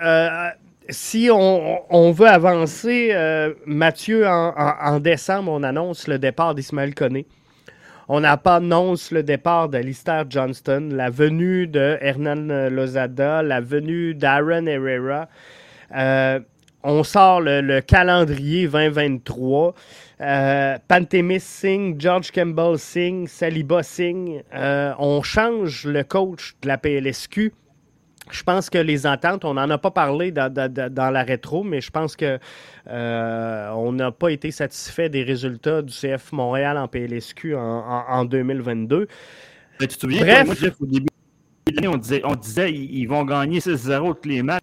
si 0.90 1.28
on, 1.30 2.12
veut 2.12 2.28
avancer, 2.28 3.14
Mathieu, 3.66 4.26
en, 4.26 5.00
décembre, 5.00 5.52
on 5.52 5.62
annonce 5.62 6.08
le 6.08 6.18
départ 6.18 6.54
d'Ismaël 6.54 6.94
Koné. 6.94 7.26
On 8.10 8.20
n'a 8.20 8.38
pas 8.38 8.56
annonce 8.56 9.10
le 9.10 9.22
départ 9.22 9.68
d'Alistair 9.68 10.24
Johnston, 10.30 10.88
la 10.92 11.10
venue 11.10 11.66
de 11.66 11.98
Hernan 12.00 12.68
Lozada, 12.70 13.42
la 13.42 13.60
venue 13.60 14.14
d'Aaron 14.14 14.64
Herrera. 14.66 15.28
Euh, 15.94 16.40
on 16.82 17.02
sort 17.02 17.42
le, 17.42 17.80
calendrier 17.80 18.66
2023. 18.66 19.74
Euh, 20.22 20.78
Pantemis 20.88 21.40
Singh, 21.40 22.00
George 22.00 22.30
Campbell 22.30 22.78
Singh, 22.78 23.26
Saliba 23.28 23.82
Singh. 23.82 24.42
Euh, 24.54 24.94
on 24.98 25.22
change 25.22 25.84
le 25.84 26.02
coach 26.02 26.54
de 26.62 26.68
la 26.68 26.78
PLSQ. 26.78 27.52
Je 28.32 28.42
pense 28.42 28.70
que 28.70 28.78
les 28.78 29.06
ententes, 29.06 29.44
on 29.44 29.54
n'en 29.54 29.68
a 29.70 29.78
pas 29.78 29.90
parlé 29.90 30.32
dans, 30.32 31.12
la 31.12 31.22
rétro, 31.22 31.64
mais 31.64 31.80
je 31.80 31.90
pense 31.90 32.16
que 32.16 32.38
euh, 32.88 33.70
on 33.70 33.92
n'a 33.92 34.12
pas 34.12 34.30
été 34.30 34.50
satisfait 34.50 35.08
des 35.08 35.22
résultats 35.22 35.82
du 35.82 35.92
CF 35.92 36.32
Montréal 36.32 36.78
en 36.78 36.88
PLSQ 36.88 37.54
en, 37.56 38.24
2022. 38.24 39.08
tu 39.78 39.86
te 39.88 39.92
souviens, 40.00 40.20
Bref. 40.20 40.46
Moi, 40.46 40.54
Jeff, 40.54 40.74
au 40.80 40.86
début 40.86 41.06
de 41.66 41.74
l'année, 41.74 41.88
on 41.88 41.96
disait, 41.96 42.22
on 42.24 42.34
disait 42.34 42.72
ils, 42.72 43.06
vont 43.06 43.24
gagner 43.24 43.60
6-0 43.60 44.20
tous 44.20 44.28
les 44.28 44.42
matchs. 44.42 44.62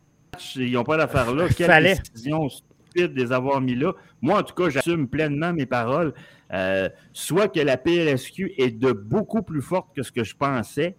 Ils 0.55 0.73
n'ont 0.73 0.83
pas 0.83 0.97
d'affaire 0.97 1.33
là. 1.33 1.47
Quelle 1.55 1.67
Fallait. 1.67 1.95
décision 2.13 2.49
stupide 2.49 3.13
de 3.13 3.21
les 3.21 3.31
avoir 3.31 3.61
mis 3.61 3.75
là. 3.75 3.93
Moi, 4.21 4.39
en 4.39 4.43
tout 4.43 4.55
cas, 4.55 4.69
j'assume 4.69 5.07
pleinement 5.07 5.53
mes 5.53 5.65
paroles. 5.65 6.13
Euh, 6.53 6.89
soit 7.11 7.47
que 7.47 7.59
la 7.59 7.77
PLSQ 7.77 8.53
est 8.57 8.71
de 8.71 8.91
beaucoup 8.91 9.41
plus 9.41 9.61
forte 9.61 9.95
que 9.95 10.03
ce 10.03 10.11
que 10.11 10.23
je 10.23 10.35
pensais, 10.35 10.95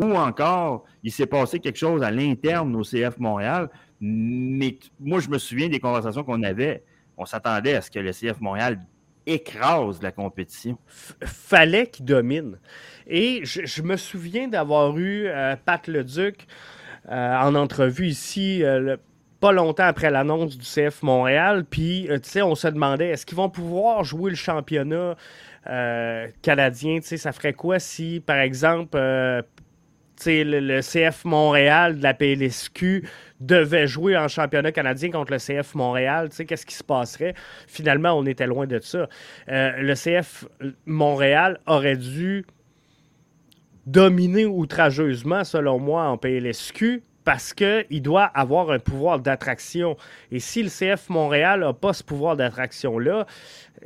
ou 0.00 0.14
encore, 0.14 0.84
il 1.02 1.12
s'est 1.12 1.26
passé 1.26 1.60
quelque 1.60 1.78
chose 1.78 2.02
à 2.02 2.10
l'interne 2.10 2.74
au 2.74 2.82
CF 2.82 3.18
Montréal. 3.18 3.68
Mais 4.00 4.78
moi, 4.98 5.20
je 5.20 5.28
me 5.28 5.38
souviens 5.38 5.68
des 5.68 5.78
conversations 5.78 6.24
qu'on 6.24 6.42
avait. 6.42 6.82
On 7.18 7.26
s'attendait 7.26 7.74
à 7.74 7.82
ce 7.82 7.90
que 7.90 7.98
le 7.98 8.12
CF 8.12 8.40
Montréal 8.40 8.80
écrase 9.26 10.02
la 10.02 10.10
compétition. 10.10 10.78
fallait 11.22 11.86
qu'il 11.86 12.06
domine. 12.06 12.58
Et 13.06 13.42
je, 13.44 13.82
me 13.82 13.96
souviens 13.96 14.48
d'avoir 14.48 14.96
eu 14.96 15.26
euh, 15.26 15.54
Pat 15.62 15.86
Leduc 15.86 16.46
euh, 17.10 17.36
en 17.36 17.54
entrevue 17.54 18.06
ici. 18.06 18.64
Euh, 18.64 18.96
pas 19.40 19.52
longtemps 19.52 19.84
après 19.84 20.10
l'annonce 20.10 20.58
du 20.58 20.66
CF 20.66 21.02
Montréal, 21.02 21.64
puis 21.64 22.06
tu 22.10 22.18
sais, 22.28 22.42
on 22.42 22.54
se 22.54 22.68
demandait 22.68 23.08
est-ce 23.08 23.24
qu'ils 23.24 23.38
vont 23.38 23.48
pouvoir 23.48 24.04
jouer 24.04 24.30
le 24.30 24.36
championnat 24.36 25.16
canadien, 26.42 27.00
tu 27.00 27.06
sais, 27.06 27.16
ça 27.16 27.32
ferait 27.32 27.54
quoi 27.54 27.78
si, 27.78 28.20
par 28.20 28.36
exemple, 28.36 28.98
le, 30.26 30.80
CF 30.80 31.24
Montréal 31.24 31.98
de 31.98 32.02
la 32.02 32.14
PLSQ 32.14 33.08
devait 33.40 33.86
jouer 33.86 34.16
en 34.16 34.28
championnat 34.28 34.72
canadien 34.72 35.10
contre 35.10 35.32
le 35.32 35.38
CF 35.38 35.74
Montréal, 35.74 36.28
qu'est-ce 36.46 36.66
qui 36.66 36.74
se 36.74 36.84
passerait? 36.84 37.34
Finalement, 37.66 38.12
on 38.12 38.26
était 38.26 38.46
loin 38.46 38.66
de 38.66 38.78
ça. 38.80 39.08
Euh, 39.48 39.72
le 39.78 39.94
CF 39.94 40.46
Montréal 40.86 41.58
aurait 41.66 41.96
dû 41.96 42.44
dominer 43.86 44.46
outrageusement, 44.46 45.44
selon 45.44 45.78
moi, 45.78 46.04
en 46.04 46.18
PLSQ 46.18 47.02
parce 47.24 47.52
qu'il 47.52 48.02
doit 48.02 48.24
avoir 48.24 48.70
un 48.70 48.78
pouvoir 48.78 49.20
d'attraction. 49.20 49.96
Et 50.32 50.40
si 50.40 50.62
le 50.62 50.68
CF 50.68 51.08
Montréal 51.10 51.60
n'a 51.60 51.72
pas 51.72 51.92
ce 51.92 52.02
pouvoir 52.02 52.36
d'attraction-là, 52.36 53.26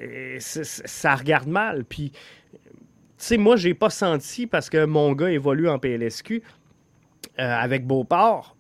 euh, 0.01 0.37
ça 0.39 1.15
regarde 1.15 1.49
mal. 1.49 1.85
Puis 1.85 2.13
sais, 3.25 3.37
moi, 3.37 3.57
j'ai 3.57 3.75
pas 3.75 3.91
senti 3.91 4.47
parce 4.47 4.71
que 4.71 4.85
mon 4.85 5.13
gars 5.13 5.31
évolue 5.31 5.69
en 5.69 5.79
PLSQ 5.79 6.43
euh, 7.39 7.57
avec 7.57 7.87
Beauport. 7.87 8.57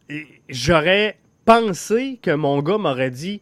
J'aurais 0.48 1.18
pensé 1.44 2.18
que 2.22 2.30
mon 2.30 2.62
gars 2.62 2.78
m'aurait 2.78 3.10
dit 3.10 3.40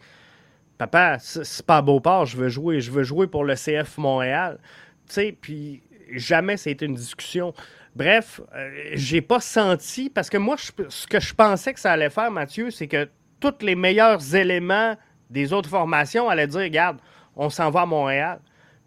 Papa, 0.78 1.18
c'est 1.20 1.64
pas 1.64 1.80
Beauport, 1.80 2.26
je 2.26 2.36
veux 2.36 2.48
jouer, 2.48 2.80
je 2.80 2.90
veux 2.90 3.04
jouer 3.04 3.26
pour 3.26 3.44
le 3.44 3.54
CF 3.54 3.98
Montréal. 3.98 4.58
Tu 5.06 5.14
sais, 5.14 5.36
puis 5.40 5.82
jamais 6.12 6.56
c'était 6.56 6.86
une 6.86 6.94
discussion. 6.94 7.54
Bref, 7.94 8.40
euh, 8.54 8.90
j'ai 8.94 9.20
pas 9.20 9.40
senti, 9.40 10.10
parce 10.10 10.30
que 10.30 10.38
moi, 10.38 10.56
ce 10.88 11.06
que 11.06 11.20
je 11.20 11.34
pensais 11.34 11.74
que 11.74 11.80
ça 11.80 11.92
allait 11.92 12.10
faire, 12.10 12.30
Mathieu, 12.30 12.70
c'est 12.70 12.88
que 12.88 13.08
tous 13.38 13.54
les 13.60 13.74
meilleurs 13.74 14.34
éléments 14.34 14.96
des 15.30 15.52
autres 15.52 15.68
formations 15.68 16.28
allaient 16.28 16.46
dire 16.46 16.60
Regarde, 16.60 16.98
on 17.36 17.50
s'en 17.50 17.70
va 17.70 17.82
à 17.82 17.86
Montréal. 17.86 18.40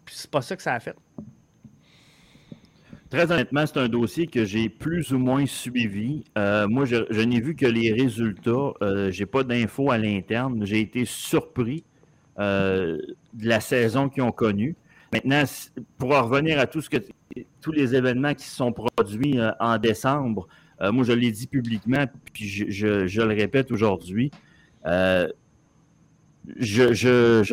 Puis 0.04 0.16
c'est 0.18 0.30
pas 0.30 0.42
ça 0.42 0.56
que 0.56 0.62
ça 0.62 0.74
a 0.74 0.80
fait. 0.80 0.96
Très 3.10 3.32
honnêtement, 3.32 3.66
c'est 3.68 3.78
un 3.78 3.88
dossier 3.88 4.26
que 4.26 4.46
j'ai 4.46 4.68
plus 4.68 5.12
ou 5.14 5.20
moins 5.20 5.46
suivi. 5.46 6.24
Euh, 6.38 6.68
moi, 6.68 6.86
je, 6.86 7.22
n'ai 7.22 7.40
vu 7.40 7.56
que 7.56 7.68
les 7.68 7.94
résultats. 7.94 8.74
Euh, 8.82 9.12
je 9.12 9.20
n'ai 9.20 9.26
pas 9.28 9.44
d'infos 9.44 9.92
à 9.92 10.00
l'interne. 10.00 10.66
J'ai 10.66 10.80
été 10.82 11.06
surpris 11.06 11.84
euh, 12.40 12.98
de 13.34 13.48
la 13.48 13.60
saison 13.60 14.10
qu'ils 14.10 14.24
ont 14.24 14.32
connue. 14.32 14.76
Maintenant, 15.14 15.44
pour 16.00 16.10
revenir 16.18 16.60
à 16.60 16.66
tout 16.66 16.82
ce 16.82 16.90
que, 16.90 16.98
tous 17.62 17.72
les 17.72 17.94
événements 17.94 18.34
qui 18.34 18.46
se 18.46 18.56
sont 18.56 18.72
produits 18.74 19.40
en 19.60 19.78
décembre, 19.78 20.48
moi, 20.82 21.06
je 21.06 21.14
l'ai 21.14 21.32
dit 21.32 21.48
publiquement, 21.48 22.06
puis 22.34 22.46
je, 22.48 23.22
le 23.22 23.34
répète 23.34 23.72
aujourd'hui. 23.72 24.32
Je, 24.84 25.30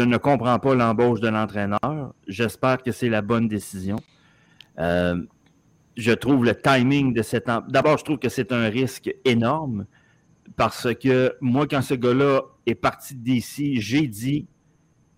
ne 0.03 0.17
comprends 0.17 0.59
pas 0.59 0.75
l'embauche 0.75 1.21
de 1.21 1.29
l'entraîneur. 1.29 2.15
J'espère 2.27 2.83
que 2.83 2.91
c'est 2.91 3.11
la 3.11 3.21
bonne 3.21 3.49
décision 3.49 3.99
je 5.97 6.13
trouve 6.13 6.45
le 6.45 6.55
timing 6.55 7.13
de 7.13 7.23
cette. 7.23 7.49
D'abord, 7.69 7.99
je 7.99 8.05
trouve 8.05 8.19
que 8.19 8.29
c'est 8.29 8.53
un 8.53 8.69
risque 8.69 9.15
énorme 9.25 9.87
parce 10.57 10.89
que 10.95 11.35
moi, 11.41 11.67
quand 11.67 11.83
ce 11.83 11.95
gars-là 11.95 12.43
est 12.67 12.75
parti 12.75 13.15
d'ici, 13.15 13.81
j'ai 13.81 14.07
dit, 14.07 14.47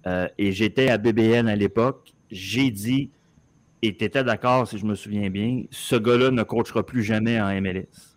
euh, 0.06 0.28
et 0.38 0.52
j'étais 0.52 0.90
à 0.90 0.98
BBN 0.98 1.48
à 1.48 1.56
l'époque, 1.56 2.12
j'ai 2.30 2.70
dit, 2.70 3.10
et 3.82 3.96
tu 3.96 4.04
étais 4.04 4.24
d'accord 4.24 4.66
si 4.68 4.78
je 4.78 4.86
me 4.86 4.94
souviens 4.94 5.30
bien, 5.30 5.64
ce 5.70 5.96
gars-là 5.96 6.30
ne 6.30 6.42
coachera 6.42 6.84
plus 6.84 7.02
jamais 7.02 7.40
en 7.40 7.48
MLS. 7.60 8.16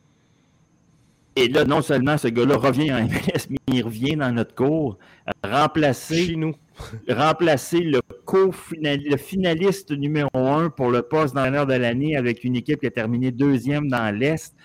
Et 1.36 1.50
là, 1.50 1.66
non 1.66 1.82
seulement 1.82 2.18
ce 2.18 2.30
gars-là 2.30 2.58
revient 2.58 2.92
en 2.92 3.04
MLS, 3.04 3.48
mais 3.50 3.58
il 3.72 3.84
revient 3.84 4.16
dans 4.16 4.32
notre 4.32 4.56
cours, 4.56 4.98
remplacer. 5.44 6.26
Chez 6.26 6.36
nous 6.36 6.56
remplacer 7.10 7.80
le, 7.80 8.02
finaliste 9.18 9.92
numéro 9.92 10.30
un 10.34 10.70
pour 10.70 10.92
le 10.92 11.02
poste 11.02 11.36
d'entraîneur 11.36 11.66
de 11.66 11.74
l'année 11.74 12.16
avec 12.16 12.44
une 12.44 12.56
équipe 12.56 12.80
qui 12.80 12.88
a 12.88 12.92
terminé 12.92 13.32
deuxième 13.32 13.88
dans 13.88 14.16
l'Est. 14.16 14.56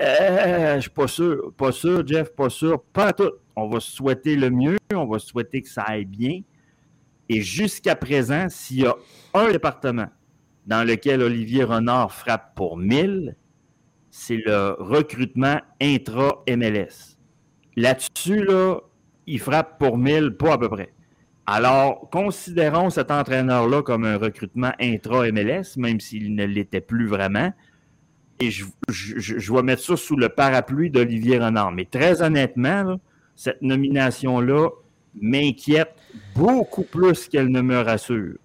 Euh, 0.00 0.76
je 0.76 0.80
suis 0.82 0.90
pas 0.90 1.08
sûr, 1.08 1.52
pas 1.56 1.72
sûr, 1.72 2.06
Jeff, 2.06 2.30
pas 2.34 2.48
sûr, 2.48 2.80
pas 2.92 3.12
tout. 3.12 3.32
On 3.56 3.68
va 3.68 3.80
souhaiter 3.80 4.36
le 4.36 4.50
mieux, 4.50 4.78
on 4.94 5.06
va 5.06 5.18
souhaiter 5.18 5.62
que 5.62 5.68
ça 5.68 5.82
aille 5.82 6.04
bien. 6.04 6.42
Et 7.28 7.40
jusqu'à 7.42 7.96
présent, 7.96 8.48
s'il 8.48 8.80
y 8.80 8.86
a 8.86 8.94
un 9.34 9.50
département 9.50 10.08
dans 10.66 10.86
lequel 10.86 11.22
Olivier 11.22 11.64
Renard 11.64 12.12
frappe 12.12 12.54
pour 12.54 12.76
1000, 12.76 13.36
c'est 14.10 14.36
le 14.36 14.76
recrutement 14.78 15.60
intra-MLS. 15.80 17.16
Là-dessus, 17.76 18.44
là, 18.44 18.80
il 19.26 19.40
frappe 19.40 19.78
pour 19.78 19.96
1000, 19.96 20.36
pas 20.36 20.54
à 20.54 20.58
peu 20.58 20.68
près. 20.68 20.92
Alors, 21.52 22.08
considérons 22.10 22.90
cet 22.90 23.10
entraîneur-là 23.10 23.82
comme 23.82 24.04
un 24.04 24.18
recrutement 24.18 24.70
intra-MLS, 24.80 25.76
même 25.78 25.98
s'il 25.98 26.36
ne 26.36 26.44
l'était 26.44 26.80
plus 26.80 27.08
vraiment. 27.08 27.52
Et 28.38 28.52
je, 28.52 28.66
je, 28.88 29.52
vais 29.52 29.62
mettre 29.62 29.82
ça 29.82 29.96
sous 29.96 30.14
le 30.14 30.28
parapluie 30.28 30.90
d'Olivier 30.90 31.38
Renard. 31.38 31.72
Mais 31.72 31.86
très 31.86 32.22
honnêtement, 32.22 33.00
cette 33.34 33.62
nomination-là 33.62 34.68
m'inquiète 35.20 35.92
beaucoup 36.36 36.84
plus 36.84 37.26
qu'elle 37.26 37.48
ne 37.48 37.62
me 37.62 37.80
rassure. 37.80 38.36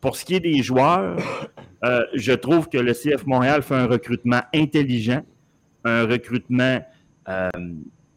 Pour 0.00 0.16
ce 0.16 0.24
qui 0.24 0.36
est 0.36 0.40
des 0.40 0.62
joueurs, 0.62 1.18
euh, 1.84 2.00
je 2.14 2.32
trouve 2.32 2.70
que 2.70 2.78
le 2.78 2.94
CF 2.94 3.26
Montréal 3.26 3.60
fait 3.60 3.74
un 3.74 3.86
recrutement 3.86 4.40
intelligent, 4.54 5.20
un 5.84 6.06
recrutement, 6.06 6.80
euh, 7.28 7.50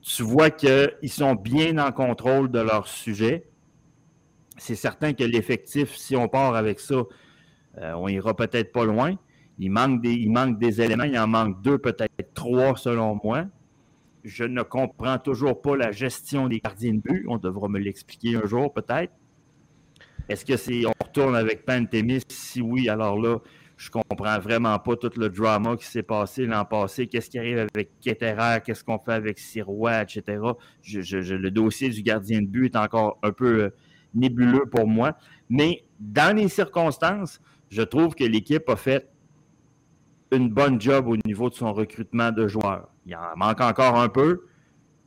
tu 0.01 0.23
vois 0.23 0.51
qu'ils 0.51 1.11
sont 1.11 1.35
bien 1.35 1.77
en 1.79 1.91
contrôle 1.91 2.49
de 2.49 2.59
leur 2.59 2.87
sujet 2.87 3.48
c'est 4.59 4.75
certain 4.75 5.13
que 5.13 5.23
l'effectif, 5.23 5.95
si 5.95 6.15
on 6.15 6.27
part 6.27 6.55
avec 6.55 6.79
ça, 6.79 7.03
euh, 7.77 7.93
on 7.93 8.07
ira 8.07 8.35
peut-être 8.35 8.71
pas 8.71 8.85
loin. 8.85 9.15
Il 9.57 9.71
manque, 9.71 10.01
des, 10.01 10.13
il 10.13 10.31
manque 10.31 10.57
des 10.57 10.81
éléments, 10.81 11.03
il 11.03 11.17
en 11.17 11.27
manque 11.27 11.61
deux, 11.61 11.77
peut-être 11.77 12.33
trois 12.33 12.75
selon 12.77 13.19
moi. 13.23 13.45
Je 14.23 14.43
ne 14.43 14.61
comprends 14.63 15.17
toujours 15.17 15.61
pas 15.61 15.75
la 15.75 15.91
gestion 15.91 16.47
des 16.47 16.59
gardiens 16.59 16.93
de 16.93 16.99
but. 16.99 17.25
On 17.27 17.37
devra 17.37 17.67
me 17.67 17.79
l'expliquer 17.79 18.35
un 18.35 18.45
jour 18.45 18.73
peut-être. 18.73 19.13
Est-ce 20.27 20.45
que 20.45 20.57
c'est 20.57 20.85
on 20.85 20.93
retourne 21.03 21.35
avec 21.35 21.65
Pantémis? 21.65 22.21
Si 22.29 22.61
oui, 22.61 22.87
alors 22.87 23.19
là, 23.19 23.39
je 23.77 23.89
comprends 23.89 24.39
vraiment 24.39 24.77
pas 24.77 24.95
tout 24.95 25.11
le 25.17 25.29
drama 25.29 25.75
qui 25.77 25.85
s'est 25.85 26.03
passé 26.03 26.45
l'an 26.45 26.65
passé. 26.65 27.07
Qu'est-ce 27.07 27.29
qui 27.29 27.39
arrive 27.39 27.59
avec 27.59 27.91
Ketterer? 28.01 28.59
Qu'est-ce 28.63 28.83
qu'on 28.83 28.99
fait 28.99 29.13
avec 29.13 29.39
Sirois, 29.39 30.01
etc. 30.01 30.37
le 30.93 31.49
dossier 31.49 31.89
du 31.89 32.03
gardien 32.03 32.41
de 32.41 32.47
but 32.47 32.75
est 32.75 32.77
encore 32.77 33.17
un 33.23 33.31
peu 33.31 33.63
euh, 33.63 33.69
nébuleux 34.13 34.65
pour 34.65 34.87
moi. 34.87 35.17
Mais 35.49 35.83
dans 35.99 36.35
les 36.35 36.47
circonstances, 36.49 37.39
je 37.69 37.81
trouve 37.81 38.15
que 38.15 38.23
l'équipe 38.23 38.67
a 38.69 38.75
fait 38.75 39.09
une 40.31 40.49
bonne 40.49 40.79
job 40.79 41.07
au 41.07 41.17
niveau 41.25 41.49
de 41.49 41.55
son 41.55 41.73
recrutement 41.73 42.31
de 42.31 42.47
joueurs. 42.47 42.89
Il 43.05 43.15
en 43.15 43.35
manque 43.35 43.61
encore 43.61 43.99
un 43.99 44.09
peu, 44.09 44.45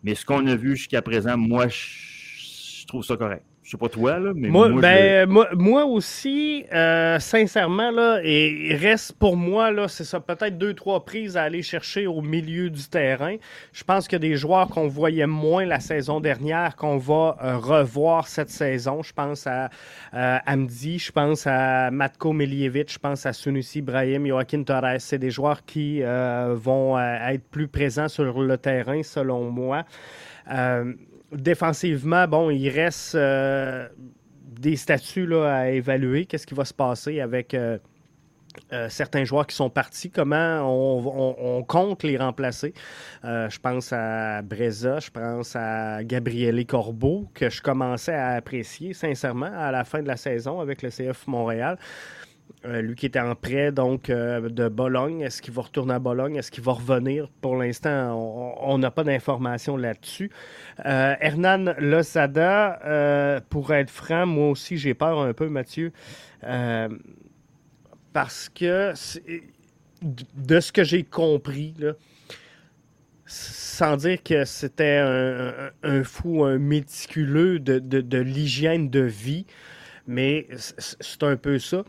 mais 0.02 0.14
ce 0.14 0.24
qu'on 0.24 0.46
a 0.46 0.56
vu 0.56 0.76
jusqu'à 0.76 1.02
présent, 1.02 1.36
moi, 1.36 1.68
je 1.68 2.86
trouve 2.86 3.04
ça 3.04 3.16
correct. 3.16 3.44
Je 3.62 3.70
sais 3.70 3.76
pas 3.76 3.88
toi, 3.88 4.18
là, 4.18 4.32
mais 4.34 4.48
moi, 4.48 4.68
ben, 4.70 5.28
moi, 5.54 5.84
aussi, 5.84 6.64
euh, 6.72 7.20
sincèrement, 7.20 7.92
là, 7.92 8.20
et 8.24 8.74
reste 8.74 9.12
pour 9.12 9.36
moi, 9.36 9.70
là, 9.70 9.86
c'est 9.86 10.02
ça, 10.02 10.18
peut-être 10.18 10.58
deux, 10.58 10.74
trois 10.74 11.04
prises 11.04 11.36
à 11.36 11.44
aller 11.44 11.62
chercher 11.62 12.08
au 12.08 12.22
milieu 12.22 12.70
du 12.70 12.88
terrain. 12.88 13.36
Je 13.72 13.84
pense 13.84 14.08
qu'il 14.08 14.16
y 14.16 14.26
a 14.26 14.28
des 14.30 14.34
joueurs 14.34 14.66
qu'on 14.66 14.88
voyait 14.88 15.28
moins 15.28 15.64
la 15.64 15.78
saison 15.78 16.18
dernière 16.18 16.74
qu'on 16.74 16.98
va 16.98 17.36
euh, 17.40 17.56
revoir 17.56 18.26
cette 18.26 18.50
saison. 18.50 19.04
Je 19.04 19.12
pense 19.12 19.46
à 19.46 19.70
euh, 20.14 20.38
Amdi, 20.44 20.98
je 20.98 21.12
pense 21.12 21.46
à 21.46 21.92
Matko 21.92 22.32
Miljevic, 22.32 22.92
je 22.92 22.98
pense 22.98 23.26
à 23.26 23.32
Sunusi 23.32 23.78
Ibrahim, 23.78 24.26
Joaquin 24.26 24.64
Torres. 24.64 24.96
C'est 24.98 25.18
des 25.18 25.30
joueurs 25.30 25.64
qui 25.64 26.02
vont 26.02 26.98
être 26.98 27.44
plus 27.44 27.68
présents 27.68 28.08
sur 28.08 28.40
le 28.40 28.58
terrain, 28.58 29.04
selon 29.04 29.50
moi 29.50 29.84
défensivement, 31.32 32.26
bon, 32.28 32.50
il 32.50 32.68
reste 32.68 33.14
euh, 33.14 33.88
des 34.42 34.76
statuts 34.76 35.34
à 35.34 35.70
évaluer. 35.70 36.26
Qu'est-ce 36.26 36.46
qui 36.46 36.54
va 36.54 36.64
se 36.64 36.74
passer 36.74 37.20
avec, 37.20 37.54
euh, 37.54 37.78
euh, 38.72 38.88
certains 38.88 39.24
joueurs 39.24 39.46
qui 39.46 39.56
sont 39.56 39.70
partis, 39.70 40.10
comment 40.10 40.60
on, 40.62 41.62
compte 41.62 42.02
les 42.02 42.18
remplacer? 42.18 42.74
Je 43.22 43.58
pense 43.58 43.92
à 43.92 44.42
Breza, 44.42 44.98
je 45.00 45.10
pense 45.10 45.56
à 45.56 46.04
Gabriele 46.04 46.66
Corbeau, 46.66 47.28
que 47.34 47.48
je 47.48 47.62
commençais 47.62 48.14
à 48.14 48.28
apprécier 48.30 48.92
sincèrement 48.92 49.50
à 49.54 49.72
la 49.72 49.84
fin 49.84 50.02
de 50.02 50.08
la 50.08 50.16
saison 50.16 50.60
avec 50.60 50.82
le 50.82 50.90
CF 50.90 51.26
Montréal. 51.26 51.78
Euh, 52.64 52.80
lui 52.80 52.94
qui 52.94 53.06
était 53.06 53.18
en 53.18 53.34
prêt 53.34 53.72
donc 53.72 54.08
de 54.08 54.68
Bologne, 54.68 55.22
est-ce 55.22 55.42
qu'il 55.42 55.52
va 55.52 55.62
retourner 55.62 55.94
à 55.94 55.98
Bologne? 55.98 56.36
Est-ce 56.36 56.50
qu'il 56.50 56.62
va 56.62 56.72
revenir? 56.72 57.28
Pour 57.40 57.56
l'instant, 57.56 58.14
on 58.60 58.78
n'a 58.78 58.90
pas 58.90 59.02
d'informations 59.02 59.76
là-dessus. 59.76 60.30
Hernan 60.84 61.74
Losada, 61.78 63.42
pour 63.50 63.72
être 63.72 63.90
franc, 63.90 64.26
moi 64.26 64.50
aussi 64.50 64.76
j'ai 64.76 64.94
peur 64.94 65.20
un 65.20 65.32
peu, 65.32 65.48
Mathieu 65.48 65.92
parce 68.12 68.48
que 68.48 68.92
de 70.02 70.60
ce 70.60 70.72
que 70.72 70.84
j'ai 70.84 71.04
compris, 71.04 71.74
sans 73.26 73.96
dire 73.96 74.22
que 74.22 74.44
c'était 74.44 74.98
un, 75.82 76.04
fou, 76.04 76.44
un 76.44 76.58
méticuleux 76.58 77.58
de, 77.58 78.18
l'hygiène 78.18 78.90
de 78.90 79.00
vie, 79.00 79.46
mais 80.06 80.46
c'est 80.56 81.22
un 81.22 81.36
peu 81.36 81.58
ça 81.58 81.84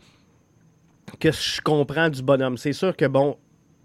que 1.18 1.32
je 1.32 1.60
comprends 1.60 2.08
du 2.08 2.22
bonhomme. 2.22 2.56
C'est 2.56 2.72
sûr 2.72 2.96
que, 2.96 3.06
bon, 3.06 3.36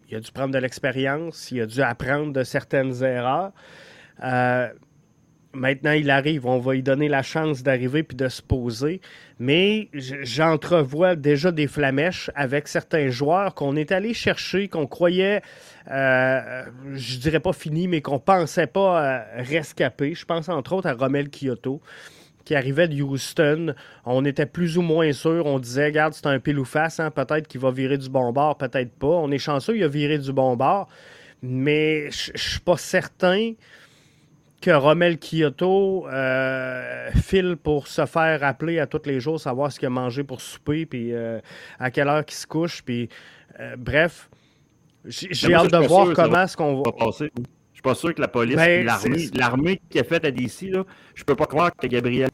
il 0.09 0.17
a 0.17 0.19
dû 0.19 0.31
prendre 0.31 0.53
de 0.53 0.59
l'expérience, 0.59 1.51
il 1.51 1.61
a 1.61 1.65
dû 1.65 1.81
apprendre 1.81 2.33
de 2.33 2.43
certaines 2.43 3.03
erreurs. 3.03 3.51
Euh, 4.23 4.69
Maintenant, 5.53 5.93
il 5.93 6.11
arrive, 6.11 6.45
on 6.45 6.59
va 6.59 6.73
lui 6.73 6.83
donner 6.83 7.07
la 7.07 7.23
chance 7.23 7.63
d'arriver 7.63 8.03
puis 8.03 8.15
de 8.15 8.27
se 8.27 8.39
poser. 8.39 9.01
Mais 9.39 9.89
j'entrevois 9.93 11.15
déjà 11.15 11.51
des 11.51 11.65
flamèches 11.65 12.29
avec 12.35 12.67
certains 12.67 13.09
joueurs 13.09 13.55
qu'on 13.55 13.75
est 13.75 13.91
allé 13.91 14.13
chercher, 14.13 14.67
qu'on 14.67 14.85
croyait, 14.85 15.41
euh, 15.89 16.65
je 16.93 17.17
dirais 17.17 17.39
pas 17.39 17.53
fini, 17.53 17.87
mais 17.87 18.01
qu'on 18.01 18.19
pensait 18.19 18.67
pas 18.67 19.03
euh, 19.03 19.21
rescaper. 19.37 20.13
Je 20.13 20.23
pense 20.23 20.49
entre 20.49 20.73
autres 20.73 20.87
à 20.87 20.93
Romel 20.93 21.29
Kyoto 21.31 21.81
qui 22.49 22.55
arrivait 22.55 22.87
de 22.87 22.99
Houston. 22.99 23.75
On 24.05 24.25
était 24.25 24.47
plus 24.47 24.79
ou 24.79 24.81
moins 24.81 25.13
sûr. 25.13 25.45
On 25.45 25.59
disait, 25.59 25.85
regarde, 25.85 26.15
c'est 26.15 26.25
un 26.25 26.39
pile 26.39 26.57
ou 26.57 26.65
face, 26.65 26.99
hein, 26.99 27.11
peut-être 27.11 27.47
qu'il 27.47 27.61
va 27.61 27.69
virer 27.69 27.99
du 27.99 28.09
bon 28.09 28.33
bord, 28.33 28.57
peut-être 28.57 28.91
pas. 28.91 29.05
On 29.05 29.29
est 29.29 29.37
chanceux, 29.37 29.77
il 29.77 29.83
a 29.83 29.87
viré 29.87 30.17
du 30.17 30.33
bon 30.33 30.55
bord. 30.55 30.87
Mais 31.43 32.09
je 32.09 32.31
suis 32.35 32.59
pas 32.59 32.75
certain 32.75 33.53
que 34.63 34.71
Romel 34.71 35.19
Kyoto 35.19 36.07
euh, 36.07 37.11
file 37.21 37.55
pour 37.55 37.85
se 37.85 38.07
faire 38.07 38.39
rappeler 38.39 38.79
à 38.79 38.87
tous 38.87 39.05
les 39.05 39.19
jours, 39.19 39.39
savoir 39.39 39.71
ce 39.71 39.77
qu'il 39.77 39.85
a 39.85 39.91
mangé 39.91 40.23
pour 40.23 40.41
souper, 40.41 40.87
puis 40.87 41.13
euh, 41.13 41.39
à 41.77 41.91
quelle 41.91 42.07
heure 42.07 42.23
il 42.27 42.33
se 42.33 42.47
couche, 42.47 42.81
puis 42.81 43.09
euh, 43.59 43.75
bref, 43.77 44.27
j'ai 45.05 45.53
hâte 45.53 45.71
de 45.71 45.77
voir 45.85 46.13
comment 46.15 46.41
est-ce 46.41 46.57
qu'on 46.57 46.81
va. 46.81 46.91
Passer. 46.93 47.31
Je 47.35 47.43
suis 47.75 47.81
pas 47.83 47.93
sûr 47.93 48.13
que 48.15 48.21
la 48.21 48.27
police, 48.27 48.55
ben, 48.55 48.85
l'armée 49.35 49.79
qui 49.87 49.99
a 49.99 50.03
fait 50.03 50.25
à 50.25 50.31
DC, 50.31 50.63
là, 50.63 50.83
je 51.13 51.23
peux 51.23 51.35
pas 51.35 51.45
croire 51.45 51.71
que 51.73 51.85
Gabriel 51.85 52.29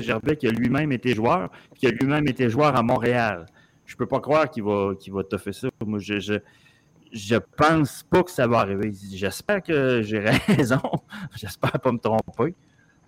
Gerbet, 0.00 0.36
qui 0.36 0.46
a 0.46 0.50
lui-même 0.50 0.92
été 0.92 1.14
joueur, 1.14 1.50
qui 1.76 1.86
a 1.86 1.90
lui-même 1.90 2.26
été 2.28 2.48
joueur 2.48 2.76
à 2.76 2.82
Montréal, 2.82 3.46
je 3.86 3.96
peux 3.96 4.06
pas 4.06 4.20
croire 4.20 4.50
qu'il 4.50 4.62
va, 4.62 4.94
qu'il 4.98 5.12
va 5.12 5.24
te 5.24 5.36
faire 5.36 5.54
ça. 5.54 5.68
Moi, 5.84 5.98
je 5.98 6.38
je 7.12 7.36
pense 7.56 8.04
pas 8.04 8.22
que 8.22 8.30
ça 8.30 8.46
va 8.46 8.60
arriver. 8.60 8.92
J'espère 9.12 9.62
que 9.62 10.00
j'ai 10.02 10.20
raison. 10.46 10.80
J'espère 11.36 11.72
pas 11.72 11.92
me 11.92 11.98
tromper. 11.98 12.54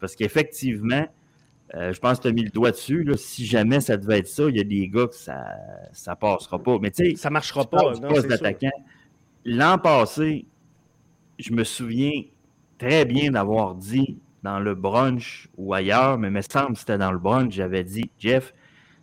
Parce 0.01 0.17
qu'effectivement, 0.17 1.07
euh, 1.75 1.93
je 1.93 2.01
pense 2.01 2.19
que 2.19 2.23
tu 2.23 2.29
as 2.29 2.33
mis 2.33 2.43
le 2.43 2.51
doigt 2.51 2.73
dessus. 2.73 3.09
si 3.17 3.47
jamais 3.47 3.81
ça 3.81 3.97
devait 3.97 4.19
être 4.19 4.29
ça, 4.29 4.45
il 4.49 4.57
y 4.57 4.61
a 4.61 4.65
des 4.65 4.89
gars 4.89 5.07
que 5.07 5.15
ça 5.15 5.45
ne 6.09 6.15
passera 6.15 6.59
pas. 6.59 6.79
Mais 6.81 6.91
tu 6.91 7.11
sais, 7.11 7.17
ça 7.17 7.31
marchera 7.31 7.65
pas. 7.65 7.93
L'an 9.45 9.79
passé, 9.79 10.47
je 11.39 11.53
me 11.53 11.65
souviens 11.65 12.23
très 12.79 13.05
bien 13.05 13.31
d'avoir 13.31 13.75
dit 13.75 14.19
dans 14.43 14.59
le 14.59 14.75
brunch 14.75 15.49
ou 15.57 15.75
ailleurs, 15.75 16.19
mais 16.19 16.29
il 16.29 16.33
me 16.33 16.41
semble 16.41 16.73
que 16.75 16.81
c'était 16.81 16.99
dans 16.99 17.13
le 17.13 17.19
brunch, 17.19 17.55
j'avais 17.55 17.85
dit 17.85 18.11
Jeff, 18.19 18.55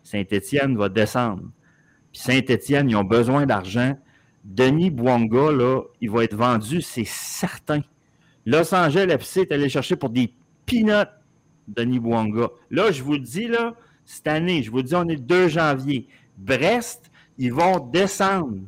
Saint-Étienne 0.02 0.76
va 0.76 0.88
descendre. 0.88 1.44
Puis 2.12 2.22
Saint-Étienne, 2.22 2.90
ils 2.90 2.96
ont 2.96 3.04
besoin 3.04 3.46
d'argent 3.46 3.96
Denis 4.44 4.90
Bouanga, 4.90 5.52
là, 5.52 5.82
il 6.00 6.10
va 6.10 6.24
être 6.24 6.34
vendu, 6.34 6.80
c'est 6.80 7.06
certain. 7.06 7.80
Los 8.46 8.74
Angeles 8.74 9.12
FC 9.12 9.40
est 9.40 9.52
allé 9.52 9.68
chercher 9.68 9.96
pour 9.96 10.10
des 10.10 10.32
peanuts 10.66 11.10
Denis 11.68 12.00
Bouanga. 12.00 12.48
Là, 12.70 12.90
je 12.90 13.02
vous 13.02 13.12
le 13.12 13.18
dis, 13.20 13.48
là, 13.48 13.74
cette 14.04 14.26
année, 14.26 14.62
je 14.62 14.70
vous 14.70 14.78
le 14.78 14.82
dis, 14.82 14.94
on 14.94 15.08
est 15.08 15.16
le 15.16 15.20
2 15.20 15.48
janvier. 15.48 16.08
Brest, 16.38 17.10
ils 17.38 17.52
vont 17.52 17.78
descendre. 17.78 18.58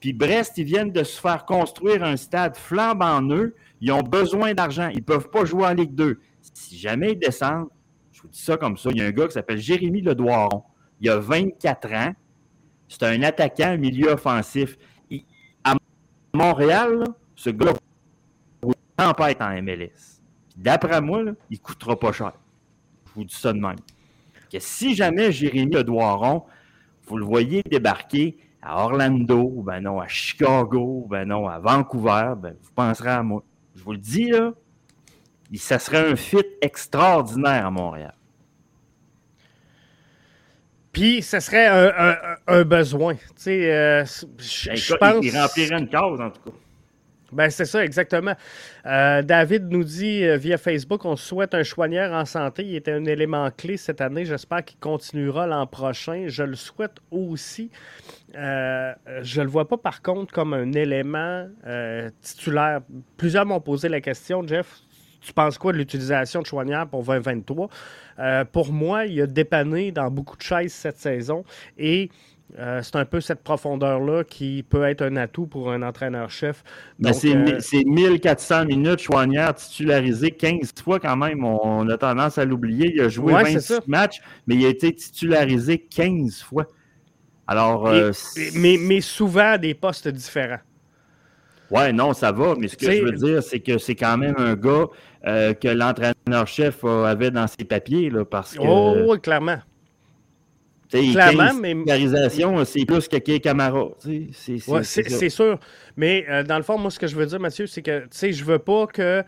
Puis 0.00 0.12
Brest, 0.12 0.56
ils 0.56 0.64
viennent 0.64 0.92
de 0.92 1.02
se 1.02 1.20
faire 1.20 1.44
construire 1.44 2.02
un 2.04 2.16
stade 2.16 2.56
flambant 2.56 3.20
neuf. 3.20 3.50
Ils 3.80 3.92
ont 3.92 4.02
besoin 4.02 4.54
d'argent. 4.54 4.88
Ils 4.88 4.98
ne 4.98 5.02
peuvent 5.02 5.30
pas 5.30 5.44
jouer 5.44 5.66
en 5.66 5.74
Ligue 5.74 5.94
2. 5.94 6.20
Si 6.54 6.78
jamais 6.78 7.12
ils 7.12 7.18
descendent, 7.18 7.68
je 8.12 8.22
vous 8.22 8.28
dis 8.28 8.40
ça 8.40 8.56
comme 8.56 8.76
ça, 8.76 8.90
il 8.90 8.98
y 8.98 9.02
a 9.02 9.06
un 9.06 9.12
gars 9.12 9.26
qui 9.26 9.34
s'appelle 9.34 9.58
Jérémy 9.58 10.00
Ledoiron. 10.02 10.64
Il 11.00 11.08
a 11.10 11.18
24 11.18 11.92
ans. 11.92 12.12
C'est 12.88 13.02
un 13.04 13.22
attaquant, 13.22 13.76
milieu 13.78 14.12
offensif. 14.12 14.76
Montréal, 16.34 17.04
ce 17.34 17.50
gars 17.50 17.72
être 18.98 19.42
en 19.42 19.62
MLS. 19.62 20.20
D'après 20.56 21.00
moi, 21.00 21.22
il 21.50 21.54
ne 21.54 21.56
coûtera 21.56 21.98
pas 21.98 22.12
cher. 22.12 22.32
Je 23.06 23.12
vous 23.14 23.24
dis 23.24 23.34
ça 23.34 23.52
de 23.52 23.58
même. 23.58 23.76
Que 24.52 24.58
si 24.58 24.94
jamais 24.94 25.30
Jérémy 25.32 25.74
Ledoiron, 25.74 26.44
vous 27.06 27.16
le 27.16 27.24
voyez 27.24 27.62
débarquer 27.62 28.36
à 28.60 28.84
Orlando, 28.84 29.62
ben 29.64 29.80
non, 29.80 30.00
à 30.00 30.08
Chicago, 30.08 31.06
ben 31.08 31.26
non, 31.26 31.48
à 31.48 31.58
Vancouver, 31.58 32.34
ben 32.36 32.56
vous 32.60 32.72
penserez 32.74 33.10
à 33.10 33.22
moi. 33.22 33.42
Je 33.78 33.84
vous 33.84 33.92
le 33.92 33.98
dis, 33.98 34.28
là, 34.28 34.52
ça 35.54 35.78
serait 35.78 36.10
un 36.10 36.16
fit 36.16 36.44
extraordinaire 36.60 37.66
à 37.66 37.70
Montréal. 37.70 38.14
Puis, 40.90 41.22
ce 41.22 41.38
serait 41.38 41.68
un, 42.48 42.64
besoin. 42.64 43.14
Tu 43.14 43.20
sais, 43.36 43.72
euh, 43.72 44.04
je 44.38 44.94
pense... 44.96 45.24
Il 45.24 45.38
remplirait 45.38 45.78
une 45.78 45.88
cause, 45.88 46.20
en 46.20 46.30
tout 46.30 46.40
cas. 46.42 46.56
Ben, 47.32 47.50
c'est 47.50 47.66
ça, 47.66 47.84
exactement. 47.84 48.34
Euh, 48.86 49.22
David 49.22 49.70
nous 49.70 49.84
dit 49.84 50.24
euh, 50.24 50.36
via 50.36 50.56
Facebook 50.56 51.04
on 51.04 51.16
souhaite 51.16 51.54
un 51.54 51.62
choigneur 51.62 52.12
en 52.12 52.24
santé. 52.24 52.64
Il 52.64 52.74
était 52.74 52.92
un 52.92 53.04
élément 53.04 53.50
clé 53.50 53.76
cette 53.76 54.00
année. 54.00 54.24
J'espère 54.24 54.64
qu'il 54.64 54.78
continuera 54.78 55.46
l'an 55.46 55.66
prochain. 55.66 56.24
Je 56.28 56.42
le 56.42 56.56
souhaite 56.56 56.96
aussi. 57.10 57.70
je 58.34 59.38
ne 59.38 59.42
le 59.42 59.50
vois 59.50 59.68
pas, 59.68 59.76
par 59.76 60.02
contre, 60.02 60.32
comme 60.32 60.54
un 60.54 60.72
élément 60.72 61.46
titulaire. 62.22 62.80
Plusieurs 63.16 63.46
m'ont 63.46 63.60
posé 63.60 63.88
la 63.88 64.00
question, 64.00 64.46
Jeff 64.46 64.82
tu 65.20 65.32
penses 65.32 65.58
quoi 65.58 65.72
de 65.72 65.78
l'utilisation 65.78 66.40
de 66.40 66.46
Chouanière 66.46 66.86
pour 66.86 67.02
2023? 67.04 67.68
Euh, 68.18 68.44
pour 68.44 68.72
moi, 68.72 69.06
il 69.06 69.20
a 69.20 69.26
dépanné 69.26 69.92
dans 69.92 70.10
beaucoup 70.10 70.36
de 70.36 70.42
chaises 70.42 70.72
cette 70.72 70.98
saison 70.98 71.44
et 71.76 72.10
euh, 72.58 72.80
c'est 72.82 72.96
un 72.96 73.04
peu 73.04 73.20
cette 73.20 73.42
profondeur-là 73.42 74.24
qui 74.24 74.62
peut 74.62 74.84
être 74.84 75.02
un 75.02 75.16
atout 75.16 75.46
pour 75.46 75.70
un 75.70 75.82
entraîneur-chef. 75.82 76.62
Ben, 76.98 77.12
c'est 77.12 77.34
1400 77.84 78.54
euh, 78.54 78.64
minutes, 78.64 79.00
Chouanière 79.00 79.54
titularisé 79.54 80.30
15 80.30 80.72
fois 80.82 80.98
quand 80.98 81.16
même. 81.16 81.44
On, 81.44 81.88
a 81.88 81.98
tendance 81.98 82.38
à 82.38 82.44
l'oublier. 82.44 82.92
Il 82.94 83.00
a 83.02 83.08
joué 83.08 83.32
26 83.32 83.80
matchs, 83.86 84.20
mais 84.46 84.54
il 84.54 84.64
a 84.64 84.68
été 84.68 84.94
titularisé 84.94 85.78
15 85.78 86.40
fois. 86.42 86.66
Alors, 87.46 87.90
mais, 88.54 88.76
mais 88.78 89.00
souvent 89.00 89.52
à 89.52 89.58
des 89.58 89.74
postes 89.74 90.08
différents. 90.08 90.60
Ouais, 91.70 91.92
non, 91.92 92.14
ça 92.14 92.32
va, 92.32 92.54
mais 92.58 92.68
ce 92.68 92.76
que 92.76 92.90
je 92.90 93.02
veux 93.02 93.12
dire, 93.12 93.42
c'est 93.42 93.60
que 93.60 93.76
c'est 93.78 93.94
quand 93.94 94.16
même 94.16 94.34
un 94.38 94.54
gars 94.54 94.86
euh, 95.26 95.52
que 95.52 95.68
l'entraîneur-chef 95.68 96.84
avait 96.84 97.30
dans 97.30 97.46
ses 97.46 97.64
papiers, 97.64 98.08
là, 98.08 98.24
parce 98.24 98.54
que... 98.54 98.60
Oh, 98.62 98.96
oui, 99.06 99.20
clairement. 99.20 99.58
Clairement, 100.90 101.54
mais... 101.54 101.74
c'est 102.64 102.84
plus 102.84 103.08
que 103.08 103.16
Kay 103.18 103.40
Camara. 103.40 103.88
C'est 104.82 105.28
sûr. 105.28 105.58
Mais 105.96 106.24
euh, 106.28 106.42
dans 106.42 106.56
le 106.56 106.62
fond, 106.62 106.78
moi, 106.78 106.90
ce 106.90 106.98
que 106.98 107.06
je 107.06 107.16
veux 107.16 107.26
dire, 107.26 107.40
Mathieu, 107.40 107.66
c'est 107.66 107.82
que, 107.82 108.00
tu 108.02 108.08
sais, 108.10 108.32
je 108.32 108.44
veux 108.44 108.58
pas 108.58 108.86
que... 108.86 109.22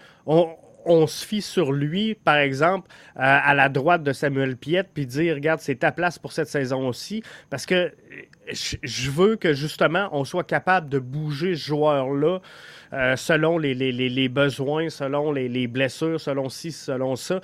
On, 0.87 1.07
se 1.07 1.27
fie 1.27 1.43
sur 1.43 1.73
lui, 1.73 2.15
par 2.15 2.37
exemple, 2.37 2.89
euh, 3.16 3.20
à 3.20 3.53
la 3.55 3.69
droite 3.69 4.03
de 4.03 4.15
Samuel 4.15 4.57
Piette, 4.57 4.89
puis 4.95 5.05
dire, 5.05 5.35
regarde, 5.35 5.61
c'est 5.61 5.74
ta 5.74 5.93
place 5.93 6.19
pour 6.19 6.32
cette 6.32 6.49
saison 6.49 6.89
aussi. 6.89 7.23
Parce 7.51 7.66
que 7.66 7.93
je 8.52 9.10
veux 9.10 9.36
que 9.36 9.52
justement 9.52 10.09
on 10.12 10.24
soit 10.24 10.44
capable 10.44 10.89
de 10.89 10.98
bouger 10.98 11.55
ce 11.55 11.66
joueur-là 11.66 12.40
euh, 12.93 13.14
selon 13.14 13.56
les, 13.56 14.28
besoins, 14.28 14.89
selon 14.89 15.31
les, 15.31 15.66
blessures, 15.68 16.20
selon 16.20 16.48
ci, 16.48 16.72
selon 16.72 17.14
ça. 17.14 17.40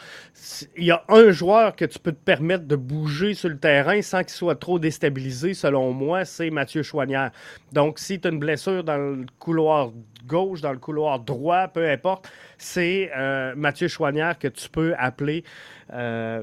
Il 0.76 0.84
y 0.84 0.90
a 0.90 1.04
un 1.08 1.30
joueur 1.30 1.76
que 1.76 1.84
tu 1.84 2.00
peux 2.00 2.10
te 2.10 2.24
permettre 2.24 2.64
de 2.64 2.74
bouger 2.74 3.34
sur 3.34 3.48
le 3.48 3.58
terrain 3.58 4.02
sans 4.02 4.20
qu'il 4.20 4.30
soit 4.30 4.56
trop 4.56 4.80
déstabilisé, 4.80 5.54
selon 5.54 5.92
moi, 5.92 6.24
c'est 6.24 6.50
Mathieu 6.50 6.82
Chouanière. 6.82 7.30
Donc, 7.72 8.00
si 8.00 8.18
tu 8.18 8.26
as 8.26 8.32
une 8.32 8.40
blessure 8.40 8.82
dans 8.82 8.96
le 8.96 9.26
couloir 9.38 9.92
gauche, 10.26 10.62
dans 10.62 10.72
le 10.72 10.78
couloir 10.78 11.20
droit, 11.20 11.68
peu 11.68 11.88
importe, 11.88 12.28
c'est 12.58 13.12
euh, 13.16 13.54
Mathieu 13.54 13.86
Chouanière 13.86 14.40
que 14.40 14.48
tu 14.48 14.68
peux 14.68 14.94
appeler. 14.98 15.44
Euh, 15.92 16.42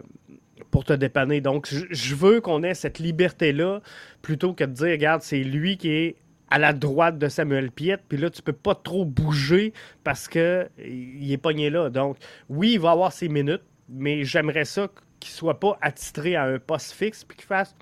pour 0.71 0.83
te 0.83 0.93
dépanner. 0.93 1.41
Donc, 1.41 1.67
je 1.89 2.15
veux 2.15 2.41
qu'on 2.41 2.63
ait 2.63 2.73
cette 2.73 2.99
liberté-là 2.99 3.81
plutôt 4.21 4.53
que 4.53 4.63
de 4.63 4.71
dire, 4.71 4.91
regarde, 4.91 5.21
c'est 5.21 5.43
lui 5.43 5.77
qui 5.77 5.89
est 5.89 6.15
à 6.49 6.59
la 6.59 6.71
droite 6.71 7.17
de 7.17 7.29
Samuel 7.29 7.71
Piet, 7.71 7.97
puis 8.07 8.17
là, 8.17 8.29
tu 8.29 8.43
peux 8.43 8.53
pas 8.53 8.75
trop 8.75 9.05
bouger 9.05 9.73
parce 10.03 10.27
qu'il 10.27 10.69
est 10.77 11.37
pogné 11.41 11.71
là. 11.71 11.89
Donc, 11.89 12.17
oui, 12.47 12.73
il 12.73 12.79
va 12.79 12.91
avoir 12.91 13.11
ses 13.11 13.27
minutes, 13.27 13.63
mais 13.89 14.23
j'aimerais 14.23 14.65
ça 14.65 14.87
qu'il 15.19 15.31
soit 15.31 15.59
pas 15.59 15.77
attitré 15.81 16.35
à 16.35 16.43
un 16.43 16.59
poste 16.59 16.91
fixe, 16.91 17.23
puis 17.23 17.37
qu'il 17.37 17.47
fasse 17.47 17.75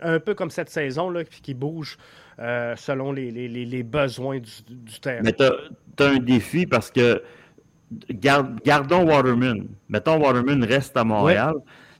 un 0.00 0.18
peu 0.18 0.34
comme 0.34 0.50
cette 0.50 0.70
saison, 0.70 1.10
là, 1.10 1.22
puis 1.24 1.40
qu'il 1.40 1.56
bouge 1.56 1.96
euh, 2.40 2.74
selon 2.76 3.12
les, 3.12 3.82
besoins 3.84 4.40
du, 4.40 5.00
terrain. 5.00 5.22
Mais 5.22 5.32
tu 5.32 5.44
as, 5.44 6.08
un 6.08 6.18
défi 6.18 6.66
parce 6.66 6.90
que 6.90 7.22
gardons 8.10 9.06
Waterman. 9.06 9.68
Mettons 9.88 10.20
Waterman 10.20 10.64
reste 10.64 10.96
à 10.96 11.04
Montréal. 11.04 11.54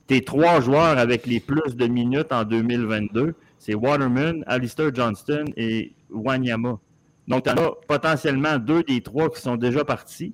Tes 0.09 0.23
trois 0.23 0.59
joueurs 0.59 0.97
avec 0.97 1.27
les 1.27 1.39
plus 1.39 1.75
de 1.75 1.85
minutes 1.85 2.31
en 2.31 2.43
2022, 2.43 3.35
c'est 3.59 3.75
Waterman, 3.75 4.43
Alistair 4.47 4.89
Johnston 4.91 5.45
et 5.55 5.93
Wanyama. 6.09 6.79
Donc, 7.27 7.43
tu 7.43 7.51
en 7.51 7.57
as 7.57 7.71
potentiellement 7.87 8.57
deux 8.57 8.81
des 8.81 9.01
trois 9.01 9.29
qui 9.29 9.39
sont 9.39 9.55
déjà 9.55 9.85
partis. 9.85 10.33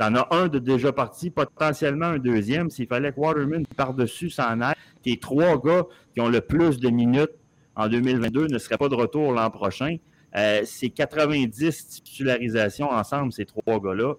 Tu 0.00 0.04
en 0.04 0.16
as 0.16 0.26
un 0.32 0.48
de 0.48 0.58
déjà 0.58 0.90
parti, 0.90 1.30
potentiellement 1.30 2.06
un 2.06 2.18
deuxième. 2.18 2.68
S'il 2.68 2.88
fallait 2.88 3.12
que 3.12 3.20
Waterman 3.20 3.64
par-dessus 3.76 4.28
s'en 4.28 4.60
aille, 4.60 4.74
tes 5.04 5.20
trois 5.20 5.56
gars 5.56 5.84
qui 6.12 6.20
ont 6.20 6.28
le 6.28 6.40
plus 6.40 6.80
de 6.80 6.88
minutes 6.88 7.30
en 7.76 7.86
2022 7.86 8.48
ne 8.48 8.58
seraient 8.58 8.76
pas 8.76 8.88
de 8.88 8.96
retour 8.96 9.30
l'an 9.30 9.50
prochain. 9.50 9.98
Euh, 10.34 10.62
c'est 10.64 10.90
90 10.90 12.02
titularisations 12.02 12.90
ensemble, 12.90 13.32
ces 13.32 13.46
trois 13.46 13.78
gars-là. 13.78 14.14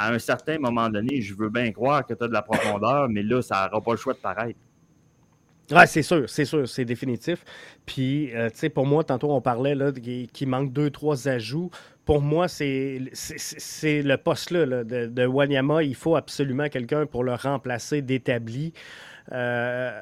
À 0.00 0.12
un 0.12 0.18
certain 0.20 0.58
moment 0.58 0.88
donné, 0.88 1.20
je 1.20 1.34
veux 1.34 1.48
bien 1.48 1.72
croire 1.72 2.06
que 2.06 2.14
tu 2.14 2.22
as 2.22 2.28
de 2.28 2.32
la 2.32 2.42
profondeur, 2.42 3.08
mais 3.08 3.24
là, 3.24 3.42
ça 3.42 3.66
n'aura 3.66 3.82
pas 3.82 3.90
le 3.90 3.96
choix 3.96 4.12
de 4.14 4.18
paraître. 4.18 4.58
Oui, 5.70 5.82
c'est 5.86 6.02
sûr, 6.02 6.30
c'est 6.30 6.44
sûr, 6.44 6.66
c'est 6.68 6.84
définitif. 6.84 7.44
Puis, 7.84 8.34
euh, 8.34 8.48
tu 8.48 8.58
sais, 8.58 8.68
pour 8.70 8.86
moi, 8.86 9.02
tantôt, 9.04 9.32
on 9.32 9.40
parlait 9.40 9.76
qu'il 10.32 10.48
manque 10.48 10.72
deux, 10.72 10.90
trois 10.90 11.28
ajouts. 11.28 11.70
Pour 12.06 12.22
moi, 12.22 12.48
c'est 12.48 13.00
le 13.00 14.16
poste-là 14.16 14.84
de, 14.84 15.06
de, 15.06 15.26
Wanyama. 15.26 15.82
Il 15.82 15.94
faut 15.94 16.16
absolument 16.16 16.68
quelqu'un 16.68 17.04
pour 17.04 17.24
le 17.24 17.34
remplacer 17.34 18.00
d'établi. 18.00 18.72
Euh, 19.32 20.00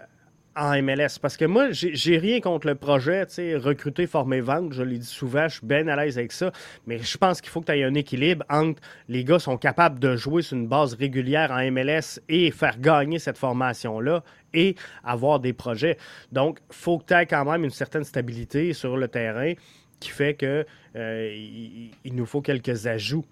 en 0.57 0.83
MLS. 0.83 1.19
Parce 1.21 1.37
que 1.37 1.45
moi, 1.45 1.69
j'ai 1.71 2.19
rien 2.19 2.41
contre 2.41 2.67
le 2.67 2.75
projet, 2.75 3.27
tu 3.27 3.35
sais, 3.35 3.57
recruter, 3.57 4.07
former, 4.07 4.41
vendre. 4.41 4.73
Je 4.73 4.83
l'ai 4.83 4.99
dit 4.99 5.07
souvent, 5.07 5.49
je 5.49 5.59
suis 5.59 5.67
bien 5.67 5.87
à 5.89 5.97
l'aise 5.97 6.19
avec 6.19 6.33
ça. 6.33 6.51
Mais 6.87 6.99
je 6.99 7.19
pense 7.19 7.41
qu'il 7.41 7.51
faut 7.51 7.61
que 7.61 7.67
tu 7.67 7.79
aies 7.79 7.85
un 7.85 7.95
équilibre 7.95 8.45
entre 8.49 8.81
les 9.09 9.25
gars 9.25 9.39
sont 9.39 9.59
capables 9.59 9.99
de 9.99 10.17
jouer 10.17 10.43
sur 10.43 10.57
une 10.57 10.67
base 10.67 10.95
régulière 10.95 11.51
en 11.51 11.71
MLS 11.71 12.21
et 12.29 12.51
faire 12.51 12.79
gagner 12.79 13.19
cette 13.19 13.39
formation-là 13.39 14.23
et 14.55 14.75
avoir 15.05 15.41
des 15.41 15.53
projets. 15.53 15.99
Donc, 16.33 16.61
il 16.71 16.75
faut 16.75 16.99
que 16.99 17.05
tu 17.07 17.15
aies 17.15 17.27
quand 17.27 17.45
même 17.45 17.65
une 17.65 17.71
certaine 17.71 18.05
stabilité 18.05 18.73
sur 18.73 18.97
le 18.97 19.09
terrain 19.09 19.53
qui 20.01 20.11
fait 20.11 20.35
que 20.35 20.67
euh, 20.97 21.91
il, 22.05 22.15
nous 22.15 22.27
faut 22.27 22.41
quelques 22.41 22.87
ajouts. 22.87 23.25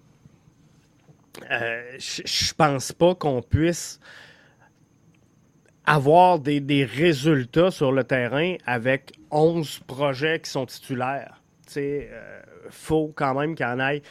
Euh, 1.51 1.81
je 1.99 2.53
pense 2.53 2.91
pas 2.91 3.13
qu'on 3.15 3.41
puisse 3.41 3.99
avoir 5.85 6.39
des, 6.39 6.85
résultats 6.85 7.71
sur 7.71 7.91
le 7.91 8.03
terrain 8.03 8.55
avec 8.65 9.13
11 9.31 9.79
projets 9.87 10.39
qui 10.39 10.49
sont 10.49 10.65
titulaires. 10.65 11.41
Il 11.75 11.81
euh, 11.81 12.41
faut 12.69 13.11
quand 13.15 13.39
même 13.39 13.55
qu'il 13.55 13.65
y 13.65 13.69
en 13.69 13.79
ait 13.79 14.01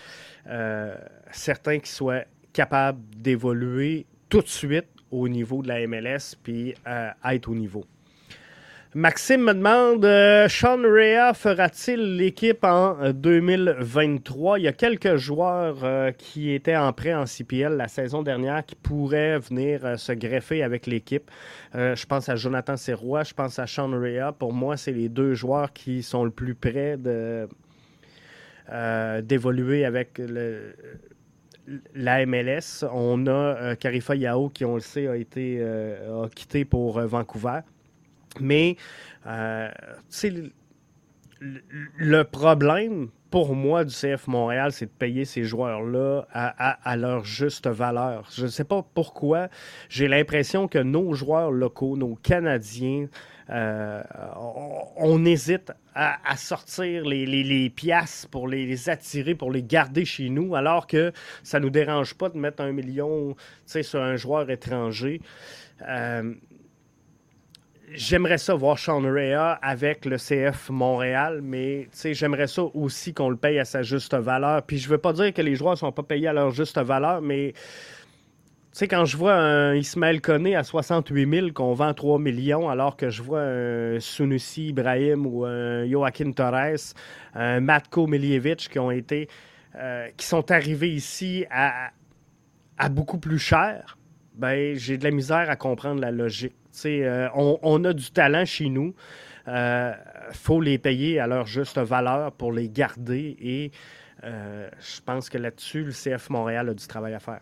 euh, 0.49 0.95
certains 1.31 1.79
qui 1.79 1.91
soient 1.91 2.25
capables 2.53 3.01
d'évoluer 3.17 4.07
tout 4.29 4.43
de 4.43 4.49
suite 4.49 4.87
au 5.11 5.29
niveau 5.29 5.63
de 5.63 5.69
la 5.69 5.87
MLS 5.87 6.37
puis 6.43 6.75
euh, 6.87 7.11
être 7.25 7.49
au 7.49 7.55
niveau. 7.55 7.85
Maxime 8.97 9.43
me 9.43 9.55
demande 9.55 10.05
euh, 10.05 10.47
Sean 10.49 10.81
Rea 10.81 11.35
fera-t-il 11.35 12.17
l'équipe 12.17 12.63
en 12.63 13.11
2023 13.11 14.53
euh, 14.55 14.59
Il 14.61 14.63
y 14.63 14.69
a 14.69 14.73
quelques 14.73 15.17
joueurs 15.17 15.79
euh, 15.83 16.13
qui 16.13 16.53
étaient 16.53 16.77
en 16.77 16.93
prêt 16.93 17.13
en 17.13 17.25
CPL 17.27 17.73
la 17.77 17.89
saison 17.89 18.23
dernière 18.23 18.65
qui 18.65 18.77
pourraient 18.77 19.41
venir 19.41 19.99
se 19.99 20.13
greffer 20.13 20.63
avec 20.63 20.87
l'équipe. 20.87 21.29
je 21.75 22.07
pense 22.07 22.29
à 22.29 22.37
Jonathan 22.37 22.77
Serrois, 22.77 23.25
je 23.25 23.35
pense 23.35 23.59
à 23.59 23.67
Sean 23.67 23.91
Rea. 23.91 24.31
Pour 24.31 24.53
moi, 24.53 24.77
c'est 24.77 24.93
les 24.93 25.09
deux 25.09 25.35
joueurs 25.35 25.73
qui 25.73 26.05
sont 26.05 26.23
le 26.23 26.31
plus 26.31 26.55
près 26.55 26.97
d'évoluer 29.25 29.85
avec 29.85 30.23
la 31.97 32.27
MLS. 32.27 32.85
On 32.93 33.27
a 33.27 33.75
Karifa 33.75 34.15
Yao 34.15 34.51
qui, 34.51 34.65
on 34.65 34.77
le 34.77 34.81
sait, 34.81 35.09
a 35.09 35.17
été 35.17 35.61
a 35.61 36.29
quitté 36.29 36.65
pour 36.65 37.01
Vancouver. 37.01 37.63
Mais, 38.41 38.77
euh, 39.27 39.71
le, 41.99 42.23
problème 42.23 43.09
pour 43.31 43.55
moi 43.55 43.85
du 43.85 43.93
CF 43.93 44.29
Montréal, 44.29 44.73
c'est 44.73 44.87
de 44.87 44.91
payer 44.91 45.25
ces 45.25 45.45
joueurs-là 45.45 46.27
à, 46.33 46.97
leur 46.97 47.25
juste 47.25 47.67
valeur. 47.67 48.29
Je 48.33 48.45
ne 48.45 48.49
sais 48.49 48.65
pas 48.65 48.87
pourquoi. 48.95 49.49
J'ai 49.89 50.09
l'impression 50.09 50.69
que 50.69 50.79
nos 50.79 51.15
joueurs 51.15 51.51
locaux, 51.51 51.97
nos 51.97 52.15
Canadiens, 52.15 53.09
euh, 53.51 54.03
on, 54.97 55.25
hésite 55.25 55.73
à, 55.95 56.37
sortir 56.37 57.05
les, 57.05 57.27
les, 57.27 57.71
piastres 57.71 58.29
pour 58.29 58.49
les, 58.49 58.89
attirer, 58.89 59.35
pour 59.35 59.51
les 59.51 59.63
garder 59.63 60.05
chez 60.05 60.29
nous, 60.31 60.55
alors 60.55 60.87
que 60.87 61.13
ça 61.43 61.59
ne 61.59 61.65
nous 61.65 61.71
dérange 61.71 62.15
pas 62.15 62.29
de 62.29 62.39
mettre 62.39 62.63
un 62.63 62.73
million 62.73 63.37
sur 63.67 64.01
un 64.01 64.17
joueur 64.17 64.49
étranger. 64.51 65.21
Euh, 65.83 66.35
j'aimerais 67.93 68.39
ça 68.39 68.55
voir 68.55 68.79
Sean 68.79 69.01
Rea 69.01 69.59
avec 69.63 70.05
le 70.05 70.17
CF 70.17 70.71
Montréal, 70.71 71.41
mais 71.43 71.89
j'aimerais 72.05 72.47
ça 72.47 72.63
aussi 72.75 73.15
qu'on 73.15 73.29
le 73.29 73.37
paye 73.37 73.59
à 73.59 73.65
sa 73.65 73.83
juste 73.83 74.15
valeur. 74.15 74.63
Puis 74.63 74.79
je 74.79 74.89
veux 74.89 74.99
pas 74.99 75.13
dire 75.13 75.33
que 75.33 75.43
les 75.43 75.55
joueurs 75.55 75.77
sont 75.77 75.93
pas 75.93 76.03
payés 76.03 76.29
à 76.29 76.33
leur 76.33 76.51
juste 76.51 76.79
valeur, 76.79 77.21
mais 77.21 77.55
quand 78.83 79.05
je 79.05 79.17
vois 79.17 79.35
un 79.35 79.75
Ismaël 79.75 80.21
Koné 80.21 80.57
à 80.57 80.65
68 80.65 81.31
000 81.31 81.53
qu'on 81.53 81.75
vend 81.75 81.95
3 81.95 82.19
millions, 82.19 82.69
alors 82.69 82.97
que 82.97 83.09
je 83.09 83.23
vois 83.23 83.43
un 83.43 84.01
Sunusi 84.01 84.69
Ibrahim 84.69 85.27
ou 85.27 85.45
un 85.45 85.89
Joaquin 85.89 86.33
Torres, 86.33 86.95
un 87.35 87.61
Matko 87.61 88.07
Miljevic 88.07 88.69
qui 88.69 88.79
ont 88.79 88.91
été, 88.91 89.29
euh, 89.77 90.09
qui 90.17 90.27
sont 90.27 90.51
arrivés 90.51 90.91
ici 90.93 91.47
à, 91.51 91.91
à 92.77 92.89
beaucoup 92.89 93.19
plus 93.19 93.39
cher, 93.39 93.97
ben 94.35 94.75
j'ai 94.75 94.99
de 94.99 95.05
la 95.05 95.13
misère 95.13 95.49
à 95.49 95.57
comprendre 95.57 96.01
la 96.01 96.11
logique. 96.11 96.55
Euh, 96.87 97.29
on, 97.35 97.85
a 97.85 97.93
du 97.93 98.11
talent 98.11 98.45
chez 98.45 98.69
nous. 98.69 98.95
Il 99.47 99.53
euh, 99.53 99.93
faut 100.33 100.61
les 100.61 100.79
payer 100.79 101.19
à 101.21 101.27
leur 101.27 101.47
juste 101.47 101.79
valeur 101.79 102.33
pour 102.33 102.53
les 102.53 102.69
garder. 102.69 103.37
Et 103.41 103.71
euh, 104.25 104.69
je 104.81 105.01
pense 105.01 105.29
que 105.29 105.39
là-dessus, 105.39 105.85
le 105.85 105.93
CF 105.93 106.31
Montréal 106.31 106.69
a 106.69 106.75
du 106.75 106.87
travail 106.87 107.15
à 107.15 107.21
faire. 107.21 107.41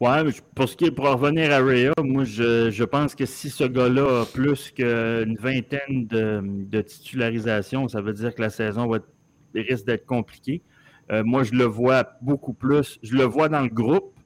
Oui, 0.00 0.08
pour 0.54 0.68
ce 0.68 0.76
qui 0.76 0.84
est 0.84 0.90
pour 0.92 1.06
revenir 1.10 1.52
à 1.52 1.58
Rhea, 1.58 1.92
moi 1.98 2.22
je, 2.22 2.84
pense 2.84 3.16
que 3.16 3.26
si 3.26 3.50
ce 3.50 3.64
gars-là 3.64 4.22
a 4.22 4.24
plus 4.26 4.70
qu'une 4.70 5.36
vingtaine 5.40 6.06
de, 6.06 6.80
titularisations, 6.82 7.88
ça 7.88 8.00
veut 8.00 8.12
dire 8.12 8.32
que 8.32 8.40
la 8.40 8.50
saison 8.50 8.88
risque 9.52 9.86
d'être 9.86 10.06
compliquée. 10.06 10.62
moi, 11.10 11.42
je 11.42 11.52
le 11.52 11.64
vois 11.64 12.12
beaucoup 12.22 12.52
plus. 12.52 13.00
Je 13.02 13.16
le 13.16 13.24
vois 13.24 13.48
dans 13.48 13.62
le 13.62 13.70
groupe, 13.70 14.17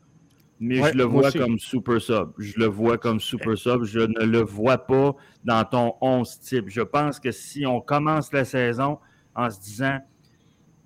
mais 0.62 0.76
je 0.76 0.96
le 0.96 1.02
vois 1.02 1.32
comme 1.32 1.58
super 1.58 2.00
sub. 2.00 2.30
Je 2.38 2.56
le 2.56 2.66
vois 2.66 2.96
comme 2.96 3.18
super 3.18 3.58
sub. 3.58 3.82
Je 3.82 3.98
ne 3.98 4.24
le 4.24 4.42
vois 4.42 4.78
pas 4.78 5.16
dans 5.44 5.64
ton 5.64 5.94
11 6.00 6.38
type. 6.38 6.66
Je 6.68 6.82
pense 6.82 7.18
que 7.18 7.32
si 7.32 7.66
on 7.66 7.80
commence 7.80 8.32
la 8.32 8.44
saison 8.44 8.98
en 9.34 9.50
se 9.50 9.60
disant 9.60 9.98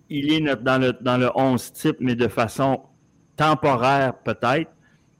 il 0.09 0.32
est 0.32 0.57
dans 0.62 0.81
le, 0.81 0.94
dans 1.03 1.19
le 1.19 1.31
11 1.35 1.74
type, 1.74 1.97
mais 2.01 2.15
de 2.15 2.27
façon 2.27 2.85
temporaire 3.36 4.15
peut-être, 4.24 4.70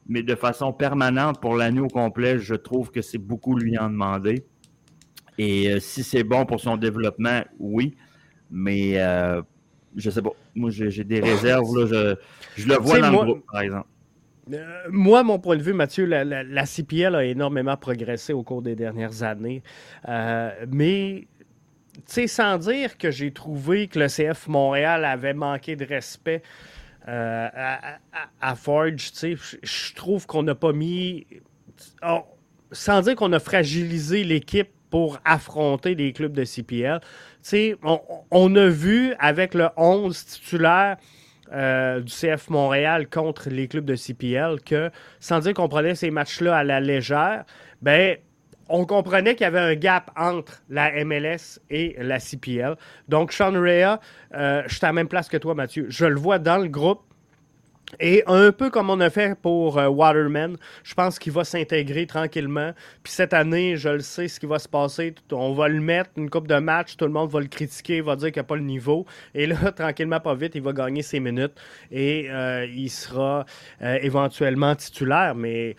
mais 0.09 0.23
de 0.23 0.35
façon 0.35 0.73
permanente 0.73 1.39
pour 1.39 1.55
l'année 1.55 1.81
au 1.81 1.89
complet, 1.89 2.39
je 2.39 2.55
trouve 2.55 2.91
que 2.91 3.03
c'est 3.03 3.19
beaucoup 3.19 3.59
lui 3.59 3.77
en 3.77 3.91
demander. 3.91 4.47
Et 5.37 5.71
euh, 5.71 5.81
si 5.81 6.03
c'est 6.03 6.25
bon 6.25 6.47
pour 6.47 6.61
son 6.61 6.79
développement, 6.79 7.43
oui. 7.59 7.95
Mais 8.51 8.93
euh, 8.97 9.43
je 9.97 10.09
sais 10.09 10.23
pas. 10.23 10.31
Moi, 10.55 10.71
j'ai 10.71 11.05
des 11.05 11.21
réserves. 11.21 11.67
Là, 11.77 12.17
je, 12.57 12.67
le 12.67 12.77
vois 12.77 13.01
dans 13.01 13.11
le 13.11 13.19
groupe, 13.19 13.45
par 13.53 13.61
exemple. 13.61 13.89
Euh, 14.53 14.85
moi, 14.91 15.23
mon 15.23 15.39
point 15.39 15.57
de 15.57 15.63
vue, 15.63 15.73
Mathieu, 15.73 16.05
la, 16.05 16.67
CPL 16.67 17.15
a 17.15 17.25
énormément 17.25 17.77
progressé 17.77 18.33
au 18.33 18.43
cours 18.43 18.63
des 18.63 18.77
dernières 18.77 19.23
années. 19.23 19.63
Euh, 20.09 20.51
mais, 20.71 21.27
tu 21.95 22.01
sais, 22.07 22.27
sans 22.27 22.59
dire 22.59 22.97
que 22.97 23.11
j'ai 23.11 23.33
trouvé 23.33 23.89
que 23.89 23.99
le 23.99 24.07
CF 24.07 24.47
Montréal 24.47 25.05
avait 25.05 25.35
manqué 25.35 25.75
de 25.75 25.85
respect 25.85 26.43
euh, 27.09 27.49
à, 28.41 28.57
Forge, 28.57 29.13
tu 29.13 29.37
sais, 29.37 29.37
je 29.63 29.95
trouve 29.95 30.27
qu'on 30.27 30.43
n'a 30.43 30.55
pas 30.55 30.73
mis. 30.73 31.27
Sans 32.73 33.01
dire 33.01 33.15
qu'on 33.15 33.33
a 33.33 33.39
fragilisé 33.39 34.25
l'équipe 34.25 34.71
pour 34.91 35.19
affronter 35.25 35.95
les 35.95 36.13
clubs 36.13 36.33
de 36.33 36.45
CPL. 36.45 37.01
Tu 37.01 37.07
sais, 37.43 37.77
on, 37.83 38.01
on, 38.31 38.55
a 38.57 38.69
vu 38.69 39.15
avec 39.19 39.55
le 39.55 39.69
11 39.77 40.25
titulaire 40.25 40.97
euh, 41.53 42.01
du 42.01 42.13
CF 42.13 42.51
Montréal 42.51 43.09
contre 43.09 43.51
les 43.51 43.69
clubs 43.69 43.85
de 43.85 43.95
CPL 43.95 44.61
que, 44.65 44.91
sans 45.21 45.41
dire 45.41 45.55
qu'on 45.55 45.69
prenait 45.69 45.95
ces 45.95 46.11
matchs-là 46.11 46.57
à 46.57 46.65
la 46.65 46.81
légère, 46.81 47.45
ben, 47.83 48.17
on 48.69 48.85
comprenait 48.85 49.35
qu'il 49.35 49.45
y 49.45 49.47
avait 49.47 49.61
un 49.61 49.75
gap 49.75 50.11
entre 50.17 50.63
la 50.69 51.05
MLS 51.05 51.61
et 51.71 51.97
la 51.99 52.19
CPL. 52.19 52.77
Donc, 53.09 53.33
Sean 53.33 53.53
Rea, 53.53 54.01
euh, 54.35 54.63
je 54.67 54.75
suis 54.75 54.85
à 54.85 54.89
la 54.89 54.93
même 54.93 55.09
place 55.09 55.29
que 55.29 55.37
toi, 55.37 55.55
Mathieu. 55.55 55.87
Je 55.89 56.07
le 56.07 56.17
vois 56.17 56.39
dans 56.39 56.59
le 56.59 56.69
groupe. 56.69 57.03
Et 58.01 58.25
un 58.27 58.51
peu 58.51 58.69
comme 58.69 58.91
on 58.91 58.99
a 59.01 59.11
fait 59.11 59.39
pour 59.41 59.79
euh, 59.79 59.87
Waterman, 59.87 60.57
je 60.83 60.95
pense 60.95 61.19
qu'il 61.19 61.33
va 61.33 61.45
s'intégrer 61.45 62.07
tranquillement. 62.07 62.73
Puis 63.05 63.13
cette 63.13 63.33
année, 63.33 63.77
je 63.77 63.89
le 63.89 64.01
sais 64.01 64.27
ce 64.27 64.41
qui 64.41 64.47
va 64.47 64.59
se 64.59 64.69
passer. 64.69 65.15
On 65.31 65.55
va 65.55 65.69
le 65.69 65.81
mettre 65.81 66.11
une 66.17 66.29
coupe 66.29 66.49
de 66.49 66.59
match, 66.59 66.97
tout 66.97 67.05
le 67.05 67.13
monde 67.13 67.31
va 67.31 67.41
le 67.41 67.47
critiquer, 67.47 68.01
va 68.01 68.17
dire 68.17 68.33
qu'il 68.33 68.41
n'a 68.41 68.45
pas 68.45 68.57
le 68.57 68.63
niveau. 68.63 69.07
Et 69.35 69.47
là, 69.47 69.57
tranquillement, 69.77 70.19
pas 70.19 70.35
vite, 70.35 70.53
il 70.57 70.63
va 70.63 70.73
gagner 70.73 71.03
ses 71.03 71.21
minutes 71.21 71.55
et 71.93 72.29
euh, 72.29 72.67
il 72.67 72.91
sera 72.91 73.47
euh, 73.83 73.99
éventuellement 74.03 74.75
titulaire. 74.75 75.35
Mais 75.35 75.77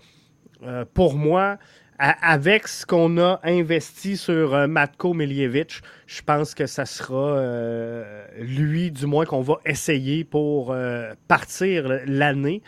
pour 0.94 1.14
moi, 1.14 1.60
avec 2.00 2.68
ce 2.68 2.86
qu'on 2.86 3.18
a 3.18 3.40
investi 3.44 4.18
sur 4.18 4.54
euh, 4.54 4.68
Matko 4.68 5.14
Miljevic, 5.14 5.82
je 6.06 6.22
pense 6.22 6.54
que 6.54 6.68
ça 6.68 6.86
sera 6.86 7.38
euh, 7.38 8.26
lui, 8.40 8.92
du 8.92 9.08
moins, 9.08 9.26
qu'on 9.26 9.42
va 9.42 9.56
essayer 9.66 10.24
pour 10.24 10.72
euh, 10.72 11.14
partir 11.28 11.88
l'année. 12.06 12.62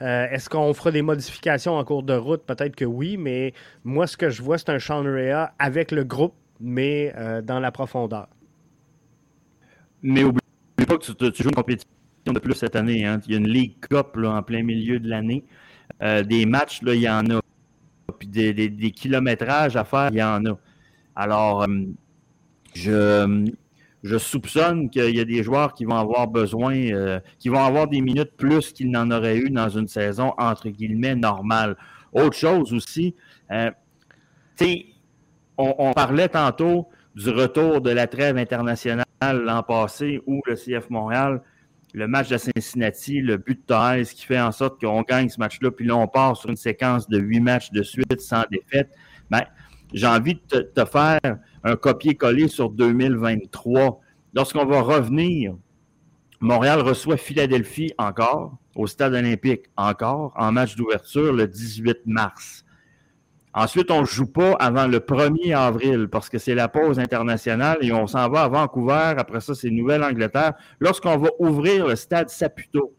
Est-ce 0.00 0.50
qu'on 0.50 0.74
fera 0.74 0.90
des 0.90 1.02
modifications 1.02 1.76
en 1.76 1.84
cours 1.84 2.02
de 2.02 2.14
route? 2.14 2.42
Peut-être 2.44 2.74
que 2.74 2.84
oui, 2.84 3.16
mais 3.16 3.54
moi, 3.84 4.08
ce 4.08 4.16
que 4.16 4.30
je 4.30 4.42
vois, 4.42 4.58
c'est 4.58 4.70
un 4.70 4.80
Sean 4.80 5.04
Rea 5.04 5.52
avec 5.60 5.92
le 5.92 6.02
groupe, 6.02 6.34
mais 6.58 7.14
dans 7.44 7.60
la 7.60 7.70
profondeur. 7.70 8.26
Mais 10.02 10.24
oublie 10.24 10.40
pas 10.88 10.98
que 10.98 11.04
tu, 11.30 11.42
joues 11.44 11.50
une 11.50 11.54
compétition 11.54 11.86
de 12.26 12.38
plus 12.40 12.54
cette 12.54 12.74
année. 12.74 13.06
Hein. 13.06 13.20
Il 13.28 13.32
y 13.32 13.34
a 13.36 13.38
une 13.38 13.46
League 13.46 13.76
Cup 13.88 14.16
en 14.16 14.42
plein 14.42 14.64
milieu 14.64 14.98
de 14.98 15.08
l'année. 15.08 15.44
des 16.00 16.46
matchs, 16.46 16.82
là, 16.82 16.96
il 16.96 17.02
y 17.02 17.08
en 17.08 17.30
a 17.30 17.41
puis 18.12 18.28
des, 18.28 18.90
kilométrages 18.90 19.76
à 19.76 19.84
faire, 19.84 20.08
il 20.12 20.18
y 20.18 20.22
en 20.22 20.44
a. 20.46 20.58
Alors, 21.14 21.62
euh, 21.64 23.44
je, 24.02 24.18
soupçonne 24.18 24.90
qu'il 24.90 25.14
y 25.14 25.20
a 25.20 25.24
des 25.24 25.42
joueurs 25.42 25.74
qui 25.74 25.84
vont 25.84 25.96
avoir 25.96 26.28
besoin, 26.28 26.74
euh, 26.74 27.20
qui 27.38 27.48
vont 27.48 27.62
avoir 27.62 27.88
des 27.88 28.00
minutes 28.00 28.32
plus 28.36 28.72
qu'ils 28.72 28.90
n'en 28.90 29.10
auraient 29.10 29.36
eu 29.36 29.50
dans 29.50 29.68
une 29.68 29.88
saison, 29.88 30.32
entre 30.38 30.68
guillemets, 30.68 31.14
normale. 31.14 31.76
Autre 32.12 32.36
chose 32.36 32.72
aussi, 32.72 33.14
euh, 33.50 33.70
on, 35.58 35.74
on, 35.78 35.92
parlait 35.92 36.28
tantôt 36.28 36.88
du 37.14 37.30
retour 37.30 37.80
de 37.80 37.90
la 37.90 38.06
trêve 38.06 38.36
internationale 38.36 39.04
l'an 39.30 39.62
passé 39.62 40.20
où 40.26 40.40
le 40.46 40.54
CF 40.54 40.90
Montréal 40.90 41.42
le 41.92 42.08
match 42.08 42.28
de 42.28 42.38
Cincinnati, 42.38 43.20
le 43.20 43.36
but 43.36 43.60
de 43.60 43.66
Torres 43.66 44.04
qui 44.14 44.24
fait 44.24 44.40
en 44.40 44.52
sorte 44.52 44.80
qu'on 44.80 45.02
gagne 45.02 45.28
ce 45.28 45.38
match-là, 45.38 45.70
puis 45.70 45.86
là, 45.86 45.96
on 45.96 46.08
part 46.08 46.36
sur 46.36 46.48
une 46.50 46.56
séquence 46.56 47.08
de 47.08 47.18
huit 47.18 47.40
matchs 47.40 47.70
de 47.70 47.82
suite 47.82 48.20
sans 48.20 48.44
défaite. 48.50 48.90
Ben, 49.30 49.42
j'ai 49.92 50.06
envie 50.06 50.34
de 50.34 50.60
te, 50.60 50.84
faire 50.86 51.20
un 51.64 51.76
copier-coller 51.76 52.48
sur 52.48 52.70
2023. 52.70 54.00
Lorsqu'on 54.34 54.64
va 54.64 54.80
revenir, 54.80 55.54
Montréal 56.40 56.80
reçoit 56.80 57.18
Philadelphie 57.18 57.92
encore, 57.98 58.56
au 58.74 58.86
Stade 58.86 59.12
olympique 59.12 59.66
encore, 59.76 60.32
en 60.36 60.50
match 60.50 60.76
d'ouverture 60.76 61.32
le 61.34 61.46
18 61.46 61.98
mars. 62.06 62.64
Ensuite, 63.54 63.90
on 63.90 64.00
ne 64.00 64.06
joue 64.06 64.26
pas 64.26 64.52
avant 64.54 64.86
le 64.86 64.98
1er 64.98 65.54
avril 65.54 66.08
parce 66.08 66.30
que 66.30 66.38
c'est 66.38 66.54
la 66.54 66.68
pause 66.68 66.98
internationale 66.98 67.76
et 67.82 67.92
on 67.92 68.06
s'en 68.06 68.28
va 68.30 68.44
à 68.44 68.48
Vancouver. 68.48 69.14
Après 69.18 69.40
ça, 69.40 69.54
c'est 69.54 69.68
Nouvelle-Angleterre. 69.68 70.54
Lorsqu'on 70.80 71.18
va 71.18 71.28
ouvrir 71.38 71.86
le 71.86 71.96
stade 71.96 72.30
Saputo, 72.30 72.94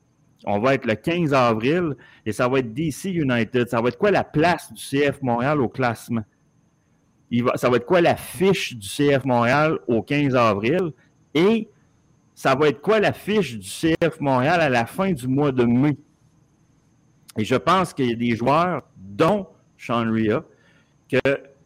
on 0.46 0.60
va 0.60 0.76
être 0.76 0.86
le 0.86 0.94
15 0.94 1.34
avril 1.34 1.96
et 2.26 2.32
ça 2.32 2.48
va 2.48 2.60
être 2.60 2.72
DC 2.72 3.06
United. 3.06 3.68
Ça 3.68 3.82
va 3.82 3.88
être 3.88 3.98
quoi 3.98 4.12
la 4.12 4.24
place 4.24 4.72
du 4.72 4.82
CF 4.82 5.22
Montréal 5.22 5.60
au 5.60 5.70
classement? 5.70 6.24
ça 7.56 7.68
va 7.68 7.78
être 7.78 7.88
quoi 7.88 8.00
la 8.00 8.16
fiche 8.16 8.76
du 8.76 8.88
CF 8.88 9.26
Montréal 9.26 9.80
au 9.88 10.04
15 10.04 10.36
avril? 10.36 10.92
Et 11.34 11.68
ça 12.36 12.54
va 12.54 12.68
être 12.68 12.80
quoi 12.80 13.00
la 13.00 13.12
fiche 13.12 13.58
du 13.58 13.68
CF 13.68 14.20
Montréal 14.20 14.62
à 14.62 14.70
la 14.70 14.86
fin 14.86 15.12
du 15.12 15.28
mois 15.28 15.52
de 15.52 15.64
mai? 15.64 15.98
Et 17.38 17.44
je 17.44 17.56
pense 17.56 17.92
qu'il 17.92 18.10
y 18.10 18.14
a 18.14 18.16
des 18.16 18.36
joueurs, 18.36 18.84
dont 18.96 19.48
Sean 19.86 20.12
Ria, 20.12 20.44
que 21.10 21.20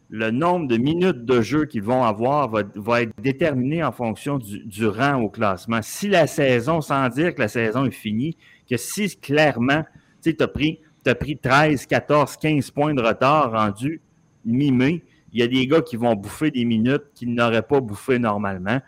le 0.09 0.31
nombre 0.31 0.67
de 0.67 0.77
minutes 0.77 1.25
de 1.25 1.41
jeu 1.41 1.65
qu'ils 1.65 1.83
vont 1.83 2.03
avoir 2.03 2.49
va, 2.49 3.01
être 3.01 3.11
déterminé 3.21 3.83
en 3.83 3.91
fonction 3.91 4.39
du, 4.39 4.87
rang 4.87 5.21
au 5.21 5.29
classement. 5.29 5.81
Si 5.81 6.07
la 6.07 6.27
saison, 6.27 6.81
sans 6.81 7.09
dire 7.09 7.35
que 7.35 7.41
la 7.41 7.47
saison 7.47 7.85
est 7.85 7.91
finie, 7.91 8.37
que 8.69 8.77
si 8.77 9.15
clairement, 9.17 9.83
tu 10.23 10.35
as 10.39 10.47
pris, 10.47 10.79
as 11.05 11.15
pris 11.15 11.37
13, 11.37 11.85
14, 11.85 12.37
15 12.37 12.71
points 12.71 12.93
de 12.93 13.01
retard 13.01 13.51
rendu 13.51 14.01
mi-mai, 14.45 15.03
il 15.33 15.41
y 15.41 15.43
a 15.43 15.47
des 15.47 15.67
gars 15.67 15.81
qui 15.81 15.97
vont 15.97 16.15
bouffer 16.15 16.51
des 16.51 16.63
minutes 16.63 17.03
qu'ils 17.13 17.33
n'auraient 17.33 17.61
pas 17.61 17.81
bouffé 17.81 18.17
normalement. 18.17 18.79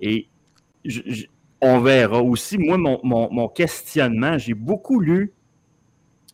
Et 0.00 0.28
on 1.60 1.80
verra 1.80 2.22
aussi. 2.22 2.56
Moi, 2.56 2.78
mon 2.78 3.48
questionnement, 3.48 4.38
j'ai 4.38 4.54
beaucoup 4.54 5.00
lu 5.00 5.32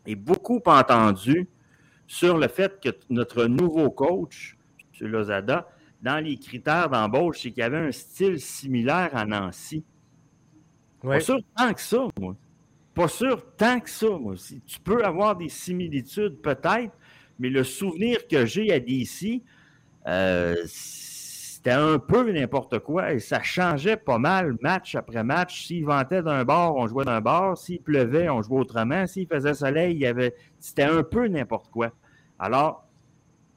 et 0.05 0.15
beaucoup 0.15 0.61
entendu 0.67 1.47
sur 2.07 2.37
le 2.37 2.47
fait 2.47 2.79
que 2.81 2.89
notre 3.09 3.45
nouveau 3.45 3.89
coach, 3.89 4.57
M. 5.01 5.07
Lozada, 5.07 5.67
dans 6.01 6.23
les 6.23 6.37
critères 6.37 6.89
d'embauche, 6.89 7.39
c'est 7.41 7.49
qu'il 7.49 7.59
y 7.59 7.63
avait 7.63 7.87
un 7.87 7.91
style 7.91 8.39
similaire 8.39 9.09
à 9.15 9.25
Nancy. 9.25 9.83
Pas 11.01 11.19
sûr 11.19 11.39
tant 11.55 11.73
que 11.73 11.81
ça, 11.81 12.07
moi. 12.19 12.35
Pas 12.93 13.07
sûr 13.07 13.43
tant 13.57 13.79
que 13.79 13.89
ça, 13.89 14.09
moi. 14.09 14.33
aussi. 14.33 14.61
Tu 14.65 14.79
peux 14.79 15.03
avoir 15.03 15.35
des 15.35 15.49
similitudes, 15.49 16.41
peut-être, 16.41 16.93
mais 17.39 17.49
le 17.49 17.63
souvenir 17.63 18.27
que 18.27 18.45
j'ai 18.45 18.71
à 18.71 18.79
DC, 18.79 19.41
euh, 20.07 20.55
c'était 21.65 21.77
un 21.77 21.97
peu 21.97 22.31
n'importe 22.31 22.77
quoi 22.77 23.13
et 23.13 23.17
ça 23.17 23.41
changeait 23.41 23.97
pas 23.97 24.19
mal 24.19 24.55
match 24.61 24.93
après 24.93 25.23
match. 25.23 25.65
S'il 25.65 25.83
ventait 25.83 26.21
d'un 26.21 26.43
bord, 26.43 26.75
on 26.75 26.85
jouait 26.85 27.05
d'un 27.05 27.21
bord. 27.21 27.57
S'il 27.57 27.81
pleuvait, 27.81 28.29
on 28.29 28.43
jouait 28.43 28.59
autrement. 28.59 29.07
S'il 29.07 29.25
faisait 29.25 29.55
soleil, 29.55 29.95
il 29.95 30.01
y 30.01 30.05
avait. 30.05 30.35
C'était 30.59 30.83
un 30.83 31.01
peu 31.01 31.27
n'importe 31.27 31.71
quoi. 31.71 31.89
Alors, 32.37 32.85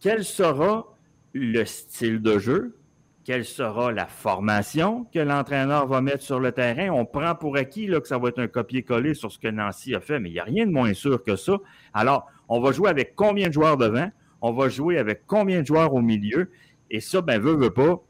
quel 0.01 0.25
sera 0.25 0.87
le 1.35 1.67
style 1.67 2.23
de 2.23 2.39
jeu? 2.39 2.79
Quelle 3.25 3.45
sera 3.45 3.93
la 3.93 4.07
formation 4.07 5.05
que 5.13 5.19
l'entraîneur 5.19 5.87
va 5.87 6.01
mettre 6.01 6.23
sur 6.23 6.41
le 6.41 6.53
terrain? 6.53 6.89
On 6.89 7.05
prend 7.05 7.35
pour 7.35 7.59
acquis 7.59 7.89
là, 7.89 8.01
que 8.01 8.09
ça 8.09 8.17
va 8.17 8.31
être 8.31 8.39
un 8.39 8.49
copier-coller 8.49 9.13
sur 9.13 9.31
ce 9.31 9.39
que 9.39 9.49
Nancy 9.49 9.95
a 9.95 10.01
fait, 10.01 10.19
mais 10.19 10.31
il 10.31 10.33
n'y 10.33 10.41
a 10.41 10.45
rien 10.45 10.65
de 10.67 10.73
moins 10.73 10.95
sûr 10.95 11.23
que 11.23 11.37
ça. 11.37 11.59
Alors, 11.93 12.27
on 12.49 12.59
va 12.59 12.73
jouer 12.73 12.89
avec 12.89 13.15
combien 13.15 13.49
de 13.49 13.53
joueurs 13.53 13.77
devant? 13.77 14.11
On 14.41 14.53
va 14.53 14.71
jouer 14.71 14.97
avec 14.97 15.27
combien 15.27 15.61
de 15.61 15.67
joueurs 15.67 15.93
au 15.93 16.01
milieu? 16.01 16.49
Et 16.91 17.01
ça, 17.01 17.21
ben, 17.21 17.41
veut, 17.41 17.55
veut 17.55 17.73
pas, 17.73 18.03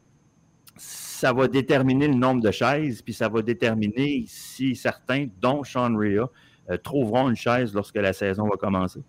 ça 0.77 1.33
va 1.33 1.47
déterminer 1.47 2.07
le 2.07 2.13
nombre 2.13 2.41
de 2.41 2.51
chaises, 2.51 3.01
puis 3.01 3.13
ça 3.13 3.27
va 3.27 3.41
déterminer 3.41 4.23
si 4.27 4.75
certains, 4.75 5.27
dont 5.41 5.63
Sean 5.65 5.93
Rea, 5.95 6.29
euh, 6.69 6.77
trouveront 6.77 7.29
une 7.29 7.35
chaise 7.35 7.73
lorsque 7.73 7.95
la 7.95 8.13
saison 8.13 8.47
va 8.47 8.55
commencer. 8.55 9.01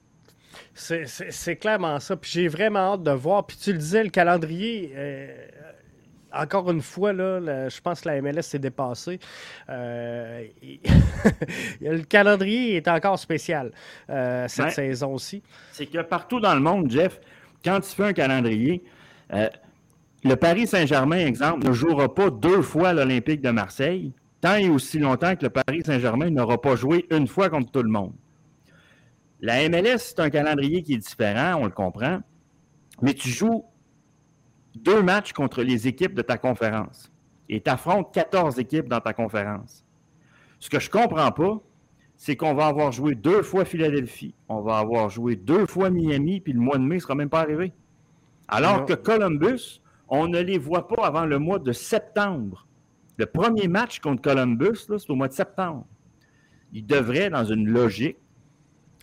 C'est 0.74 1.56
clairement 1.56 2.00
ça. 2.00 2.16
Puis 2.16 2.30
j'ai 2.32 2.48
vraiment 2.48 2.94
hâte 2.94 3.02
de 3.02 3.10
voir. 3.10 3.46
Puis 3.46 3.56
tu 3.58 3.72
le 3.72 3.78
disais, 3.78 4.02
le 4.02 4.10
calendrier. 4.10 4.92
Euh, 4.96 5.46
encore 6.32 6.70
une 6.70 6.80
fois, 6.80 7.12
là, 7.12 7.68
je 7.68 7.80
pense 7.80 8.00
que 8.00 8.08
la 8.08 8.20
MLS 8.22 8.42
s'est 8.42 8.58
dépassée. 8.58 9.18
Euh, 9.68 10.46
le 11.80 12.02
calendrier 12.02 12.76
est 12.76 12.88
encore 12.88 13.18
spécial 13.18 13.72
cette 14.08 14.70
saison 14.70 15.14
aussi. 15.14 15.42
C'est 15.72 15.86
que 15.86 16.02
partout 16.02 16.40
dans 16.40 16.54
le 16.54 16.60
monde, 16.60 16.90
Jeff, 16.90 17.20
quand 17.64 17.80
tu 17.80 17.90
fais 17.90 18.04
un 18.04 18.12
calendrier, 18.12 18.82
le 20.24 20.34
Paris 20.36 20.66
Saint-Germain, 20.66 21.26
exemple, 21.26 21.66
ne 21.66 21.72
jouera 21.72 22.12
pas 22.14 22.30
deux 22.30 22.62
fois 22.62 22.92
l'Olympique 22.92 23.40
de 23.40 23.50
Marseille, 23.50 24.12
tant 24.40 24.56
et 24.56 24.68
aussi 24.68 24.98
longtemps 24.98 25.36
que 25.36 25.44
le 25.44 25.50
Paris 25.50 25.82
Saint-Germain 25.84 26.30
n'aura 26.30 26.60
pas 26.60 26.76
joué 26.76 27.06
une 27.10 27.26
fois 27.26 27.48
contre 27.48 27.70
tout 27.70 27.82
le 27.82 27.90
monde. 27.90 28.12
La 29.40 29.68
MLS, 29.68 29.98
c'est 29.98 30.20
un 30.20 30.30
calendrier 30.30 30.82
qui 30.82 30.94
est 30.94 30.98
différent, 30.98 31.60
on 31.60 31.64
le 31.64 31.70
comprend, 31.70 32.20
mais 33.00 33.14
tu 33.14 33.28
joues 33.28 33.64
deux 34.74 35.02
matchs 35.02 35.32
contre 35.32 35.62
les 35.62 35.88
équipes 35.88 36.14
de 36.14 36.22
ta 36.22 36.36
conférence 36.38 37.10
et 37.48 37.60
tu 37.60 37.70
affrontes 37.70 38.12
14 38.12 38.58
équipes 38.58 38.88
dans 38.88 39.00
ta 39.00 39.12
conférence. 39.12 39.84
Ce 40.58 40.68
que 40.68 40.78
je 40.78 40.88
ne 40.88 40.92
comprends 40.92 41.32
pas, 41.32 41.60
c'est 42.16 42.36
qu'on 42.36 42.54
va 42.54 42.66
avoir 42.66 42.92
joué 42.92 43.14
deux 43.14 43.42
fois 43.42 43.64
Philadelphie, 43.64 44.34
on 44.48 44.60
va 44.60 44.78
avoir 44.78 45.08
joué 45.08 45.36
deux 45.36 45.64
fois 45.64 45.88
Miami, 45.88 46.40
puis 46.40 46.52
le 46.52 46.60
mois 46.60 46.76
de 46.76 46.82
mai 46.82 46.96
ne 46.96 47.00
sera 47.00 47.14
même 47.14 47.30
pas 47.30 47.40
arrivé. 47.40 47.72
Alors 48.50 48.84
que 48.84 48.94
Columbus, 48.94 49.80
on 50.08 50.26
ne 50.26 50.40
les 50.40 50.58
voit 50.58 50.88
pas 50.88 51.06
avant 51.06 51.24
le 51.24 51.38
mois 51.38 51.58
de 51.58 51.72
septembre. 51.72 52.66
Le 53.16 53.26
premier 53.26 53.68
match 53.68 54.00
contre 54.00 54.22
Columbus, 54.22 54.86
c'est 54.86 55.10
au 55.10 55.14
mois 55.14 55.28
de 55.28 55.32
septembre. 55.32 55.86
Il 56.72 56.86
devrait, 56.86 57.30
dans 57.30 57.44
une 57.44 57.68
logique, 57.68 58.18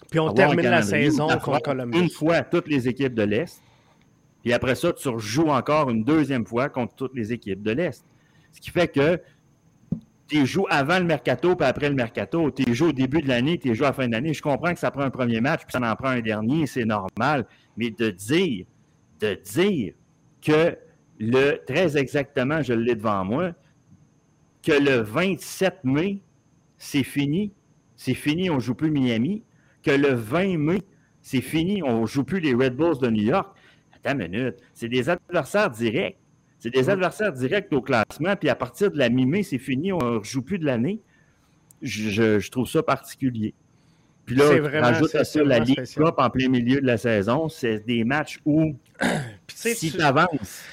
puis 0.10 0.19
on 0.19 0.32
termine 0.34 0.69
la 0.69 0.82
saison 0.82 1.28
contre 1.28 1.61
Columbus. 1.61 1.98
Une 1.98 2.10
fois 2.10 2.41
toutes 2.41 2.68
les 2.68 2.88
équipes 2.88 3.14
de 3.14 3.24
l'Est. 3.24 3.61
Puis 4.44 4.53
après 4.53 4.76
ça, 4.76 4.94
tu 4.94 5.10
rejoues 5.10 5.49
encore 5.49 5.90
une 5.90 6.03
deuxième 6.03 6.45
fois 6.45 6.69
contre 6.69 6.95
toutes 6.95 7.15
les 7.15 7.34
équipes 7.34 7.61
de 7.61 7.72
l'Est. 7.72 8.06
Ce 8.53 8.61
qui 8.61 8.69
fait 8.69 8.88
que 8.88 9.19
tu 10.28 10.45
joues 10.45 10.68
avant 10.69 10.99
le 10.99 11.06
mercato 11.06 11.56
puis 11.56 11.65
après 11.65 11.90
le 11.90 11.95
mercato. 11.95 12.52
Tu 12.52 12.74
joues 12.74 12.90
au 12.90 12.94
début 12.94 13.22
de 13.22 13.28
l'année, 13.28 13.57
tu 13.57 13.74
joues 13.74 13.86
à 13.86 13.88
la 13.88 13.94
fin 13.94 14.07
de 14.07 14.14
l'année. 14.14 14.34
Je 14.34 14.41
comprends 14.41 14.74
que 14.74 14.80
ça 14.80 14.91
prend 14.91 15.03
un 15.03 15.10
premier 15.10 15.41
match 15.41 15.61
puis 15.61 15.72
ça 15.72 15.80
en 15.80 15.95
prend 15.95 16.10
un 16.10 16.22
dernier, 16.22 16.68
c'est 16.68 16.86
normal. 16.86 17.45
Mais 17.76 17.91
de 17.91 18.10
dire, 18.10 18.65
de 19.19 19.35
dire 19.35 19.94
que 20.41 20.77
le, 21.19 21.57
très 21.65 21.98
exactement, 21.98 22.61
je 22.61 22.73
l'ai 22.73 22.95
devant 22.95 23.26
moi, 23.26 23.53
que 24.64 24.72
le 24.72 25.02
27 25.02 25.84
mai, 25.84 26.19
c'est 26.77 27.03
fini. 27.03 27.52
C'est 27.95 28.14
fini, 28.14 28.49
on 28.49 28.56
ne 28.56 28.60
joue 28.60 28.76
plus 28.76 28.91
Miami. 28.91 29.44
Que 29.81 29.91
le 29.91 30.14
20 30.14 30.57
mai, 30.57 30.81
c'est 31.22 31.41
fini, 31.41 31.81
on 31.84 32.02
ne 32.02 32.06
joue 32.06 32.23
plus 32.23 32.39
les 32.39 32.53
Red 32.53 32.76
Bulls 32.76 32.99
de 32.99 33.10
New 33.10 33.23
York. 33.23 33.56
Attends 33.94 34.19
une 34.19 34.30
minute. 34.30 34.56
C'est 34.73 34.89
des 34.89 35.10
adversaires 35.10 35.72
directs. 35.72 36.18
C'est 36.60 36.69
des 36.69 36.89
adversaires 36.89 37.34
directs 37.34 37.72
au 37.72 37.81
classement, 37.81 38.35
puis 38.35 38.49
à 38.49 38.56
partir 38.56 38.91
de 38.91 38.98
la 38.98 39.10
mi-mai, 39.10 39.44
c'est 39.44 39.60
fini, 39.60 39.94
on 39.94 40.19
ne 40.19 40.23
joue 40.23 40.41
plus 40.41 40.57
de 40.57 40.65
l'année. 40.65 40.99
Je, 41.81 42.49
trouve 42.49 42.68
ça 42.68 42.81
particulier. 42.81 43.53
Puis 44.26 44.35
là, 44.35 44.45
rajoute 44.81 45.14
à 45.15 45.23
ça 45.23 45.44
la 45.44 45.60
Ligue 45.60 45.85
Cup 45.85 46.15
en 46.18 46.30
plein 46.30 46.49
milieu 46.49 46.81
de 46.81 46.85
la 46.88 46.98
saison. 46.98 47.48
C'est 47.48 47.85
des 47.85 48.03
matchs 48.03 48.39
où, 48.44 48.76
si 49.48 49.91
tu 49.91 50.02
avances, 50.02 50.64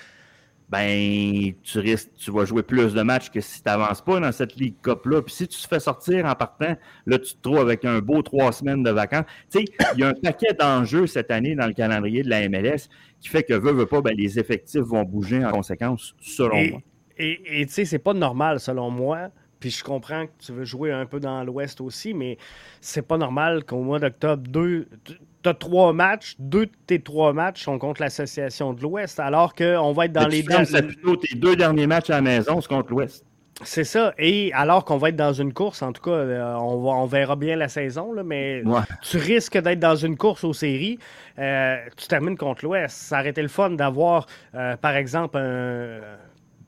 ben, 0.68 1.52
tu 1.62 1.78
risques, 1.78 2.10
tu 2.16 2.30
vas 2.30 2.44
jouer 2.44 2.62
plus 2.62 2.94
de 2.94 3.02
matchs 3.02 3.30
que 3.30 3.40
si 3.40 3.62
tu 3.62 3.68
n'avances 3.68 4.00
pas 4.00 4.18
dans 4.18 4.32
cette 4.32 4.56
Ligue 4.56 4.74
Cup-là. 4.82 5.22
Puis 5.22 5.34
si 5.34 5.48
tu 5.48 5.60
te 5.60 5.68
fais 5.68 5.80
sortir 5.80 6.24
en 6.24 6.34
partant, 6.34 6.76
là, 7.06 7.18
tu 7.18 7.34
te 7.34 7.42
trouves 7.42 7.60
avec 7.60 7.84
un 7.84 8.00
beau 8.00 8.22
trois 8.22 8.50
semaines 8.52 8.82
de 8.82 8.90
vacances. 8.90 9.26
Tu 9.50 9.60
sais, 9.60 9.64
il 9.94 10.00
y 10.00 10.04
a 10.04 10.08
un 10.08 10.14
paquet 10.14 10.54
d'enjeux 10.58 11.06
cette 11.06 11.30
année 11.30 11.54
dans 11.54 11.66
le 11.66 11.74
calendrier 11.74 12.22
de 12.22 12.30
la 12.30 12.48
MLS 12.48 12.88
qui 13.20 13.28
fait 13.28 13.42
que, 13.42 13.54
veut, 13.54 13.72
veut 13.72 13.86
pas, 13.86 14.00
ben, 14.00 14.14
les 14.16 14.38
effectifs 14.38 14.82
vont 14.82 15.04
bouger 15.04 15.44
en 15.44 15.50
conséquence, 15.50 16.14
selon 16.20 16.70
moi. 16.70 16.80
Et 17.16 17.64
tu 17.66 17.72
sais, 17.72 17.84
c'est 17.84 18.00
pas 18.00 18.14
normal, 18.14 18.58
selon 18.58 18.90
moi. 18.90 19.30
Puis 19.64 19.70
je 19.70 19.82
comprends 19.82 20.26
que 20.26 20.32
tu 20.44 20.52
veux 20.52 20.66
jouer 20.66 20.92
un 20.92 21.06
peu 21.06 21.20
dans 21.20 21.42
l'Ouest 21.42 21.80
aussi, 21.80 22.12
mais 22.12 22.36
c'est 22.82 23.00
pas 23.00 23.16
normal 23.16 23.64
qu'au 23.64 23.80
mois 23.80 23.98
d'octobre, 23.98 24.42
deux, 24.46 24.86
tu 25.06 25.48
as 25.48 25.54
trois 25.54 25.94
matchs, 25.94 26.34
deux 26.38 26.66
de 26.66 26.72
tes 26.86 27.00
trois 27.00 27.32
matchs 27.32 27.62
sont 27.62 27.78
contre 27.78 28.02
l'Association 28.02 28.74
de 28.74 28.82
l'Ouest, 28.82 29.18
alors 29.18 29.54
qu'on 29.54 29.92
va 29.94 30.04
être 30.04 30.12
dans 30.12 30.28
les 30.28 30.42
deux. 30.42 30.66
C'est 30.66 30.82
plutôt 30.82 31.16
tes 31.16 31.34
deux 31.34 31.56
derniers 31.56 31.86
matchs 31.86 32.10
à 32.10 32.16
la 32.16 32.20
maison, 32.20 32.60
c'est 32.60 32.68
contre 32.68 32.90
l'Ouest. 32.90 33.24
C'est 33.62 33.84
ça. 33.84 34.12
Et 34.18 34.52
alors 34.52 34.84
qu'on 34.84 34.98
va 34.98 35.08
être 35.08 35.16
dans 35.16 35.32
une 35.32 35.54
course, 35.54 35.80
en 35.80 35.94
tout 35.94 36.02
cas, 36.02 36.10
euh, 36.10 36.54
on, 36.56 36.82
va, 36.82 36.90
on 36.90 37.06
verra 37.06 37.34
bien 37.34 37.56
la 37.56 37.68
saison, 37.68 38.12
là, 38.12 38.22
mais 38.22 38.62
tu 39.00 39.16
risques 39.16 39.56
d'être 39.56 39.80
dans 39.80 39.96
une 39.96 40.18
course 40.18 40.44
aux 40.44 40.52
séries. 40.52 40.98
Euh, 41.38 41.78
tu 41.96 42.06
termines 42.06 42.36
contre 42.36 42.66
l'Ouest. 42.66 42.94
Ça 42.94 43.20
aurait 43.20 43.30
été 43.30 43.40
le 43.40 43.48
fun 43.48 43.70
d'avoir, 43.70 44.26
euh, 44.54 44.76
par 44.76 44.94
exemple, 44.94 45.38
un 45.38 46.00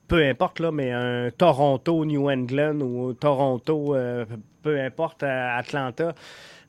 peu 0.07 0.23
importe, 0.23 0.59
là, 0.59 0.71
mais 0.71 0.91
un 0.91 1.29
Toronto, 1.31 2.05
New 2.05 2.29
England 2.29 2.79
ou 2.81 3.13
Toronto, 3.13 3.95
peu 4.61 4.79
importe, 4.79 5.23
Atlanta. 5.23 6.13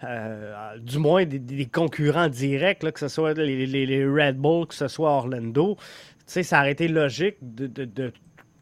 Euh, 0.05 0.79
du 0.79 0.99
moins 0.99 1.25
des, 1.25 1.67
concurrents 1.67 2.29
directs, 2.29 2.79
que 2.93 3.01
ce 3.01 3.09
soit 3.09 3.35
les, 3.35 4.07
Red 4.07 4.37
Bull, 4.37 4.67
que 4.67 4.75
ce 4.75 4.87
soit 4.87 5.11
Orlando. 5.11 5.77
Tu 5.77 6.25
sais, 6.27 6.43
ça 6.45 6.61
aurait 6.61 6.73
été 6.73 6.87
logique 6.87 7.37
de, 7.41 8.13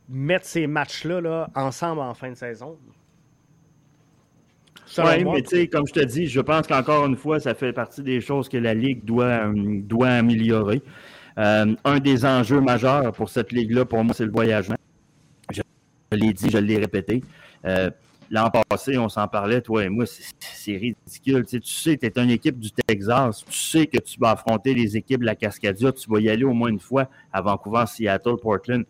mettre 0.08 0.46
ces 0.46 0.66
matchs-là 0.66 1.20
là, 1.20 1.50
ensemble 1.54 2.00
en 2.00 2.14
fin 2.14 2.30
de 2.30 2.36
saison. 2.36 2.78
Oui, 4.98 5.24
mais 5.24 5.42
tu 5.42 5.48
sais, 5.48 5.66
comme 5.66 5.86
je 5.86 5.92
te 5.92 6.04
dis, 6.04 6.26
je 6.26 6.40
pense 6.40 6.66
qu'encore 6.68 7.06
une 7.06 7.16
fois, 7.16 7.40
ça 7.40 7.54
fait 7.54 7.72
partie 7.72 8.02
des 8.02 8.20
choses 8.20 8.48
que 8.48 8.56
la 8.56 8.72
Ligue 8.72 9.04
doit, 9.04 9.50
doit 9.52 10.10
améliorer. 10.10 10.80
Euh, 11.38 11.74
un 11.84 11.98
des 11.98 12.24
enjeux 12.24 12.60
majeurs 12.60 13.12
pour 13.12 13.28
cette 13.28 13.52
Ligue-là, 13.52 13.84
pour 13.84 14.02
moi, 14.02 14.14
c'est 14.14 14.24
le 14.24 14.32
voyagement. 14.32 14.76
Je, 15.50 15.62
l'ai 16.12 16.32
dit, 16.32 16.50
je 16.50 16.58
l'ai 16.58 16.78
répété. 16.78 17.22
Euh, 17.64 17.90
L'an 18.30 18.50
passé, 18.50 18.98
on 18.98 19.08
s'en 19.08 19.28
parlait, 19.28 19.60
toi 19.60 19.84
et 19.84 19.88
moi, 19.88 20.04
c'est 20.06 20.76
ridicule. 20.76 21.46
Tu 21.46 21.60
sais, 21.62 21.96
tu 21.96 22.06
es 22.06 22.12
une 22.16 22.30
équipe 22.30 22.58
du 22.58 22.70
Texas, 22.72 23.44
tu 23.44 23.56
sais 23.56 23.86
que 23.86 23.98
tu 23.98 24.18
vas 24.18 24.32
affronter 24.32 24.74
les 24.74 24.96
équipes 24.96 25.20
de 25.20 25.26
la 25.26 25.36
Cascadia, 25.36 25.92
tu 25.92 26.10
vas 26.10 26.18
y 26.18 26.28
aller 26.28 26.42
au 26.44 26.52
moins 26.52 26.68
une 26.68 26.80
fois 26.80 27.08
à 27.32 27.40
Vancouver, 27.40 27.84
Seattle, 27.86 28.36
Portland. 28.42 28.84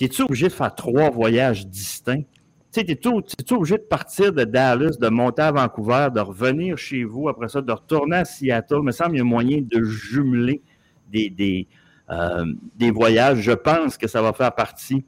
Es-tu 0.00 0.22
obligé 0.22 0.48
de 0.48 0.52
faire 0.52 0.74
trois 0.74 1.10
voyages 1.10 1.66
distincts? 1.66 2.24
Tu 2.72 2.80
sais, 2.80 2.90
es-tu 2.90 3.54
obligé 3.54 3.76
de 3.76 3.82
partir 3.82 4.32
de 4.32 4.44
Dallas, 4.44 4.96
de 4.98 5.08
monter 5.08 5.42
à 5.42 5.52
Vancouver, 5.52 6.08
de 6.14 6.20
revenir 6.20 6.78
chez 6.78 7.04
vous, 7.04 7.28
après 7.28 7.48
ça, 7.48 7.60
de 7.60 7.72
retourner 7.72 8.16
à 8.16 8.24
Seattle? 8.24 8.76
Il 8.78 8.84
me 8.84 8.92
semble 8.92 9.10
qu'il 9.12 9.20
y 9.20 9.22
moyen 9.22 9.60
de 9.60 9.82
jumeler 9.82 10.62
euh, 12.10 12.44
des 12.76 12.90
voyages. 12.90 13.40
Je 13.40 13.52
pense 13.52 13.96
que 13.96 14.06
ça 14.06 14.22
va 14.22 14.32
faire 14.32 14.54
partie 14.54 15.04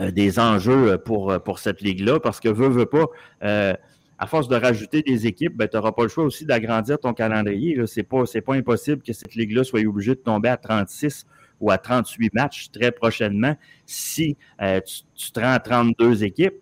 euh, 0.00 0.10
des 0.10 0.38
enjeux 0.38 0.92
euh, 0.92 0.98
pour, 0.98 1.58
cette 1.58 1.80
ligue-là, 1.80 2.20
parce 2.20 2.38
que 2.38 2.48
veut, 2.48 2.68
veut 2.68 2.86
pas, 2.86 3.06
à 4.18 4.26
force 4.26 4.46
de 4.46 4.56
rajouter 4.56 5.02
des 5.02 5.26
équipes, 5.26 5.56
ben, 5.56 5.66
tu 5.66 5.76
n'auras 5.76 5.92
pas 5.92 6.02
le 6.02 6.08
choix 6.08 6.24
aussi 6.24 6.44
d'agrandir 6.44 6.98
ton 6.98 7.12
calendrier. 7.12 7.86
Ce 7.86 8.00
n'est 8.00 8.04
pas, 8.04 8.24
pas 8.44 8.54
impossible 8.54 9.02
que 9.02 9.12
cette 9.12 9.34
ligue-là 9.34 9.64
soit 9.64 9.80
obligée 9.80 10.14
de 10.14 10.20
tomber 10.20 10.48
à 10.48 10.56
36 10.56 11.24
ou 11.60 11.70
à 11.70 11.78
38 11.78 12.34
matchs 12.34 12.70
très 12.70 12.92
prochainement 12.92 13.56
si 13.86 14.36
tu, 14.58 15.02
tu, 15.16 15.32
te 15.32 15.40
rends 15.40 15.52
à 15.52 15.58
32 15.58 16.24
équipes. 16.24 16.54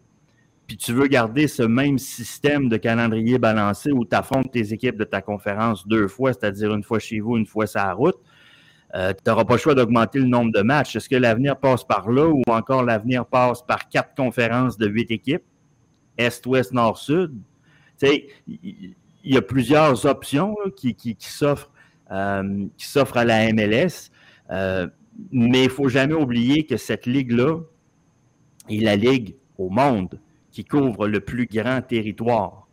Puis 0.70 0.77
tu 0.77 0.93
veux 0.93 1.09
garder 1.09 1.48
ce 1.48 1.64
même 1.64 1.98
système 1.98 2.68
de 2.68 2.77
calendrier 2.77 3.39
balancé 3.39 3.90
où 3.90 4.05
tu 4.05 4.14
affrontes 4.14 4.52
tes 4.52 4.72
équipes 4.72 4.97
de 4.97 5.05
ta 5.05 5.20
conférence 5.20 5.86
deux 5.89 6.06
fois, 6.06 6.32
c'est-à-dire 6.32 6.72
une 6.72 6.85
fois 6.85 7.01
chez 7.01 7.18
vous, 7.18 7.36
une 7.36 7.47
fois 7.47 7.66
sur 7.66 7.81
la 7.81 7.93
route. 7.93 8.18
Euh, 8.94 9.12
tu 9.12 9.30
n'auras 9.30 9.44
pas 9.44 9.54
le 9.54 9.60
choix 9.60 9.74
d'augmenter 9.74 10.18
le 10.18 10.26
nombre 10.26 10.52
de 10.52 10.62
matchs. 10.62 10.96
Est-ce 10.96 11.08
que 11.08 11.16
l'avenir 11.16 11.56
passe 11.56 11.84
par 11.84 12.10
là 12.10 12.26
ou 12.26 12.42
encore 12.48 12.82
l'avenir 12.82 13.24
passe 13.24 13.62
par 13.62 13.88
quatre 13.88 14.14
conférences 14.14 14.76
de 14.76 14.88
huit 14.88 15.10
équipes? 15.10 15.44
Est, 16.18 16.44
Ouest, 16.46 16.72
Nord, 16.72 16.98
Sud? 16.98 17.32
Il 18.02 18.94
y, 19.24 19.36
a 19.36 19.42
plusieurs 19.42 20.06
options 20.06 20.56
qui, 20.76 20.94
qui, 20.94 21.16
euh, 22.10 22.66
qui 22.76 22.86
s'offrent 22.86 23.16
à 23.16 23.24
la 23.24 23.52
MLS. 23.52 24.10
Euh, 24.50 24.88
mais 25.30 25.64
il 25.64 25.68
ne 25.68 25.68
faut 25.68 25.88
jamais 25.88 26.14
oublier 26.14 26.64
que 26.64 26.76
cette 26.76 27.06
ligue-là 27.06 27.60
est 28.68 28.82
la 28.82 28.96
ligue 28.96 29.36
au 29.58 29.68
monde 29.68 30.18
qui 30.50 30.64
couvre 30.64 31.06
le 31.06 31.20
plus 31.20 31.46
grand 31.46 31.82
territoire. 31.82 32.66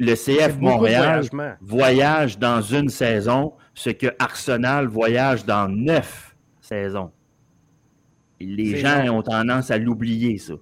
Le 0.00 0.14
CF 0.14 0.58
Montréal 0.58 1.24
voyage 1.60 2.38
dans 2.38 2.62
une 2.62 2.88
saison 2.88 3.52
ce 3.78 3.90
que 3.90 4.08
Arsenal 4.18 4.88
voyage 4.88 5.44
dans 5.44 5.68
neuf 5.68 6.34
saisons. 6.60 7.12
Les 8.40 8.76
gens 8.76 9.08
ont 9.14 9.22
tendance 9.22 9.70
à 9.70 9.78
l'oublier, 9.78 10.38
ça. 10.38 10.54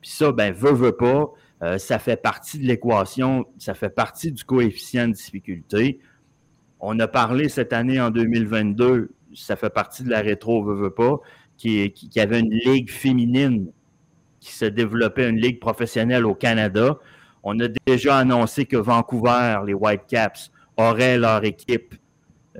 Puis 0.00 0.10
ça, 0.10 0.32
ben, 0.32 0.52
veut, 0.52 0.72
veut 0.72 0.96
pas, 0.96 1.30
euh, 1.62 1.78
ça 1.78 2.00
fait 2.00 2.20
partie 2.20 2.58
de 2.58 2.64
l'équation, 2.64 3.46
ça 3.58 3.74
fait 3.74 3.90
partie 3.90 4.32
du 4.32 4.42
coefficient 4.44 5.06
de 5.06 5.12
difficulté. 5.12 6.00
On 6.80 6.98
a 6.98 7.06
parlé 7.06 7.48
cette 7.48 7.72
année, 7.72 8.00
en 8.00 8.10
2022, 8.10 9.12
ça 9.34 9.54
fait 9.54 9.70
partie 9.70 10.02
de 10.02 10.10
la 10.10 10.20
rétro, 10.20 10.64
veut, 10.64 10.74
veut 10.74 10.94
pas, 10.94 11.20
qui, 11.56 11.92
qui, 11.92 12.18
avait 12.18 12.40
une 12.40 12.52
ligue 12.52 12.90
féminine 12.90 13.70
qui 14.40 14.52
se 14.52 14.64
développait, 14.64 15.28
une 15.28 15.40
ligue 15.40 15.60
professionnelle 15.60 16.26
au 16.26 16.34
Canada. 16.34 16.98
On 17.44 17.58
a 17.60 17.68
déjà 17.86 18.18
annoncé 18.18 18.66
que 18.66 18.76
Vancouver, 18.76 19.60
les 19.64 19.74
Whitecaps, 19.74 20.50
auraient 20.76 21.18
leur 21.18 21.44
équipe 21.44 21.94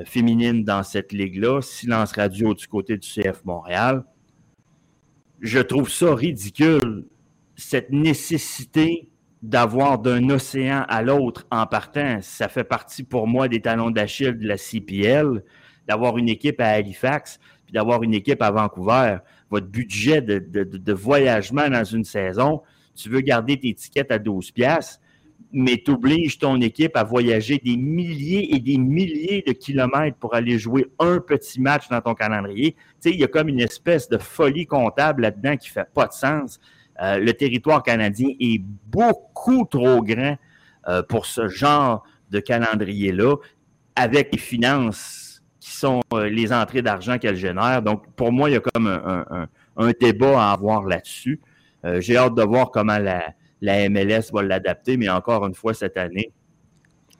féminine 0.04 0.64
dans 0.64 0.82
cette 0.82 1.12
ligue-là, 1.12 1.60
silence 1.62 2.12
radio 2.12 2.54
du 2.54 2.66
côté 2.66 2.96
du 2.96 3.08
CF 3.08 3.44
Montréal. 3.44 4.04
Je 5.40 5.60
trouve 5.60 5.90
ça 5.90 6.14
ridicule, 6.14 7.06
cette 7.56 7.90
nécessité 7.90 9.08
d'avoir 9.42 9.98
d'un 9.98 10.30
océan 10.30 10.84
à 10.88 11.02
l'autre 11.02 11.46
en 11.50 11.66
partant. 11.66 12.18
Ça 12.22 12.48
fait 12.48 12.64
partie 12.64 13.04
pour 13.04 13.26
moi 13.26 13.46
des 13.46 13.60
talons 13.60 13.90
d'Achille 13.90 14.38
de 14.38 14.48
la 14.48 14.56
CPL, 14.56 15.44
d'avoir 15.86 16.16
une 16.18 16.28
équipe 16.30 16.60
à 16.60 16.68
Halifax, 16.68 17.38
puis 17.66 17.74
d'avoir 17.74 18.02
une 18.02 18.14
équipe 18.14 18.42
à 18.42 18.50
Vancouver. 18.50 19.18
Votre 19.50 19.66
budget 19.66 20.22
de, 20.22 20.38
de 20.38 20.92
voyagement 20.92 21.68
dans 21.68 21.84
une 21.84 22.04
saison, 22.04 22.62
tu 22.94 23.10
veux 23.10 23.20
garder 23.20 23.58
tes 23.58 23.74
tickets 23.74 24.10
à 24.10 24.18
12 24.18 24.50
piastres, 24.50 25.00
mais 25.55 25.81
tu 25.82 25.93
obliges 25.93 26.39
ton 26.39 26.60
équipe 26.60 26.97
à 26.97 27.05
voyager 27.05 27.60
des 27.64 27.76
milliers 27.76 28.56
et 28.56 28.59
des 28.59 28.76
milliers 28.76 29.43
de 29.47 29.52
kilomètres 29.52 30.16
pour 30.18 30.35
aller 30.35 30.59
jouer 30.59 30.86
un 30.98 31.20
petit 31.20 31.60
match 31.60 31.89
dans 31.89 32.01
ton 32.01 32.14
calendrier. 32.14 32.72
Tu 32.72 32.78
sais, 32.98 33.10
il 33.10 33.20
y 33.20 33.24
a 33.24 33.28
comme 33.28 33.48
une 33.48 33.60
espèce 33.60 34.09
de 34.09 34.18
folie 34.18 34.66
comptable 34.66 35.22
là-dedans 35.22 35.56
qui 35.56 35.68
fait 35.68 35.89
pas 35.94 36.09
de 36.09 36.12
sens. 36.12 36.59
Euh, 37.01 37.18
le 37.18 37.32
territoire 37.32 37.85
canadien 37.85 38.31
est 38.40 38.60
beaucoup 38.86 39.64
trop 39.64 40.02
grand 40.02 40.36
euh, 40.89 41.02
pour 41.05 41.24
ce 41.24 41.47
genre 41.47 42.05
de 42.31 42.40
calendrier-là, 42.40 43.36
avec 43.94 44.32
les 44.32 44.39
finances 44.39 45.40
qui 45.60 45.70
sont 45.70 46.01
euh, 46.12 46.28
les 46.28 46.52
entrées 46.52 46.82
d'argent 46.82 47.16
qu'elle 47.18 47.36
génère. 47.36 47.81
Donc, 47.81 48.12
pour 48.16 48.32
moi, 48.32 48.51
il 48.51 48.55
y 48.55 48.56
a 48.56 48.60
comme 48.60 48.89
un, 48.89 49.48
un 49.76 49.93
débat 50.01 50.51
à 50.51 50.52
avoir 50.52 50.82
là-dessus. 50.82 51.40
J'ai 51.98 52.16
hâte 52.16 52.35
de 52.35 52.43
voir 52.43 52.70
comment 52.70 52.97
la, 52.97 53.35
la 53.60 53.89
MLS 53.89 54.31
va 54.32 54.43
l'adapter, 54.43 54.97
mais 54.97 55.09
encore 55.09 55.47
une 55.47 55.55
fois, 55.55 55.74
cette 55.74 55.97
année, 55.97 56.32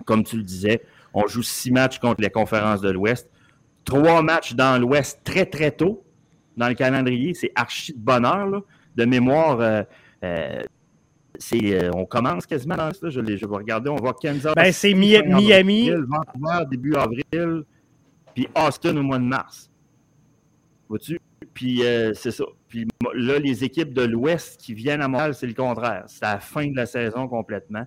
comme 0.05 0.24
tu 0.24 0.36
le 0.36 0.43
disais, 0.43 0.82
on 1.12 1.27
joue 1.27 1.43
six 1.43 1.70
matchs 1.70 1.98
contre 1.98 2.20
les 2.20 2.31
conférences 2.31 2.81
de 2.81 2.90
l'Ouest, 2.90 3.31
trois 3.85 4.23
matchs 4.23 4.55
dans 4.55 4.81
l'Ouest 4.81 5.20
très, 5.24 5.47
très 5.47 5.70
tôt 5.70 6.05
dans 6.56 6.69
le 6.69 6.74
calendrier. 6.74 7.35
C'est 7.35 7.52
archi 7.55 7.93
de 7.93 7.98
bonheur. 7.98 8.62
De 8.97 9.05
mémoire, 9.05 9.59
euh, 9.61 10.62
c'est, 11.36 11.94
on 11.94 12.06
commence 12.06 12.47
quasiment 12.47 12.77
dans 12.77 12.93
ça. 12.93 13.11
Je, 13.11 13.20
je 13.20 13.47
vais 13.47 13.56
regarder, 13.56 13.90
on 13.90 13.97
voit 13.97 14.15
Kansas. 14.15 14.55
Ben, 14.55 14.73
c'est 14.73 14.94
Miami. 14.94 15.90
Vancouver 15.90 16.65
début 16.70 16.94
avril, 16.94 17.65
puis 18.35 18.48
Austin 18.55 18.97
au 18.97 19.02
mois 19.02 19.19
de 19.19 19.24
mars. 19.24 19.69
Vois-tu? 20.89 21.20
Puis 21.52 21.82
c'est 22.15 22.31
ça. 22.31 22.44
Puis 22.69 22.86
là, 23.15 23.39
les 23.39 23.65
équipes 23.65 23.93
de 23.93 24.03
l'Ouest 24.03 24.61
qui 24.61 24.74
viennent 24.74 25.03
à 25.03 25.09
Montréal, 25.09 25.35
c'est 25.35 25.47
le 25.47 25.55
contraire. 25.55 26.05
C'est 26.07 26.24
à 26.24 26.35
la 26.35 26.41
fin 26.41 26.66
de 26.66 26.77
la 26.77 26.86
saison 26.86 27.28
complètement. 27.28 27.85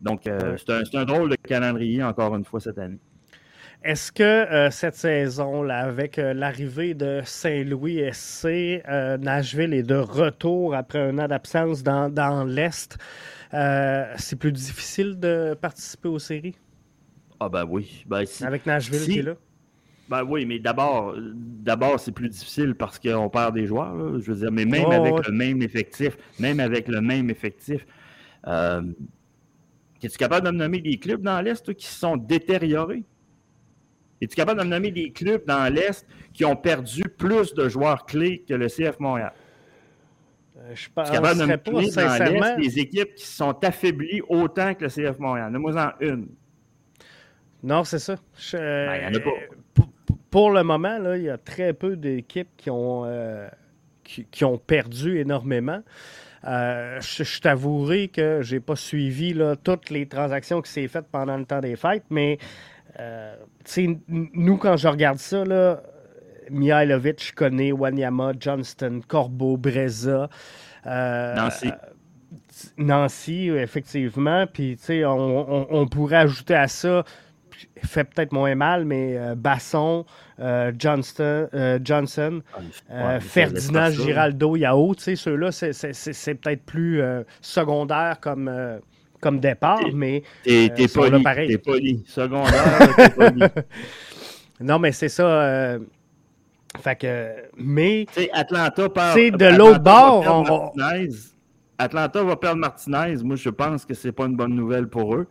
Donc, 0.00 0.22
c'est 0.24 0.70
un, 0.70 0.82
un, 0.94 1.04
drôle 1.04 1.30
de 1.30 1.36
calendrier, 1.36 2.02
encore 2.02 2.34
une 2.34 2.44
fois, 2.44 2.60
cette 2.60 2.78
année. 2.78 2.98
Est-ce 3.82 4.12
que 4.12 4.22
euh, 4.22 4.70
cette 4.70 4.94
saison-là, 4.94 5.78
avec 5.78 6.18
euh, 6.18 6.34
l'arrivée 6.34 6.92
de 6.92 7.22
Saint-Louis 7.24 8.02
SC, 8.12 8.44
euh, 8.46 9.16
Nashville 9.16 9.72
est 9.72 9.82
de 9.82 9.94
retour 9.94 10.74
après 10.74 10.98
un 10.98 11.18
an 11.18 11.26
d'absence 11.26 11.82
dans, 11.82 12.12
dans 12.12 12.44
l'Est, 12.44 12.98
c'est 13.52 14.36
plus 14.38 14.52
difficile 14.52 15.18
de 15.18 15.56
participer 15.58 16.08
aux 16.08 16.18
séries? 16.18 16.56
Ah 17.40 17.48
ben 17.48 17.64
oui. 17.66 18.04
Ben, 18.06 18.24
avec 18.42 18.66
Nashville 18.66 19.00
qui 19.00 19.18
est 19.20 19.22
là? 19.22 19.34
Ben 20.10 20.24
oui, 20.24 20.44
mais 20.44 20.58
d'abord, 20.58 21.14
d'abord 21.16 22.00
c'est 22.00 22.10
plus 22.10 22.28
difficile 22.28 22.74
parce 22.74 22.98
qu'on 22.98 23.30
perd 23.30 23.54
des 23.54 23.66
joueurs. 23.66 24.18
je 24.18 24.32
veux 24.32 24.38
dire, 24.40 24.50
mais 24.50 24.64
même 24.64 24.90
avec 24.90 25.24
le 25.24 25.32
même 25.32 25.62
effectif, 25.62 26.18
même 26.40 26.58
avec 26.58 26.88
le 26.88 27.00
même 27.00 27.30
effectif, 27.30 27.86
es-tu 30.02 30.18
capable 30.18 30.46
de 30.46 30.50
me 30.50 30.58
nommer 30.58 30.80
des 30.80 30.98
clubs 30.98 31.22
dans 31.22 31.40
l'Est 31.40 31.72
qui 31.74 31.86
se 31.86 31.96
sont 31.96 32.16
détériorés? 32.16 33.04
Es-tu 34.20 34.34
capable 34.34 34.60
de 34.60 34.64
me 34.66 34.70
nommer 34.70 34.90
des 34.90 35.12
clubs 35.12 35.44
dans 35.46 35.72
l'Est 35.72 36.04
qui 36.32 36.44
ont 36.44 36.56
perdu 36.56 37.04
plus 37.04 37.54
de 37.54 37.68
joueurs 37.68 38.04
clés 38.04 38.44
que 38.48 38.54
le 38.54 38.66
CF 38.66 38.98
Montréal? 38.98 39.32
Euh, 40.58 40.74
je 40.74 40.88
pense 40.92 41.08
capable 41.08 41.38
de 41.38 41.44
me 41.46 41.56
pas, 41.56 41.82
sincèrement... 41.84 42.40
dans 42.40 42.60
des 42.60 42.80
équipes 42.80 43.14
qui 43.14 43.26
sont 43.26 43.56
affaiblies 43.64 44.22
autant 44.28 44.74
que 44.74 44.86
le 44.86 44.90
CF 44.90 45.20
Montréal? 45.20 45.52
Donne-moi-en 45.52 45.92
une. 46.00 46.26
Non, 47.62 47.84
c'est 47.84 48.00
ça. 48.00 48.16
Ben, 48.52 49.02
y 49.02 49.06
en 49.06 49.14
a 49.14 49.20
pas. 49.20 49.30
Pour, 50.30 50.50
le 50.50 50.62
moment, 50.62 50.98
là, 50.98 51.16
il 51.16 51.24
y 51.24 51.30
a 51.30 51.38
très 51.38 51.72
peu 51.72 51.96
d'équipes 51.96 52.50
qui 52.56 52.70
ont, 52.70 53.04
euh, 53.04 53.48
qui, 54.04 54.44
ont 54.44 54.58
perdu 54.58 55.18
énormément. 55.18 55.82
Euh, 56.44 57.00
je, 57.00 57.40
t'avouerai 57.40 58.08
que 58.08 58.40
je 58.42 58.54
n'ai 58.54 58.60
pas 58.60 58.76
suivi 58.76 59.34
là, 59.34 59.56
toutes 59.56 59.90
les 59.90 60.06
transactions 60.06 60.62
qui 60.62 60.70
s'est 60.70 60.88
faites 60.88 61.06
pendant 61.10 61.36
le 61.36 61.44
temps 61.44 61.60
des 61.60 61.76
fêtes, 61.76 62.04
mais 62.08 62.38
euh, 62.98 63.34
nous, 64.08 64.56
quand 64.56 64.76
je 64.76 64.88
regarde 64.88 65.18
ça, 65.18 65.44
là, 65.44 65.82
Mihailovic, 66.50 67.34
connaît 67.34 67.72
Wanyama, 67.72 68.32
Johnston, 68.38 69.00
Corbeau, 69.06 69.56
Breza. 69.56 70.28
Euh, 70.86 71.34
Nancy. 71.34 71.70
Nancy, 72.78 73.48
effectivement. 73.48 74.46
Puis, 74.46 74.78
on, 75.06 75.86
pourrait 75.90 76.16
ajouter 76.16 76.54
à 76.54 76.68
ça, 76.68 77.04
fait 77.84 78.04
peut-être 78.04 78.32
moins 78.32 78.54
mal, 78.54 78.84
mais 78.84 79.16
euh, 79.16 79.34
Basson, 79.34 80.04
Johnston, 80.78 81.48
Johnson, 81.82 82.40
ah, 82.90 83.20
Ferdinand, 83.20 83.90
Giraldo, 83.90 84.56
Yao, 84.56 84.94
ceux-là, 84.96 85.52
c'est 85.52 86.34
peut-être 86.34 86.64
plus 86.64 87.02
secondaire 87.42 88.20
comme 88.20 88.80
comme 89.20 89.38
départ, 89.38 89.80
mais 89.92 90.22
t'es 90.42 90.70
euh, 90.78 90.86
poli, 90.92 91.22
T'es 91.22 91.58
poli. 91.58 92.02
Secondaire, 92.06 92.94
t'es 92.96 93.10
poli. 93.10 93.42
Non, 94.62 94.78
mais 94.78 94.92
c'est 94.92 95.08
ça. 95.08 95.24
Euh, 95.24 95.78
fait 96.82 96.94
que, 96.96 97.30
mais. 97.56 98.04
Atlanta 98.34 98.90
perd. 98.90 99.14
C'est 99.14 99.30
de 99.30 99.46
l'autre 99.46 99.80
bord. 99.80 100.74
Atlanta 101.78 102.22
va 102.22 102.36
perdre 102.36 102.60
Martinez. 102.60 103.16
Moi, 103.24 103.36
je 103.36 103.48
pense 103.48 103.86
que 103.86 103.94
c'est 103.94 104.12
pas 104.12 104.26
une 104.26 104.36
bonne 104.36 104.54
nouvelle 104.54 104.86
pour 104.86 105.14
eux. 105.14 105.28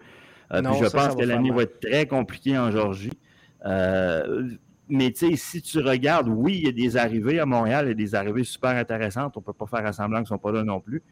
Euh, 0.52 0.62
puis 0.62 0.80
je 0.82 0.90
pense 0.90 1.16
que 1.16 1.24
l'année 1.24 1.52
va 1.52 1.64
être 1.64 1.80
très 1.80 2.06
compliquée 2.08 2.58
en 2.58 2.72
Georgie. 2.72 3.18
mais 3.64 5.12
tu 5.12 5.30
sais, 5.30 5.36
si 5.36 5.62
tu 5.62 5.80
regardes, 5.80 6.28
oui, 6.30 6.58
il 6.58 6.66
y 6.66 6.70
a 6.70 6.72
des 6.72 6.98
arrivées 6.98 7.40
à 7.40 7.46
Montréal, 7.46 7.86
il 7.86 7.90
y 7.90 7.92
a 7.92 7.96
des 7.96 8.16
arrivées 8.16 8.44
super 8.44 8.72
intéressantes. 8.72 9.38
On 9.38 9.42
ne 9.42 9.46
peut 9.46 9.54
pas 9.54 9.68
faire 9.68 9.94
semblant 9.94 10.18
qu'ils 10.18 10.24
ne 10.24 10.28
sont 10.28 10.38
pas 10.38 10.52
là 10.52 10.64
non 10.64 10.80
plus. 10.80 11.04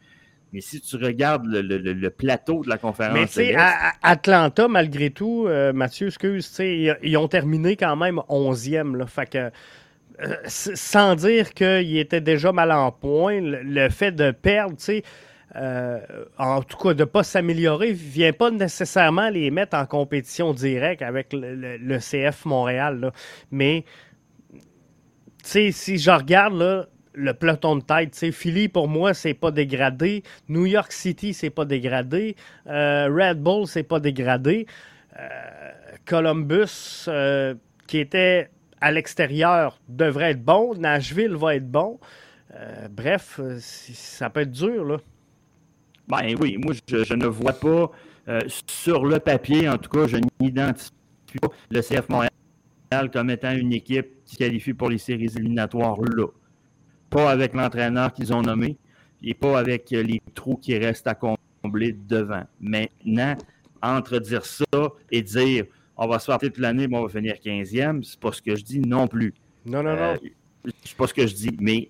Mais 0.52 0.60
si 0.62 0.80
tu 0.80 0.96
regardes 0.96 1.44
le, 1.46 2.08
plateau 2.08 2.62
de 2.64 2.70
la 2.70 2.78
conférence. 2.78 3.14
Mais 3.14 3.26
tu 3.26 3.32
sais, 3.34 3.56
Atlanta, 4.02 4.66
malgré 4.66 5.10
tout, 5.10 5.44
euh, 5.46 5.72
Mathieu, 5.74 6.06
excuse, 6.06 6.50
ils, 6.60 6.96
ils 7.02 7.16
ont 7.18 7.28
terminé 7.28 7.76
quand 7.76 7.96
même 7.96 8.20
11e. 8.30 8.96
Là, 8.96 9.06
fait 9.06 9.28
que, 9.28 9.38
euh, 9.38 10.34
sans 10.46 11.14
dire 11.16 11.52
qu'ils 11.52 11.98
étaient 11.98 12.22
déjà 12.22 12.50
mal 12.50 12.72
en 12.72 12.90
point, 12.90 13.40
le, 13.40 13.88
fait 13.90 14.12
de 14.12 14.30
perdre, 14.30 14.76
tu 14.76 14.84
sais, 14.84 15.02
euh, 15.56 15.98
en 16.36 16.62
tout 16.62 16.76
cas 16.76 16.92
de 16.92 17.00
ne 17.00 17.04
pas 17.04 17.22
s'améliorer, 17.22 17.92
vient 17.92 18.32
pas 18.32 18.50
nécessairement 18.50 19.30
les 19.30 19.50
mettre 19.50 19.76
en 19.76 19.86
compétition 19.86 20.52
directe 20.52 21.02
avec 21.02 21.28
le, 21.32 21.98
CF 21.98 22.44
Montréal. 22.44 23.12
Mais, 23.50 23.84
tu 24.52 24.60
sais, 25.42 25.72
si 25.72 25.98
je 25.98 26.10
regarde, 26.10 26.88
le 27.14 27.34
peloton 27.34 27.76
de 27.76 27.82
tête. 27.82 28.14
Philly, 28.32 28.68
pour 28.68 28.88
moi, 28.88 29.14
c'est 29.14 29.34
pas 29.34 29.50
dégradé. 29.50 30.22
New 30.48 30.66
York 30.66 30.92
City, 30.92 31.32
c'est 31.32 31.50
pas 31.50 31.64
dégradé. 31.64 32.36
Euh, 32.66 33.08
Red 33.10 33.42
Bull, 33.42 33.66
c'est 33.66 33.82
pas 33.82 33.98
dégradé. 33.98 34.66
Euh, 35.18 35.28
Columbus, 36.04 37.08
qui 37.86 37.98
était 37.98 38.50
à 38.80 38.92
l'extérieur, 38.92 39.80
devrait 39.88 40.32
être 40.32 40.44
bon. 40.44 40.74
Nashville 40.74 41.34
va 41.34 41.56
être 41.56 41.68
bon. 41.68 41.98
bref, 42.90 43.40
ça 43.58 44.30
peut 44.30 44.42
être 44.42 44.52
dur, 44.52 44.84
là. 44.84 44.98
Ben 46.08 46.34
oui, 46.40 46.56
moi, 46.56 46.74
je, 46.86 47.14
ne 47.14 47.26
vois 47.26 47.52
pas, 47.52 47.90
sur 48.46 49.04
le 49.04 49.18
papier, 49.18 49.68
en 49.68 49.78
tout 49.78 49.90
cas, 49.90 50.06
je 50.06 50.16
n'identifie 50.40 50.90
pas 51.40 51.48
le 51.70 51.80
CF 51.80 52.08
Montréal 52.08 52.30
comme 53.12 53.30
étant 53.30 53.52
une 53.52 53.72
équipe 53.72 54.24
qui 54.24 54.36
qualifie 54.36 54.72
pour 54.72 54.88
les 54.88 54.98
séries 54.98 55.30
éliminatoires 55.36 56.00
là 56.00 56.26
pas 57.10 57.30
avec 57.30 57.54
l'entraîneur 57.54 58.12
qu'ils 58.12 58.32
ont 58.32 58.42
nommé 58.42 58.76
et 59.22 59.34
pas 59.34 59.58
avec 59.58 59.92
euh, 59.92 60.02
les 60.02 60.22
trous 60.34 60.56
qui 60.56 60.76
restent 60.76 61.06
à 61.06 61.14
combler 61.14 61.92
devant. 61.92 62.44
Maintenant, 62.60 63.36
entre 63.82 64.18
dire 64.18 64.44
ça 64.44 64.64
et 65.10 65.22
dire 65.22 65.64
on 65.96 66.06
va 66.06 66.18
se 66.18 66.26
faire 66.26 66.38
toute 66.38 66.58
l'année, 66.58 66.86
mais 66.86 66.96
on 66.96 67.02
va 67.02 67.08
finir 67.08 67.34
15e, 67.34 68.04
c'est 68.04 68.20
pas 68.20 68.32
ce 68.32 68.40
que 68.40 68.54
je 68.54 68.62
dis 68.62 68.78
non 68.78 69.08
plus. 69.08 69.34
Non, 69.66 69.82
non, 69.82 69.96
non. 69.96 70.14
Euh, 70.14 70.70
c'est 70.84 70.96
pas 70.96 71.08
ce 71.08 71.14
que 71.14 71.26
je 71.26 71.34
dis. 71.34 71.56
Mais 71.58 71.88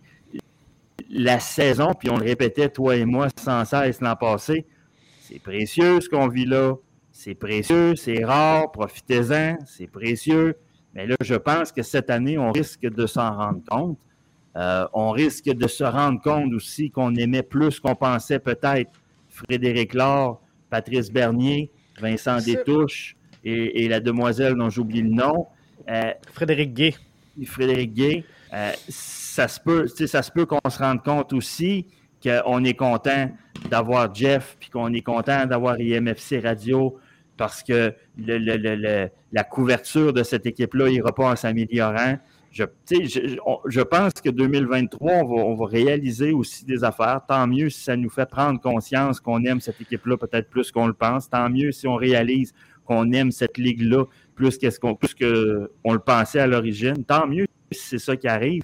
la 1.11 1.41
saison, 1.41 1.93
puis 1.99 2.11
on 2.11 2.17
le 2.17 2.25
répétait, 2.25 2.69
toi 2.69 2.97
et 2.97 3.05
moi, 3.05 3.29
sans 3.39 3.65
cesse 3.65 4.01
l'an 4.01 4.17
passé, 4.17 4.67
c'est 5.21 5.41
précieux 5.41 6.01
ce 6.01 6.09
qu'on 6.09 6.29
vit 6.29 6.47
là. 6.47 6.75
C'est 7.13 7.35
précieux, 7.35 7.97
c'est 7.97 8.25
rare, 8.25 8.71
profitez-en, 8.71 9.59
c'est 9.67 9.89
précieux. 9.89 10.57
Mais 10.95 11.07
là, 11.07 11.17
je 11.21 11.35
pense 11.35 11.73
que 11.73 11.83
cette 11.83 12.11
année, 12.11 12.39
on 12.39 12.53
risque 12.53 12.83
de 12.83 13.07
s'en 13.07 13.37
rendre 13.37 13.61
compte. 13.69 13.99
Euh, 14.57 14.87
on 14.93 15.11
risque 15.11 15.45
de 15.45 15.67
se 15.69 15.85
rendre 15.85 16.21
compte 16.21 16.53
aussi 16.55 16.91
qu'on 16.91 17.15
aimait 17.15 17.43
plus 17.43 17.79
qu'on 17.81 17.95
pensait 17.95 18.39
peut-être 18.39 18.91
Frédéric 19.29 19.95
Laure, 19.95 20.41
Patrice 20.71 21.13
Bernier, 21.13 21.71
Vincent 22.01 22.39
Détouche 22.39 23.17
et, 23.45 23.89
la 23.89 24.01
demoiselle 24.01 24.55
dont 24.55 24.71
j'oublie 24.71 25.03
le 25.03 25.11
nom. 25.11 25.47
Euh, 25.89 26.13
Frédéric 26.33 26.75
Gay. 26.75 26.95
Frédéric 27.47 27.93
Gay. 27.93 28.25
Euh, 28.55 28.73
ça 28.89 29.49
se 29.49 29.61
peut, 29.61 29.87
ça 29.87 30.23
se 30.23 30.31
peut 30.31 30.47
qu'on 30.47 30.71
se 30.71 30.79
rende 30.79 31.03
compte 31.03 31.33
aussi 31.33 31.87
qu'on 32.23 32.65
est 32.65 32.75
content 32.75 33.31
d'avoir 33.71 34.13
Jeff, 34.13 34.57
puis 34.59 34.71
qu'on 34.71 34.93
est 34.93 35.03
content 35.03 35.47
d'avoir 35.47 35.81
IMFC 35.81 36.41
Radio, 36.43 36.99
parce 37.37 37.63
que 37.63 37.95
la 38.19 39.45
couverture 39.45 40.13
de 40.13 40.23
cette 40.23 40.47
équipe-là 40.47 40.91
n'ira 40.91 41.15
pas 41.15 41.31
en 41.31 41.37
s'améliorant. 41.37 42.19
Je, 42.51 42.65
je, 42.91 43.81
pense 43.83 44.15
que 44.15 44.31
2023, 44.31 45.13
on 45.13 45.55
va, 45.55 45.67
réaliser 45.67 46.33
aussi 46.33 46.65
des 46.65 46.83
affaires. 46.83 47.21
Tant 47.29 47.47
mieux 47.47 47.69
si 47.69 47.85
ça 47.85 47.95
nous 47.95 48.11
fait 48.11 48.29
prendre 48.29 48.61
conscience 48.61 49.21
qu'on 49.21 49.45
aime 49.45 49.61
cette 49.61 49.81
équipe-là 49.81 50.17
peut-être 50.17 50.49
plus 50.49 50.73
qu'on 50.73 50.89
le 50.89 50.95
pense. 50.95 51.31
Tant 51.31 51.49
mieux 51.51 51.71
si 51.71 51.87
on 51.87 51.95
réalise 51.95 52.53
qu'on 52.85 53.13
aime 53.13 53.31
cette 53.31 53.59
ligue-là 53.59 54.07
plus 54.35 54.59
qu'on 54.81 54.95
qu'on 54.95 55.93
le 55.93 55.99
pensait 55.99 56.41
à 56.41 56.47
l'origine. 56.47 57.05
Tant 57.05 57.29
mieux 57.29 57.47
c'est 57.71 57.99
ça 57.99 58.17
qui 58.17 58.29
arrive. 58.29 58.63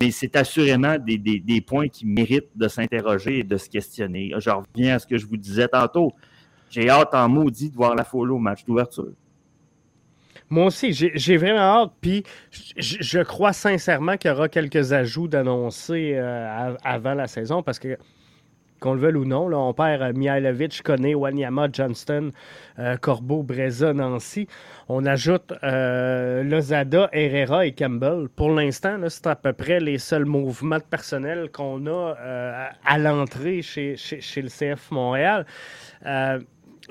Mais 0.00 0.12
c'est 0.12 0.36
assurément 0.36 0.96
des, 0.98 1.60
points 1.66 1.88
qui 1.88 2.06
méritent 2.06 2.56
de 2.56 2.68
s'interroger 2.68 3.40
et 3.40 3.44
de 3.44 3.56
se 3.56 3.68
questionner. 3.68 4.32
Je 4.38 4.50
reviens 4.50 4.96
à 4.96 4.98
ce 5.00 5.06
que 5.06 5.18
je 5.18 5.26
vous 5.26 5.36
disais 5.36 5.66
tantôt. 5.66 6.12
J'ai 6.70 6.88
hâte 6.88 7.14
en 7.14 7.28
maudit 7.28 7.68
de 7.68 7.74
voir 7.74 7.94
la 7.94 8.04
follow 8.04 8.36
au 8.36 8.38
match 8.38 8.64
d'ouverture. 8.64 9.12
Moi 10.48 10.66
aussi, 10.66 10.92
j'ai 10.92 11.36
vraiment 11.36 11.58
hâte. 11.58 11.92
Puis 12.00 12.22
je, 12.50 13.22
crois 13.22 13.52
sincèrement 13.52 14.16
qu'il 14.16 14.30
y 14.30 14.34
aura 14.34 14.48
quelques 14.48 14.92
ajouts 14.92 15.26
d'annoncer 15.26 16.12
euh, 16.14 16.74
avant 16.84 17.14
la 17.14 17.26
saison 17.26 17.62
parce 17.62 17.78
que 17.78 17.96
qu'on 18.82 18.94
le 18.94 19.00
veuille 19.00 19.16
ou 19.16 19.24
non. 19.24 19.48
Là, 19.48 19.58
on 19.58 19.72
perd 19.72 20.16
Mihailovic, 20.16 20.82
Koné, 20.82 21.14
Wanyama, 21.14 21.68
Johnston, 21.72 22.30
Corbeau, 23.00 23.42
Breza, 23.42 23.92
Nancy. 23.92 24.48
On 24.88 25.06
ajoute 25.06 25.52
Lozada, 25.62 27.08
Herrera 27.12 27.66
et 27.66 27.72
Campbell. 27.72 28.28
Pour 28.34 28.50
l'instant, 28.50 28.98
c'est 29.08 29.26
à 29.26 29.36
peu 29.36 29.52
près 29.52 29.80
les 29.80 29.98
seuls 29.98 30.26
mouvements 30.26 30.78
de 30.78 30.82
personnel 30.82 31.50
qu'on 31.52 31.86
a 31.86 32.14
à 32.84 32.98
l'entrée 32.98 33.62
chez, 33.62 33.96
le 34.36 34.48
CF 34.48 34.90
Montréal 34.90 35.46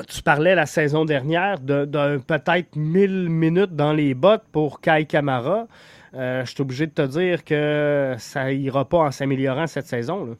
tu 0.08 0.22
parlais 0.22 0.56
la 0.56 0.66
saison 0.66 1.06
dernière 1.06 1.60
d'un 1.60 2.20
peut-être 2.20 2.76
1000 2.76 3.30
minutes 3.30 3.76
dans 3.76 3.94
les 3.94 4.14
bottes 4.14 4.46
pour 4.52 4.82
Kai 4.82 5.06
Kamara. 5.06 5.68
Euh, 6.14 6.44
je 6.46 6.52
suis 6.52 6.62
obligé 6.62 6.88
de 6.88 6.92
te 6.92 7.02
dire 7.04 7.44
que 7.44 8.16
ça 8.18 8.52
ira 8.52 8.88
pas 8.88 9.00
en 9.00 9.12
s'améliorant 9.12 9.68
cette 9.68 9.88
saison. 9.88 10.36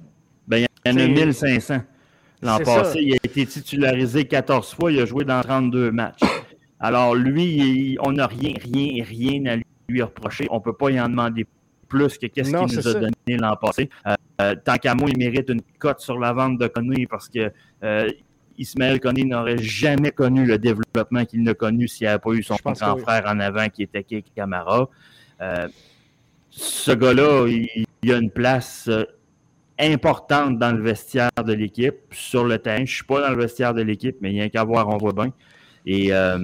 Ben, 0.52 0.68
il 0.86 0.92
y 0.92 0.94
en 0.94 0.98
a 0.98 1.08
1500. 1.08 1.82
L'an 2.44 2.60
passé, 2.60 3.00
il 3.02 3.14
a 3.14 3.18
été 3.24 3.46
titularisé 3.46 4.26
14 4.26 4.74
fois, 4.74 4.92
il 4.92 5.00
a 5.00 5.06
joué 5.06 5.26
dans 5.26 5.42
32 5.42 5.92
matchs. 5.92 6.20
Alors, 6.80 7.16
lui, 7.16 7.98
on 8.02 8.12
n'a 8.12 8.28
rien, 8.28 8.54
rien, 8.62 9.04
rien 9.04 9.46
à 9.46 9.56
lui 9.88 10.02
reprocher. 10.02 10.48
On 10.50 10.56
ne 10.58 10.62
peut 10.62 10.74
pas 10.74 10.92
y 10.92 11.00
en 11.00 11.10
demander 11.10 11.48
plus 11.88 12.18
que 12.18 12.28
qu'est-ce 12.28 12.50
qu'il 12.50 12.60
nous 12.60 12.88
a 12.88 12.94
donné 12.94 13.38
l'an 13.38 13.56
passé. 13.56 13.90
Euh, 14.08 14.16
euh, 14.42 14.56
tant 14.64 14.76
qu'à 14.76 14.94
moi, 14.94 15.10
il 15.10 15.18
mérite 15.18 15.50
une 15.50 15.62
cote 15.80 16.02
sur 16.02 16.20
la 16.20 16.34
vente 16.34 16.58
de 16.58 16.68
Connery 16.68 17.08
parce 17.08 17.30
que 17.30 17.52
Ismaël 18.58 19.00
Koné 19.00 19.24
n'aurait 19.24 19.58
jamais 19.58 20.12
connu 20.12 20.46
le 20.46 20.58
développement 20.58 21.26
qu'il 21.26 21.44
n'a 21.44 21.54
connu 21.54 21.88
s'il 21.88 22.06
n'avait 22.06 22.20
pas 22.20 22.32
eu 22.32 22.44
son 22.44 22.56
grand 22.64 22.98
frère 22.98 23.24
en 23.26 23.40
avant 23.40 23.68
qui 23.70 23.84
était 23.84 24.04
Keke 24.04 24.34
Camara. 24.36 24.88
Euh, 25.42 25.68
ce 26.52 26.92
gars-là, 26.92 27.48
il, 27.48 28.12
a 28.12 28.18
une 28.18 28.30
place 28.30 28.88
euh, 28.88 29.04
importante 29.82 30.58
dans 30.58 30.72
le 30.72 30.82
vestiaire 30.82 31.32
de 31.46 31.54
l'équipe, 31.54 31.96
sur 32.12 32.44
le 32.46 32.58
terrain. 32.58 32.78
Je 32.78 32.82
ne 32.82 32.88
suis 32.88 33.04
pas 33.04 33.22
dans 33.22 33.30
le 33.30 33.42
vestiaire 33.42 33.74
de 33.74 33.82
l'équipe, 33.82 34.18
mais 34.22 34.32
il 34.32 34.38
y 34.38 34.42
a 34.42 34.50
qu'à 34.50 34.64
voir, 34.64 34.88
on 34.88 34.98
voit 34.98 35.14
bien. 35.14 35.32
Et 35.86 36.14
euh, 36.14 36.38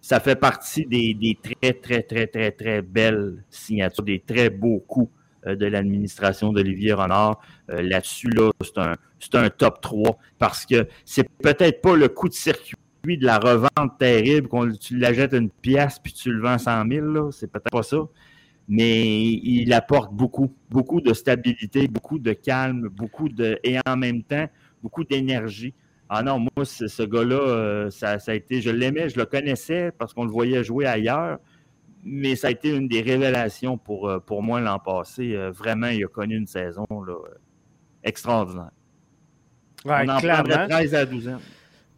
ça 0.00 0.20
fait 0.20 0.36
partie 0.36 0.86
des, 0.86 1.38
très, 1.42 1.72
très, 1.72 2.02
très, 2.02 2.26
très, 2.26 2.50
très 2.50 2.82
belles 2.82 3.42
signatures, 3.50 4.04
des 4.04 4.20
très 4.20 4.50
beaux 4.50 4.82
coups 4.86 5.10
de 5.46 5.66
l'administration 5.66 6.52
d'Olivier 6.52 6.92
Renard. 6.92 7.40
Là-dessus, 7.68 8.30
là, 8.30 8.50
c'est 8.62 8.78
un, 8.78 8.94
un 9.44 9.50
top 9.50 9.80
3 9.80 10.18
parce 10.38 10.66
que 10.66 10.88
c'est 11.04 11.28
peut-être 11.28 11.80
pas 11.80 11.94
le 11.94 12.08
coup 12.08 12.28
de 12.28 12.34
circuit 12.34 12.76
de 13.16 13.24
la 13.24 13.38
revente 13.38 13.98
terrible, 13.98 14.48
qu'on 14.48 14.72
tu 14.72 14.98
l'achètes 14.98 15.34
une 15.34 15.50
pièce 15.50 16.00
puis 16.00 16.12
tu 16.12 16.32
le 16.32 16.42
vends 16.42 16.58
100 16.58 16.88
000, 16.90 17.30
c'est 17.30 17.46
peut-être 17.46 17.70
pas 17.70 17.84
ça. 17.84 17.98
Mais 18.68 19.22
il 19.22 19.72
apporte 19.72 20.12
beaucoup, 20.12 20.52
beaucoup 20.70 21.00
de 21.00 21.14
stabilité, 21.14 21.86
beaucoup 21.86 22.18
de 22.18 22.32
calme, 22.32 22.88
beaucoup 22.88 23.28
de. 23.28 23.58
et 23.62 23.78
en 23.86 23.96
même 23.96 24.22
temps, 24.22 24.46
beaucoup 24.82 25.04
d'énergie. 25.04 25.72
Ah 26.08 26.22
non, 26.22 26.38
moi, 26.38 26.64
ce 26.64 27.02
gars-là, 27.02 27.36
euh, 27.36 27.90
ça, 27.90 28.16
a 28.24 28.34
été. 28.34 28.60
Je 28.60 28.70
l'aimais, 28.70 29.08
je 29.08 29.18
le 29.18 29.26
connaissais 29.26 29.92
parce 29.96 30.14
qu'on 30.14 30.24
le 30.24 30.30
voyait 30.30 30.64
jouer 30.64 30.86
ailleurs, 30.86 31.38
mais 32.04 32.36
ça 32.36 32.48
a 32.48 32.50
été 32.50 32.74
une 32.74 32.88
des 32.88 33.02
révélations 33.02 33.78
pour, 33.78 34.08
euh, 34.08 34.18
pour 34.18 34.42
moi 34.42 34.60
l'an 34.60 34.78
passé. 34.78 35.34
Euh, 35.34 35.50
vraiment, 35.50 35.88
il 35.88 36.04
a 36.04 36.08
connu 36.08 36.36
une 36.36 36.46
saison 36.46 36.86
extraordinaire 38.02 38.70
on 39.86 40.08
en 40.08 40.18
clairement. 40.18 40.68
13 40.68 40.94
à 40.94 41.06
12 41.06 41.28
ans. 41.28 41.38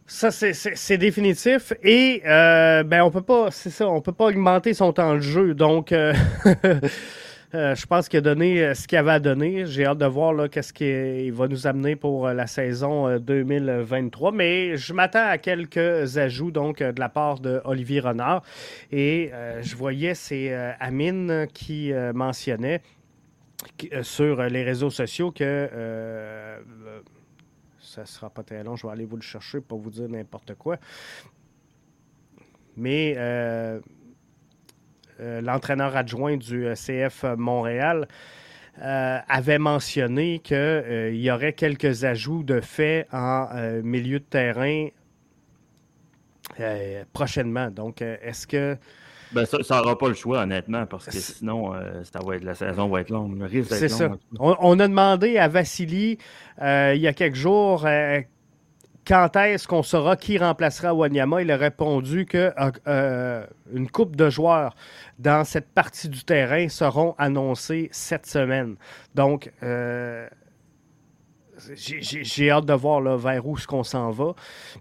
Ça, 0.09 0.31
c'est 0.31 0.97
définitif. 0.97 1.71
Et 1.83 2.23
euh, 2.25 2.81
ben, 2.81 3.03
on 3.03 3.11
peut 3.11 3.21
pas, 3.21 3.51
c'est 3.51 3.69
ça, 3.69 3.87
on 3.87 4.01
peut 4.01 4.11
pas 4.11 4.25
augmenter 4.25 4.73
son 4.73 4.91
temps 4.91 5.13
de 5.13 5.19
jeu. 5.19 5.53
Donc, 5.53 5.91
euh, 5.91 6.13
euh, 7.53 7.75
je 7.75 7.85
pense 7.85 8.09
qu'il 8.09 8.17
a 8.17 8.21
donné 8.21 8.73
ce 8.73 8.87
qu'il 8.87 8.97
avait 8.97 9.11
à 9.11 9.19
donner. 9.19 9.67
J'ai 9.67 9.85
hâte 9.85 9.99
de 9.99 10.07
voir 10.07 10.49
qu'est-ce 10.49 10.73
qu'il 10.73 11.31
va 11.31 11.47
nous 11.47 11.67
amener 11.67 11.95
pour 11.95 12.27
la 12.27 12.47
saison 12.47 13.19
2023. 13.19 14.31
Mais 14.31 14.77
je 14.77 14.93
m'attends 14.93 15.27
à 15.27 15.37
quelques 15.37 16.17
ajouts 16.17 16.51
donc 16.51 16.79
de 16.79 16.99
la 16.99 17.09
part 17.09 17.39
de 17.39 17.61
Olivier 17.63 17.99
Renard. 17.99 18.41
Et 18.91 19.31
je 19.61 19.75
voyais, 19.75 20.15
c'est 20.15 20.51
Amine 20.79 21.45
qui 21.53 21.93
mentionnait 22.15 22.81
sur 24.01 24.41
les 24.41 24.63
réseaux 24.63 24.89
sociaux 24.89 25.31
que 25.31 25.69
ça 28.05 28.13
sera 28.13 28.29
pas 28.29 28.43
très 28.43 28.63
long. 28.63 28.75
Je 28.75 28.87
vais 28.87 28.93
aller 28.93 29.05
vous 29.05 29.15
le 29.15 29.21
chercher 29.21 29.61
pour 29.61 29.79
vous 29.79 29.89
dire 29.89 30.07
n'importe 30.09 30.55
quoi. 30.55 30.77
Mais 32.77 33.15
euh, 33.17 33.79
euh, 35.19 35.41
l'entraîneur 35.41 35.95
adjoint 35.95 36.37
du 36.37 36.65
euh, 36.65 36.75
CF 36.75 37.25
Montréal 37.37 38.07
avait 38.81 39.57
mentionné 39.59 40.39
qu'il 40.39 41.15
y 41.15 41.29
aurait 41.29 41.51
quelques 41.51 42.05
ajouts 42.05 42.43
de 42.43 42.61
fait 42.61 43.07
en 43.11 43.49
milieu 43.83 44.19
de 44.19 44.23
terrain 44.23 44.87
prochainement. 47.11 47.69
Donc, 47.71 48.01
est-ce 48.01 48.47
que 48.47 48.77
ben, 49.31 49.45
ça 49.45 49.77
n'aura 49.77 49.97
pas 49.97 50.07
le 50.07 50.15
choix, 50.15 50.41
honnêtement, 50.41 50.85
parce 50.85 51.05
que 51.05 51.11
sinon, 51.11 51.73
euh, 51.75 52.03
ça 52.03 52.19
va 52.25 52.35
être, 52.35 52.43
la 52.43 52.55
saison 52.55 52.89
va 52.89 53.01
être 53.01 53.11
longue. 53.11 53.47
C'est 53.69 53.89
ça. 53.89 54.09
On, 54.39 54.79
a 54.79 54.87
demandé 54.87 55.37
à 55.37 55.47
Vassili 55.47 56.17
euh, 56.61 56.93
il 56.95 57.01
y 57.01 57.07
a 57.07 57.13
quelques 57.13 57.35
jours 57.35 57.85
euh, 57.85 58.21
quand 59.07 59.35
est-ce 59.35 59.67
qu'on 59.67 59.83
saura 59.83 60.15
qui 60.15 60.37
remplacera 60.37 60.93
Wanyama? 60.93 61.41
Il 61.41 61.51
a 61.51 61.57
répondu 61.57 62.25
que 62.25 62.51
une 63.73 63.89
coupe 63.89 64.15
de 64.15 64.29
joueurs 64.29 64.75
dans 65.19 65.43
cette 65.45 65.69
partie 65.69 66.09
du 66.09 66.23
terrain 66.23 66.69
seront 66.69 67.15
annoncés 67.17 67.89
cette 67.91 68.27
semaine. 68.27 68.75
Donc, 69.15 69.51
j'ai 71.75 72.51
hâte 72.51 72.65
de 72.65 72.73
voir 72.73 73.01
là, 73.01 73.15
vers 73.17 73.47
où 73.47 73.57
ce 73.57 73.65
qu'on 73.65 73.83
s'en 73.83 74.11
va. 74.11 74.35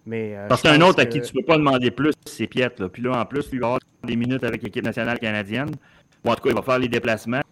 Mais, 0.05 0.37
Parce 0.49 0.63
qu'un 0.63 0.81
autre 0.83 1.01
à 1.01 1.07
qui 1.07 1.23
tu 1.23 1.35
ne 1.35 1.41
peux 1.41 1.47
pas 1.47 1.57
demander 1.57 1.91
plus, 1.91 2.13
c'est 2.27 2.47
Piet. 2.47 2.71
Puis 2.93 3.03
là, 3.03 3.21
en 3.21 3.25
plus, 3.25 3.51
lui, 3.51 3.59
il 3.59 3.61
va 3.61 3.67
avoir 3.67 3.81
des 4.05 4.17
minutes 4.17 4.45
avec 4.45 4.63
l'équipe 4.63 4.85
nationale 4.85 5.19
canadienne. 5.19 5.71
En 6.25 6.35
tout 6.35 6.43
cas, 6.43 6.51
il 6.51 6.57
va 6.57 6.63
faire 6.63 6.79
les 6.79 6.89
déplacements. 6.89 7.43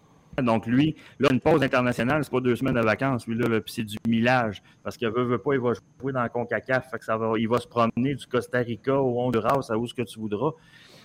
Donc, 0.41 0.67
lui, 0.67 0.95
là, 1.19 1.29
une 1.31 1.39
pause 1.39 1.63
internationale, 1.63 2.23
c'est 2.23 2.31
pas 2.31 2.41
deux 2.41 2.55
semaines 2.55 2.75
de 2.75 2.81
vacances. 2.81 3.25
Lui, 3.27 3.35
là, 3.35 3.59
c'est 3.65 3.83
du 3.83 3.97
millage. 4.07 4.61
Parce 4.83 4.95
qu'il 4.95 5.09
veut, 5.09 5.23
veut 5.23 5.39
pas, 5.39 5.53
il 5.53 5.59
va 5.59 5.73
jouer 5.73 6.13
dans 6.13 6.21
le 6.21 6.29
CONCACAF. 6.29 6.91
Fait 6.91 6.99
que 6.99 7.05
ça 7.05 7.17
va, 7.17 7.33
il 7.37 7.47
va 7.47 7.57
se 7.59 7.67
promener 7.67 8.13
du 8.13 8.27
Costa 8.27 8.59
Rica 8.59 9.01
au 9.01 9.19
Honduras, 9.19 9.67
à 9.69 9.77
où 9.77 9.87
ce 9.87 9.95
que 9.95 10.03
tu 10.03 10.19
voudras. 10.19 10.51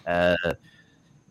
Euh, 0.09 0.35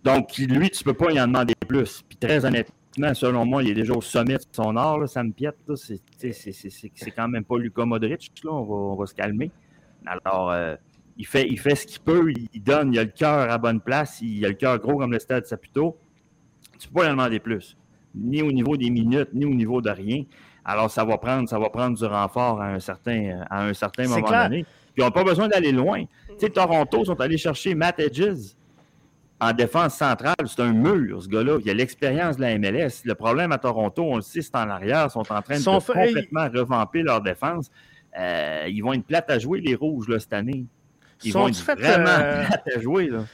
donc, 0.04 0.36
lui, 0.38 0.70
tu 0.72 0.84
peux 0.84 0.96
pas 0.96 1.12
y 1.12 1.22
en 1.22 1.28
demander 1.28 1.54
plus. 1.68 2.02
Puis 2.08 2.18
très 2.18 2.44
honnêtement, 2.44 3.14
selon 3.14 3.46
moi, 3.46 3.62
il 3.62 3.70
est 3.70 3.76
déjà 3.76 3.94
au 3.94 4.02
sommet 4.02 4.38
de 4.38 4.44
son 4.52 4.76
art. 4.76 4.98
Là, 4.98 5.06
ça 5.06 5.24
me 5.24 5.32
piète. 5.32 5.58
C'est 5.76 7.12
quand 7.16 7.28
même 7.28 7.46
pas 7.46 7.60
Luka 7.60 7.86
Modric. 7.86 8.32
Là, 8.44 8.52
on, 8.52 8.64
va, 8.64 8.74
on 8.74 8.96
va 8.96 9.06
se 9.06 9.14
calmer. 9.14 9.52
Alors, 10.08 10.50
euh, 10.50 10.76
il 11.18 11.26
fait, 11.26 11.48
il 11.48 11.60
fait 11.60 11.76
ce 11.76 11.86
qu'il 11.86 12.02
peut, 12.02 12.32
il 12.54 12.64
donne, 12.64 12.94
il 12.94 13.00
a 13.00 13.04
le 13.04 13.10
cœur 13.10 13.50
à 13.52 13.58
bonne 13.58 13.82
place, 13.82 14.22
il 14.22 14.44
a 14.46 14.50
le 14.50 14.56
cœur 14.56 14.80
gros 14.80 14.98
comme 14.98 15.12
le 15.12 15.20
stade 15.20 15.46
Saputo. 15.46 15.98
Tu 16.80 16.88
ne 16.88 16.94
peux 16.94 17.00
pas 17.00 17.04
lui 17.06 17.12
demander 17.12 17.40
plus, 17.40 17.78
ni 18.16 18.42
au 18.42 18.52
niveau 18.52 18.76
des 18.78 18.90
minutes, 18.90 19.30
ni 19.34 19.46
au 19.46 19.54
niveau 19.54 19.82
de 19.82 19.90
rien. 19.90 20.24
Alors, 20.64 20.90
ça 20.92 21.04
va 21.04 21.18
prendre, 21.18 21.50
ça 21.50 21.60
va 21.60 21.70
prendre 21.70 21.98
du 21.98 22.06
renfort 22.06 22.62
à 22.62 22.68
un 22.68 22.80
certain, 22.80 23.44
à 23.50 23.66
un 23.66 23.74
certain 23.74 24.08
moment 24.08 24.30
donné. 24.30 24.64
Puis, 24.64 25.02
ils 25.02 25.04
n'ont 25.04 25.12
pas 25.12 25.24
besoin 25.24 25.48
d'aller 25.48 25.72
loin. 25.72 26.04
Tu 26.04 26.36
sais, 26.38 26.50
Toronto 26.50 27.06
sont 27.06 27.20
allés 27.20 27.38
chercher 27.38 27.74
Matt 27.76 28.00
Edges 28.00 28.56
en 29.40 29.54
défense 29.54 29.96
centrale. 29.96 30.36
C'est 30.46 30.62
un 30.62 30.74
mur, 30.74 31.24
ce 31.24 31.28
gars-là. 31.28 31.58
Il 31.64 31.70
a 31.70 31.74
l'expérience 31.74 32.38
de 32.38 32.42
la 32.42 32.58
MLS. 32.60 33.02
Le 33.06 33.16
problème 33.16 33.52
à 33.52 33.58
Toronto, 33.58 34.04
on 34.04 34.18
le 34.18 34.22
sait, 34.22 34.42
c'est 34.42 34.56
en 34.56 34.70
arrière. 34.70 35.08
Ils 35.08 35.12
sont 35.12 35.32
en 35.32 35.42
train 35.42 35.60
de 35.60 35.64
complètement 35.64 36.48
revamper 36.54 37.02
leur 37.02 37.22
défense. 37.22 37.72
Euh, 38.20 38.68
ils 38.70 38.82
vont 38.82 38.94
être 38.94 39.06
plates 39.06 39.30
à 39.30 39.40
jouer, 39.40 39.62
les 39.62 39.74
Rouges, 39.74 40.08
là, 40.10 40.20
cette 40.20 40.34
année. 40.34 40.66
Ils 41.24 41.32
sont 41.32 41.52
fait, 41.54 41.76
vraiment 41.76 42.10
euh, 42.10 42.44
à 42.76 42.80
jouer. 42.80 43.08
Là? 43.08 43.26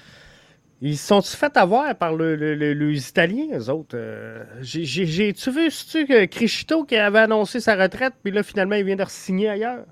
Ils 0.82 0.98
sont-ils 0.98 1.36
fait 1.36 1.58
avoir 1.58 1.96
par 1.96 2.14
le, 2.14 2.36
les 2.36 3.10
Italiens, 3.10 3.58
eux 3.58 3.70
autres? 3.70 3.96
Euh, 3.98 4.44
j'ai-tu 4.62 5.52
vu, 5.52 5.70
tu 5.70 6.06
que 6.06 6.26
Crichito 6.26 6.84
qui 6.84 6.96
avait 6.96 7.20
annoncé 7.20 7.60
sa 7.60 7.76
retraite, 7.76 8.14
puis 8.24 8.32
là, 8.32 8.44
finalement, 8.44 8.76
il 8.76 8.86
vient 8.86 8.96
de 8.96 9.06
signer 9.08 9.50
ailleurs? 9.50 9.86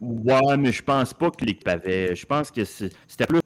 Ouais, 0.00 0.56
mais 0.56 0.72
je 0.72 0.82
pense 0.82 1.14
pas 1.14 1.30
que 1.30 1.44
l'équipe 1.44 1.68
avait. 1.68 2.16
Je 2.16 2.26
pense 2.26 2.50
que 2.50 2.64
c'était 2.64 3.26
plus 3.26 3.40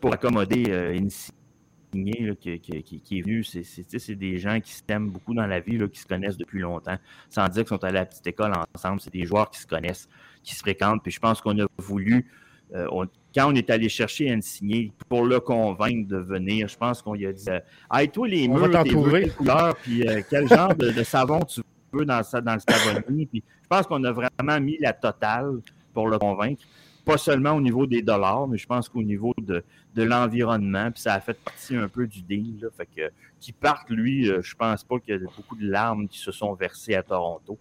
pour 0.00 0.12
accommoder 0.12 0.64
euh, 0.68 0.94
une 0.94 1.10
signée 1.10 2.36
qui, 2.40 2.58
qui, 2.58 3.18
est 3.18 3.22
venue. 3.22 3.44
C'est 3.44 4.16
des 4.16 4.38
gens 4.38 4.58
qui 4.58 4.72
s'aiment 4.72 5.10
beaucoup 5.10 5.34
dans 5.34 5.46
la 5.46 5.60
vie, 5.60 5.78
là, 5.78 5.86
qui 5.86 6.00
se 6.00 6.06
connaissent 6.06 6.38
depuis 6.38 6.58
longtemps, 6.58 6.96
sans 7.30 7.46
dire 7.48 7.62
qu'ils 7.62 7.68
sont 7.68 7.84
allés 7.84 7.98
à 7.98 8.00
la 8.00 8.06
petite 8.06 8.26
école 8.26 8.52
ensemble. 8.74 9.00
C'est 9.00 9.12
des 9.12 9.24
joueurs 9.24 9.48
qui 9.48 9.60
se 9.60 9.66
connaissent, 9.66 10.08
qui 10.42 10.56
se 10.56 10.60
fréquentent. 10.60 11.04
Puis 11.04 11.12
je 11.12 11.20
pense 11.20 11.40
qu'on 11.40 11.56
a 11.60 11.66
voulu 11.78 12.26
euh, 12.74 12.88
quand 13.34 13.50
on 13.50 13.54
est 13.54 13.70
allé 13.70 13.88
chercher 13.88 14.30
un 14.30 14.40
signé 14.40 14.92
pour 15.08 15.24
le 15.24 15.40
convaincre 15.40 16.08
de 16.08 16.18
venir, 16.18 16.68
je 16.68 16.76
pense 16.76 17.02
qu'on 17.02 17.14
lui 17.14 17.26
a 17.26 17.32
dit 17.32 17.46
Hey, 17.92 18.08
toi, 18.08 18.28
les 18.28 18.48
murs, 18.48 18.82
tes 18.82 18.90
couleurs, 18.90 19.76
puis 19.76 20.06
euh, 20.06 20.20
quel 20.28 20.48
genre 20.48 20.74
de, 20.74 21.02
savon 21.02 21.40
tu 21.40 21.60
veux 21.92 22.04
dans, 22.04 22.22
dans 22.42 22.54
le 22.54 22.60
Stavoni. 22.60 23.26
Puis 23.26 23.42
je 23.62 23.68
pense 23.68 23.86
qu'on 23.86 24.02
a 24.04 24.12
vraiment 24.12 24.60
mis 24.60 24.76
la 24.78 24.92
totale 24.92 25.60
pour 25.94 26.08
le 26.08 26.18
convaincre. 26.18 26.62
Pas 27.04 27.18
seulement 27.18 27.52
au 27.52 27.60
niveau 27.60 27.86
des 27.86 28.00
dollars, 28.00 28.46
mais 28.46 28.58
je 28.58 28.66
pense 28.66 28.88
qu'au 28.88 29.02
niveau 29.02 29.34
de, 29.38 29.64
l'environnement. 29.96 30.90
Puis 30.92 31.02
ça 31.02 31.14
a 31.14 31.20
fait 31.20 31.34
partie 31.34 31.74
un 31.74 31.88
peu 31.88 32.06
du 32.06 32.22
deal. 32.22 32.60
Là, 32.60 32.68
fait 32.76 32.86
que 32.86 33.12
qu'il 33.40 33.54
parte, 33.54 33.90
lui, 33.90 34.30
euh, 34.30 34.40
je 34.40 34.54
pense 34.54 34.84
pas 34.84 35.00
qu'il 35.00 35.14
y 35.14 35.16
a 35.16 35.20
beaucoup 35.36 35.56
de 35.56 35.68
larmes 35.68 36.06
qui 36.06 36.18
se 36.18 36.30
sont 36.30 36.54
versées 36.54 36.94
à 36.94 37.02
Toronto. 37.02 37.58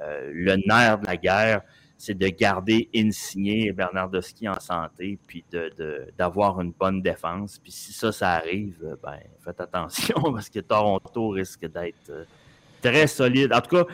le 0.00 0.56
nerf 0.66 1.00
de 1.00 1.06
la 1.06 1.16
guerre, 1.16 1.62
c'est 1.98 2.16
de 2.16 2.28
garder 2.28 2.88
Insigné 2.94 3.66
et 3.66 3.72
Bernardowski 3.72 4.48
en 4.48 4.60
santé, 4.60 5.18
puis 5.26 5.44
d'avoir 6.16 6.56
de, 6.56 6.62
une 6.62 6.70
bonne 6.70 7.02
défense. 7.02 7.58
Puis 7.58 7.72
si 7.72 7.92
ça, 7.92 8.12
ça 8.12 8.30
arrive, 8.34 8.96
ben, 9.02 9.18
faites 9.44 9.60
attention 9.60 10.14
parce 10.32 10.48
que 10.48 10.60
Toronto 10.60 11.30
risque 11.30 11.66
d'être 11.66 12.26
très 12.80 13.08
solide. 13.08 13.52
En 13.52 13.60
tout 13.60 13.76
cas, 13.76 13.84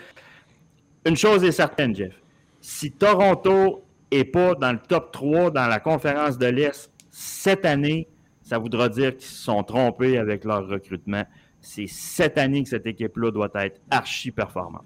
une 1.06 1.16
chose 1.16 1.43
est 1.44 1.52
certaine, 1.52 1.94
Jeff. 1.97 2.14
Si 2.60 2.93
Toronto 2.93 3.85
n'est 4.12 4.24
pas 4.24 4.55
dans 4.55 4.72
le 4.72 4.78
top 4.78 5.10
3 5.10 5.51
dans 5.51 5.66
la 5.66 5.81
conférence 5.81 6.36
de 6.36 6.47
l'Est 6.47 6.90
cette 7.10 7.64
année, 7.64 8.06
ça 8.43 8.59
voudra 8.59 8.90
dire 8.90 9.16
qu'ils 9.16 9.26
se 9.26 9.44
sont 9.44 9.62
trompés 9.62 10.18
avec 10.18 10.44
leur 10.44 10.68
recrutement. 10.68 11.24
C'est 11.60 11.86
cette 11.86 12.36
année 12.36 12.62
que 12.62 12.68
cette 12.68 12.86
équipe-là 12.86 13.31
doit 13.31 13.51
être 13.55 13.81
archi 13.90 14.31
performante. 14.31 14.85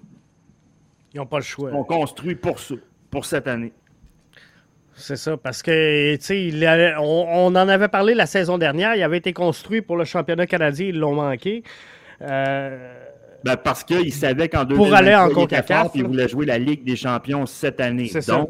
Ils 1.13 1.17
n'ont 1.17 1.25
pas 1.25 1.39
le 1.39 1.43
choix. 1.43 1.71
On 1.73 1.83
construit 1.83 2.35
pour, 2.35 2.57
pour 3.09 3.25
cette 3.25 3.47
année. 3.47 3.73
C'est 4.95 5.15
ça, 5.15 5.37
parce 5.37 5.63
que, 5.63 6.15
tu 6.17 6.21
sais, 6.21 6.93
on, 6.97 7.01
on, 7.01 7.47
en 7.47 7.55
avait 7.55 7.87
parlé 7.87 8.13
la 8.13 8.25
saison 8.25 8.57
dernière. 8.57 8.95
Il 8.95 9.03
avait 9.03 9.17
été 9.17 9.31
construit 9.31 9.81
pour 9.81 9.95
le 9.95 10.03
championnat 10.03 10.45
canadien, 10.45 10.87
ils 10.87 10.99
l'ont 10.99 11.15
manqué. 11.15 11.63
Euh, 12.21 12.93
ben 13.45 13.55
parce 13.55 13.85
qu'ils 13.85 14.13
savaient 14.13 14.49
qu'en 14.49 14.65
2020, 14.65 14.75
pour 14.75 14.93
aller 14.93 15.15
en 15.15 15.29
CONCACAF, 15.29 15.91
ils 15.95 16.05
voulaient 16.05 16.27
jouer 16.27 16.45
la 16.45 16.57
Ligue 16.57 16.83
des 16.83 16.97
champions 16.97 17.45
cette 17.45 17.79
année. 17.79 18.11
Donc, 18.27 18.49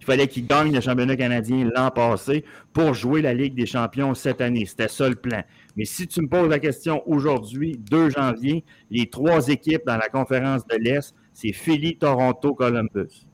il 0.00 0.06
fallait 0.06 0.28
qu'ils 0.28 0.46
gagnent 0.46 0.72
le 0.72 0.80
championnat 0.80 1.16
canadien 1.16 1.68
l'an 1.74 1.90
passé 1.90 2.44
pour 2.72 2.94
jouer 2.94 3.20
la 3.20 3.34
Ligue 3.34 3.54
des 3.54 3.66
champions 3.66 4.14
cette 4.14 4.40
année. 4.40 4.64
C'était 4.64 4.88
ça 4.88 5.06
le 5.06 5.14
plan. 5.14 5.42
Mais 5.76 5.84
si 5.84 6.06
tu 6.06 6.22
me 6.22 6.28
poses 6.28 6.48
la 6.48 6.58
question 6.58 7.02
aujourd'hui, 7.06 7.78
2 7.90 8.10
janvier, 8.10 8.64
les 8.90 9.10
trois 9.10 9.48
équipes 9.48 9.82
dans 9.86 9.98
la 9.98 10.08
conférence 10.08 10.66
de 10.66 10.76
l'Est, 10.76 11.14
c'est 11.34 11.52
Philly, 11.52 11.98
Toronto, 11.98 12.54
Columbus. 12.54 13.26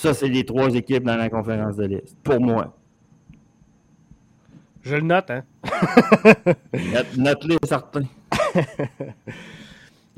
Ça, 0.00 0.14
c'est 0.14 0.28
les 0.28 0.46
trois 0.46 0.74
équipes 0.74 1.04
dans 1.04 1.16
la 1.16 1.28
conférence 1.28 1.76
de 1.76 1.84
l'Est, 1.84 2.16
pour 2.22 2.40
moi. 2.40 2.74
Je 4.80 4.94
le 4.94 5.02
note, 5.02 5.30
hein? 5.30 5.44
Note-les, 7.18 7.58
certains. 7.64 8.06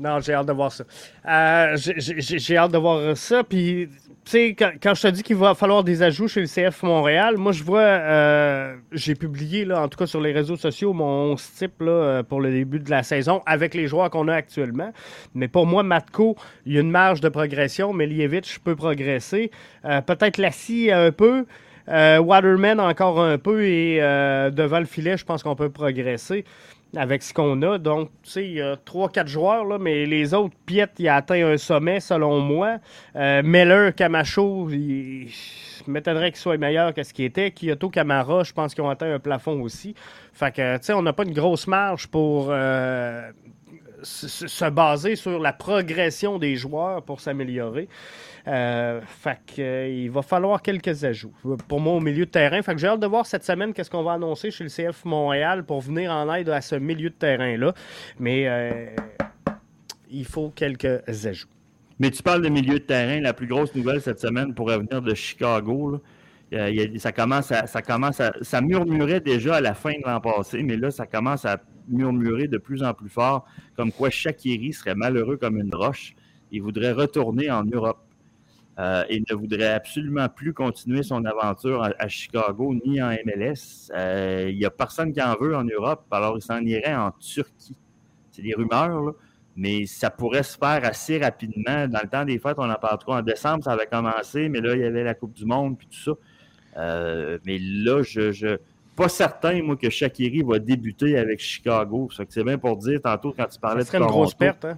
non, 0.03 0.19
j'ai 0.19 0.33
hâte 0.33 0.47
de 0.47 0.51
voir 0.51 0.69
ça. 0.69 0.83
Euh, 1.25 1.77
j'ai 1.77 2.57
hâte 2.57 2.73
de 2.73 2.77
voir 2.77 3.15
ça. 3.15 3.41
Puis, 3.41 3.87
tu 4.25 4.31
sais, 4.31 4.53
quand, 4.55 4.93
je 4.93 5.01
te 5.01 5.07
dis 5.07 5.23
qu'il 5.23 5.37
va 5.37 5.55
falloir 5.55 5.81
des 5.81 6.03
ajouts 6.03 6.27
chez 6.27 6.41
le 6.41 6.47
CF 6.47 6.83
Montréal, 6.83 7.37
moi, 7.37 7.53
je 7.53 7.63
vois, 7.63 7.79
euh, 7.79 8.75
j'ai 8.91 9.15
publié, 9.15 9.63
là, 9.63 9.81
en 9.81 9.87
tout 9.87 9.97
cas 9.97 10.05
sur 10.05 10.19
les 10.19 10.33
réseaux 10.33 10.57
sociaux, 10.57 10.91
mon 10.91 11.35
type 11.35 11.79
là, 11.79 11.91
euh, 11.91 12.23
pour 12.23 12.41
le 12.41 12.51
début 12.51 12.79
de 12.79 12.89
la 12.89 13.01
saison 13.01 13.41
avec 13.45 13.73
les 13.73 13.87
joueurs 13.87 14.09
qu'on 14.09 14.27
a 14.27 14.35
actuellement. 14.35 14.91
Mais 15.35 15.47
pour 15.47 15.65
moi, 15.65 15.83
Matko, 15.83 16.35
il 16.65 16.73
y 16.73 16.77
a 16.77 16.81
une 16.81 16.91
marge 16.91 17.21
de 17.21 17.29
progression. 17.29 17.93
Lievitch 17.93 18.59
peut 18.59 18.75
progresser. 18.75 19.51
Peut-être 19.83 20.37
Lassie 20.37 20.91
un 20.91 21.13
peu. 21.13 21.45
Waterman 21.87 22.81
encore 22.81 23.21
un 23.21 23.37
peu 23.37 23.63
et 23.63 23.99
devant 24.51 24.79
le 24.79 24.85
filet, 24.85 25.15
je 25.15 25.23
pense 25.23 25.41
qu'on 25.41 25.55
peut 25.55 25.69
progresser 25.69 26.43
avec 26.95 27.23
ce 27.23 27.33
qu'on 27.33 27.61
a. 27.61 27.77
Donc, 27.77 28.09
tu 28.23 28.29
sais, 28.29 28.45
il 28.45 28.53
y 28.53 28.61
a 28.61 28.75
3-4 28.75 29.27
joueurs, 29.27 29.65
là, 29.65 29.77
mais 29.77 30.05
les 30.05 30.33
autres, 30.33 30.55
Piet, 30.65 30.87
il 30.99 31.07
a 31.07 31.15
atteint 31.15 31.45
un 31.45 31.57
sommet, 31.57 31.99
selon 31.99 32.39
moi. 32.39 32.77
Euh, 33.15 33.41
Meller, 33.43 33.91
Camacho, 33.95 34.69
il 34.69 35.29
m'étonnerait 35.87 36.31
qu'il 36.31 36.39
soit 36.39 36.57
meilleur 36.57 36.93
que 36.93 37.03
ce 37.03 37.13
qu'il 37.13 37.25
était. 37.25 37.51
Kyoto, 37.51 37.89
Camara, 37.89 38.43
je 38.43 38.53
pense 38.53 38.73
qu'ils 38.73 38.83
ont 38.83 38.89
atteint 38.89 39.13
un 39.13 39.19
plafond 39.19 39.61
aussi. 39.61 39.95
Fait 40.33 40.53
que, 40.53 40.77
tu 40.77 40.85
sais, 40.85 40.93
on 40.93 41.01
n'a 41.01 41.13
pas 41.13 41.23
une 41.23 41.33
grosse 41.33 41.67
marge 41.67 42.07
pour 42.07 42.47
euh, 42.49 43.31
se 44.03 44.69
baser 44.69 45.15
sur 45.15 45.39
la 45.39 45.53
progression 45.53 46.37
des 46.37 46.55
joueurs 46.55 47.01
pour 47.03 47.21
s'améliorer. 47.21 47.87
Euh, 48.47 48.99
fait 49.05 49.39
que, 49.55 49.61
euh, 49.61 49.87
il 49.87 50.11
va 50.11 50.21
falloir 50.21 50.61
quelques 50.61 51.05
ajouts. 51.05 51.33
Pour 51.67 51.79
moi, 51.79 51.93
au 51.93 51.99
milieu 52.01 52.25
de 52.25 52.31
terrain. 52.31 52.61
Fait 52.61 52.73
que 52.73 52.79
j'ai 52.79 52.87
hâte 52.87 52.99
de 52.99 53.07
voir 53.07 53.25
cette 53.25 53.43
semaine 53.43 53.73
qu'est-ce 53.73 53.89
qu'on 53.89 54.03
va 54.03 54.13
annoncer 54.13 54.51
chez 54.51 54.65
le 54.65 54.69
CF 54.69 55.05
Montréal 55.05 55.63
pour 55.63 55.81
venir 55.81 56.11
en 56.11 56.33
aide 56.33 56.49
à 56.49 56.59
ce 56.59 56.75
milieu 56.75 57.09
de 57.09 57.15
terrain-là. 57.15 57.73
Mais 58.19 58.47
euh, 58.47 58.87
il 60.11 60.25
faut 60.25 60.49
quelques 60.49 61.25
ajouts. 61.25 61.47
Mais 61.99 62.11
tu 62.11 62.21
parles 62.21 62.41
de 62.41 62.49
milieu 62.49 62.79
de 62.79 62.83
terrain. 62.83 63.21
La 63.21 63.33
plus 63.33 63.47
grosse 63.47 63.73
nouvelle 63.75 64.01
cette 64.01 64.19
semaine 64.19 64.53
pourrait 64.53 64.77
venir 64.77 65.01
de 65.01 65.13
Chicago. 65.13 66.01
ça 66.97 67.11
commence, 67.13 67.51
à, 67.51 68.33
ça 68.41 68.61
murmurait 68.61 69.21
déjà 69.21 69.55
à 69.55 69.61
la 69.61 69.73
fin 69.73 69.91
de 69.91 70.05
l'an 70.05 70.19
passé, 70.19 70.63
mais 70.63 70.75
là, 70.75 70.91
ça 70.91 71.05
commence 71.05 71.45
à 71.45 71.61
murmurer 71.87 72.47
de 72.47 72.57
plus 72.57 72.83
en 72.83 72.93
plus 72.93 73.09
fort, 73.09 73.45
comme 73.75 73.91
quoi 73.91 74.09
Shakiri 74.09 74.73
serait 74.73 74.95
malheureux 74.95 75.37
comme 75.37 75.57
une 75.57 75.73
roche. 75.73 76.13
Il 76.51 76.61
voudrait 76.61 76.91
retourner 76.91 77.49
en 77.49 77.63
Europe. 77.63 77.99
Euh, 78.79 79.03
il 79.09 79.23
ne 79.29 79.35
voudrait 79.35 79.73
absolument 79.73 80.27
plus 80.29 80.53
continuer 80.53 81.03
son 81.03 81.23
aventure 81.25 81.83
à, 81.83 82.07
Chicago 82.07 82.73
ni 82.85 83.01
en 83.01 83.11
MLS. 83.25 83.91
Euh, 83.93 84.47
il 84.49 84.57
n'y 84.57 84.65
a 84.65 84.71
personne 84.71 85.13
qui 85.13 85.21
en 85.21 85.35
veut 85.39 85.55
en 85.55 85.63
Europe, 85.63 86.05
alors 86.09 86.37
il 86.37 86.41
s'en 86.41 86.59
irait 86.61 86.95
en 86.95 87.11
Turquie. 87.11 87.75
C'est 88.31 88.41
des 88.41 88.55
rumeurs, 88.55 89.13
mais 89.55 89.85
ça 89.85 90.09
pourrait 90.09 90.41
se 90.41 90.57
faire 90.57 90.83
assez 90.85 91.19
rapidement. 91.19 91.87
Dans 91.87 91.99
le 92.01 92.09
temps 92.09 92.25
des 92.25 92.39
fêtes, 92.39 92.55
on 92.57 92.69
en 92.69 92.75
parle 92.75 92.97
trop. 92.97 93.13
En 93.13 93.21
décembre, 93.21 93.63
ça 93.63 93.73
avait 93.73 93.85
commencé, 93.85 94.49
mais 94.49 94.59
là, 94.59 94.73
il 94.73 94.81
y 94.81 94.85
avait 94.85 95.03
la 95.03 95.13
Coupe 95.13 95.33
du 95.33 95.45
Monde 95.45 95.77
puis 95.77 95.87
tout 95.87 95.99
ça. 95.99 96.11
Euh, 96.77 97.37
mais 97.45 97.59
là, 97.59 98.01
je, 98.01 98.31
je 98.31 98.57
pas 98.95 99.07
certain, 99.09 99.61
moi, 99.61 99.75
que 99.75 99.89
Shakiri 99.91 100.41
va 100.41 100.57
débuter 100.57 101.15
avec 101.19 101.39
Chicago. 101.39 102.09
C'est 102.27 102.43
bien 102.43 102.57
pour 102.57 102.77
dire, 102.77 102.99
tantôt, 103.03 103.35
quand 103.37 103.45
tu 103.45 103.59
parlais 103.59 103.83
ça 103.83 103.87
serait 103.87 103.99
de 103.99 104.03
une 104.03 104.09
grosse 104.09 104.33
perte. 104.33 104.65
Hein? 104.65 104.77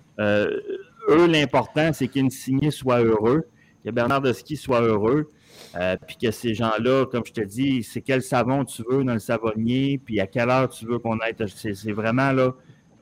eux, 1.07 1.27
l'important, 1.27 1.93
c'est 1.93 2.09
qu'Insigné 2.09 2.71
soit 2.71 3.01
heureux 3.01 3.45
que 3.85 3.91
Bernard 3.91 4.25
Ski 4.33 4.57
soit 4.57 4.81
heureux. 4.81 5.31
Euh, 5.75 5.97
puis 6.07 6.17
que 6.17 6.31
ces 6.31 6.53
gens-là, 6.53 7.05
comme 7.05 7.25
je 7.25 7.33
te 7.33 7.41
dis, 7.41 7.83
c'est 7.83 8.01
quel 8.01 8.21
savon 8.21 8.63
tu 8.65 8.83
veux 8.89 9.03
dans 9.03 9.13
le 9.13 9.19
savonnier, 9.19 9.99
puis 10.03 10.19
à 10.19 10.27
quelle 10.27 10.49
heure 10.49 10.69
tu 10.69 10.85
veux 10.85 10.99
qu'on 10.99 11.19
aille. 11.19 11.35
C'est 11.47 11.91
vraiment 11.91 12.31
là, 12.31 12.53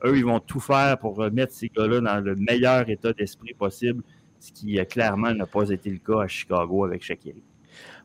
eux, 0.04 0.16
ils 0.16 0.24
vont 0.24 0.40
tout 0.40 0.60
faire 0.60 0.98
pour 0.98 1.16
remettre 1.16 1.52
ces 1.52 1.68
gars-là 1.68 2.00
dans 2.00 2.20
le 2.20 2.34
meilleur 2.36 2.88
état 2.88 3.12
d'esprit 3.12 3.54
possible, 3.54 4.02
ce 4.40 4.52
qui 4.52 4.78
euh, 4.78 4.84
clairement 4.84 5.32
n'a 5.32 5.46
pas 5.46 5.68
été 5.70 5.90
le 5.90 5.98
cas 5.98 6.22
à 6.22 6.28
Chicago 6.28 6.84
avec 6.84 7.02
Shakiri. 7.02 7.42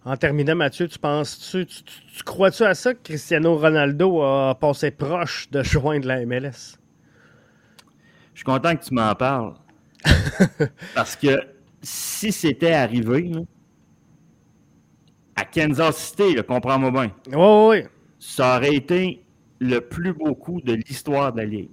En 0.05 0.15
terminant, 0.15 0.55
Mathieu, 0.55 0.87
tu 0.87 0.97
penses-tu, 0.97 1.65
tu, 1.65 1.83
crois-tu 2.23 2.63
à 2.63 2.73
ça 2.73 2.93
que 2.93 2.99
Cristiano 3.03 3.57
Ronaldo 3.57 4.21
a 4.21 4.55
passé 4.55 4.91
proche 4.91 5.49
de 5.51 5.61
joindre 5.61 6.07
la 6.07 6.25
MLS? 6.25 6.77
Je 8.33 8.37
suis 8.37 8.45
content 8.45 8.75
que 8.75 8.83
tu 8.83 8.93
m'en 8.93 9.13
parles. 9.15 9.55
parce 10.95 11.17
que 11.17 11.41
si 11.81 12.31
c'était 12.31 12.73
arrivé 12.73 13.31
à 15.35 15.45
Kansas 15.45 15.97
City, 15.97 16.35
comprends-moi 16.47 16.91
bien. 16.91 17.11
Oui, 17.27 17.69
oui. 17.69 17.83
Ça 18.19 18.57
aurait 18.57 18.75
été 18.75 19.23
le 19.59 19.79
plus 19.79 20.13
beau 20.13 20.35
coup 20.35 20.61
de 20.61 20.73
l'histoire 20.73 21.31
de 21.31 21.37
la 21.37 21.45
Ligue. 21.45 21.69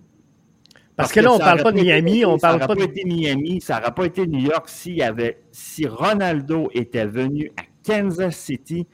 Parce, 0.97 1.13
que, 1.13 1.21
là, 1.21 1.33
on 1.33 1.35
ne 1.35 1.41
parle 1.41 1.63
pas 1.63 1.73
de 1.73 1.81
Miami, 1.81 2.25
on 2.25 2.39
parle 2.39 2.67
pas, 2.67 2.75
de... 2.75 2.83
été 2.83 3.05
Miami, 3.05 3.61
ça 3.61 3.79
n'aurait 3.79 3.93
pas 3.93 4.07
été 4.07 4.27
New 4.27 4.41
York 4.41 4.67
s'il 4.69 4.97
y 4.97 5.03
avait, 5.03 5.43
si 5.53 5.87
Ronaldo 5.87 6.71
était 6.73 7.05
venu 7.05 7.53
à 7.59 7.63
Kansas 7.85 8.35
City. 8.35 8.87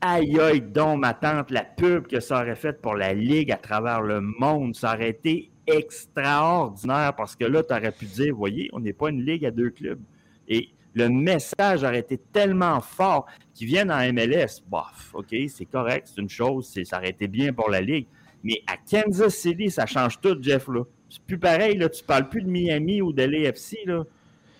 Aïe 0.00 0.38
aïe 0.40 0.60
donc 0.62 1.00
ma 1.00 1.12
tante, 1.12 1.50
la 1.50 1.64
pub 1.64 2.06
que 2.06 2.20
ça 2.20 2.40
aurait 2.40 2.56
faite 2.56 2.80
pour 2.80 2.94
la 2.94 3.12
Ligue 3.12 3.52
à 3.52 3.56
travers 3.56 4.00
le 4.00 4.20
monde, 4.20 4.74
ça 4.74 4.94
aurait 4.94 5.10
été 5.10 5.50
extraordinaire 5.66 7.14
parce 7.16 7.36
que 7.36 7.44
là, 7.44 7.62
tu 7.62 7.72
aurais 7.72 7.92
pu 7.92 8.06
dire, 8.06 8.34
voyez, 8.34 8.70
on 8.72 8.80
n'est 8.80 8.92
pas 8.92 9.10
une 9.10 9.24
ligue 9.24 9.44
à 9.44 9.50
deux 9.50 9.70
clubs. 9.70 10.00
Et 10.48 10.70
le 10.94 11.08
message 11.08 11.82
aurait 11.82 12.00
été 12.00 12.18
tellement 12.32 12.80
fort 12.80 13.26
qu'ils 13.52 13.66
viennent 13.66 13.90
en 13.90 14.12
MLS. 14.12 14.62
Bof, 14.68 15.10
OK, 15.14 15.34
c'est 15.48 15.64
correct, 15.64 16.08
c'est 16.12 16.20
une 16.20 16.28
chose, 16.28 16.72
ça 16.84 16.98
aurait 16.98 17.10
été 17.10 17.26
bien 17.26 17.52
pour 17.52 17.70
la 17.70 17.80
ligue. 17.80 18.06
Mais 18.42 18.62
à 18.66 18.76
Kansas 18.76 19.34
City, 19.34 19.70
ça 19.70 19.86
change 19.86 20.20
tout, 20.20 20.36
Jeff. 20.40 20.68
Là. 20.68 20.84
C'est 21.08 21.22
plus 21.22 21.38
pareil, 21.38 21.76
là, 21.78 21.88
tu 21.88 22.04
parles 22.04 22.28
plus 22.28 22.42
de 22.42 22.48
Miami 22.48 23.00
ou 23.00 23.12
de 23.12 23.22
l'AFC. 23.22 23.78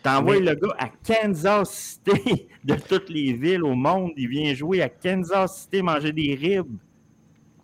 T'envoies 0.03 0.41
le 0.41 0.55
gars 0.55 0.77
à 0.79 0.89
Kansas 0.89 2.01
City, 2.05 2.49
de 2.65 2.75
toutes 2.75 3.09
les 3.09 3.33
villes 3.33 3.63
au 3.63 3.75
monde. 3.75 4.13
Il 4.17 4.29
vient 4.29 4.55
jouer 4.55 4.83
à 4.83 4.89
Kansas 4.89 5.63
City, 5.63 5.83
manger 5.83 6.13
des 6.13 6.35
ribs. 6.35 6.77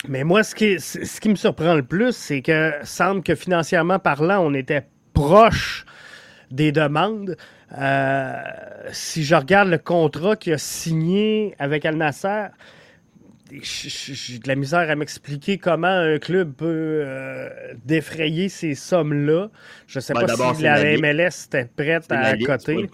Mais 0.09 0.25
moi, 0.25 0.43
ce 0.43 0.55
qui, 0.55 0.81
ce 0.81 1.21
qui 1.21 1.29
me 1.29 1.35
surprend 1.35 1.75
le 1.75 1.83
plus, 1.83 2.17
c'est 2.17 2.43
que 2.43 2.73
semble 2.85 3.23
que 3.23 3.35
financièrement 3.35 3.99
parlant, 3.99 4.45
on 4.45 4.55
était 4.55 4.87
proche 5.13 5.85
des 6.51 6.73
demandes. 6.73 7.37
Euh, 7.79 8.35
si 8.93 9.25
je 9.25 9.35
regarde 9.35 9.69
le 9.69 9.79
contrat 9.79 10.37
qu'il 10.37 10.55
a 10.55 10.59
signé 10.59 11.55
avec 11.59 11.85
Al 11.85 11.97
Nasser, 11.97 12.47
j'ai 13.53 14.39
de 14.39 14.49
la 14.49 14.55
misère 14.55 14.89
à 14.91 14.95
m'expliquer 14.95 15.59
comment 15.59 15.89
un 15.89 16.19
club 16.19 16.55
peut 16.55 17.03
euh, 17.05 17.49
défrayer 17.85 18.49
ces 18.49 18.75
sommes-là. 18.75 19.51
Je 19.87 19.99
ne 19.99 20.01
sais 20.01 20.15
ben, 20.15 20.27
pas 20.27 20.55
si 20.55 20.63
la, 20.63 20.97
MLS 20.99 21.47
était 21.47 21.67
prête 21.67 22.11
à 22.11 22.37
côté. 22.39 22.89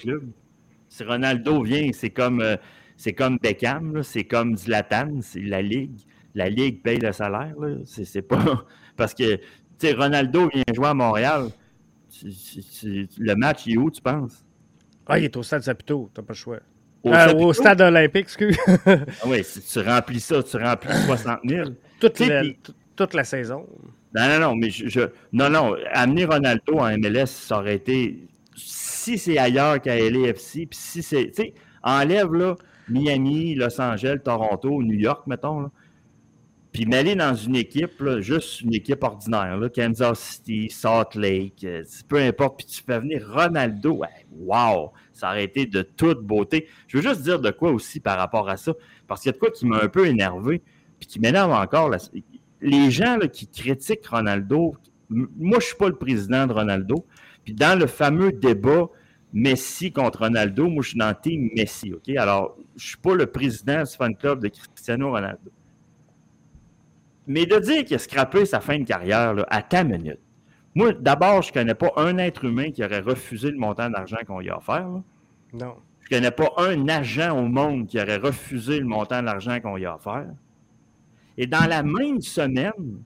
Si 0.89 1.05
Ronaldo 1.05 1.63
vient, 1.63 1.91
c'est 1.93 2.11
comme, 2.11 2.41
euh, 2.41 2.57
c'est 2.97 3.13
comme 3.13 3.39
Beckham, 3.39 4.03
c'est 4.03 4.25
comme 4.25 4.57
Zlatan, 4.57 5.21
c'est 5.21 5.43
la 5.43 5.63
Ligue 5.63 6.01
la 6.37 6.51
Ligue 6.51 6.83
paye 6.83 6.99
le 6.99 7.13
salaire. 7.13 7.55
C'est 7.87 8.23
pas. 8.23 8.65
Parce 8.97 9.15
que, 9.15 9.37
tu 9.37 9.43
sais, 9.79 9.93
Ronaldo 9.93 10.49
vient 10.49 10.63
jouer 10.73 10.89
à 10.89 10.95
Montréal. 10.95 11.49
le 12.23 13.35
match, 13.35 13.67
il 13.67 13.75
est 13.75 13.79
où, 13.79 13.91
tu 13.91 14.03
penses? 14.03 14.45
Ah, 15.07 15.19
il 15.19 15.25
est 15.25 15.37
au 15.37 15.43
stade 15.43 15.63
Zapito, 15.63 16.11
t'as 16.13 16.23
pas 16.23 16.33
le 16.33 16.39
choix. 16.39 16.59
Au, 17.03 17.11
euh, 17.11 17.53
stade 17.53 17.81
olympique, 17.81 18.23
excuse. 18.23 18.59
ah 18.87 18.97
oui, 19.27 19.45
si 19.45 19.63
tu 19.63 19.79
remplis 19.81 20.21
ça, 20.21 20.43
tu 20.43 20.57
remplis 20.57 20.93
60 21.07 21.41
000. 21.45 21.71
Toute, 22.01 22.19
la, 22.21 22.43
toute 22.97 23.15
la 23.15 23.25
saison. 23.25 23.67
Non, 24.15 24.29
non, 24.29 24.41
non, 24.41 24.57
mais 24.57 24.71
je, 24.71 25.09
non, 25.33 25.49
non, 25.49 25.77
amener 25.93 26.25
Ronaldo 26.25 26.79
en 26.79 26.99
MLS, 26.99 27.27
ça 27.27 27.59
aurait 27.59 27.77
été. 27.77 28.29
Si 28.57 29.19
c'est 29.19 29.39
ailleurs 29.39 29.81
qu'à 29.81 29.97
LAFC, 29.97 30.67
puis 30.67 30.79
si 30.79 31.03
c'est. 31.03 31.27
Tu 31.27 31.35
sais, 31.35 31.55
enlève 31.83 32.33
là, 32.35 32.57
Miami, 32.89 33.55
Los 33.55 33.81
Angeles, 33.81 34.19
Toronto, 34.25 34.83
New 34.83 34.99
York, 34.99 35.27
mettons. 35.27 35.61
Là. 35.61 35.71
Puis 36.77 36.85
m'aller 36.85 37.15
dans 37.15 37.35
une 37.35 37.57
équipe, 37.57 38.05
juste 38.19 38.61
une 38.61 38.75
équipe 38.75 39.03
ordinaire, 39.03 39.57
là, 39.57 39.71
Kansas 39.71 40.21
City, 40.21 40.69
Salt 40.69 41.19
Lake, 41.19 41.65
euh, 41.65 41.83
peu 42.07 42.19
importe, 42.19 42.59
puis 42.59 42.67
tu 42.67 42.83
fais 42.83 43.01
venir 43.01 43.27
Ronaldo, 43.33 44.03
wow, 44.39 44.93
ça 45.15 45.31
aurait 45.31 45.45
été 45.45 45.65
de 45.65 45.81
toute 45.81 46.21
beauté. 46.21 46.69
Je 46.87 46.99
veux 46.99 47.03
juste 47.03 47.23
dire 47.23 47.41
de 47.41 47.51
quoi 47.51 47.71
aussi 47.71 47.99
par 47.99 48.19
rapport 48.19 48.51
à 48.51 48.59
ça, 48.59 48.75
parce 49.07 49.23
qu'il 49.23 49.31
y 49.31 49.31
a 49.31 49.33
de 49.33 49.39
quoi 49.39 49.51
qui 49.51 49.65
m'a 49.65 49.83
un 49.83 49.89
peu 49.89 50.07
énervé, 50.07 50.61
puis 50.99 51.09
qui 51.09 51.19
m'énerve 51.19 51.51
encore. 51.51 51.95
Les 52.61 52.91
gens 52.91 53.21
qui 53.33 53.49
critiquent 53.49 54.07
Ronaldo, 54.07 54.77
moi 55.09 55.61
je 55.61 55.69
suis 55.69 55.77
pas 55.77 55.89
le 55.89 55.97
président 55.97 56.47
de 56.47 56.53
Ronaldo, 56.53 57.07
puis 57.43 57.55
dans 57.55 57.79
le 57.79 57.87
fameux 57.87 58.33
débat 58.33 58.87
Messi 59.33 59.93
contre 59.93 60.19
Ronaldo, 60.19 60.69
moi 60.69 60.83
je 60.83 60.91
suis 60.91 60.99
dans 60.99 61.09
le 61.09 61.17
team 61.23 61.49
Messi, 61.57 61.95
OK? 61.95 62.15
Alors, 62.19 62.55
je 62.77 62.89
suis 62.89 62.99
pas 62.99 63.15
le 63.15 63.25
président 63.25 63.83
du 63.83 63.97
fan 63.97 64.15
club 64.15 64.43
de 64.43 64.49
Cristiano 64.49 65.11
Ronaldo. 65.11 65.51
Mais 67.27 67.47
de 67.47 67.59
dire 67.59 67.85
qu'il 67.85 67.97
a 67.97 67.99
scrappé 67.99 68.45
sa 68.45 68.61
fin 68.61 68.79
de 68.79 68.85
carrière 68.85 69.35
là, 69.35 69.47
à 69.51 69.63
ta 69.63 69.85
minute. 69.85 70.21
Moi, 70.75 70.93
d'abord, 70.93 71.43
je 71.43 71.49
ne 71.49 71.55
connais 71.55 71.75
pas 71.75 71.91
un 71.97 72.19
être 72.19 72.45
humain 72.45 72.71
qui 72.71 72.85
aurait 72.85 73.01
refusé 73.01 73.51
le 73.51 73.57
montant 73.57 73.89
d'argent 73.91 74.19
qu'on 74.27 74.41
lui 74.41 74.51
a 74.51 74.59
offert. 74.59 74.87
Non. 75.53 75.77
Je 76.01 76.15
ne 76.15 76.19
connais 76.19 76.31
pas 76.31 76.53
un 76.59 76.89
agent 76.89 77.37
au 77.37 77.49
monde 77.49 77.87
qui 77.87 78.01
aurait 78.01 78.19
refusé 78.19 78.79
le 78.79 78.87
montant 78.87 79.23
d'argent 79.23 79.59
qu'on 79.61 79.77
lui 79.77 79.87
a 79.87 79.97
offert. 79.97 80.29
Et 81.39 81.47
dans 81.47 81.67
la 81.69 81.83
même 81.83 82.21
semaine, 82.21 83.03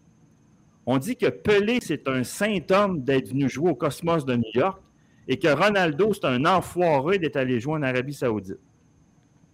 on 0.85 0.99
dit 0.99 1.17
que 1.17 1.27
Pelé, 1.27 1.79
c'est 1.81 2.09
un 2.09 2.25
saint 2.25 2.59
homme 2.71 3.03
d'être 3.03 3.29
venu 3.29 3.49
jouer 3.49 3.71
au 3.71 3.75
Cosmos 3.75 4.25
de 4.25 4.37
New 4.37 4.51
York 4.55 4.81
et 5.29 5.39
que 5.39 5.49
Ronaldo, 5.49 6.13
c'est 6.13 6.25
un 6.25 6.45
enfoiré 6.45 7.19
d'être 7.19 7.37
allé 7.37 7.61
jouer 7.61 7.75
en 7.75 7.83
Arabie 7.83 8.15
Saoudite. 8.15 8.59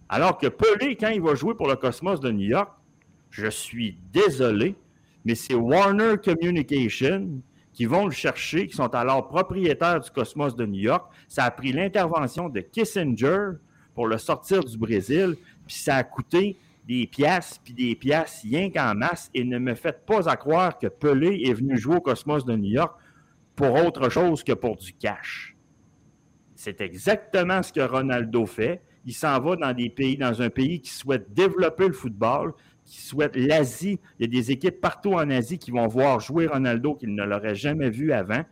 Alors 0.09 0.39
que 0.39 0.47
Pelé, 0.47 0.97
quand 0.97 1.09
il 1.09 1.21
va 1.21 1.35
jouer 1.35 1.55
pour 1.55 1.69
le 1.69 1.77
Cosmos 1.77 2.21
de 2.21 2.31
New 2.31 2.49
York, 2.49 2.71
je 3.37 3.49
suis 3.49 3.99
désolé, 4.13 4.75
mais 5.25 5.35
c'est 5.35 5.55
Warner 5.55 6.15
Communication 6.25 7.43
qui 7.75 7.85
vont 7.85 8.07
le 8.07 8.13
chercher, 8.13 8.67
qui 8.67 8.75
sont 8.75 8.95
alors 8.95 9.29
propriétaires 9.29 10.01
du 10.01 10.11
Cosmos 10.11 10.57
de 10.57 10.65
New 10.65 10.81
York. 10.81 11.13
Ça 11.29 11.45
a 11.45 11.51
pris 11.51 11.73
l'intervention 11.73 12.49
de 12.49 12.61
Kissinger 12.61 13.59
pour 13.95 14.07
le 14.07 14.17
sortir 14.17 14.65
du 14.65 14.79
Brésil, 14.79 15.37
puis 15.67 15.77
ça 15.77 15.97
a 15.97 16.05
coûté 16.05 16.57
des 16.89 17.07
pièces, 17.07 17.61
puis 17.63 17.75
des 17.75 17.95
pièces 17.95 18.41
rien 18.43 18.71
qu'en 18.71 18.95
masse, 18.95 19.31
et 19.35 19.45
ne 19.45 19.59
me 19.59 19.75
faites 19.75 20.07
pas 20.07 20.27
à 20.31 20.37
croire 20.37 20.79
que 20.79 20.87
Pelé 20.87 21.43
est 21.45 21.53
venu 21.53 21.77
jouer 21.77 21.97
au 21.97 22.01
Cosmos 22.01 22.47
de 22.47 22.57
New 22.57 22.71
York 22.71 22.97
pour 23.55 23.75
autre 23.75 24.09
chose 24.09 24.43
que 24.43 24.53
pour 24.53 24.77
du 24.77 24.95
cash. 24.95 25.55
C'est 26.55 26.81
exactement 26.81 27.63
ce 27.63 27.71
que 27.71 27.81
Ronaldo 27.81 28.47
fait. 28.47 28.81
Il 29.05 29.13
s'en 29.13 29.39
va 29.41 29.57
dans 29.57 29.75
des 29.75 29.91
pays, 29.91 30.17
dans 30.17 30.41
un 30.41 30.49
pays 30.49 30.81
qui 30.81 30.91
souhaite 30.91 31.33
développer 31.35 31.89
le 31.89 31.93
football, 31.93 32.55
qui 32.87 33.03
souhaitent 33.03 33.37
l'Asie. 33.37 33.99
Il 34.19 34.23
y 34.23 34.25
a 34.25 34.41
des 34.41 34.51
équipes 34.51 34.81
partout 34.81 35.15
en 35.15 35.29
Asie 35.29 35.59
qui 35.59 35.71
vont 35.71 35.87
voir 35.89 36.21
jouer 36.21 36.47
Ronaldo 36.47 36.95
qu'ils 36.95 37.15
ne 37.15 37.25
l'auraient 37.25 37.55
jamais 37.55 37.91
vu 37.91 38.13
avant. 38.13 38.43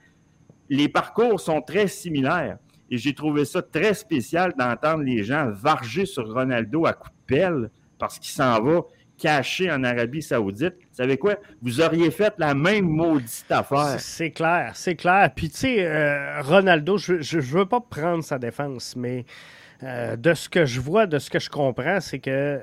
Les 0.68 0.88
parcours 0.88 1.40
sont 1.40 1.62
très 1.62 1.86
similaires. 1.86 2.58
Et 2.90 2.98
j'ai 2.98 3.14
trouvé 3.14 3.44
ça 3.44 3.62
très 3.62 3.94
spécial 3.94 4.52
d'entendre 4.58 5.04
les 5.04 5.24
gens 5.24 5.50
varger 5.50 6.04
sur 6.04 6.30
Ronaldo 6.32 6.84
à 6.84 6.92
coups 6.92 7.10
de 7.10 7.34
pelle 7.34 7.70
parce 7.98 8.18
qu'il 8.18 8.32
s'en 8.32 8.60
va 8.60 8.82
caché 9.16 9.70
en 9.70 9.84
Arabie 9.84 10.22
Saoudite. 10.22 10.74
Vous 10.80 10.96
savez 10.96 11.16
quoi? 11.16 11.36
Vous 11.62 11.80
auriez 11.80 12.10
fait 12.10 12.34
la 12.38 12.54
même 12.54 12.86
maudite 12.86 13.50
affaire. 13.50 13.96
C'est 13.98 14.32
clair, 14.32 14.72
c'est 14.74 14.96
clair. 14.96 15.30
Puis, 15.34 15.48
tu 15.50 15.56
sais, 15.56 15.86
euh, 15.86 16.42
Ronaldo, 16.42 16.98
je 16.98 17.36
ne 17.36 17.42
veux 17.42 17.66
pas 17.66 17.80
prendre 17.80 18.22
sa 18.22 18.38
défense, 18.38 18.96
mais 18.96 19.24
euh, 19.82 20.16
de 20.16 20.34
ce 20.34 20.48
que 20.48 20.66
je 20.66 20.80
vois, 20.80 21.06
de 21.06 21.18
ce 21.18 21.30
que 21.30 21.38
je 21.38 21.50
comprends, 21.50 22.00
c'est 22.00 22.18
que 22.18 22.60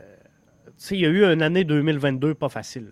il 0.90 1.00
y 1.00 1.06
a 1.06 1.10
eu 1.10 1.24
une 1.24 1.42
année 1.42 1.64
2022 1.64 2.34
pas 2.34 2.50
facile. 2.50 2.92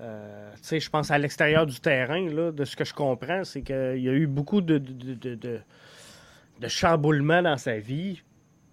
Euh, 0.00 0.50
je 0.70 0.88
pense 0.90 1.10
à 1.10 1.18
l'extérieur 1.18 1.66
du 1.66 1.80
terrain, 1.80 2.28
là, 2.28 2.52
de 2.52 2.64
ce 2.64 2.76
que 2.76 2.84
je 2.84 2.94
comprends, 2.94 3.44
c'est 3.44 3.62
qu'il 3.62 4.00
y 4.00 4.08
a 4.08 4.12
eu 4.12 4.26
beaucoup 4.26 4.60
de, 4.60 4.78
de, 4.78 5.34
de, 5.34 6.68
chamboulements 6.68 7.42
dans 7.42 7.56
sa 7.56 7.78
vie. 7.78 8.22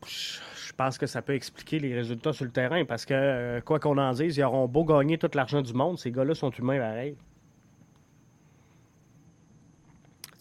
Je 0.06 0.74
pense 0.78 0.98
que 0.98 1.08
ça 1.08 1.22
peut 1.22 1.34
expliquer 1.34 1.80
les 1.80 1.96
résultats 1.96 2.34
sur 2.34 2.46
le 2.46 2.52
terrain 2.52 2.86
parce 2.86 3.06
que, 3.06 3.14
euh, 3.14 3.62
quoi 3.62 3.80
qu'on 3.80 3.98
en 3.98 4.12
dise, 4.12 4.38
ils 4.38 4.44
auront 4.44 4.68
beau 4.68 4.84
gagner 4.84 5.18
tout 5.18 5.30
l'argent 5.34 5.62
du 5.62 5.74
monde, 5.74 5.98
ces 5.98 6.12
gars-là 6.12 6.36
sont 6.36 6.52
humains 6.52 6.78
pareil. 6.78 7.16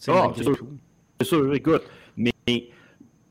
Ah, 0.07 0.31
c'est 1.19 1.27
sûr, 1.27 1.55
écoute. 1.55 1.83
Mais 2.15 2.31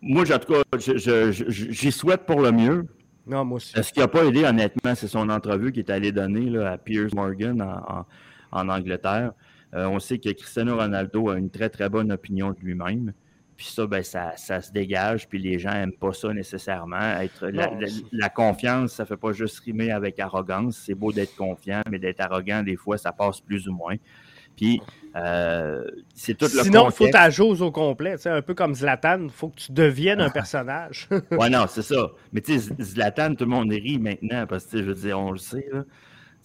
moi, 0.03 0.23
en 0.23 0.39
tout 0.39 0.55
cas, 0.55 0.79
j'y 0.79 1.93
souhaite 1.93 2.27
pour 2.27 2.41
le 2.41 2.51
mieux. 2.51 2.87
Non, 3.27 3.45
moi 3.45 3.59
Ce 3.61 3.93
qui 3.93 4.01
n'a 4.01 4.09
pas 4.09 4.25
aidé, 4.25 4.45
honnêtement, 4.45 4.95
c'est 4.95 5.09
son 5.09 5.29
entrevue 5.29 5.73
qui 5.73 5.81
est 5.81 5.91
allé 5.91 6.13
donner 6.13 6.51
là, 6.51 6.73
à 6.73 6.79
Piers 6.79 7.09
Morgan 7.15 7.63
en, 8.53 8.69
Angleterre. 8.69 9.33
Euh, 9.75 9.87
on 9.87 9.99
sait 9.99 10.19
que 10.19 10.31
Cristiano 10.31 10.77
Ronaldo 10.77 11.31
a 11.31 11.39
une 11.39 11.51
très, 11.51 11.69
très 11.69 11.89
bonne 11.89 12.13
opinion 12.13 12.53
de 12.53 12.61
lui-même. 12.61 13.13
Puis 13.57 13.67
ça, 13.67 13.87
ben, 13.87 14.03
ça, 14.03 14.37
se 14.37 14.73
dégage, 14.73 15.29
puis 15.29 15.39
les 15.39 15.59
gens 15.59 15.73
n'aiment 15.73 15.93
pas 15.93 16.13
ça 16.13 16.33
nécessairement. 16.33 17.21
Être, 17.21 17.49
la, 18.13 18.29
confiance, 18.29 18.93
ça 18.93 19.05
ne 19.05 19.09
fait 19.09 19.17
pas 19.17 19.33
juste 19.33 19.61
rimer 19.61 19.91
avec 19.91 20.19
arrogance. 20.19 20.83
C'est 20.85 20.95
beau 20.95 21.13
d'être 21.13 21.37
confiant, 21.37 21.83
mais 21.91 21.99
d'être 21.99 22.21
arrogant, 22.21 22.63
des 22.63 22.77
fois, 22.77 22.99
ça 22.99 23.13
passe 23.13 23.41
plus 23.41 23.69
ou 23.69 23.73
moins. 23.73 23.95
Puis, 24.57 24.81
euh, 25.17 25.85
c'est 26.15 26.37
tout 26.37 26.47
le 26.55 26.63
Sinon, 26.63 26.87
il 26.89 26.93
faut 26.93 27.09
ta 27.09 27.31
jose 27.31 27.63
au 27.63 27.71
complet. 27.71 28.17
Un 28.27 28.43
peu 28.43 28.55
comme 28.55 28.75
Zlatan, 28.75 29.25
il 29.25 29.31
faut 29.31 29.49
que 29.49 29.57
tu 29.57 29.73
deviennes 29.73 30.21
un 30.21 30.31
personnage. 30.31 31.09
ouais, 31.31 31.51
non, 31.51 31.67
c'est 31.69 31.83
ça. 31.83 32.11
Mais 32.33 32.41
tu 32.41 32.59
sais, 32.59 32.75
Zlatan, 32.81 33.35
tout 33.35 33.45
le 33.45 33.51
monde 33.51 33.71
rit 33.71 33.99
maintenant 33.99 34.47
parce 34.47 34.67
que, 34.67 34.79
je 34.79 34.85
veux 34.85 34.95
dire, 34.95 35.19
on 35.19 35.33
le 35.33 35.39
sait. 35.39 35.69
Là. 35.73 35.85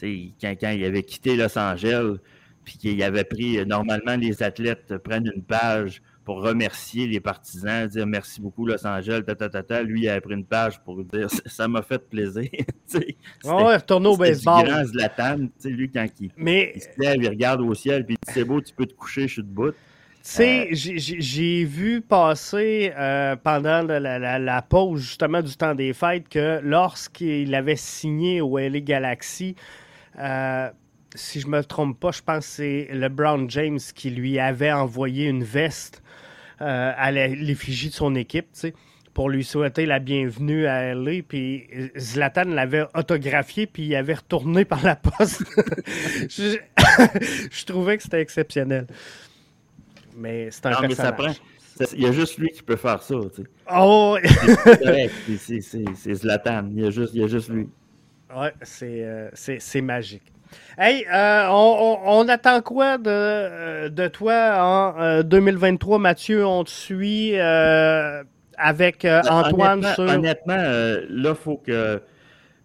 Quand, 0.01 0.55
quand 0.59 0.69
il 0.69 0.85
avait 0.85 1.03
quitté 1.03 1.35
Los 1.35 1.57
Angeles, 1.57 2.17
puis 2.63 2.77
qu'il 2.77 3.03
avait 3.03 3.23
pris, 3.23 3.65
normalement, 3.65 4.15
les 4.15 4.43
athlètes 4.43 4.97
prennent 4.97 5.31
une 5.33 5.43
page 5.43 6.01
pour 6.29 6.43
remercier 6.43 7.07
les 7.07 7.19
partisans, 7.19 7.87
dire 7.87 8.05
merci 8.05 8.39
beaucoup 8.39 8.63
Los 8.63 8.85
Angeles, 8.85 9.23
ta, 9.23 9.81
Lui, 9.81 10.01
il 10.01 10.09
a 10.09 10.21
pris 10.21 10.35
une 10.35 10.45
page 10.45 10.79
pour 10.81 11.03
dire 11.03 11.27
ça 11.47 11.67
m'a 11.67 11.81
fait 11.81 12.07
plaisir. 12.07 12.47
oh, 13.45 13.49
ouais, 13.49 13.77
retourner 13.77 14.09
au 14.09 14.15
baseball. 14.15 14.63
grand 14.63 14.85
Zlatan, 14.85 15.47
lui, 15.65 15.89
quand 15.89 16.05
il, 16.19 16.29
il, 16.37 16.81
se 16.81 16.89
lève, 16.99 17.15
il 17.19 17.29
regarde 17.29 17.61
au 17.61 17.73
ciel, 17.73 18.05
puis 18.05 18.15
c'est 18.27 18.43
beau, 18.43 18.61
tu 18.61 18.75
peux 18.75 18.85
te 18.85 18.93
coucher, 18.93 19.27
je 19.27 19.33
suis 19.33 19.41
debout. 19.41 19.71
Tu 19.71 19.75
sais, 20.21 20.67
euh, 20.67 20.75
j'ai 20.75 21.63
vu 21.63 22.01
passer 22.01 22.93
euh, 22.95 23.35
pendant 23.35 23.81
la, 23.81 24.61
pause 24.61 25.01
justement 25.01 25.41
du 25.41 25.57
temps 25.57 25.73
des 25.73 25.93
fêtes 25.93 26.29
que 26.29 26.59
lorsqu'il 26.61 27.55
avait 27.55 27.75
signé 27.75 28.39
au 28.39 28.59
LA 28.59 28.81
Galaxy, 28.81 29.55
euh, 30.19 30.69
si 31.15 31.39
je 31.39 31.47
me 31.47 31.63
trompe 31.63 31.99
pas, 31.99 32.11
je 32.11 32.21
pense 32.21 32.45
que 32.45 32.51
c'est 32.51 32.87
LeBron 32.91 33.49
James 33.49 33.79
qui 33.95 34.09
lui 34.09 34.39
avait 34.39 34.71
envoyé 34.71 35.27
une 35.27 35.43
veste 35.43 36.03
euh, 36.61 36.91
à 36.95 37.11
l'effigie 37.11 37.89
de 37.89 37.93
son 37.93 38.15
équipe, 38.15 38.47
pour 39.13 39.29
lui 39.29 39.43
souhaiter 39.43 39.85
la 39.85 39.99
bienvenue 39.99 40.67
à 40.67 40.93
LA. 40.93 41.23
Puis 41.27 41.67
Zlatan 41.97 42.45
l'avait 42.45 42.85
autographié, 42.95 43.65
puis 43.65 43.83
il 43.83 43.95
avait 43.95 44.15
retourné 44.15 44.65
par 44.65 44.83
la 44.83 44.95
poste. 44.95 45.43
je, 46.29 47.65
trouvais 47.65 47.97
que 47.97 48.03
c'était 48.03 48.21
exceptionnel. 48.21 48.87
Mais 50.15 50.49
c'est 50.51 50.65
un 50.67 50.81
personnage. 50.81 51.41
Il 51.93 52.01
y 52.01 52.07
a 52.07 52.11
juste 52.11 52.37
lui 52.37 52.49
qui 52.49 52.61
peut 52.61 52.75
faire 52.75 53.01
ça. 53.01 53.15
Oh! 53.73 54.17
c'est 55.37 56.13
Zlatan. 56.13 56.69
Il 56.73 56.83
y, 56.83 56.87
a 56.87 56.89
juste, 56.89 57.13
il 57.13 57.21
y 57.21 57.23
a 57.23 57.27
juste 57.27 57.49
lui. 57.49 57.69
Ouais, 58.35 58.53
c'est 58.61 59.01
euh, 59.01 59.81
magique. 59.81 60.23
Hey, 60.77 61.05
euh, 61.13 61.47
on, 61.49 62.27
attend 62.29 62.61
quoi 62.61 62.97
de, 62.97 63.09
euh, 63.09 63.89
de 63.89 64.07
toi 64.07 64.93
en 64.95 65.23
2023, 65.23 65.97
euh, 65.97 65.99
Mathieu? 65.99 66.45
On 66.45 66.63
te 66.63 66.69
suit 66.69 67.35
avec 67.37 69.05
Antoine 69.05 69.85
honnêtement, 69.97 70.13
Honnêtement, 70.13 70.55
là, 70.55 71.29
il 71.29 71.35
faut 71.35 71.57
que 71.57 72.01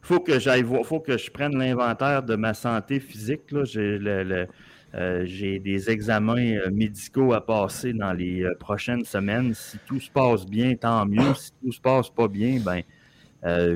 faut 0.00 0.20
que 0.20 0.38
j'aille 0.38 0.64
faut 0.84 1.00
que 1.00 1.18
je 1.18 1.30
prenne 1.30 1.58
l'inventaire 1.58 2.22
de 2.22 2.36
ma 2.36 2.54
santé 2.54 3.00
physique. 3.00 3.42
J'ai 3.64 3.98
j'ai 5.24 5.58
des 5.58 5.90
examens 5.90 6.70
médicaux 6.70 7.32
à 7.32 7.44
passer 7.44 7.92
dans 7.92 8.12
les 8.12 8.46
prochaines 8.60 9.04
semaines. 9.04 9.54
Si 9.54 9.78
tout 9.86 9.98
se 9.98 10.10
passe 10.10 10.46
bien, 10.46 10.76
tant 10.76 11.04
mieux. 11.04 11.34
Si 11.34 11.50
tout 11.60 11.72
se 11.72 11.80
passe 11.80 12.10
pas 12.10 12.28
bien, 12.28 12.60
ben 12.60 12.82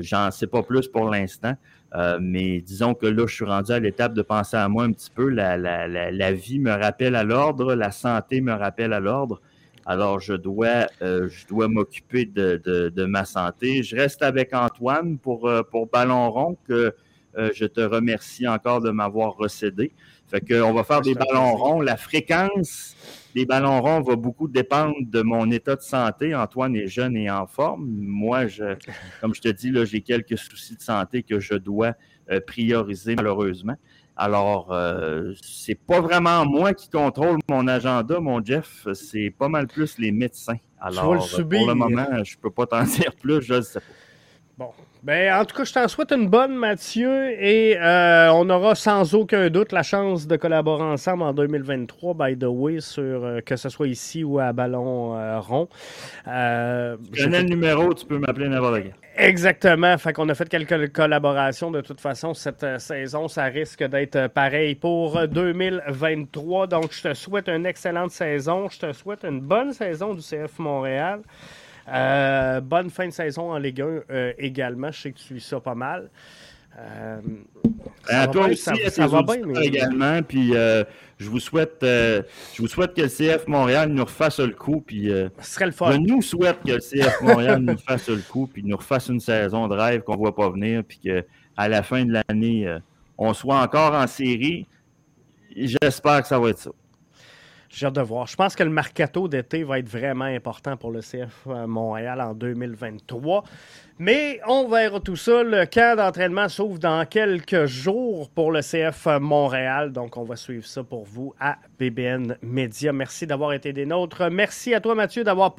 j'en 0.01 0.31
sais 0.31 0.47
pas 0.47 0.63
plus 0.63 0.87
pour 0.87 1.09
l'instant. 1.09 1.55
Euh, 1.95 2.19
mais 2.21 2.61
disons 2.61 2.93
que 2.93 3.07
là, 3.07 3.25
je 3.27 3.33
suis 3.33 3.45
rendu 3.45 3.71
à 3.71 3.79
l'étape 3.79 4.13
de 4.13 4.21
penser 4.21 4.57
à 4.57 4.67
moi 4.69 4.83
un 4.83 4.91
petit 4.91 5.09
peu. 5.09 5.29
La, 5.29 6.31
vie 6.31 6.59
me 6.59 6.71
rappelle 6.71 7.15
à 7.15 7.23
l'ordre, 7.23 7.73
la 7.73 7.91
santé 7.91 8.41
me 8.41 8.53
rappelle 8.53 8.93
à 8.93 8.99
l'ordre. 8.99 9.41
Alors, 9.85 10.19
je 10.19 10.33
dois, 10.33 10.87
je 11.01 11.47
dois 11.47 11.67
m'occuper 11.67 12.25
de, 12.25 13.05
ma 13.05 13.25
santé. 13.25 13.81
Je 13.81 13.95
reste 13.95 14.21
avec 14.21 14.53
Antoine 14.53 15.17
pour, 15.17 15.49
pour 15.71 15.87
Ballon 15.87 16.29
rond, 16.29 16.57
que 16.67 16.93
je 17.35 17.65
te 17.65 17.81
remercie 17.81 18.47
encore 18.47 18.81
de 18.81 18.91
m'avoir 18.91 19.35
recédé. 19.35 19.91
Fait 20.27 20.41
qu'on 20.41 20.73
va 20.73 20.83
faire 20.83 21.01
des 21.01 21.15
ballons 21.15 21.55
ronds. 21.55 21.81
La 21.81 21.97
fréquence 21.97 22.95
des 23.35 23.45
ballons 23.45 23.81
ronds 23.81 24.01
va 24.01 24.15
beaucoup 24.15 24.47
dépendre 24.47 24.95
de 25.01 25.21
mon 25.21 25.49
état 25.51 25.75
de 25.75 25.81
santé. 25.81 26.33
Antoine 26.35 26.75
est 26.75 26.87
jeune 26.87 27.15
et 27.15 27.29
en 27.29 27.45
forme. 27.47 27.87
Moi, 27.87 28.47
je, 28.47 28.75
comme 29.21 29.35
je 29.35 29.41
te 29.41 29.49
dis, 29.49 29.71
là, 29.71 29.85
j'ai 29.85 30.01
quelques 30.01 30.37
soucis 30.37 30.75
de 30.75 30.81
santé 30.81 31.23
que 31.23 31.39
je 31.39 31.55
dois 31.55 31.93
euh, 32.31 32.39
prioriser 32.39 33.15
malheureusement. 33.15 33.75
Alors, 34.15 34.73
euh, 34.73 35.33
c'est 35.41 35.79
pas 35.79 36.01
vraiment 36.01 36.45
moi 36.45 36.73
qui 36.73 36.89
contrôle 36.89 37.39
mon 37.49 37.67
agenda, 37.67 38.19
mon 38.19 38.43
Jeff. 38.43 38.85
C'est 38.93 39.33
pas 39.37 39.47
mal 39.47 39.67
plus 39.67 39.97
les 39.97 40.11
médecins. 40.11 40.57
Alors, 40.81 41.13
le 41.15 41.47
pour 41.47 41.67
le 41.67 41.73
moment, 41.73 42.23
je 42.23 42.37
peux 42.37 42.49
pas 42.49 42.65
t'en 42.65 42.83
dire 42.83 43.15
plus, 43.15 43.41
je 43.41 43.53
ne 43.55 43.61
sais 43.61 43.79
pas. 43.79 43.85
Bon. 44.57 44.71
Ben, 45.01 45.33
en 45.33 45.45
tout 45.45 45.55
cas, 45.55 45.63
je 45.63 45.71
t'en 45.71 45.87
souhaite 45.87 46.11
une 46.11 46.27
bonne, 46.27 46.55
Mathieu, 46.55 47.31
et 47.41 47.77
euh, 47.79 48.29
on 48.33 48.49
aura 48.49 48.75
sans 48.75 49.15
aucun 49.15 49.49
doute 49.49 49.71
la 49.71 49.81
chance 49.81 50.27
de 50.27 50.35
collaborer 50.35 50.83
ensemble 50.83 51.23
en 51.23 51.31
2023, 51.31 52.13
by 52.15 52.37
the 52.37 52.43
way, 52.43 52.81
sur 52.81 53.03
euh, 53.03 53.39
que 53.39 53.55
ce 53.55 53.69
soit 53.69 53.87
ici 53.87 54.25
ou 54.25 54.39
à 54.39 54.51
Ballon 54.51 55.15
euh, 55.15 55.39
Rond. 55.39 55.69
Euh, 56.27 56.97
je 57.13 57.23
connais 57.23 57.43
le 57.43 57.47
numéro, 57.47 57.93
tu 57.93 58.05
peux 58.05 58.17
m'appeler 58.17 58.49
n'importe 58.49 58.83
quand. 58.83 58.89
Exactement. 59.15 59.97
Fait 59.97 60.11
qu'on 60.11 60.27
a 60.27 60.35
fait 60.35 60.49
quelques 60.49 60.91
collaborations. 60.91 61.71
De 61.71 61.79
toute 61.79 62.01
façon, 62.01 62.33
cette 62.33 62.65
saison, 62.79 63.29
ça 63.29 63.45
risque 63.45 63.83
d'être 63.85 64.27
pareil 64.27 64.75
pour 64.75 65.27
2023. 65.27 66.67
Donc, 66.67 66.91
je 66.91 67.09
te 67.09 67.13
souhaite 67.13 67.47
une 67.47 67.65
excellente 67.65 68.11
saison. 68.11 68.67
Je 68.69 68.79
te 68.79 68.93
souhaite 68.93 69.23
une 69.23 69.41
bonne 69.41 69.71
saison 69.71 70.13
du 70.13 70.21
CF 70.21 70.59
Montréal. 70.59 71.21
Euh, 71.91 72.61
bonne 72.61 72.89
fin 72.89 73.07
de 73.07 73.13
saison 73.13 73.51
en 73.51 73.57
Ligue 73.57 73.81
1 73.81 73.85
euh, 73.85 74.33
également. 74.37 74.91
Je 74.91 75.01
sais 75.01 75.11
que 75.11 75.17
tu 75.17 75.23
suis 75.23 75.41
ça 75.41 75.59
pas 75.59 75.75
mal. 75.75 76.09
Euh, 76.77 77.19
à 78.07 78.27
toi 78.27 78.47
aussi, 78.47 78.63
ça, 78.89 79.07
va 79.07 79.23
bien, 79.23 79.61
également. 79.61 80.21
Puis 80.21 80.53
je 80.53 81.29
vous 81.29 81.39
souhaite, 81.39 81.79
je 81.81 82.23
vous 82.59 82.67
souhaite 82.67 82.93
que 82.93 83.01
le 83.01 83.07
CF 83.07 83.47
Montréal 83.47 83.89
nous 83.89 84.05
refasse 84.05 84.39
le 84.39 84.53
coup. 84.53 84.81
Puis 84.85 85.09
Ce 85.39 85.53
serait 85.53 85.65
le 85.65 85.71
fun. 85.71 85.91
Je 85.91 85.97
nous 85.97 86.21
souhaite 86.21 86.59
que 86.65 86.73
le 86.73 86.79
CF 86.79 87.21
Montréal 87.21 87.59
nous 87.59 87.77
fasse 87.77 88.09
le 88.09 88.21
coup, 88.21 88.47
puis 88.47 88.63
nous 88.63 88.77
refasse 88.77 89.09
une 89.09 89.19
saison 89.19 89.67
de 89.67 89.75
rêve 89.75 90.01
qu'on 90.03 90.13
ne 90.13 90.19
voit 90.19 90.35
pas 90.35 90.49
venir, 90.49 90.83
puis 90.87 90.99
qu'à 90.99 91.67
la 91.67 91.83
fin 91.83 92.05
de 92.05 92.13
l'année, 92.13 92.77
on 93.17 93.33
soit 93.33 93.61
encore 93.61 93.93
en 93.93 94.07
série. 94.07 94.65
J'espère 95.55 96.21
que 96.21 96.27
ça 96.27 96.39
va 96.39 96.49
être 96.49 96.59
ça. 96.59 96.71
J'ai 97.69 97.85
hâte 97.85 97.95
de 97.95 98.01
voir. 98.01 98.25
Je 98.25 98.35
pense 98.35 98.55
que 98.55 98.63
le 98.63 98.71
mercato 98.71 99.27
d'été 99.27 99.63
va 99.63 99.77
être 99.77 99.87
vraiment 99.87 100.25
important 100.25 100.75
pour 100.75 100.91
le 100.91 101.01
CF 101.01 101.45
euh, 101.47 101.67
Montréal 101.67 102.19
en 102.19 102.33
2023. 102.33 103.43
Mais 103.99 104.39
on 104.47 104.67
verra 104.67 104.99
tout 104.99 105.15
ça. 105.15 105.43
Le 105.43 105.65
camp 105.65 105.97
d'entraînement 105.97 106.49
s'ouvre 106.49 106.79
dans 106.79 107.05
quelques 107.05 107.65
jours 107.65 108.29
pour 108.31 108.51
le 108.51 108.61
CF 108.61 109.07
Montréal. 109.21 109.91
Donc, 109.91 110.17
on 110.17 110.23
va 110.23 110.35
suivre 110.35 110.65
ça 110.65 110.83
pour 110.83 111.05
vous 111.05 111.35
à 111.39 111.57
BBN 111.77 112.37
Media. 112.41 112.91
Merci 112.91 113.27
d'avoir 113.27 113.53
été 113.53 113.71
des 113.71 113.85
nôtres. 113.85 114.29
Merci 114.31 114.73
à 114.73 114.81
toi, 114.81 114.95
Mathieu, 114.95 115.23
d'avoir 115.23 115.53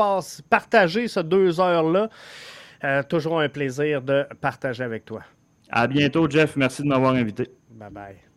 partagé 0.49 1.07
ces 1.07 1.23
deux 1.23 1.61
heures-là. 1.61 2.11
Euh, 2.83 3.03
toujours 3.05 3.41
un 3.41 3.49
plaisir 3.49 4.03
de 4.03 4.27
partager 4.41 4.83
avec 4.83 5.05
toi. 5.05 5.23
À 5.71 5.87
bientôt, 5.87 6.29
Jeff. 6.29 6.57
Merci 6.57 6.83
de 6.83 6.89
m'avoir 6.89 7.15
invité. 7.15 7.51
Bye 7.71 7.91
bye. 7.91 8.30